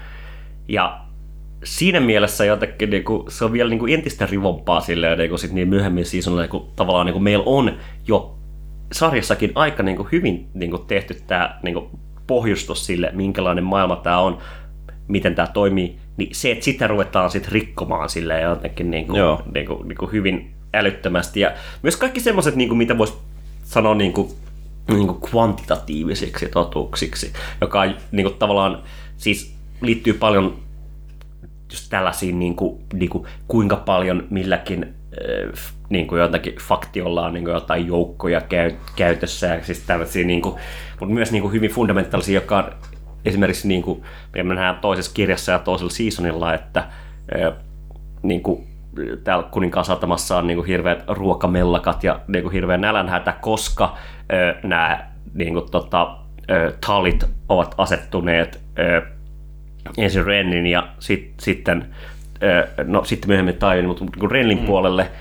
Ja 0.67 1.01
siinä 1.63 1.99
mielessä 1.99 2.45
jotenkin 2.45 2.89
niin 2.89 3.03
kuin, 3.03 3.31
se 3.31 3.45
on 3.45 3.51
vielä 3.51 3.69
niin 3.69 3.79
kuin 3.79 3.93
entistä 3.93 4.25
rivompaa 4.25 4.81
silleen, 4.81 5.17
niin 5.17 5.29
kuin 5.29 5.39
sit 5.39 5.51
niin 5.51 5.69
myöhemmin 5.69 6.05
seasonilla, 6.05 6.41
niin 6.41 6.49
kuin, 6.49 6.63
tavallaan 6.75 7.05
niin 7.05 7.13
kuin 7.13 7.23
meillä 7.23 7.43
on 7.47 7.77
jo 8.07 8.37
sarjassakin 8.91 9.51
aika 9.55 9.83
niin 9.83 9.97
kuin, 9.97 10.07
hyvin 10.11 10.49
niin 10.53 10.71
kuin, 10.71 10.85
tehty 10.87 11.17
tämä 11.27 11.59
niin 11.63 11.73
kuin, 11.73 11.85
pohjustus 12.27 12.85
sille, 12.85 13.11
minkälainen 13.13 13.63
maailma 13.63 13.95
tämä 13.95 14.19
on, 14.19 14.37
miten 15.07 15.35
tämä 15.35 15.47
toimii, 15.47 15.97
niin 16.17 16.35
se, 16.35 16.51
että 16.51 16.65
sitä 16.65 16.87
ruvetaan 16.87 17.31
sitten 17.31 17.51
rikkomaan 17.51 18.09
silleen 18.09 18.43
jotenkin 18.43 18.91
niin 18.91 19.07
kuin, 19.07 19.19
Joo. 19.19 19.41
niin 19.53 19.65
kuin, 19.65 19.87
niin 19.87 19.97
kuin 19.97 20.11
hyvin 20.11 20.53
älyttömästi. 20.73 21.39
Ja 21.39 21.51
myös 21.81 21.97
kaikki 21.97 22.19
semmoiset, 22.19 22.55
niin 22.55 22.69
kuin, 22.69 22.77
mitä 22.77 22.97
voisi 22.97 23.13
sanoa 23.63 23.95
niin 23.95 24.13
kuin, 24.13 24.31
niin 24.87 25.07
kuin 25.07 25.21
kvantitatiivisiksi 25.21 26.47
totuuksiksi, 26.47 27.33
joka 27.61 27.85
niin 28.11 28.25
kuin, 28.25 28.35
tavallaan 28.39 28.83
siis 29.17 29.55
liittyy 29.81 30.13
paljon 30.13 30.59
just 31.71 31.89
tällaisiin, 31.89 32.39
niin 32.39 32.55
kuin, 32.55 32.83
niin 32.93 33.09
kuin, 33.09 33.27
kuinka 33.47 33.75
paljon 33.75 34.27
milläkin 34.29 34.93
niin 35.89 36.07
kuin 36.07 36.21
jotakin 36.21 36.55
faktiolla 36.55 37.25
on 37.25 37.33
niin 37.33 37.43
kuin 37.43 37.53
jotain 37.53 37.87
joukkoja 37.87 38.41
käy, 38.41 38.71
käytössä, 38.95 39.47
ja 39.47 39.63
siis 39.63 39.79
tällaisia, 39.79 40.25
niin 40.25 40.41
kuin, 40.41 40.55
mutta 40.99 41.13
myös 41.13 41.31
niin 41.31 41.41
kuin 41.41 41.53
hyvin 41.53 41.71
fundamentaalisia, 41.71 42.41
joka 42.41 42.57
on 42.57 42.71
esimerkiksi, 43.25 43.67
niin 43.67 43.81
kuin, 43.81 44.03
me 44.33 44.43
nähdään 44.43 44.79
toisessa 44.79 45.11
kirjassa 45.13 45.51
ja 45.51 45.59
toisella 45.59 45.91
seasonilla, 45.91 46.53
että 46.53 46.87
niin 48.23 48.43
kuin, 48.43 48.67
täällä 49.23 49.47
kuninkaan 49.51 49.85
satamassa 49.85 50.37
on 50.37 50.47
niin 50.47 50.57
kuin 50.57 50.67
hirveät 50.67 51.03
ruokamellakat 51.07 52.03
ja 52.03 52.19
niin 52.27 52.43
kuin 52.43 52.53
hirveä 52.53 52.77
nälänhätä, 52.77 53.33
koska 53.41 53.97
ö, 54.33 54.55
nämä 54.63 55.11
niin 55.33 55.53
kuin, 55.53 55.71
tota, 55.71 56.17
ö, 56.51 56.73
talit 56.85 57.23
ovat 57.49 57.75
asettuneet 57.77 58.61
ö, 58.79 59.01
ensin 59.97 60.25
Rennin 60.25 60.67
ja 60.67 60.87
sit, 60.99 61.33
sitten, 61.39 61.95
ö, 62.43 62.67
no 62.83 63.03
sitten 63.03 63.29
myöhemmin 63.29 63.55
Tywin, 63.55 63.85
mutta 63.85 64.03
niin 64.03 64.19
kuin 64.19 64.31
Rennin 64.31 64.59
mm. 64.59 64.65
puolelle, 64.65 65.11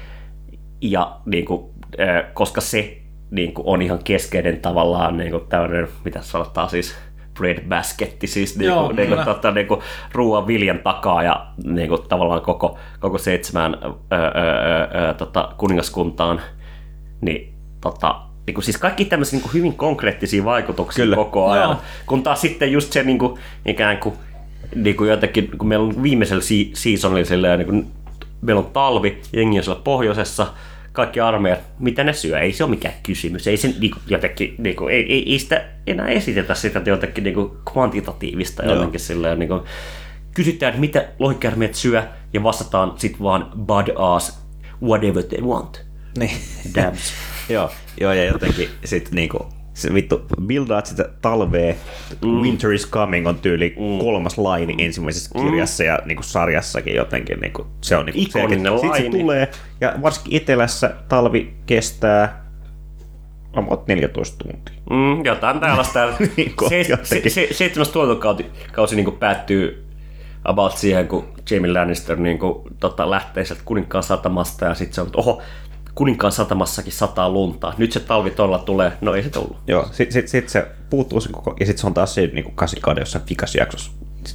ja 0.80 1.16
niin 1.26 1.44
kuin, 1.44 1.70
ö, 2.00 2.24
koska 2.34 2.60
se 2.60 2.96
niin 3.30 3.54
kuin, 3.54 3.66
on 3.66 3.82
ihan 3.82 3.98
keskeinen 4.04 4.60
tavallaan 4.60 5.16
niin 5.16 5.30
kuin, 5.30 5.46
tämmöinen, 5.48 5.88
mitä 6.04 6.22
sanotaan 6.22 6.70
siis, 6.70 6.96
bread 7.40 7.68
basketti, 7.68 8.26
siis 8.26 8.58
niin 8.58 8.72
kuin, 8.74 8.96
niin 8.96 9.08
kuin, 9.08 9.24
tota, 9.24 9.50
niin 9.50 9.66
kuin, 9.66 9.80
ruoan 10.12 10.46
viljan 10.46 10.78
takaa 10.78 11.22
ja 11.22 11.46
niin 11.64 11.88
kuin, 11.88 12.02
tavallaan 12.08 12.40
koko, 12.40 12.78
koko 13.00 13.18
seitsemän 13.18 13.76
ö, 13.82 13.86
ö, 13.86 13.90
ö, 14.16 15.08
ö, 15.10 15.14
tota, 15.14 15.48
kuningaskuntaan, 15.56 16.40
niin 17.20 17.54
tota, 17.80 18.20
niin 18.46 18.54
kuin, 18.54 18.64
siis 18.64 18.78
kaikki 18.78 19.04
tämmöisiä 19.04 19.36
niin 19.36 19.42
kuin, 19.42 19.54
hyvin 19.54 19.74
konkreettisia 19.74 20.44
vaikutuksia 20.44 21.04
Kyllä. 21.04 21.16
koko 21.16 21.50
ajan. 21.50 21.70
Joo. 21.70 21.80
Kun 22.06 22.22
taas 22.22 22.40
sitten 22.40 22.72
just 22.72 22.92
se 22.92 23.02
niin 23.02 23.18
kuin, 23.18 23.38
ikään 23.66 23.98
kuin, 23.98 24.14
niin 24.74 24.96
kuin 24.96 25.10
jotenkin, 25.10 25.50
kun 25.58 25.68
meillä 25.68 25.86
on 25.86 26.02
viimeisellä 26.02 26.42
si- 26.42 26.70
seasonilla 26.74 27.56
niin 27.56 27.66
kuin, 27.66 27.86
meillä 28.40 28.58
on 28.60 28.70
talvi, 28.72 29.20
jengi 29.32 29.58
on 29.58 29.64
siellä 29.64 29.80
pohjoisessa, 29.84 30.46
kaikki 30.92 31.20
armeijat, 31.20 31.60
mitä 31.78 32.04
ne 32.04 32.12
syö, 32.12 32.38
ei 32.38 32.52
se 32.52 32.64
ole 32.64 32.70
mikään 32.70 32.94
kysymys, 33.02 33.46
ei 33.46 33.56
se 33.56 33.74
niin 33.80 33.90
kuin, 33.90 34.02
jotenkin, 34.06 34.54
niin 34.58 34.76
kuin, 34.76 34.94
ei, 34.94 35.12
ei, 35.12 35.32
ei, 35.32 35.38
sitä 35.38 35.64
enää 35.86 36.08
esitetä 36.08 36.54
sitä 36.54 36.82
jotenkin 36.86 37.24
niin 37.24 37.34
kuin, 37.34 37.50
kvantitatiivista 37.72 38.62
Joo. 38.62 38.74
jotenkin 38.74 39.00
silleen, 39.00 39.38
niin 39.38 39.48
kuin, 39.48 39.60
kysytään, 40.34 40.70
että 40.70 40.80
mitä 40.80 41.08
lohikärmeet 41.18 41.74
syö, 41.74 42.02
ja 42.32 42.42
vastataan 42.42 42.92
sitten 42.96 43.22
vaan 43.22 43.50
bud 43.56 43.88
ass, 43.96 44.40
whatever 44.82 45.22
they 45.22 45.40
want. 45.40 45.84
niin. 46.18 46.36
Dabs. 46.74 47.12
joo, 47.48 47.70
joo, 48.00 48.12
ja 48.12 48.24
jotenkin 48.24 48.68
sitten 48.84 49.14
niinku, 49.14 49.59
se 49.80 49.94
vittu, 49.94 50.22
buildaat 50.46 50.86
sitä 50.86 51.08
talvea, 51.22 51.74
mm. 52.24 52.28
Winter 52.28 52.72
is 52.72 52.90
coming 52.90 53.28
on 53.28 53.38
tyyli 53.38 53.74
mm. 53.78 53.98
kolmas 53.98 54.38
laini 54.38 54.74
ensimmäisessä 54.78 55.38
kirjassa 55.38 55.84
ja 55.84 55.98
niinku 56.04 56.22
sarjassakin 56.22 56.94
jotenkin, 56.94 57.40
niinku, 57.40 57.66
se 57.80 57.96
on 57.96 58.06
niinku 58.06 58.20
Ikoninen 58.20 58.72
selkeä. 58.72 58.78
Sitten 58.78 58.96
se 58.96 59.02
laini. 59.02 59.20
tulee, 59.20 59.50
ja 59.80 59.94
varsinkin 60.02 60.42
etelässä 60.42 60.94
talvi 61.08 61.54
kestää 61.66 62.50
about 63.52 63.86
14 63.86 64.44
tuntia. 64.44 64.74
Mm, 64.90 65.24
jotain 65.24 65.60
tällaista. 65.60 66.08
Niin 66.36 66.56
kuin 66.56 66.68
se, 66.68 66.84
se, 66.84 66.92
jotenkin. 66.92 67.30
se, 67.30 67.48
seitsemäs 67.50 67.88
tuotantokausi 67.88 68.46
kausi 68.72 68.96
niin 68.96 69.12
päättyy 69.12 69.86
about 70.44 70.76
siihen, 70.76 71.08
kun 71.08 71.28
Jamie 71.50 71.72
Lannister 71.72 72.16
niin 72.16 72.38
kuin, 72.38 72.62
tota, 72.80 73.10
lähtee 73.10 73.44
sieltä 73.44 73.62
kuninkaan 73.64 74.04
satamasta 74.04 74.64
ja 74.64 74.74
sitten 74.74 74.94
se 74.94 75.00
on, 75.00 75.06
että 75.06 75.18
oho, 75.18 75.42
kuninkaan 75.94 76.32
satamassakin 76.32 76.92
sataa 76.92 77.30
lunta. 77.30 77.74
Nyt 77.78 77.92
se 77.92 78.00
talvi 78.00 78.30
tuolla 78.30 78.58
tulee. 78.58 78.92
No 79.00 79.14
ei 79.14 79.22
se 79.22 79.30
tullut. 79.30 79.56
Joo, 79.66 79.88
sitten 79.92 80.12
sit, 80.12 80.28
sit 80.28 80.48
se 80.48 80.66
puuttuu 80.90 81.20
se 81.20 81.28
koko, 81.32 81.56
ja 81.60 81.66
sitten 81.66 81.80
se 81.80 81.86
on 81.86 81.94
taas 81.94 82.14
se 82.14 82.26
niinku 82.26 82.50
kasikauden 82.54 83.02
jossain 83.02 83.24
fikasjaksossa. 83.24 83.90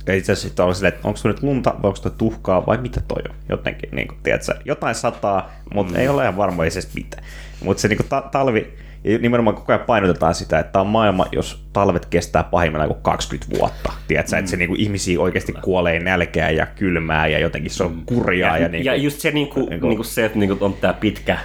Ja 0.07 0.15
itse 0.15 0.31
asiassa 0.31 0.47
sitten 0.47 0.65
on 0.65 0.75
silleen, 0.75 0.93
että 0.93 1.07
onko 1.07 1.17
se 1.17 1.27
nyt 1.27 1.43
lunta, 1.43 1.69
vai 1.69 1.87
onko 1.87 1.95
se 1.95 2.09
tuhkaa, 2.09 2.65
vai 2.65 2.77
mitä 2.77 3.01
toi 3.07 3.21
on. 3.29 3.35
Jotenkin, 3.49 3.89
niin 3.91 4.07
kuin, 4.07 4.17
tiedätkö, 4.23 4.55
jotain 4.65 4.95
sataa, 4.95 5.51
mutta 5.73 5.93
mm. 5.93 5.99
ei 5.99 6.07
ole 6.07 6.21
ihan 6.21 6.37
varma 6.37 6.63
ei 6.63 6.71
se 6.71 6.79
edes 6.79 6.93
mitä. 6.93 7.17
Mutta 7.63 7.81
se 7.81 7.87
niin 7.87 7.97
kuin, 7.97 8.07
ta- 8.07 8.29
talvi 8.31 8.73
Ja 9.05 9.17
nimenomaan 9.17 9.55
koko 9.55 9.73
ajan 9.73 9.85
painotetaan 9.85 10.35
sitä, 10.35 10.59
että 10.59 10.71
tämä 10.71 10.81
on 10.81 10.87
maailma, 10.87 11.25
jos 11.31 11.65
talvet 11.73 12.05
kestää 12.05 12.43
pahimmillaan 12.43 12.89
kuin 12.89 13.01
20 13.01 13.57
vuotta. 13.59 13.93
Tiedätkö, 14.07 14.35
mm. 14.35 14.39
että 14.39 14.51
se 14.51 14.57
niinku 14.57 14.75
ihmisiä 14.77 15.19
oikeasti 15.19 15.53
kuolee 15.53 15.99
nälkää 15.99 16.49
ja 16.49 16.65
kylmää 16.65 17.27
ja 17.27 17.39
jotenkin 17.39 17.71
se 17.71 17.83
on 17.83 18.03
kurjaa. 18.05 18.57
Ja, 18.57 18.63
ja, 18.63 18.69
niinku, 18.69 18.85
ja 18.85 18.95
just 18.95 19.19
se, 19.19 19.31
niinku, 19.31 19.59
niinku- 19.59 19.69
niinku, 19.69 19.87
niinku 19.87 20.03
se, 20.03 20.25
että 20.25 20.39
niinku 20.39 20.65
on 20.65 20.73
tämä 20.73 20.93
pitkä, 20.93 21.37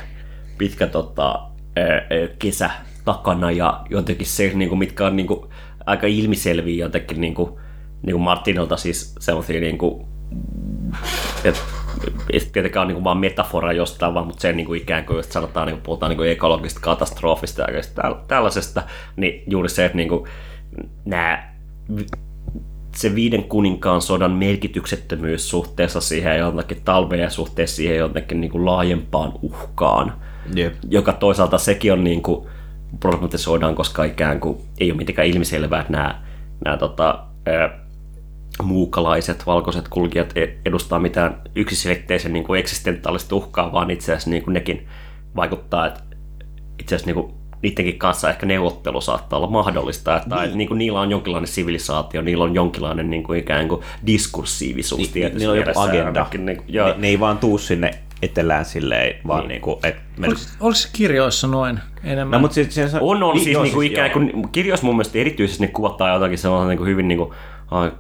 pitkä 0.59 0.87
tota, 0.87 1.41
kesä 2.39 2.71
takana 3.05 3.51
ja 3.51 3.85
jotenkin 3.91 4.27
se, 4.27 4.51
niinku, 4.55 4.77
mitkä 4.77 5.07
on 5.07 5.17
niinku, 5.17 5.51
aika 5.87 6.07
ilmiselviä 6.07 6.85
jotenkin 6.85 7.21
niinku, 7.21 7.61
niinku 8.03 8.19
Martinolta 8.19 8.77
siis 8.77 9.15
sellaisia 9.19 9.61
niinku, 9.61 10.09
et, 11.45 11.63
ei 12.33 12.41
tietenkään 12.41 12.85
ole 12.85 12.89
niinku 12.89 13.05
vaan 13.05 13.19
metafora 13.19 13.73
jostain, 13.73 14.15
vaan 14.15 14.27
mutta 14.27 14.43
se 14.43 14.53
niinku 14.53 14.75
ikään 14.75 15.05
kuin, 15.05 15.17
jos 15.17 15.29
sanotaan, 15.29 15.67
niinku, 15.67 15.83
puhutaan 15.83 16.11
niinku 16.11 16.23
ekologisesta 16.23 16.81
katastrofista 16.81 17.63
ja 17.63 18.15
tällaisesta, 18.29 18.83
niin 19.17 19.43
juuri 19.47 19.69
se, 19.69 19.85
että 19.85 19.97
niinku, 19.97 20.29
nämä 21.05 21.51
se 22.97 23.15
viiden 23.15 23.45
kuninkaan 23.45 24.03
sodan 24.03 24.33
merkityksettömyys 24.33 25.51
suhteessa 25.51 26.01
siihen 26.01 26.39
jotenkin 26.39 26.83
talveen 26.85 27.23
ja 27.23 27.31
suhteessa 27.31 27.77
siihen 27.77 27.97
jotenkin 27.99 28.41
niin 28.41 28.51
kuin 28.51 28.65
laajempaan 28.65 29.33
uhkaan, 29.43 30.13
Jep. 30.55 30.75
joka 30.89 31.13
toisaalta 31.13 31.59
sekin 31.59 31.93
on 31.93 32.05
niin 32.05 32.23
kuin 32.23 32.47
problematisoidaan, 33.01 33.75
koska 33.75 34.05
ikään 34.05 34.41
kuin 34.41 34.59
ei 34.81 34.91
ole 34.91 34.97
mitenkään 34.97 35.29
ilmiselvää, 35.29 35.81
että 35.81 35.93
nämä, 35.93 36.23
nämä 36.65 36.77
tota, 36.77 37.25
muukalaiset, 38.63 39.47
valkoiset 39.47 39.89
kulkijat 39.89 40.37
e- 40.37 40.57
edustaa 40.67 40.99
mitään 40.99 41.43
yksiselitteisen 41.57 42.33
niin 42.33 42.45
kuin 42.45 42.61
eksistentaalista 42.61 43.37
uhkaa, 43.37 43.73
vaan 43.73 43.91
itse 43.91 44.13
asiassa 44.13 44.31
niin 44.31 44.43
kuin 44.43 44.55
nekin 44.55 44.89
vaikuttaa, 45.37 45.87
että 45.87 46.01
itse 46.79 46.95
asiassa 46.95 47.13
niin 47.13 47.25
kuin 47.25 47.35
niidenkin 47.63 47.99
kanssa 47.99 48.31
ehkä 48.31 48.47
neuvottelu 48.47 49.01
saattaa 49.01 49.37
olla 49.37 49.51
mahdollista, 49.51 50.17
että 50.17 50.35
niin. 50.35 50.45
Että 50.45 50.57
niin 50.57 50.69
kuin 50.69 50.79
niillä 50.79 51.01
on 51.01 51.11
jonkinlainen 51.11 51.49
sivilisaatio, 51.49 52.23
niillä 52.23 52.45
on 52.45 52.55
jonkinlainen 52.55 53.11
niin 53.11 53.23
kuin 53.23 53.39
ikään 53.39 53.69
kuin 53.69 53.83
diskursiivisuus 54.07 55.01
Ni- 55.01 55.09
tietysti 55.09 55.39
niillä 55.39 55.53
on 55.53 55.59
joku 55.59 55.81
agenda. 55.81 56.27
Niin 56.39 56.57
kuin, 56.57 56.75
joo, 56.75 56.89
Ne, 56.89 56.95
ne 56.99 57.09
ei 57.09 57.21
vaan 57.21 57.39
tuu 57.39 57.59
sinne 57.59 57.91
etelään 58.23 58.65
silleen, 58.65 59.15
vaan 59.27 59.39
Niin. 59.39 59.49
niin. 59.49 59.55
niinku, 59.55 59.81
että 59.83 60.03
me... 60.17 60.27
Oliko, 60.27 60.41
oliko 60.61 60.75
se 60.77 60.89
kirjoissa 60.93 61.47
noin 61.47 61.81
enemmän? 62.05 62.31
No, 62.33 62.39
mutta 62.39 62.55
se, 62.55 62.71
se, 62.71 62.89
On, 63.01 63.23
on 63.23 63.35
niin, 63.35 63.45
siis, 63.45 63.55
joo, 63.55 63.63
niinku 63.63 63.81
siis 63.81 63.93
ikään 63.93 64.11
kuin, 64.11 64.49
kirjoissa 64.53 64.87
mun 64.87 64.95
mielestä 64.97 65.19
erityisesti 65.19 65.67
ne 65.67 65.73
kuvataan 65.73 66.15
jotakin 66.15 66.39
sellaisena 66.39 66.69
niinku 66.69 66.85
hyvin 66.85 67.09
niinku, 67.09 67.25
ai, 67.25 67.35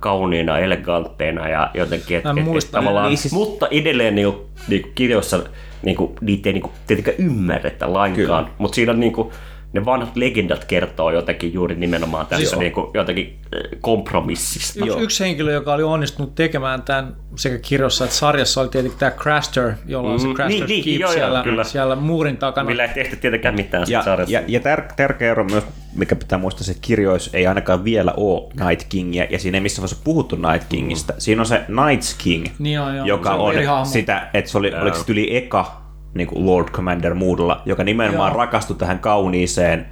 kauniina, 0.00 0.58
elegantteina 0.58 1.48
ja 1.48 1.70
jotenkin, 1.74 2.16
et, 2.16 2.26
et, 2.26 2.38
et, 2.38 2.44
muistan. 2.44 2.80
tavallaan, 2.84 3.08
Niin 3.08 3.18
siis- 3.18 3.34
mutta 3.34 3.68
edelleen 3.70 4.14
niinku, 4.14 4.46
niinku 4.68 4.88
kirjoissa 4.94 5.42
niinku, 5.82 6.16
niitä 6.20 6.48
ei 6.48 6.52
niinku, 6.52 6.70
tietenkään 6.86 7.16
ymmärretä 7.18 7.92
lainkaan, 7.92 8.44
Kyllä. 8.44 8.56
mutta 8.58 8.74
siinä 8.74 8.92
on 8.92 9.00
niinku, 9.00 9.32
ne 9.72 9.84
vanhat 9.84 10.16
legendat 10.16 10.64
kertoo 10.64 11.10
jotenkin 11.10 11.52
juuri 11.54 11.74
nimenomaan 11.74 12.26
tästä 12.26 12.46
Siis- 12.46 12.58
niinku, 12.58 12.90
jotenkin 12.94 13.38
eh, 13.52 13.78
kompromissista. 13.80 14.84
Yksi, 14.86 14.98
yksi 14.98 15.24
henkilö, 15.24 15.52
joka 15.52 15.72
oli 15.74 15.82
onnistunut 15.82 16.34
tekemään 16.34 16.82
tämän 16.82 17.16
sekä 17.36 17.58
kirjassa 17.58 18.04
että 18.04 18.16
sarjassa, 18.16 18.60
oli 18.60 18.68
tietenkin 18.68 18.98
tämä 18.98 19.10
Craster, 19.10 19.72
jolla 19.86 20.10
on 20.12 20.20
se 20.20 20.26
Mm, 20.26 20.34
Craster 20.34 20.56
niin, 20.58 20.66
niin, 20.68 20.84
Keep 20.84 21.00
joo, 21.00 21.10
joo, 21.10 21.18
siellä, 21.18 21.42
kyllä. 21.42 21.64
siellä 21.64 21.96
muurin 21.96 22.36
takana. 22.36 22.66
Millä 22.68 22.84
ei 22.84 22.94
tehty 22.94 23.16
tietenkään 23.16 23.54
mitään 23.54 23.84
Ja, 23.88 23.98
ja, 23.98 24.04
sarjassa. 24.04 24.32
ja, 24.34 24.42
ja 24.46 24.60
tär, 24.60 24.82
tärkeä 24.96 25.30
ero 25.30 25.44
myös, 25.44 25.64
mikä 25.96 26.16
pitää 26.16 26.38
muistaa, 26.38 26.62
se, 26.64 26.70
että 26.72 26.86
kirjoissa 26.86 27.30
ei 27.36 27.46
ainakaan 27.46 27.84
vielä 27.84 28.12
ole 28.16 28.52
Night 28.68 28.86
Kingia, 28.88 29.26
ja 29.30 29.38
siinä 29.38 29.56
ei 29.56 29.60
missään 29.60 29.82
vaiheessa 29.82 30.04
puhuttu 30.04 30.36
Night 30.36 30.68
Kingistä. 30.68 31.14
Siinä 31.18 31.42
on 31.42 31.46
se 31.46 31.60
Night 31.68 32.14
King, 32.18 32.46
Niin 32.58 32.80
on, 32.80 32.96
joo. 32.96 33.06
joka 33.06 33.30
Se 33.30 33.36
on 33.68 33.78
on, 33.78 33.86
sitä, 33.86 34.28
että 34.34 34.50
se 34.50 34.58
oli, 34.58 34.72
oliko 34.82 34.96
se 34.96 35.04
yli 35.08 35.36
eka 35.36 35.79
niin 36.14 36.26
kuin 36.28 36.46
Lord 36.46 36.68
Commander 36.70 37.14
Moodlla, 37.14 37.62
joka 37.66 37.84
nimenomaan 37.84 38.30
Joo. 38.32 38.38
rakastui 38.38 38.76
tähän 38.76 38.98
kauniiseen 38.98 39.86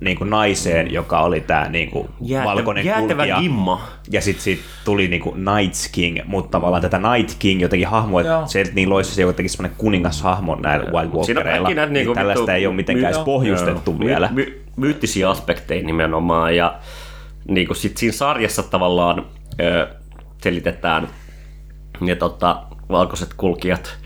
niin 0.00 0.18
kuin 0.18 0.30
naiseen, 0.30 0.92
joka 0.92 1.20
oli 1.20 1.40
tämä 1.40 1.68
niin 1.68 1.90
kuin 1.90 2.08
Jäätä- 2.20 2.48
valkoinen 2.48 2.84
jäätävä 2.84 3.14
kulkija. 3.22 3.40
gimma. 3.40 3.80
Ja 4.10 4.20
sitten 4.20 4.42
sit 4.44 4.60
tuli 4.84 5.08
niinku 5.08 5.34
Night 5.56 5.74
King, 5.92 6.18
mutta 6.26 6.50
tavallaan 6.50 6.82
tätä 6.82 6.98
Night 6.98 7.36
King 7.38 7.62
jotenkin 7.62 7.88
hahmo, 7.88 8.20
että 8.20 8.42
se 8.46 8.64
niin 8.74 8.90
loisi 8.90 9.14
se 9.14 9.22
jotenkin 9.22 9.50
semmoinen 9.50 9.76
kuningashahmo 9.78 10.56
näillä 10.56 10.90
Wild 10.90 11.24
Siinä 11.24 11.40
Walkereilla. 11.40 11.68
näitä 11.68 11.86
Niin 11.86 11.92
niinku 11.92 12.14
tällaista 12.14 12.40
vittu- 12.40 12.50
ei 12.52 12.66
ole 12.66 12.74
mitenkään 12.74 13.12
my- 13.12 13.14
edes 13.16 13.24
pohjustettu 13.24 13.90
Joo. 13.90 14.00
vielä. 14.00 14.28
My, 14.32 14.44
my, 14.44 14.62
myyttisiä 14.76 15.30
aspekteja 15.30 15.82
nimenomaan 15.86 16.56
ja 16.56 16.74
niin 17.48 17.66
kuin 17.66 17.76
sit 17.76 17.96
siinä 17.96 18.12
sarjassa 18.12 18.62
tavallaan 18.62 19.26
ö, 19.60 19.88
selitetään 20.42 21.08
ne 22.00 22.14
tota, 22.14 22.62
valkoiset 22.90 23.34
kulkijat 23.36 23.98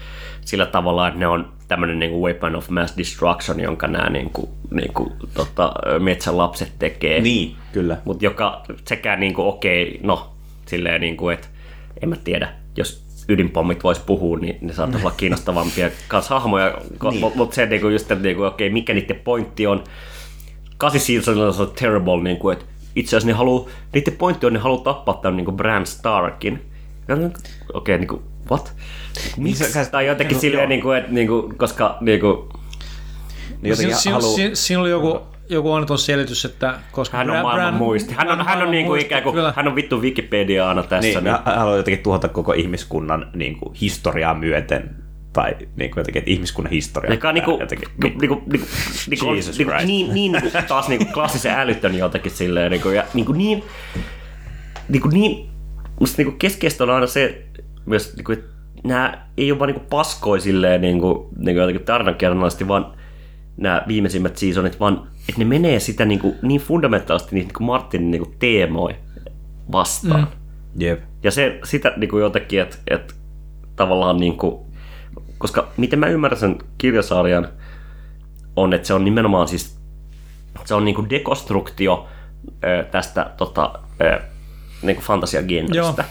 sillä 0.44 0.66
tavalla, 0.66 1.08
että 1.08 1.20
ne 1.20 1.26
on 1.26 1.52
tämmöinen 1.68 1.98
niin 1.98 2.20
weapon 2.20 2.56
of 2.56 2.68
mass 2.68 2.96
destruction, 2.98 3.60
jonka 3.60 3.86
nämä 3.86 4.10
niin 4.10 4.30
kuin, 4.30 4.48
niin 4.70 4.92
kuin, 4.92 5.12
tota, 5.34 5.72
metsälapset 5.98 6.72
tekee. 6.78 7.20
Niin, 7.20 7.56
kyllä. 7.72 7.96
Mutta 8.04 8.24
joka 8.24 8.62
sekä 8.84 9.16
niin 9.16 9.34
kuin, 9.34 9.46
okei, 9.46 10.00
no 10.02 10.34
silleen 10.66 11.00
niin 11.00 11.16
kuin, 11.16 11.34
että 11.34 11.48
en 12.02 12.08
mä 12.08 12.16
tiedä, 12.16 12.48
jos 12.76 13.04
ydinpommit 13.28 13.84
vois 13.84 13.98
puhua, 13.98 14.38
niin 14.38 14.58
ne 14.60 14.72
saattaisi 14.72 15.06
olla 15.06 15.16
kiinnostavampia 15.16 15.90
kanssa 16.08 16.34
hahmoja, 16.34 16.78
niin. 17.02 17.20
mutta 17.20 17.38
mut 17.38 17.52
se 17.52 17.66
niin 17.66 17.80
kuin, 17.80 17.92
just, 17.92 18.10
niin 18.22 18.36
kuin, 18.36 18.48
okei, 18.48 18.70
mikä 18.70 18.94
niiden 18.94 19.20
pointti 19.24 19.66
on. 19.66 19.84
Kasi 20.76 20.98
Seasonilla 20.98 21.54
on 21.58 21.72
terrible, 21.80 22.22
niin 22.22 22.36
kuin, 22.36 22.52
että 22.52 22.64
itse 22.96 23.16
asiassa 23.16 23.26
ne 23.26 23.32
haluu, 23.32 23.70
niiden 23.92 24.16
pointti 24.16 24.46
on, 24.46 24.52
ne 24.52 24.58
haluaa 24.58 24.84
tappaa 24.84 25.14
tämän 25.14 25.36
niin 25.36 25.44
kuin 25.44 25.56
Bran 25.56 25.86
Starkin. 25.86 26.62
Okei, 27.74 27.98
niin 27.98 28.08
kuin, 28.08 28.22
what? 28.50 28.72
Miksi? 29.36 29.72
sä- 29.72 29.84
Tai 29.90 30.06
jotenkin 30.06 30.40
silleen, 30.40 30.68
niin 30.68 30.82
kuin, 30.82 30.98
että, 30.98 31.12
niin 31.12 31.28
kuin, 31.28 31.58
koska 31.58 31.98
niin 32.00 32.20
kuin, 32.20 32.36
Niin 33.62 33.70
jotenkin 33.70 33.76
Siinä, 33.76 33.96
siinä, 33.96 34.14
haluu- 34.16 34.34
siinä, 34.36 34.54
siinä 34.54 34.80
oli 34.80 34.90
joku, 34.90 35.20
joku 35.48 35.72
onneton 35.72 35.98
selitys, 35.98 36.44
että 36.44 36.78
koska 36.92 37.16
hän 37.16 37.30
on 37.30 37.42
maailman 37.42 37.74
Bran- 37.74 37.78
muisti. 37.78 38.14
Hän 38.14 38.28
on, 38.30 38.46
hän 38.46 38.62
on, 38.62 38.70
niin 38.70 38.86
kuin 38.86 39.00
ikään 39.00 39.22
kuin, 39.22 39.34
kyllä. 39.34 39.52
hän 39.56 39.68
on 39.68 39.74
vittu 39.76 40.00
Wikipediaana 40.00 40.82
tässä. 40.82 41.00
Niin, 41.20 41.24
niin, 41.24 41.36
hän 41.44 41.58
haluaa 41.58 41.76
jotenkin 41.76 42.02
tuhota 42.02 42.28
koko 42.28 42.52
ihmiskunnan 42.52 43.30
niin 43.34 43.56
kuin, 43.58 43.74
historiaa 43.74 44.34
myöten, 44.34 44.96
tai 45.32 45.54
niin 45.76 45.90
kuin, 45.90 46.00
jotenkin, 46.00 46.20
että 46.20 46.30
ihmiskunnan 46.30 46.70
historia. 46.72 47.10
Joka 47.12 47.28
on 47.28 47.34
niinku, 47.34 47.56
jotenkin, 47.60 47.88
niinku, 48.02 48.18
niinku, 48.20 48.42
niinku, 48.50 48.66
niinku, 49.10 49.28
on 49.28 49.36
Jesus 49.36 49.58
niinku, 49.58 49.70
Christ. 49.70 49.86
niin, 49.86 50.14
niin 50.14 50.32
niinku, 50.32 50.48
taas 50.68 50.88
niinku 50.88 51.04
klassisen 51.14 51.52
älytön 51.54 51.98
jotenkin 51.98 52.32
silleen, 52.32 52.70
niinku, 52.70 52.88
ja 52.88 53.04
niinku 53.14 53.32
niin, 53.32 53.64
niinku 54.88 55.08
niin, 55.08 55.50
musta 56.00 56.16
niinku 56.22 56.36
keskeistä 56.38 56.84
on 56.84 56.90
aina 56.90 57.06
se 57.06 57.42
myös, 57.86 58.16
niinku, 58.16 58.32
että 58.32 58.54
nämä 58.84 59.26
ei 59.36 59.52
ole 59.52 59.58
vaan 59.58 59.68
niinku 59.68 59.86
paskoi 59.90 60.40
silleen 60.40 60.80
niinku, 60.80 61.28
niinku 61.38 61.60
jotenkin 61.60 61.84
tarinankerronnallisesti, 61.84 62.68
vaan 62.68 62.94
nämä 63.56 63.82
viimeisimmät 63.88 64.36
seasonit, 64.36 64.80
vaan 64.80 65.08
että 65.28 65.38
ne 65.38 65.44
menee 65.44 65.80
sitä 65.80 66.04
niinku, 66.04 66.34
niin 66.42 66.60
fundamentaalisesti 66.60 67.34
niitä 67.34 67.46
niinku 67.46 67.64
Martinin 67.64 68.10
niinku 68.10 68.34
teemoja 68.38 68.96
vastaan. 69.72 70.20
Mm. 70.20 70.80
Jep. 70.82 71.00
Ja 71.22 71.30
se, 71.30 71.60
sitä 71.64 71.92
niin 71.96 72.10
kuin 72.10 72.22
jotenkin, 72.22 72.60
että, 72.60 72.76
että 72.90 73.14
tavallaan 73.76 74.16
niin 74.16 74.36
kuin, 74.36 74.66
koska 75.38 75.68
miten 75.76 75.98
mä 75.98 76.06
ymmärrän 76.06 76.40
sen 76.40 76.58
kirjasarjan, 76.78 77.48
on, 78.56 78.72
että 78.72 78.86
se 78.86 78.94
on 78.94 79.04
nimenomaan 79.04 79.48
siis, 79.48 79.78
se 80.64 80.74
on 80.74 80.84
niin 80.84 80.94
kuin 80.94 81.10
dekonstruktio 81.10 82.08
tästä 82.90 83.30
tota, 83.36 83.78
niin 84.82 84.96
kuin 84.96 85.06
fantasiagenrestä, 85.06 86.04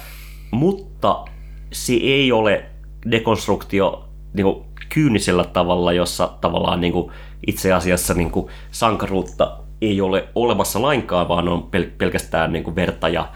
mutta 0.52 1.26
se 1.74 1.94
ei 1.94 2.32
ole 2.32 2.66
dekonstruktio 3.12 4.10
niin 4.34 4.46
kuin 4.46 4.66
kyynisellä 4.90 5.44
tavalla, 5.44 5.94
jossa 5.94 6.30
tavallaan 6.42 6.82
niin 6.82 6.94
kuin 6.94 7.12
itse 7.48 7.74
asiassa 7.74 8.14
niin 8.14 8.32
kuin 8.32 8.48
sankaruutta 8.72 9.58
ei 9.82 10.02
ole 10.02 10.28
olemassa 10.36 10.82
lainkaan, 10.82 11.28
vaan 11.28 11.48
on 11.48 11.70
pel- 11.76 11.92
pelkästään 11.98 12.54
niin 12.54 12.64
kuin 12.64 12.76
verta 12.76 13.10
ja 13.10 13.30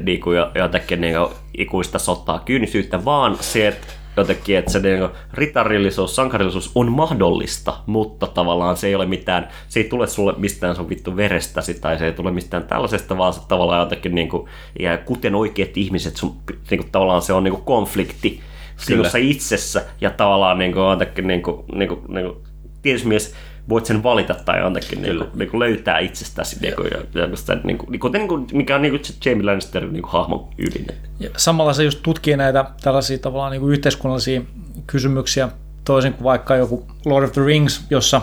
niin 0.00 0.20
kuin 0.20 0.36
jo- 0.36 0.50
jotenkin 0.54 1.00
niin 1.00 1.14
kuin 1.14 1.28
ikuista 1.58 1.98
sotaa 1.98 2.38
kyynisyyttä, 2.38 3.04
vaan 3.04 3.36
se, 3.40 3.68
että 3.68 3.86
jotenkin, 4.16 4.58
että 4.58 4.72
se 4.72 4.78
niin 4.78 4.98
kuin 4.98 5.10
ritarillisuus, 5.34 6.16
sankarillisuus 6.16 6.70
on 6.74 6.92
mahdollista, 6.92 7.78
mutta 7.86 8.26
tavallaan 8.26 8.76
se 8.76 8.86
ei 8.86 8.94
ole 8.94 9.06
mitään, 9.06 9.48
se 9.68 9.80
ei 9.80 9.88
tule 9.88 10.06
sulle 10.06 10.34
mistään 10.36 10.76
sun 10.76 10.88
vittu 10.88 11.16
verestäsi 11.16 11.74
tai 11.74 11.98
se 11.98 12.06
ei 12.06 12.12
tule 12.12 12.30
mistään 12.30 12.64
tällaisesta, 12.64 13.18
vaan 13.18 13.32
se 13.32 13.40
tavallaan 13.48 13.80
jotenkin 13.80 14.14
niin 14.14 14.28
kuin, 14.28 14.48
ja 14.78 14.98
kuten 14.98 15.34
oikeat 15.34 15.76
ihmiset, 15.76 16.16
sun, 16.16 16.36
niin 16.70 16.80
kuin, 16.80 16.92
tavallaan 16.92 17.22
se 17.22 17.32
on 17.32 17.44
niin 17.44 17.54
kuin 17.54 17.64
konflikti 17.64 18.40
sinussa 18.76 19.18
itsessä 19.18 19.84
ja 20.00 20.10
tavallaan 20.10 20.58
niin 20.58 20.72
kuin, 20.72 20.90
jotenkin 20.90 21.26
niin 21.26 21.42
kuin, 21.42 21.64
niin 21.74 21.88
kuin, 21.88 22.00
niin 22.08 22.26
kuin, 22.26 22.36
tietysti 22.82 23.08
myös 23.08 23.34
voit 23.68 23.86
sen 23.86 24.02
valita 24.02 24.34
tai 24.34 24.60
jotenkin 24.60 25.02
niin 25.02 25.18
kuin, 25.18 25.30
niin 25.34 25.50
kuin 25.50 25.60
löytää 25.60 25.98
itsestäsi 25.98 26.56
niin 26.60 26.76
kuin, 26.76 26.88
ja, 26.90 27.22
ja 27.22 27.28
niin 27.64 27.78
kuin, 27.78 28.00
kuten 28.00 28.18
niin 28.18 28.28
kuin, 28.28 28.46
mikä 28.52 28.74
on 28.74 28.82
niin 28.82 28.92
kuin 28.92 29.04
se 29.04 29.30
Jamie 29.30 29.46
Lannisterin 29.46 29.92
niin 29.92 30.02
kuin 30.02 30.12
hahmon 30.12 30.48
ydin. 30.58 30.86
Ja 31.20 31.30
samalla 31.36 31.72
se 31.72 31.84
just 31.84 31.98
tutkii 32.02 32.36
näitä 32.36 32.64
tällaisia 32.82 33.18
tavallaan 33.18 33.52
niin 33.52 33.60
kuin 33.60 33.72
yhteiskunnallisia 33.72 34.42
kysymyksiä 34.86 35.48
toisin 35.84 36.12
kuin 36.12 36.24
vaikka 36.24 36.56
joku 36.56 36.86
Lord 37.04 37.24
of 37.24 37.32
the 37.32 37.44
Rings, 37.44 37.86
jossa 37.90 38.20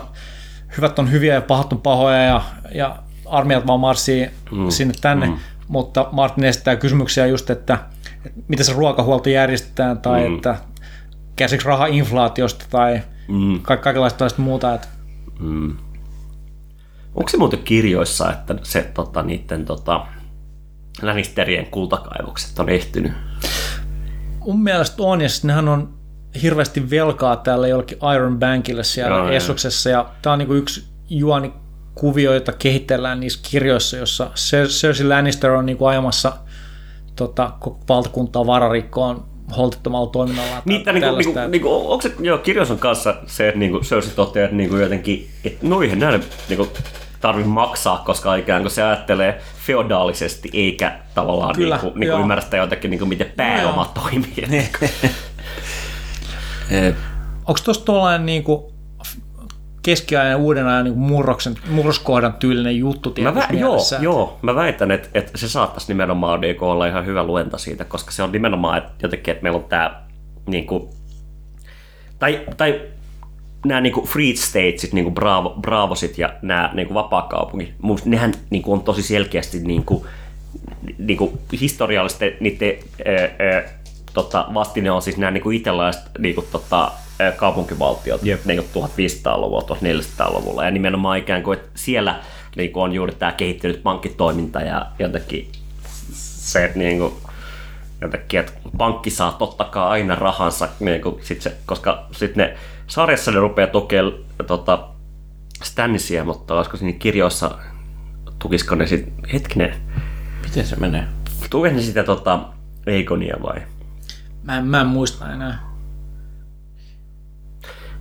hyvät 0.77 0.99
on 0.99 1.11
hyviä 1.11 1.33
ja 1.33 1.41
pahat 1.41 1.73
on 1.73 1.81
pahoja 1.81 2.23
ja, 2.23 2.41
ja 2.71 2.95
armeijat 3.25 3.67
vaan 3.67 3.79
marssii 3.79 4.29
mm. 4.51 4.69
sinne 4.69 4.93
tänne, 5.01 5.25
mm. 5.25 5.37
mutta 5.67 6.09
Martin 6.11 6.43
esittää 6.43 6.75
kysymyksiä 6.75 7.25
just, 7.27 7.49
että, 7.49 7.77
että 8.25 8.41
miten 8.47 8.65
se 8.65 8.73
ruokahuolto 8.73 9.29
järjestetään 9.29 9.97
tai 9.97 10.29
mm. 10.29 10.35
että 10.35 10.55
käsikö 11.35 11.63
raha 11.65 11.85
inflaatiosta 11.85 12.65
tai 12.69 13.01
mm. 13.27 13.59
ka- 13.61 13.77
kaikenlaista 13.77 14.27
muuta. 14.37 14.73
Että 14.73 14.87
Onko 17.15 17.29
se 17.29 17.37
muuten 17.37 17.59
kirjoissa, 17.59 18.31
että 18.31 18.55
se 18.63 18.91
tota, 18.93 19.23
niiden 19.23 19.65
tota, 19.65 20.05
Lannisterien 21.01 21.65
kultakaivokset 21.65 22.59
on 22.59 22.69
ehtynyt? 22.69 23.11
Mun 24.39 24.63
mielestä 24.63 25.03
on, 25.03 25.21
ja 25.21 25.27
nehän 25.43 25.67
on 25.67 25.99
hirveästi 26.41 26.89
velkaa 26.89 27.35
täällä 27.35 27.67
jollekin 27.67 27.97
Iron 28.15 28.39
Bankille 28.39 28.83
siellä 28.83 29.15
Joo, 29.15 29.25
joo. 29.25 29.35
Essoksessa, 29.35 29.89
ja 29.89 30.09
tämä 30.21 30.33
on 30.33 30.39
niinku 30.39 30.53
yksi 30.53 30.87
juoni 31.09 31.53
kuvio, 31.95 32.33
jota 32.33 32.53
kehitellään 32.53 33.19
niissä 33.19 33.39
kirjoissa, 33.51 33.97
jossa 33.97 34.31
Cer- 34.35 34.69
Cersei 34.69 35.07
Lannister 35.07 35.51
on 35.51 35.65
niinku 35.65 35.85
ajamassa 35.85 36.37
tota, 37.15 37.53
koko 37.59 37.79
valtakuntaa 37.89 38.45
vararikkoon 38.45 39.28
holtittomalla 39.57 40.09
toiminnalla. 40.09 40.61
Niitä, 40.65 40.91
niinku, 40.91 41.05
tällaista, 41.05 41.29
niinku, 41.29 41.39
että- 41.39 41.47
niinku, 41.51 41.91
onko 41.91 42.01
se 42.01 42.11
joo, 42.19 42.37
kirjoissa 42.37 42.73
on 42.73 42.79
kanssa 42.79 43.15
se, 43.25 43.47
että 43.47 43.59
niinku, 43.59 43.79
Cersei 43.79 44.13
toteaa, 44.15 44.43
että 44.45 44.55
niinku, 44.57 44.75
jotenkin, 44.77 45.29
että 45.45 45.67
noihin 45.67 45.99
näille 45.99 46.19
niinku, 46.49 46.67
tarvi 47.21 47.43
maksaa, 47.43 48.01
koska 48.05 48.35
ikään 48.35 48.61
kuin 48.61 48.71
se 48.71 48.83
ajattelee 48.83 49.41
feodaalisesti, 49.65 50.49
eikä 50.53 50.99
tavallaan 51.15 51.55
Kyllä, 51.55 51.75
niinku, 51.75 51.99
niinku 51.99 52.11
joo. 52.11 52.19
ymmärrä 52.19 52.41
sitä 52.41 52.57
jotenkin, 52.57 52.91
niinku, 52.91 53.05
miten 53.05 53.31
pääoma 53.37 53.91
toimii. 53.93 54.35
Onko 57.47 57.59
tuossa 57.63 57.85
tuollainen 57.85 58.25
niinku 58.25 58.73
keskiajan 59.89 60.31
ja 60.31 60.37
uuden 60.37 60.67
ajan 60.67 60.83
niinku 60.83 60.99
murroksen, 60.99 61.55
murroskohdan 61.69 62.33
tyylinen 62.33 62.77
juttu 62.77 63.13
Mä 63.21 63.31
vä- 63.31 63.55
joo, 63.55 63.69
mielessä? 63.71 63.97
joo, 64.01 64.39
mä 64.41 64.55
väitän, 64.55 64.91
että, 64.91 65.09
että 65.13 65.37
se 65.37 65.49
saattaisi 65.49 65.87
nimenomaan 65.87 66.41
niin 66.41 66.63
olla 66.63 66.85
ihan 66.85 67.05
hyvä 67.05 67.23
luenta 67.23 67.57
siitä, 67.57 67.85
koska 67.85 68.11
se 68.11 68.23
on 68.23 68.31
nimenomaan 68.31 68.77
että 68.77 68.91
jotenkin, 69.03 69.31
että 69.31 69.43
meillä 69.43 69.57
on 69.57 69.65
tämä 69.69 70.01
niin 70.47 70.67
kuin, 70.67 70.89
tai, 72.19 72.45
tai 72.57 72.81
nämä 73.65 73.81
niin 73.81 74.03
free 74.07 74.35
statesit, 74.35 74.93
niin 74.93 75.13
Bravo, 75.13 75.49
Bravosit 75.61 76.17
ja 76.17 76.33
nämä 76.41 76.71
niin 76.73 76.93
vapaakaupungit, 76.93 77.73
nehän 78.05 78.33
niin 78.49 78.63
kuin 78.63 78.79
on 78.79 78.85
tosi 78.85 79.03
selkeästi 79.03 79.59
niin 79.59 79.85
kuin, 79.85 80.05
niin 80.97 81.17
kuin 81.17 81.39
historiallisesti 81.61 82.37
niiden 82.39 82.77
ää, 83.05 83.47
ää, 83.53 83.63
tota, 84.13 84.47
vastine 84.53 84.91
on 84.91 85.01
siis 85.01 85.17
nämä 85.17 85.31
niin 85.31 85.53
itselaiset 85.53 86.03
niin 86.19 86.35
kuin, 86.35 86.47
tota, 86.51 86.91
kaupunkivaltiot 87.35 88.23
Jep. 88.23 88.45
niin 88.45 88.63
kuin 88.73 88.85
1500-luvulla, 88.85 89.61
1400-luvulla 89.61 90.65
ja 90.65 90.71
nimenomaan 90.71 91.17
ikään 91.17 91.43
kuin, 91.43 91.57
että 91.59 91.69
siellä 91.75 92.19
niin 92.55 92.71
kuin 92.71 92.83
on 92.83 92.93
juuri 92.93 93.15
tämä 93.15 93.31
kehittynyt 93.31 93.83
pankkitoiminta 93.83 94.61
ja 94.61 94.85
jotenkin 94.99 95.51
se, 96.13 96.65
että 96.65 96.79
niin 96.79 96.99
kuin, 96.99 97.13
jotenkin, 98.01 98.39
että 98.39 98.51
pankki 98.77 99.09
saa 99.09 99.31
totta 99.31 99.63
kai 99.63 99.89
aina 99.89 100.15
rahansa, 100.15 100.67
niin 100.79 101.01
kuin 101.01 101.15
sit 101.21 101.41
se, 101.41 101.57
koska 101.65 102.07
sitten 102.11 102.45
ne 102.47 102.57
sarjassa 102.87 103.31
ne 103.31 103.39
rupeaa 103.39 103.67
tukemaan 103.67 104.13
tota, 104.47 104.87
Stannisia, 105.63 106.23
mutta 106.23 106.55
olisiko 106.55 106.77
siinä 106.77 106.99
kirjoissa, 106.99 107.51
tukisiko 108.39 108.75
ne 108.75 108.87
sitten, 108.87 109.13
hetkinen, 109.33 109.75
Miten 110.43 110.65
se 110.65 110.75
menee? 110.75 111.07
tukes 111.49 111.73
ne 111.73 111.81
sitä 111.81 112.03
tota, 112.03 112.39
Eikonia 112.87 113.35
vai? 113.43 113.61
Mä, 114.43 114.57
en, 114.57 114.65
mä 114.65 114.81
en 114.81 114.87
muista 114.87 115.33
enää. 115.33 115.68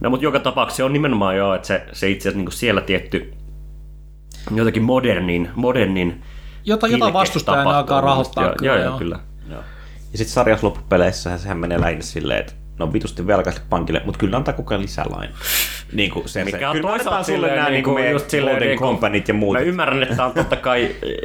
No 0.01 0.11
mutta 0.11 0.25
joka 0.25 0.41
tapauksessa 0.41 0.77
se 0.77 0.85
on 0.85 0.93
nimenomaan 0.93 1.37
joo, 1.37 1.55
että 1.55 1.67
se, 1.69 1.85
se 1.93 2.11
itse 2.11 2.29
asiassa 2.29 2.45
niin 2.45 2.59
siellä 2.59 2.81
tietty 2.81 3.33
jotenkin 4.55 4.83
modernin, 4.83 5.51
modernin 5.55 6.23
Jota, 6.65 6.87
jota 6.87 7.07
ilke 7.07 7.13
vastustaja 7.13 7.57
ne 7.57 7.63
tapahtuu. 7.65 7.79
alkaa 7.79 8.01
rahoittaa. 8.01 8.45
Joo, 8.45 8.55
kyllä, 8.59 8.73
joo, 8.75 8.85
joo, 8.85 8.99
kyllä. 8.99 9.19
Ja 10.13 10.19
sitten 10.19 10.33
sarjassa 10.33 10.67
loppupeleissä 10.67 11.39
sehän 11.39 11.59
menee 11.59 11.81
lähinnä 11.81 12.03
silleen, 12.03 12.41
että 12.41 12.53
ne 12.79 12.85
on 12.85 12.93
vitusti 12.93 13.27
velkaisille 13.27 13.67
pankille, 13.71 14.03
mutta 14.05 14.19
kyllä 14.19 14.37
antaa 14.37 14.55
koko 14.55 14.75
ajan 14.75 14.83
lisää 14.83 15.05
lain. 15.11 15.31
Niin 15.93 16.11
kuin 16.11 16.29
se, 16.29 16.45
Mikä 16.45 16.59
se. 16.59 16.67
on 16.67 16.77
Kyllä 16.77 16.89
toisaalta 16.89 17.23
sulle 17.23 17.37
silleen 17.37 17.57
nämä 17.57 17.71
niinku 17.71 17.91
niin 17.91 18.05
kuin 18.05 18.13
just 18.13 18.31
silleen 18.31 18.55
Golden 18.55 18.69
niinku- 18.69 18.85
Companit 18.85 19.29
ja 19.29 19.35
muut. 19.35 19.53
Mä 19.57 19.61
ymmärrän, 19.61 20.03
että 20.03 20.17
tämä 20.17 20.27
on 20.27 20.35
totta 20.35 20.57
kai 20.57 20.85
eh, 20.85 21.19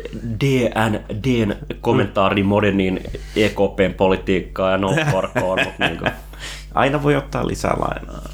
DN, 0.44 1.00
DN 1.24 1.56
kommentaari 1.82 2.44
moderniin 2.44 3.04
EKPn 3.36 3.94
politiikkaa 3.98 4.72
ja 4.72 4.78
nollkorkoon, 4.78 5.60
mutta 5.64 5.88
niin 5.88 6.00
kuin, 6.00 6.12
Aina 6.74 7.04
voi 7.04 7.16
ottaa 7.16 7.48
lisää 7.48 7.76
lainaa. 7.80 8.30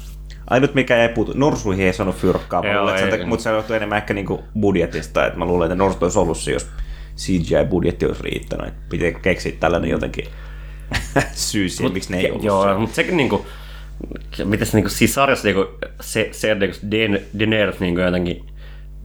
Ainut 0.50 0.74
mikä 0.74 1.02
ei 1.02 1.08
puutu, 1.08 1.32
norsuihin 1.34 1.86
ei 1.86 1.92
saanut 1.92 2.16
fyrkkaa, 2.16 2.66
Joo, 2.66 2.84
mutta 2.84 2.96
ei. 2.96 3.10
se, 3.10 3.24
mutta 3.26 3.42
se 3.42 3.50
johtuu 3.50 3.76
enemmän 3.76 3.98
ehkä 3.98 4.14
niinku 4.14 4.44
budjetista, 4.60 5.26
että 5.26 5.38
mä 5.38 5.44
luulen, 5.44 5.66
että 5.66 5.74
norsut 5.74 6.02
olisi 6.02 6.18
ollut 6.18 6.38
se, 6.38 6.52
jos 6.52 6.70
CGI-budjetti 7.16 8.06
olisi 8.06 8.22
riittänyt. 8.22 8.68
että 8.68 8.80
Piti 8.88 9.16
keksiä 9.22 9.52
tällainen 9.60 9.90
jotenkin 9.90 10.24
syy 11.32 11.68
siihen, 11.68 11.92
miksi 11.92 12.12
ne 12.12 12.18
ei 12.20 12.30
ollut 12.30 12.44
Joo, 12.44 12.64
se. 12.64 12.74
mutta 12.74 12.94
sekin 12.94 13.16
niinku, 13.16 13.46
miten 14.44 14.66
se 14.66 14.76
niinku, 14.76 14.90
siis 14.90 15.14
sarjassa 15.14 15.48
niinku, 15.48 15.66
se, 16.00 16.28
se 16.32 16.54
niinku, 16.54 16.76
Daenerys 17.38 17.80
niinku 17.80 18.00
jotenkin 18.00 18.46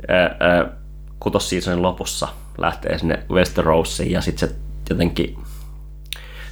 ää, 0.07 0.35
ää, 0.39 0.71
kutosseasonin 1.19 1.81
lopussa 1.81 2.27
lähtee 2.57 2.97
sinne 2.97 3.23
Westerosiin 3.31 4.11
ja 4.11 4.21
sitten 4.21 4.49
se 4.49 4.55
jotenkin 4.89 5.37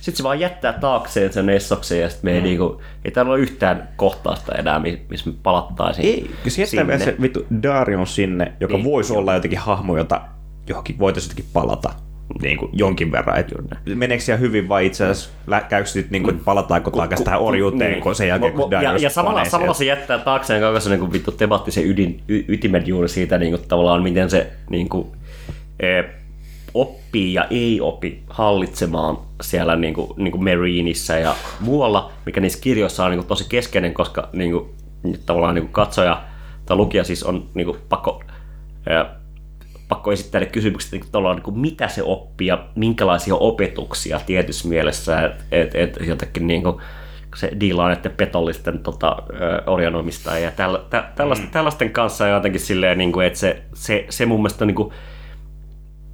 sitten 0.03 0.17
se 0.17 0.23
vaan 0.23 0.39
jättää 0.39 0.73
taakseen 0.73 1.33
sen 1.33 1.49
Essoksen 1.49 1.99
ja 2.01 2.09
sitten 2.09 2.27
me 2.27 2.31
ei, 2.33 2.39
Mm. 2.39 2.43
niinku, 2.43 2.81
ei 3.05 3.11
täällä 3.11 3.31
ole 3.31 3.39
yhtään 3.39 3.89
kohtausta 3.95 4.55
enää, 4.55 4.79
mi- 4.79 5.01
missä 5.09 5.29
me 5.29 5.35
palattaisiin 5.43 6.07
Ei, 6.07 6.31
se 6.47 6.61
jättää 6.61 6.87
vielä 6.87 6.99
se 7.05 7.15
vittu 7.21 7.45
Darion 7.63 8.07
sinne, 8.07 8.53
joka 8.59 8.73
Niin, 8.73 8.83
voisi 8.85 9.13
olla 9.13 9.33
jotenkin 9.33 9.59
hahmo, 9.59 9.97
jota 9.97 10.21
johonkin 10.69 10.99
voitaisiin 10.99 11.31
jotenkin 11.31 11.51
palata 11.53 11.89
niin 12.41 12.57
kuin 12.57 12.69
jonkin 12.73 13.11
verran. 13.11 13.37
Et 13.39 13.51
meneekö 13.95 14.23
siellä 14.23 14.39
hyvin 14.39 14.69
vai 14.69 14.85
itse 14.85 15.03
asiassa 15.05 15.29
käykö 15.69 15.89
sitten, 15.89 16.11
niin 16.11 16.23
kuin, 16.23 16.39
palataanko 16.45 16.91
takaisin 16.91 17.25
tähän 17.25 17.39
orjuuteen, 17.41 18.01
kun 18.01 18.15
sen 18.15 18.27
jälkeen, 18.27 18.53
kun 18.53 18.71
ja, 18.71 18.97
ja 18.97 19.09
samalla, 19.09 19.45
samalla 19.45 19.73
se 19.73 19.85
jättää 19.85 20.19
taakseen 20.19 20.61
koko 20.61 20.79
se 20.79 20.89
niin 20.97 21.13
vittu 21.13 21.31
temaattisen 21.31 21.87
ydin, 21.87 22.23
y, 22.27 22.43
ytimen 22.47 22.87
juuri 22.87 23.09
siitä 23.09 23.37
niin 23.37 23.51
kuin, 23.57 23.67
tavallaan, 23.67 24.03
miten 24.03 24.29
se 24.29 24.51
niin 24.69 24.89
kuin, 24.89 25.07
e, 25.79 26.03
oppii 26.73 27.33
ja 27.33 27.47
ei 27.49 27.81
opi 27.81 28.23
hallitsemaan 28.29 29.17
siellä 29.41 29.75
niin 29.75 29.93
kuin, 29.93 30.11
niin 30.17 30.31
kuin 30.31 30.43
Marinissä 30.43 31.17
ja 31.17 31.35
muualla, 31.59 32.11
mikä 32.25 32.41
niissä 32.41 32.61
kirjoissa 32.61 33.05
on 33.05 33.11
niin 33.11 33.19
kuin, 33.19 33.27
tosi 33.27 33.45
keskeinen, 33.49 33.93
koska 33.93 34.29
niin 34.33 34.51
kuin, 34.51 34.69
nyt 35.03 35.25
tavallaan 35.25 35.55
niin 35.55 35.65
kuin 35.65 35.73
katsoja 35.73 36.23
tai 36.65 36.77
lukija 36.77 37.03
siis 37.03 37.23
on 37.23 37.49
niin 37.53 37.65
kuin, 37.65 37.77
pakko 37.89 38.23
e, 38.87 39.23
pakko 39.87 40.11
esittää 40.11 40.41
ne 40.41 40.45
kysymykset, 40.45 40.91
niin 40.91 41.03
tavallaan, 41.11 41.35
niin 41.35 41.43
kuin, 41.43 41.59
mitä 41.59 41.87
se 41.87 42.03
oppii 42.03 42.47
ja 42.47 42.67
minkälaisia 42.75 43.35
opetuksia 43.35 44.19
tietyssä 44.25 44.67
mielessä, 44.67 45.21
että 45.21 45.43
et, 45.51 45.75
et, 45.75 45.97
jotenkin 46.07 46.47
niin 46.47 46.63
kuin, 46.63 46.81
se 47.35 47.51
diilaa 47.59 47.87
näiden 47.87 48.11
petollisten 48.17 48.79
tota, 48.79 49.17
orjanomistajien 49.65 50.43
ja 50.43 50.51
tällä, 50.51 50.79
tä, 50.89 51.09
tällaisten, 51.15 51.47
mm. 51.47 51.51
tällaisten 51.51 51.91
kanssa 51.91 52.27
jotenkin 52.27 52.61
silleen, 52.61 52.97
niin 52.97 53.11
kuin, 53.11 53.27
että 53.27 53.39
se, 53.39 53.61
se, 53.73 54.05
se 54.09 54.25
mun 54.25 54.39
mielestä 54.39 54.65
niin 54.65 54.75
kuin, 54.75 54.93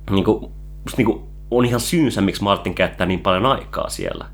niin 0.10 0.26
kuin, 0.26 0.40
musta 0.84 0.98
niin 0.98 1.06
kuin, 1.06 1.24
on 1.52 1.66
ihan 1.66 1.80
syynsä, 1.80 2.22
miksi 2.22 2.44
Martin 2.44 2.76
käyttää 2.76 3.08
niin 3.08 3.20
paljon 3.20 3.46
aikaa 3.46 3.90
siellä. 3.90 4.26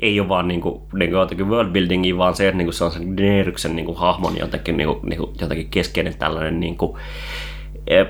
Ei 0.00 0.20
ole 0.20 0.28
vaan 0.28 0.48
niin 0.48 0.60
kuin, 0.60 0.82
niin 0.92 1.10
kuin 1.10 1.20
jotenkin 1.20 1.48
worldbuildingia, 1.48 2.16
vaan 2.16 2.36
se, 2.36 2.48
että 2.48 2.62
kuin 2.62 2.74
se 2.74 2.84
on 2.84 2.92
sen 2.92 3.16
Daeneryksen 3.16 3.76
niin 3.76 3.86
kuin 3.86 3.98
hahmon 3.98 4.36
jotenkin, 4.38 4.76
niin 4.76 4.88
kuin, 4.88 5.00
niin 5.02 5.18
kuin, 5.18 5.30
jotenkin 5.40 5.70
keskeinen 5.70 6.18
tällainen 6.18 6.60
niin 6.60 6.76
kuin, 6.76 6.96
eh, 7.86 8.06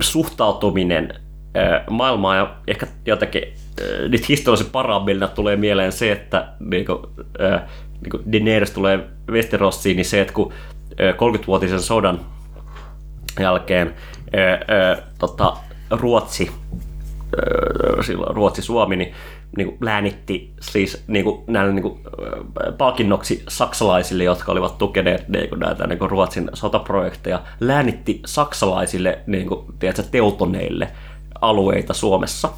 suhtautuminen 0.00 1.14
eh, 1.54 1.80
maailmaan 1.90 2.36
ja 2.36 2.54
ehkä 2.66 2.86
jotenkin 3.06 3.42
eh, 3.42 4.08
nyt 4.08 4.28
historiallisen 4.28 4.72
parabilina 4.72 5.28
tulee 5.28 5.56
mieleen 5.56 5.92
se, 5.92 6.12
että 6.12 6.48
niin 6.60 6.86
kuin, 6.86 6.98
eh, 7.38 7.60
niin 8.00 8.10
kuin 8.10 8.32
Daenerys 8.32 8.70
tulee 8.70 9.08
Westerosiin, 9.30 9.96
niin 9.96 10.04
se, 10.04 10.20
että 10.20 10.34
kun 10.34 10.52
eh, 10.98 11.14
30-vuotisen 11.14 11.80
sodan 11.80 12.20
jälkeen 13.40 13.94
ää, 14.32 14.64
ää, 14.68 14.96
tota, 15.18 15.56
Ruotsi, 15.90 16.50
ää, 17.36 18.02
silloin 18.02 18.36
Ruotsi-Suomi, 18.36 18.96
niin, 18.96 19.14
niin 19.56 19.68
kuin 19.68 19.78
läänitti 19.80 20.52
siis 20.60 21.04
niin 21.06 21.24
kuin, 21.24 21.44
näille 21.46 21.72
niin 21.72 21.82
kuin, 21.82 22.00
ää, 22.04 22.72
palkinnoksi 22.72 23.42
saksalaisille, 23.48 24.24
jotka 24.24 24.52
olivat 24.52 24.78
tukeneet 24.78 25.28
niin 25.28 25.48
kuin, 25.48 25.58
näitä 25.58 25.86
niin 25.86 25.98
kuin 25.98 26.10
Ruotsin 26.10 26.50
sotaprojekteja, 26.54 27.42
läänitti 27.60 28.20
saksalaisille 28.26 29.18
niin 29.26 29.48
kuin, 29.48 29.64
tiedätkö, 29.78 30.02
teutoneille 30.02 30.88
alueita 31.40 31.94
Suomessa. 31.94 32.50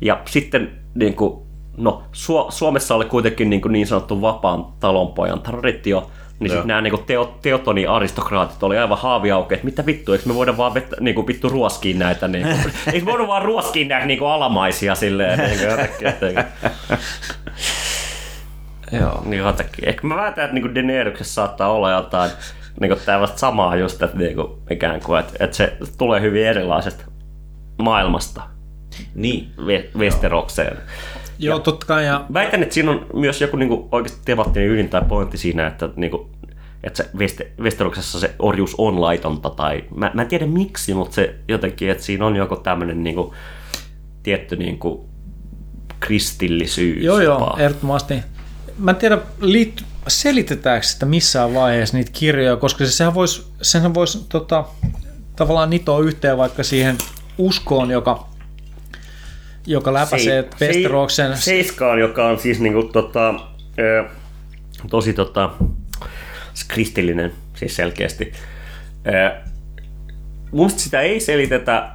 Ja 0.00 0.20
sitten 0.24 0.72
niin 0.94 1.14
kuin, 1.14 1.46
no, 1.76 2.02
Su- 2.12 2.50
Suomessa 2.50 2.94
oli 2.94 3.04
kuitenkin 3.04 3.50
niin, 3.50 3.60
kuin 3.60 3.72
niin 3.72 3.86
sanottu 3.86 4.20
vapaan 4.20 4.66
talonpojan 4.80 5.40
traditio, 5.40 6.10
niin 6.38 6.50
sitten 6.50 6.68
nämä 6.68 6.80
niinku 6.80 6.98
teo, 6.98 7.38
teotoni 7.42 7.86
aristokraatit 7.86 8.62
oli 8.62 8.78
aivan 8.78 8.98
haaviauke, 8.98 9.54
että 9.54 9.64
mitä 9.64 9.86
vittu, 9.86 10.12
eikö 10.12 10.28
me 10.28 10.34
voida 10.34 10.56
vaan 10.56 10.74
vettä, 10.74 10.96
niinku, 11.00 11.26
vittu 11.26 11.48
ruoskiin 11.48 11.98
näitä, 11.98 12.28
niinku, 12.28 12.54
eikö 12.92 13.06
me 13.06 13.12
voida 13.12 13.26
vaan 13.26 13.42
ruoskiin 13.42 13.88
näitä 13.88 14.06
niinku 14.06 14.26
alamaisia 14.26 14.94
silleen, 14.94 15.38
niinku, 15.38 15.64
jotenkin, 15.64 16.08
että, 16.08 16.26
Joo. 18.92 19.22
Niin 19.24 19.42
jotenkin. 19.42 19.88
Ehkä 19.88 20.06
mä 20.06 20.16
väitän, 20.16 20.44
että 20.44 20.54
niinku 20.54 20.74
Daeneryksessä 20.74 21.34
saattaa 21.34 21.72
olla 21.72 21.90
jotain 21.90 22.30
niinku 22.80 22.96
tällaista 23.06 23.38
samaa 23.38 23.76
just, 23.76 24.02
että 24.02 24.16
niinku, 24.16 24.62
ikään 24.70 25.00
kuin, 25.00 25.20
että, 25.20 25.32
että 25.44 25.56
se 25.56 25.76
tulee 25.98 26.20
hyvin 26.20 26.46
erilaisesta 26.46 27.04
maailmasta 27.82 28.42
Niin. 29.14 29.50
Westerokseen. 29.98 30.76
Joo, 31.38 31.58
totta 31.58 31.86
kai. 31.86 32.06
Ja 32.06 32.24
Väitän, 32.32 32.62
että 32.62 32.74
siinä 32.74 32.90
on 32.90 33.06
myös 33.14 33.40
joku 33.40 33.56
niinku 33.56 33.88
oikeasti 33.92 34.20
temaattinen 34.24 34.68
ydin 34.68 34.88
tai 34.88 35.02
pointti 35.08 35.38
siinä, 35.38 35.66
että, 35.66 35.88
niinku, 35.96 36.30
että 36.84 36.96
se 36.96 37.10
West- 37.16 37.62
Westeroksessa 37.62 38.20
se 38.20 38.34
orjuus 38.38 38.74
on 38.78 39.00
laitonta 39.00 39.50
tai 39.50 39.84
mä, 39.94 40.10
mä 40.14 40.22
en 40.22 40.28
tiedä 40.28 40.46
miksi, 40.46 40.94
mutta 40.94 41.14
se 41.14 41.34
jotenkin, 41.48 41.90
että 41.90 42.04
siinä 42.04 42.26
on 42.26 42.36
joku 42.36 42.56
tämmöinen 42.56 43.04
niinku, 43.04 43.34
tietty 44.22 44.56
niinku, 44.56 45.08
kristillisyys. 46.00 47.04
Joo, 47.04 47.20
joo, 47.20 47.56
ehdottomasti. 47.58 48.14
Mä 48.78 48.90
en 48.90 48.96
tiedä, 48.96 49.18
liitty, 49.40 49.84
selitetäänkö 50.08 50.86
sitä 50.86 51.06
missään 51.06 51.54
vaiheessa 51.54 51.96
niitä 51.96 52.10
kirjoja, 52.14 52.56
koska 52.56 52.84
se, 52.84 52.90
sehän 52.90 53.14
voisi, 53.14 53.46
senhän 53.62 53.94
voisi 53.94 54.26
tota, 54.28 54.64
tavallaan 55.36 55.70
nitoa 55.70 56.00
yhteen 56.00 56.36
vaikka 56.38 56.62
siihen 56.62 56.98
uskoon, 57.38 57.90
joka, 57.90 58.28
joka 59.66 59.92
läpäisee 59.92 60.48
Se- 60.56 60.66
Westeroksen. 60.66 61.36
Se, 61.36 61.42
Seiskaan, 61.42 61.98
joka 61.98 62.26
on 62.26 62.38
siis 62.38 62.60
niinku, 62.60 62.82
tota, 62.82 63.34
ö, 63.78 64.04
tosi 64.90 65.12
tota, 65.12 65.50
kristillinen, 66.68 67.32
siis 67.54 67.76
selkeästi. 67.76 68.32
Ö, 69.06 69.36
mielestä 70.52 70.80
sitä 70.80 71.00
ei 71.00 71.20
selitetä, 71.20 71.88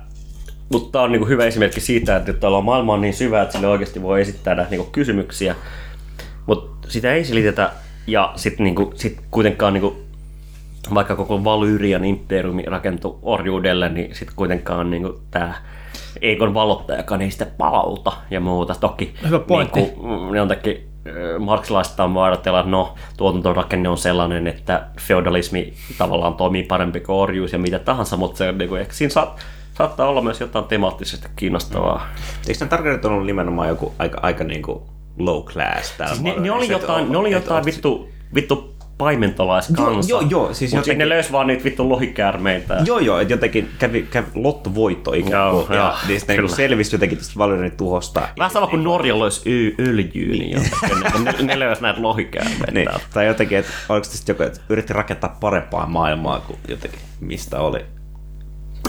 mutta 0.70 0.92
tämä 0.92 1.04
on 1.04 1.12
niinku 1.12 1.28
hyvä 1.28 1.46
esimerkki 1.46 1.82
siitä, 1.82 2.16
että 2.16 2.34
tuolla 2.34 2.62
maailma 2.62 2.94
on 2.94 3.02
niin 3.02 3.14
syvä, 3.14 3.42
että 3.42 3.52
sille 3.54 3.68
oikeasti 3.68 4.02
voi 4.02 4.22
esittää 4.22 4.56
näitä 4.56 4.72
niinku 4.72 4.92
kysymyksiä. 4.92 5.56
Mutta 6.46 6.88
sitä 6.92 7.14
ei 7.14 7.26
selitetä, 7.26 7.72
ja 8.08 8.34
sitten 8.36 8.64
niinku, 8.64 8.94
sit 8.96 9.20
kuitenkaan 9.32 9.74
niinku, 9.74 10.02
vaikka 10.94 11.16
koko 11.16 11.44
Valyrian 11.44 12.06
imperiumi 12.06 12.64
rakentui 12.68 13.20
orjuudelle, 13.22 13.90
niin 13.90 14.16
sitten 14.16 14.36
kuitenkaan 14.36 14.90
niinku, 14.90 15.22
tämä 15.32 15.54
Eikon 16.22 16.54
valottajakaan 16.54 17.22
ei 17.22 17.32
sitä 17.32 17.46
palauta 17.58 18.12
ja 18.32 18.40
muuta. 18.40 18.76
Toki 18.80 19.14
Hyvä 19.26 19.40
pointti. 19.40 19.80
Niinku, 19.80 20.08
mm, 20.08 20.36
jotenkin 20.36 20.90
ö, 21.08 21.40
marksilaista 21.40 22.04
on 22.04 22.18
ajatella, 22.18 22.60
että 22.60 22.72
no, 22.72 22.96
tuotantorakenne 23.18 23.90
on 23.90 23.98
sellainen, 23.98 24.48
että 24.48 24.88
feudalismi 25.00 25.74
tavallaan 25.98 26.34
toimii 26.34 26.64
parempi 26.64 27.00
kuin 27.00 27.16
orjuus 27.16 27.54
ja 27.54 27.60
mitä 27.60 27.80
tahansa, 27.80 28.18
mutta 28.18 28.38
se, 28.38 28.52
niinku, 28.52 28.76
ehkä 28.76 28.94
siinä 28.94 29.10
saat, 29.12 29.40
saattaa 29.78 30.08
olla 30.08 30.22
myös 30.22 30.40
jotain 30.42 30.66
temaattisesti 30.66 31.28
kiinnostavaa. 31.36 32.08
Eikö 32.48 32.66
ne 32.66 32.70
Targaryen 32.70 33.06
ollut 33.06 33.26
nimenomaan 33.26 33.68
joku 33.68 33.94
aika, 34.00 34.20
aika 34.22 34.44
niinku 34.44 34.84
low 35.20 35.44
class 35.44 35.94
Siis 36.08 36.22
ne, 36.22 36.36
ne 36.38 36.52
oli 36.52 36.70
jotain, 36.72 37.00
että 37.02 37.12
ne 37.12 37.18
oli 37.18 37.28
on- 37.28 37.42
jotain 37.42 37.66
vittu, 37.66 38.10
vittu 38.36 38.74
paimentolaiskansa. 39.02 40.10
Joo, 40.10 40.22
joo, 40.22 40.30
joo, 40.30 40.54
siis 40.54 40.74
jotenkin- 40.74 40.98
ne 40.98 41.10
löys 41.10 41.32
vaan 41.32 41.48
niitä 41.48 41.64
vittu 41.64 41.90
lohikäärmeitä. 41.90 42.82
Joo, 42.86 43.00
joo, 43.00 43.20
että 43.20 43.34
jotenkin 43.34 43.70
kävi, 43.80 44.08
kävi 44.12 44.28
lottovoitto 44.36 45.14
ikään 45.14 45.32
Joo, 45.50 45.64
kuin, 45.66 45.76
joo, 45.76 45.86
ja 45.86 45.96
niin 46.08 46.20
sitten 46.20 46.36
kyllä. 46.36 46.50
selvisi 46.56 46.96
jotenkin 46.96 47.18
tästä 47.18 47.34
Valyrian 47.38 47.72
tuhosta. 47.78 48.22
Vähän 48.38 48.52
sama 48.52 48.68
kuin 48.68 48.84
Norja 48.84 49.20
löisi 49.20 49.42
y- 49.50 49.76
öljyä, 49.80 50.32
niin 50.32 50.52
jotenkin 50.52 51.24
ne, 51.24 51.32
ne, 51.32 51.44
ne 51.44 51.60
löys 51.60 51.82
näitä 51.82 52.02
lohikäärmeitä. 52.02 52.72
Niin, 52.72 52.90
tai 53.14 53.26
jotenkin, 53.28 53.58
että 53.58 53.72
oliko 53.90 54.04
se 54.04 54.18
sitten 54.18 54.34
joku, 54.34 54.44
että 54.44 54.60
yritti 54.70 54.94
rakentaa 54.94 55.38
parempaa 55.40 55.86
maailmaa 55.86 56.40
kuin 56.40 56.60
jotenkin, 56.68 57.00
mistä 57.20 57.60
oli. 57.60 57.80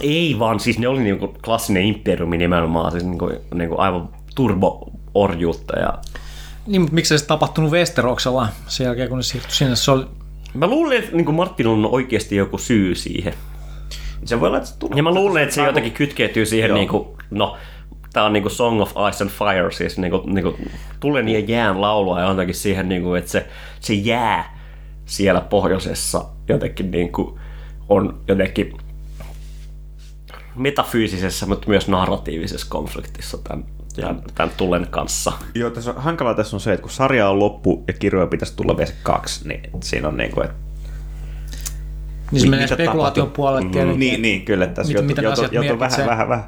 Ei 0.00 0.36
vaan, 0.38 0.60
siis 0.60 0.78
ne 0.78 0.88
oli 0.88 1.00
niinku 1.02 1.34
klassinen 1.44 1.84
imperiumi 1.84 2.38
nimenomaan, 2.38 2.92
siis 2.92 3.04
niinku, 3.04 3.30
niinku 3.54 3.74
aivan 3.78 4.08
turbo-orjuutta. 4.34 5.78
Ja... 5.78 5.94
Niin, 6.66 6.80
mutta 6.80 6.94
miksei 6.94 7.18
se 7.18 7.26
tapahtunut 7.26 7.70
Westeroksella 7.70 8.48
sen 8.66 8.84
jälkeen, 8.84 9.08
kun 9.08 9.18
ne 9.18 9.22
siirtyi 9.22 9.52
sinne? 9.52 9.76
Se 9.76 9.90
oli, 9.90 10.06
Mä 10.54 10.66
luulen, 10.66 10.98
että 10.98 11.16
niinku 11.16 11.32
Martinilla 11.32 11.86
on 11.86 11.94
oikeasti 11.94 12.36
joku 12.36 12.58
syy 12.58 12.94
siihen. 12.94 13.34
Se 14.24 14.40
voi 14.40 14.48
olla, 14.48 14.58
että 14.58 14.68
se 14.68 14.78
tulee. 14.78 14.96
Ja 14.96 15.02
mä 15.02 15.14
luulen, 15.14 15.42
että 15.42 15.54
se 15.54 15.62
jotenkin 15.62 15.92
kytkeytyy 15.92 16.46
siihen, 16.46 16.68
Joo. 16.68 16.78
niinku, 16.78 17.16
no, 17.30 17.56
tää 18.12 18.24
on 18.24 18.32
niinku 18.32 18.48
Song 18.48 18.80
of 18.80 18.92
Ice 19.10 19.24
and 19.24 19.30
Fire, 19.30 19.72
siis 19.72 19.98
niinku, 19.98 20.22
niinku 20.26 20.56
tulen 21.00 21.28
ja 21.28 21.38
jään 21.38 21.80
laulua 21.80 22.20
ja 22.20 22.28
jotenkin 22.28 22.54
siihen, 22.54 22.88
niinku, 22.88 23.14
että 23.14 23.30
se, 23.30 23.46
se 23.80 23.94
jää 23.94 24.58
siellä 25.06 25.40
pohjoisessa 25.40 26.24
jotenkin 26.48 26.90
niinku, 26.90 27.38
on 27.88 28.20
jotenkin 28.28 28.76
metafyysisessä, 30.56 31.46
mutta 31.46 31.68
myös 31.68 31.88
narratiivisessa 31.88 32.66
konfliktissa 32.70 33.38
tämän, 33.38 33.64
tämän, 33.96 34.22
tämän 34.34 34.52
tulen 34.56 34.86
kanssa. 34.90 35.32
Joo, 35.54 35.70
tässä 35.70 35.90
on, 35.90 36.02
hankalaa 36.02 36.34
tässä 36.34 36.56
on 36.56 36.60
se, 36.60 36.72
että 36.72 36.82
kun 36.82 36.90
sarja 36.90 37.28
on 37.28 37.38
loppu 37.38 37.84
ja 37.86 37.92
kirjoja 37.92 38.26
pitäisi 38.26 38.56
tulla 38.56 38.76
vielä 38.76 38.92
kaksi, 39.02 39.48
niin 39.48 39.70
siinä 39.82 40.08
on 40.08 40.16
niin 40.16 40.30
kuin, 40.30 40.44
että 40.44 40.56
niin 42.32 42.40
se 42.40 42.48
menee 42.48 42.66
spekulaation 42.66 43.30
puolelle 43.30 43.70
tietenkin. 43.70 44.00
Niin, 44.00 44.22
niin 44.22 44.44
kyllä, 44.44 44.64
että 44.64 44.74
tässä 44.74 44.92
joutuu, 44.92 45.30
asiat 45.32 45.52
joutuu 45.52 45.78
vähän, 45.78 46.06
vähän, 46.06 46.28
vähän, 46.28 46.44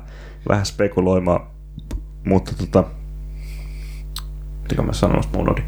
vähän 0.48 0.66
spekuloimaan, 0.66 1.46
mutta 2.24 2.52
tota, 2.58 2.84
mitä 4.62 4.82
mä 4.82 4.92
sanoin, 4.92 5.24
mä 5.32 5.38
unohdin. 5.38 5.64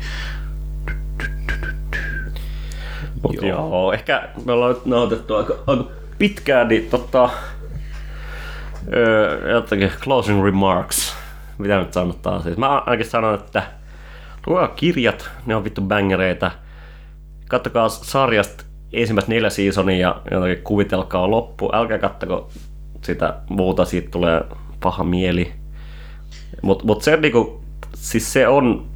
Mut 3.23 3.35
joo. 3.35 3.45
joo. 3.45 3.93
ehkä 3.93 4.29
me 4.45 4.53
ollaan 4.53 4.75
nyt 4.75 4.87
nautettu 4.87 5.35
aika, 5.35 5.55
aika 5.67 5.85
pitkään, 6.19 6.69
niin 6.69 6.87
tota, 6.91 7.31
öö, 8.93 9.51
jotakin 9.51 9.91
closing 10.01 10.45
remarks. 10.45 11.17
Mitä 11.59 11.79
nyt 11.79 11.93
sanotaan? 11.93 12.43
Siis 12.43 12.57
mä 12.57 12.79
ainakin 12.79 13.07
sanon, 13.07 13.35
että 13.35 13.63
lukekaa 14.47 14.69
kirjat, 14.69 15.31
ne 15.47 15.57
on 15.57 15.65
vittu 15.65 15.81
bangereita. 15.81 16.51
Kattokaa 17.49 17.89
sarjasta 17.89 18.65
ensimmäistä 18.93 19.33
neljä 19.33 19.51
seasonia 19.51 19.99
ja 19.99 20.23
jotenkin 20.31 20.65
kuvitelkaa 20.65 21.31
loppu. 21.31 21.71
Älkää 21.73 21.99
kattoko 21.99 22.51
sitä 23.03 23.35
muuta, 23.49 23.85
siitä 23.85 24.11
tulee 24.11 24.45
paha 24.81 25.05
mieli. 25.05 25.53
Mutta 26.63 26.85
mut 26.85 27.03
se, 27.03 27.17
niinku, 27.17 27.65
siis 27.95 28.33
se 28.33 28.49
on 28.49 28.87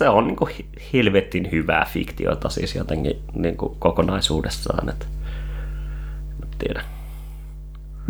se 0.00 0.08
on 0.08 0.26
niinku 0.26 0.48
helvetin 0.92 1.48
hyvää 1.52 1.86
fiktiota 1.92 2.48
siis 2.48 2.74
jotenkin 2.74 3.22
niinku 3.34 3.76
kokonaisuudessaan. 3.78 4.88
Et, 4.88 5.08
mä 6.40 6.46
tiedän. 6.58 6.99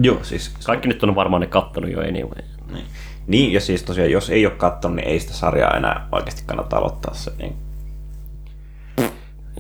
Joo, 0.03 0.19
siis 0.23 0.55
Kaikki 0.65 0.89
nyt 0.89 1.03
on 1.03 1.15
varmaan 1.15 1.41
ne 1.41 1.47
kattonut 1.47 1.91
jo 1.91 2.01
anyway. 2.01 2.43
Niin. 2.73 2.87
niin, 3.27 3.53
ja 3.53 3.61
siis 3.61 3.83
tosiaan, 3.83 4.11
jos 4.11 4.31
ei 4.31 4.47
ole 4.47 4.55
katsonut, 4.55 4.97
niin 4.97 5.09
ei 5.09 5.21
sitä 5.21 5.33
sarjaa 5.33 5.77
enää 5.77 6.09
oikeasti 6.13 6.43
kannata 6.47 6.77
aloittaa 6.77 7.15
se. 7.15 7.33
Niin. 7.39 7.55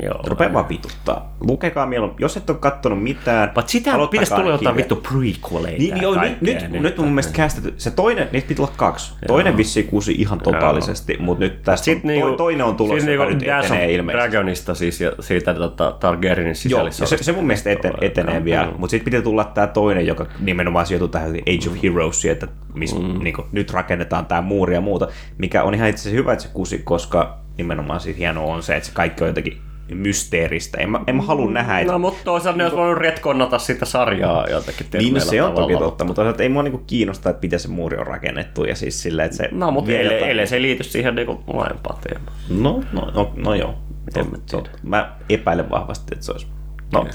Joo. 0.03 0.21
Rupea 0.27 0.53
vaan 0.53 0.69
vituttaa. 0.69 1.37
Lukekaa 1.41 1.87
mieluummin. 1.87 2.17
Jos 2.21 2.37
et 2.37 2.51
ole 2.51 2.59
katsonut 2.59 3.03
mitään, 3.03 3.53
Mutta 3.55 3.71
sitä 3.71 3.93
pitäisi 4.11 4.35
tulla 4.35 4.51
jotain 4.51 4.77
vittu 4.77 4.97
prequeleita 4.97 5.79
Niin, 5.79 5.97
ja 5.97 6.03
joo, 6.03 6.21
nyt, 6.21 6.41
nyt, 6.41 6.71
nyt 6.71 6.99
mun 6.99 7.09
mielestä 7.09 7.33
kästetty. 7.33 7.75
Se 7.77 7.91
toinen, 7.91 8.29
niitä 8.33 8.49
piti 8.49 8.63
olla 8.63 8.73
kaksi. 8.77 9.15
Toinen 9.27 9.57
vissiin 9.57 9.87
kuusi 9.87 10.13
ihan 10.13 10.41
totaalisesti, 10.41 11.17
mutta 11.21 11.45
nyt 11.45 11.63
tästä 11.63 11.85
Sitten 11.85 12.11
on, 12.11 12.15
niinku, 12.15 12.31
to, 12.31 12.37
toinen 12.37 12.67
on 12.67 12.77
tulossa, 12.77 13.01
siis 13.01 13.13
joka 13.13 13.25
niinku 13.25 13.45
nyt 13.45 13.65
etenee 13.65 13.93
ilmeisesti. 13.93 14.31
Dragonista 14.31 14.75
siis 14.75 15.01
ja 15.01 15.13
siitä 15.21 15.55
tota, 15.55 15.97
Targaryenin 16.01 16.51
Joo, 16.51 16.55
sisällissodasta. 16.55 17.15
ja 17.15 17.19
se, 17.19 17.25
se 17.25 17.33
mun 17.33 17.47
mielestä 17.47 17.71
eten, 17.71 17.93
etenee 18.01 18.45
vielä, 18.45 18.73
mutta 18.77 18.91
sitten 18.91 19.05
pitää 19.05 19.23
tulla 19.23 19.45
tämä 19.45 19.67
toinen, 19.67 20.07
joka 20.07 20.27
nimenomaan 20.41 20.87
sijoituu 20.87 21.09
tähän 21.09 21.31
Age 21.31 21.71
of 21.71 21.83
Heroes, 21.83 22.25
että 22.25 22.49
missä 22.75 22.99
mm. 22.99 23.19
niin 23.25 23.35
nyt 23.53 23.71
rakennetaan 23.71 24.27
tämä 24.27 24.41
muuri 24.41 24.75
ja 24.75 24.81
muuta, 24.81 25.09
mikä 25.39 25.63
on 25.63 25.75
ihan 25.75 25.89
itse 25.89 26.01
asiassa 26.01 26.17
hyvä, 26.17 26.33
että 26.33 26.43
se 26.43 26.51
kusi, 26.53 26.79
koska 26.79 27.39
nimenomaan 27.59 28.01
siitä 28.01 28.19
hienoa 28.19 28.55
on 28.55 28.63
se, 28.63 28.77
että 28.77 28.89
se 28.89 28.95
kaikki 28.95 29.25
on 29.25 29.29
jotenkin 29.29 29.59
mysteeristä. 29.95 30.79
En 30.79 30.91
mä, 30.91 31.01
en 31.07 31.17
mä 31.17 31.23
halua 31.23 31.51
nähdä, 31.51 31.79
että 31.79 31.93
No 31.93 31.99
mutta 31.99 32.25
toisaalta 32.25 32.59
ne 32.59 32.65
olisi 32.65 32.77
voinut 32.77 32.99
retkonnata 32.99 33.59
sitä 33.59 33.85
sarjaa 33.85 34.47
jotenkin 34.51 34.87
Niin, 34.93 35.15
no 35.15 35.21
se 35.21 35.43
on 35.43 35.55
toki 35.55 35.77
totta, 35.77 36.05
mutta 36.05 36.23
toisaalta 36.23 36.43
ei 36.43 36.49
mua 36.49 36.63
niinku 36.63 36.83
kiinnosta, 36.87 37.31
että 37.31 37.41
miten 37.43 37.61
se 37.61 37.69
muuri 37.69 37.97
on 37.97 38.07
rakennettu 38.07 38.65
ja 38.65 38.77
siis 38.77 39.03
sillä, 39.03 39.25
että 39.25 39.37
se... 39.37 39.49
No 39.53 39.71
mutta 39.71 39.93
ellei, 39.93 40.15
jotain- 40.15 40.31
ellei 40.31 40.47
se 40.47 40.57
ei 40.57 40.63
liity 40.63 40.85
siihen 40.85 41.15
niinku 41.15 41.43
laajempaan 41.47 42.01
teemaan. 42.01 42.33
No, 42.49 42.83
no, 42.93 43.11
no, 43.15 43.33
no 43.37 43.55
joo. 43.55 43.75
En 44.17 44.31
mä 44.31 44.37
tot. 44.51 44.65
tiedä. 44.65 44.79
Mä 44.83 45.17
epäilen 45.29 45.71
vahvasti, 45.71 46.07
että 46.13 46.27
se 46.27 46.33
olisi... 46.33 46.47
No. 46.93 47.07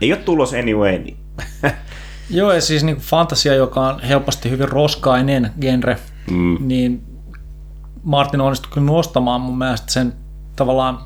Ei 0.00 0.12
ole 0.12 0.20
tulos 0.20 0.54
anyway, 0.54 0.98
niin... 0.98 1.16
Joo, 2.30 2.52
ja 2.52 2.60
siis 2.60 2.84
niin 2.84 2.96
fantasia, 2.96 3.54
joka 3.54 3.80
on 3.88 4.00
helposti 4.00 4.50
hyvin 4.50 4.68
roskainen 4.68 5.50
genre, 5.60 5.96
mm. 6.30 6.56
niin 6.60 7.02
Martin 8.02 8.40
onnistui 8.40 8.72
kyllä 8.74 8.86
nostamaan 8.86 9.40
mun 9.40 9.58
mielestä 9.58 9.92
sen 9.92 10.12
tavallaan 10.56 10.98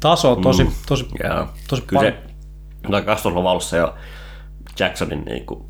taso 0.00 0.36
tosi, 0.36 0.64
mm. 0.64 0.70
tosi, 0.86 1.06
Joo. 1.24 1.46
tosi 1.68 1.82
Kyllä 1.82 2.00
paljon. 2.00 2.14
se, 2.82 2.90
tai 2.90 3.02
2000 3.02 3.50
alussa 3.50 3.76
jo 3.76 3.94
Jacksonin 4.78 5.24
niin 5.24 5.46
kuin, 5.46 5.64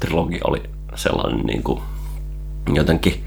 trilogia 0.00 0.40
oli 0.44 0.62
sellainen 0.94 1.46
niin 1.46 1.62
kuin, 1.62 1.82
jotenkin 2.72 3.24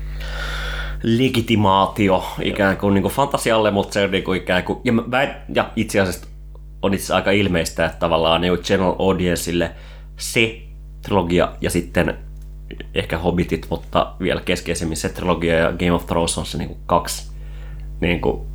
legitimaatio 1.04 2.26
ikään 2.42 2.78
kuin, 2.78 2.94
niin 2.94 3.02
kuin 3.02 3.14
fantasialle, 3.14 3.72
mutta 3.72 3.94
se 3.94 4.08
niin 4.08 4.24
kuin 4.24 4.42
ikään 4.42 4.64
kuin, 4.64 4.80
ja, 4.84 4.92
mä, 4.92 5.04
ja 5.56 5.70
itse 5.76 6.00
asiassa 6.00 6.28
on 6.82 6.94
itse 6.94 7.04
asiassa 7.04 7.16
aika 7.16 7.32
ilmeistä, 7.32 7.86
että 7.86 7.98
tavallaan 8.00 8.42
niin 8.42 8.58
general 8.64 8.96
audienceille 9.00 9.72
se 10.18 10.62
trilogia 11.02 11.52
ja 11.62 11.70
sitten 11.70 12.18
ehkä 12.96 13.18
Hobbitit, 13.18 13.68
mutta 13.70 14.16
vielä 14.20 14.42
keskeisemmin 14.42 14.98
se 14.98 15.10
trilogia 15.10 15.56
ja 15.56 15.72
Game 15.72 15.92
of 15.92 16.06
Thrones 16.06 16.38
on 16.38 16.46
se 16.46 16.58
niin 16.58 16.68
kuin 16.68 16.80
kaksi 16.86 17.32
niin 18.02 18.22
kuin, 18.22 18.48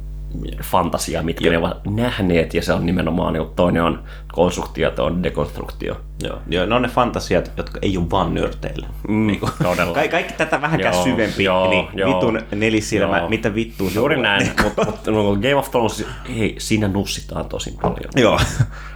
fantasiaa, 0.62 1.22
mitkä 1.22 1.50
ne 1.50 1.58
ovat 1.58 1.86
nähneet, 1.86 2.54
ja 2.54 2.62
se 2.62 2.72
on 2.72 2.86
nimenomaan, 2.86 3.32
niin 3.32 3.46
toinen 3.56 3.82
on 3.82 4.02
konstruktio 4.32 4.90
toinen 4.90 5.16
on 5.16 5.22
dekonstruktio. 5.22 6.00
Joo, 6.22 6.38
joo, 6.48 6.66
ne 6.66 6.74
on 6.74 6.82
ne 6.82 6.88
fantasiat, 6.88 7.52
jotka 7.56 7.78
ei 7.82 7.96
ole 7.96 8.10
vaan 8.10 8.34
nörteillä. 8.34 8.86
Mm, 9.08 9.26
niin 9.26 9.40
kuin, 9.40 9.52
todella. 9.62 9.94
Kaikki, 9.94 10.10
kaikki 10.10 10.32
tätä 10.32 10.60
vähänkään 10.60 10.94
Joo, 10.94 11.04
syvempi, 11.04 11.44
joo, 11.44 11.70
niin 11.70 11.86
joo. 11.94 12.14
vitun 12.14 12.40
nelisilmä, 12.54 13.18
Joo. 13.18 13.28
mitä 13.28 13.54
vittua 13.54 13.90
Juuri 13.94 14.16
on. 14.16 14.22
näin, 14.22 14.50
mutta 14.64 14.84
mut, 14.84 15.06
no, 15.06 15.36
Game 15.36 15.54
of 15.54 15.70
Thrones, 15.70 16.04
hei, 16.36 16.54
siinä 16.58 16.88
nussitaan 16.88 17.48
tosi 17.48 17.76
paljon. 17.82 18.10
Joo, 18.16 18.40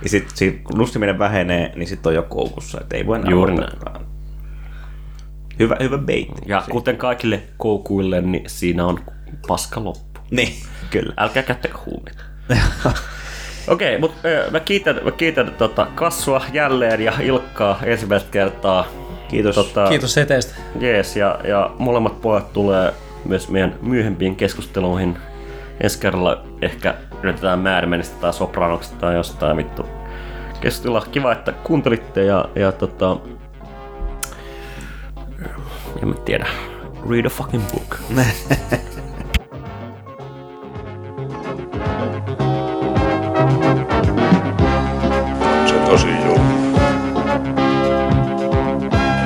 ja 0.02 0.08
sitten 0.08 0.36
sit, 0.36 0.60
kun 0.62 0.78
lustiminen 0.78 1.18
vähenee, 1.18 1.72
niin 1.76 1.88
sitten 1.88 2.10
on 2.10 2.14
jo 2.14 2.22
koukussa, 2.22 2.80
että 2.80 2.96
ei 2.96 3.06
voi 3.06 3.18
enää 3.18 3.30
Juuri 3.30 3.52
odottaakaan. 3.52 4.06
Hyvä, 5.58 5.76
hyvä 5.80 5.98
bait. 5.98 6.28
Ja 6.46 6.64
kuten 6.70 6.96
kaikille 6.96 7.42
koukuille, 7.56 8.20
niin 8.20 8.44
siinä 8.46 8.86
on 8.86 9.00
paska 9.48 9.84
loppu. 9.84 10.20
Niin, 10.30 10.48
kyllä. 10.92 11.12
Älkää 11.16 11.42
käyttäkö 11.42 11.78
huumeita. 11.86 12.22
Okei, 13.68 13.98
mutta 13.98 14.28
mä 14.50 14.60
kiitän, 14.60 15.00
mä 15.04 15.10
kiitän 15.10 15.54
tota, 15.58 15.86
Kassua 15.94 16.44
jälleen 16.52 17.00
ja 17.00 17.12
Ilkkaa 17.20 17.78
ensimmäistä 17.84 18.30
kertaa. 18.30 18.86
Kiitos. 19.28 19.54
Tota, 19.54 19.88
Kiitos 19.88 20.14
seteistä. 20.14 20.54
Jees, 20.80 21.16
ja, 21.16 21.38
ja 21.44 21.70
molemmat 21.78 22.20
pojat 22.20 22.52
tulee 22.52 22.94
myös 23.24 23.48
meidän 23.48 23.74
myöhempiin 23.82 24.36
keskusteluihin. 24.36 25.18
Ensi 25.80 25.98
kerralla 25.98 26.44
ehkä 26.62 26.94
yritetään 27.22 27.58
Määrimenistä 27.58 28.20
tai 28.20 28.32
Sopranoksesta 28.32 28.96
tai 28.96 29.14
jostain 29.14 29.56
vittu 29.56 29.86
keskustella. 30.60 31.06
Kiva, 31.12 31.32
että 31.32 31.52
kuuntelitte 31.52 32.24
ja, 32.24 32.44
ja 32.54 32.72
tota... 32.72 33.16
En 36.02 36.08
mä 36.08 36.14
tiedä. 36.14 36.46
Read 37.10 37.26
a 37.26 37.30
fucking 37.30 37.64
book. 37.70 37.96
Se 45.66 45.74
tosi 45.86 46.08
julma. 46.24 46.78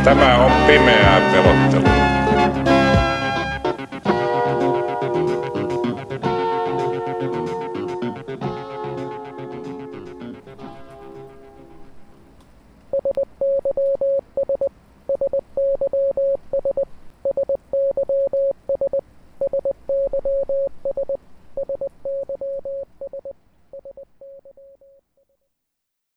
Tämä 0.05 0.37
on 0.37 0.53
pimeää 0.67 1.21
pelottelua. 1.33 2.76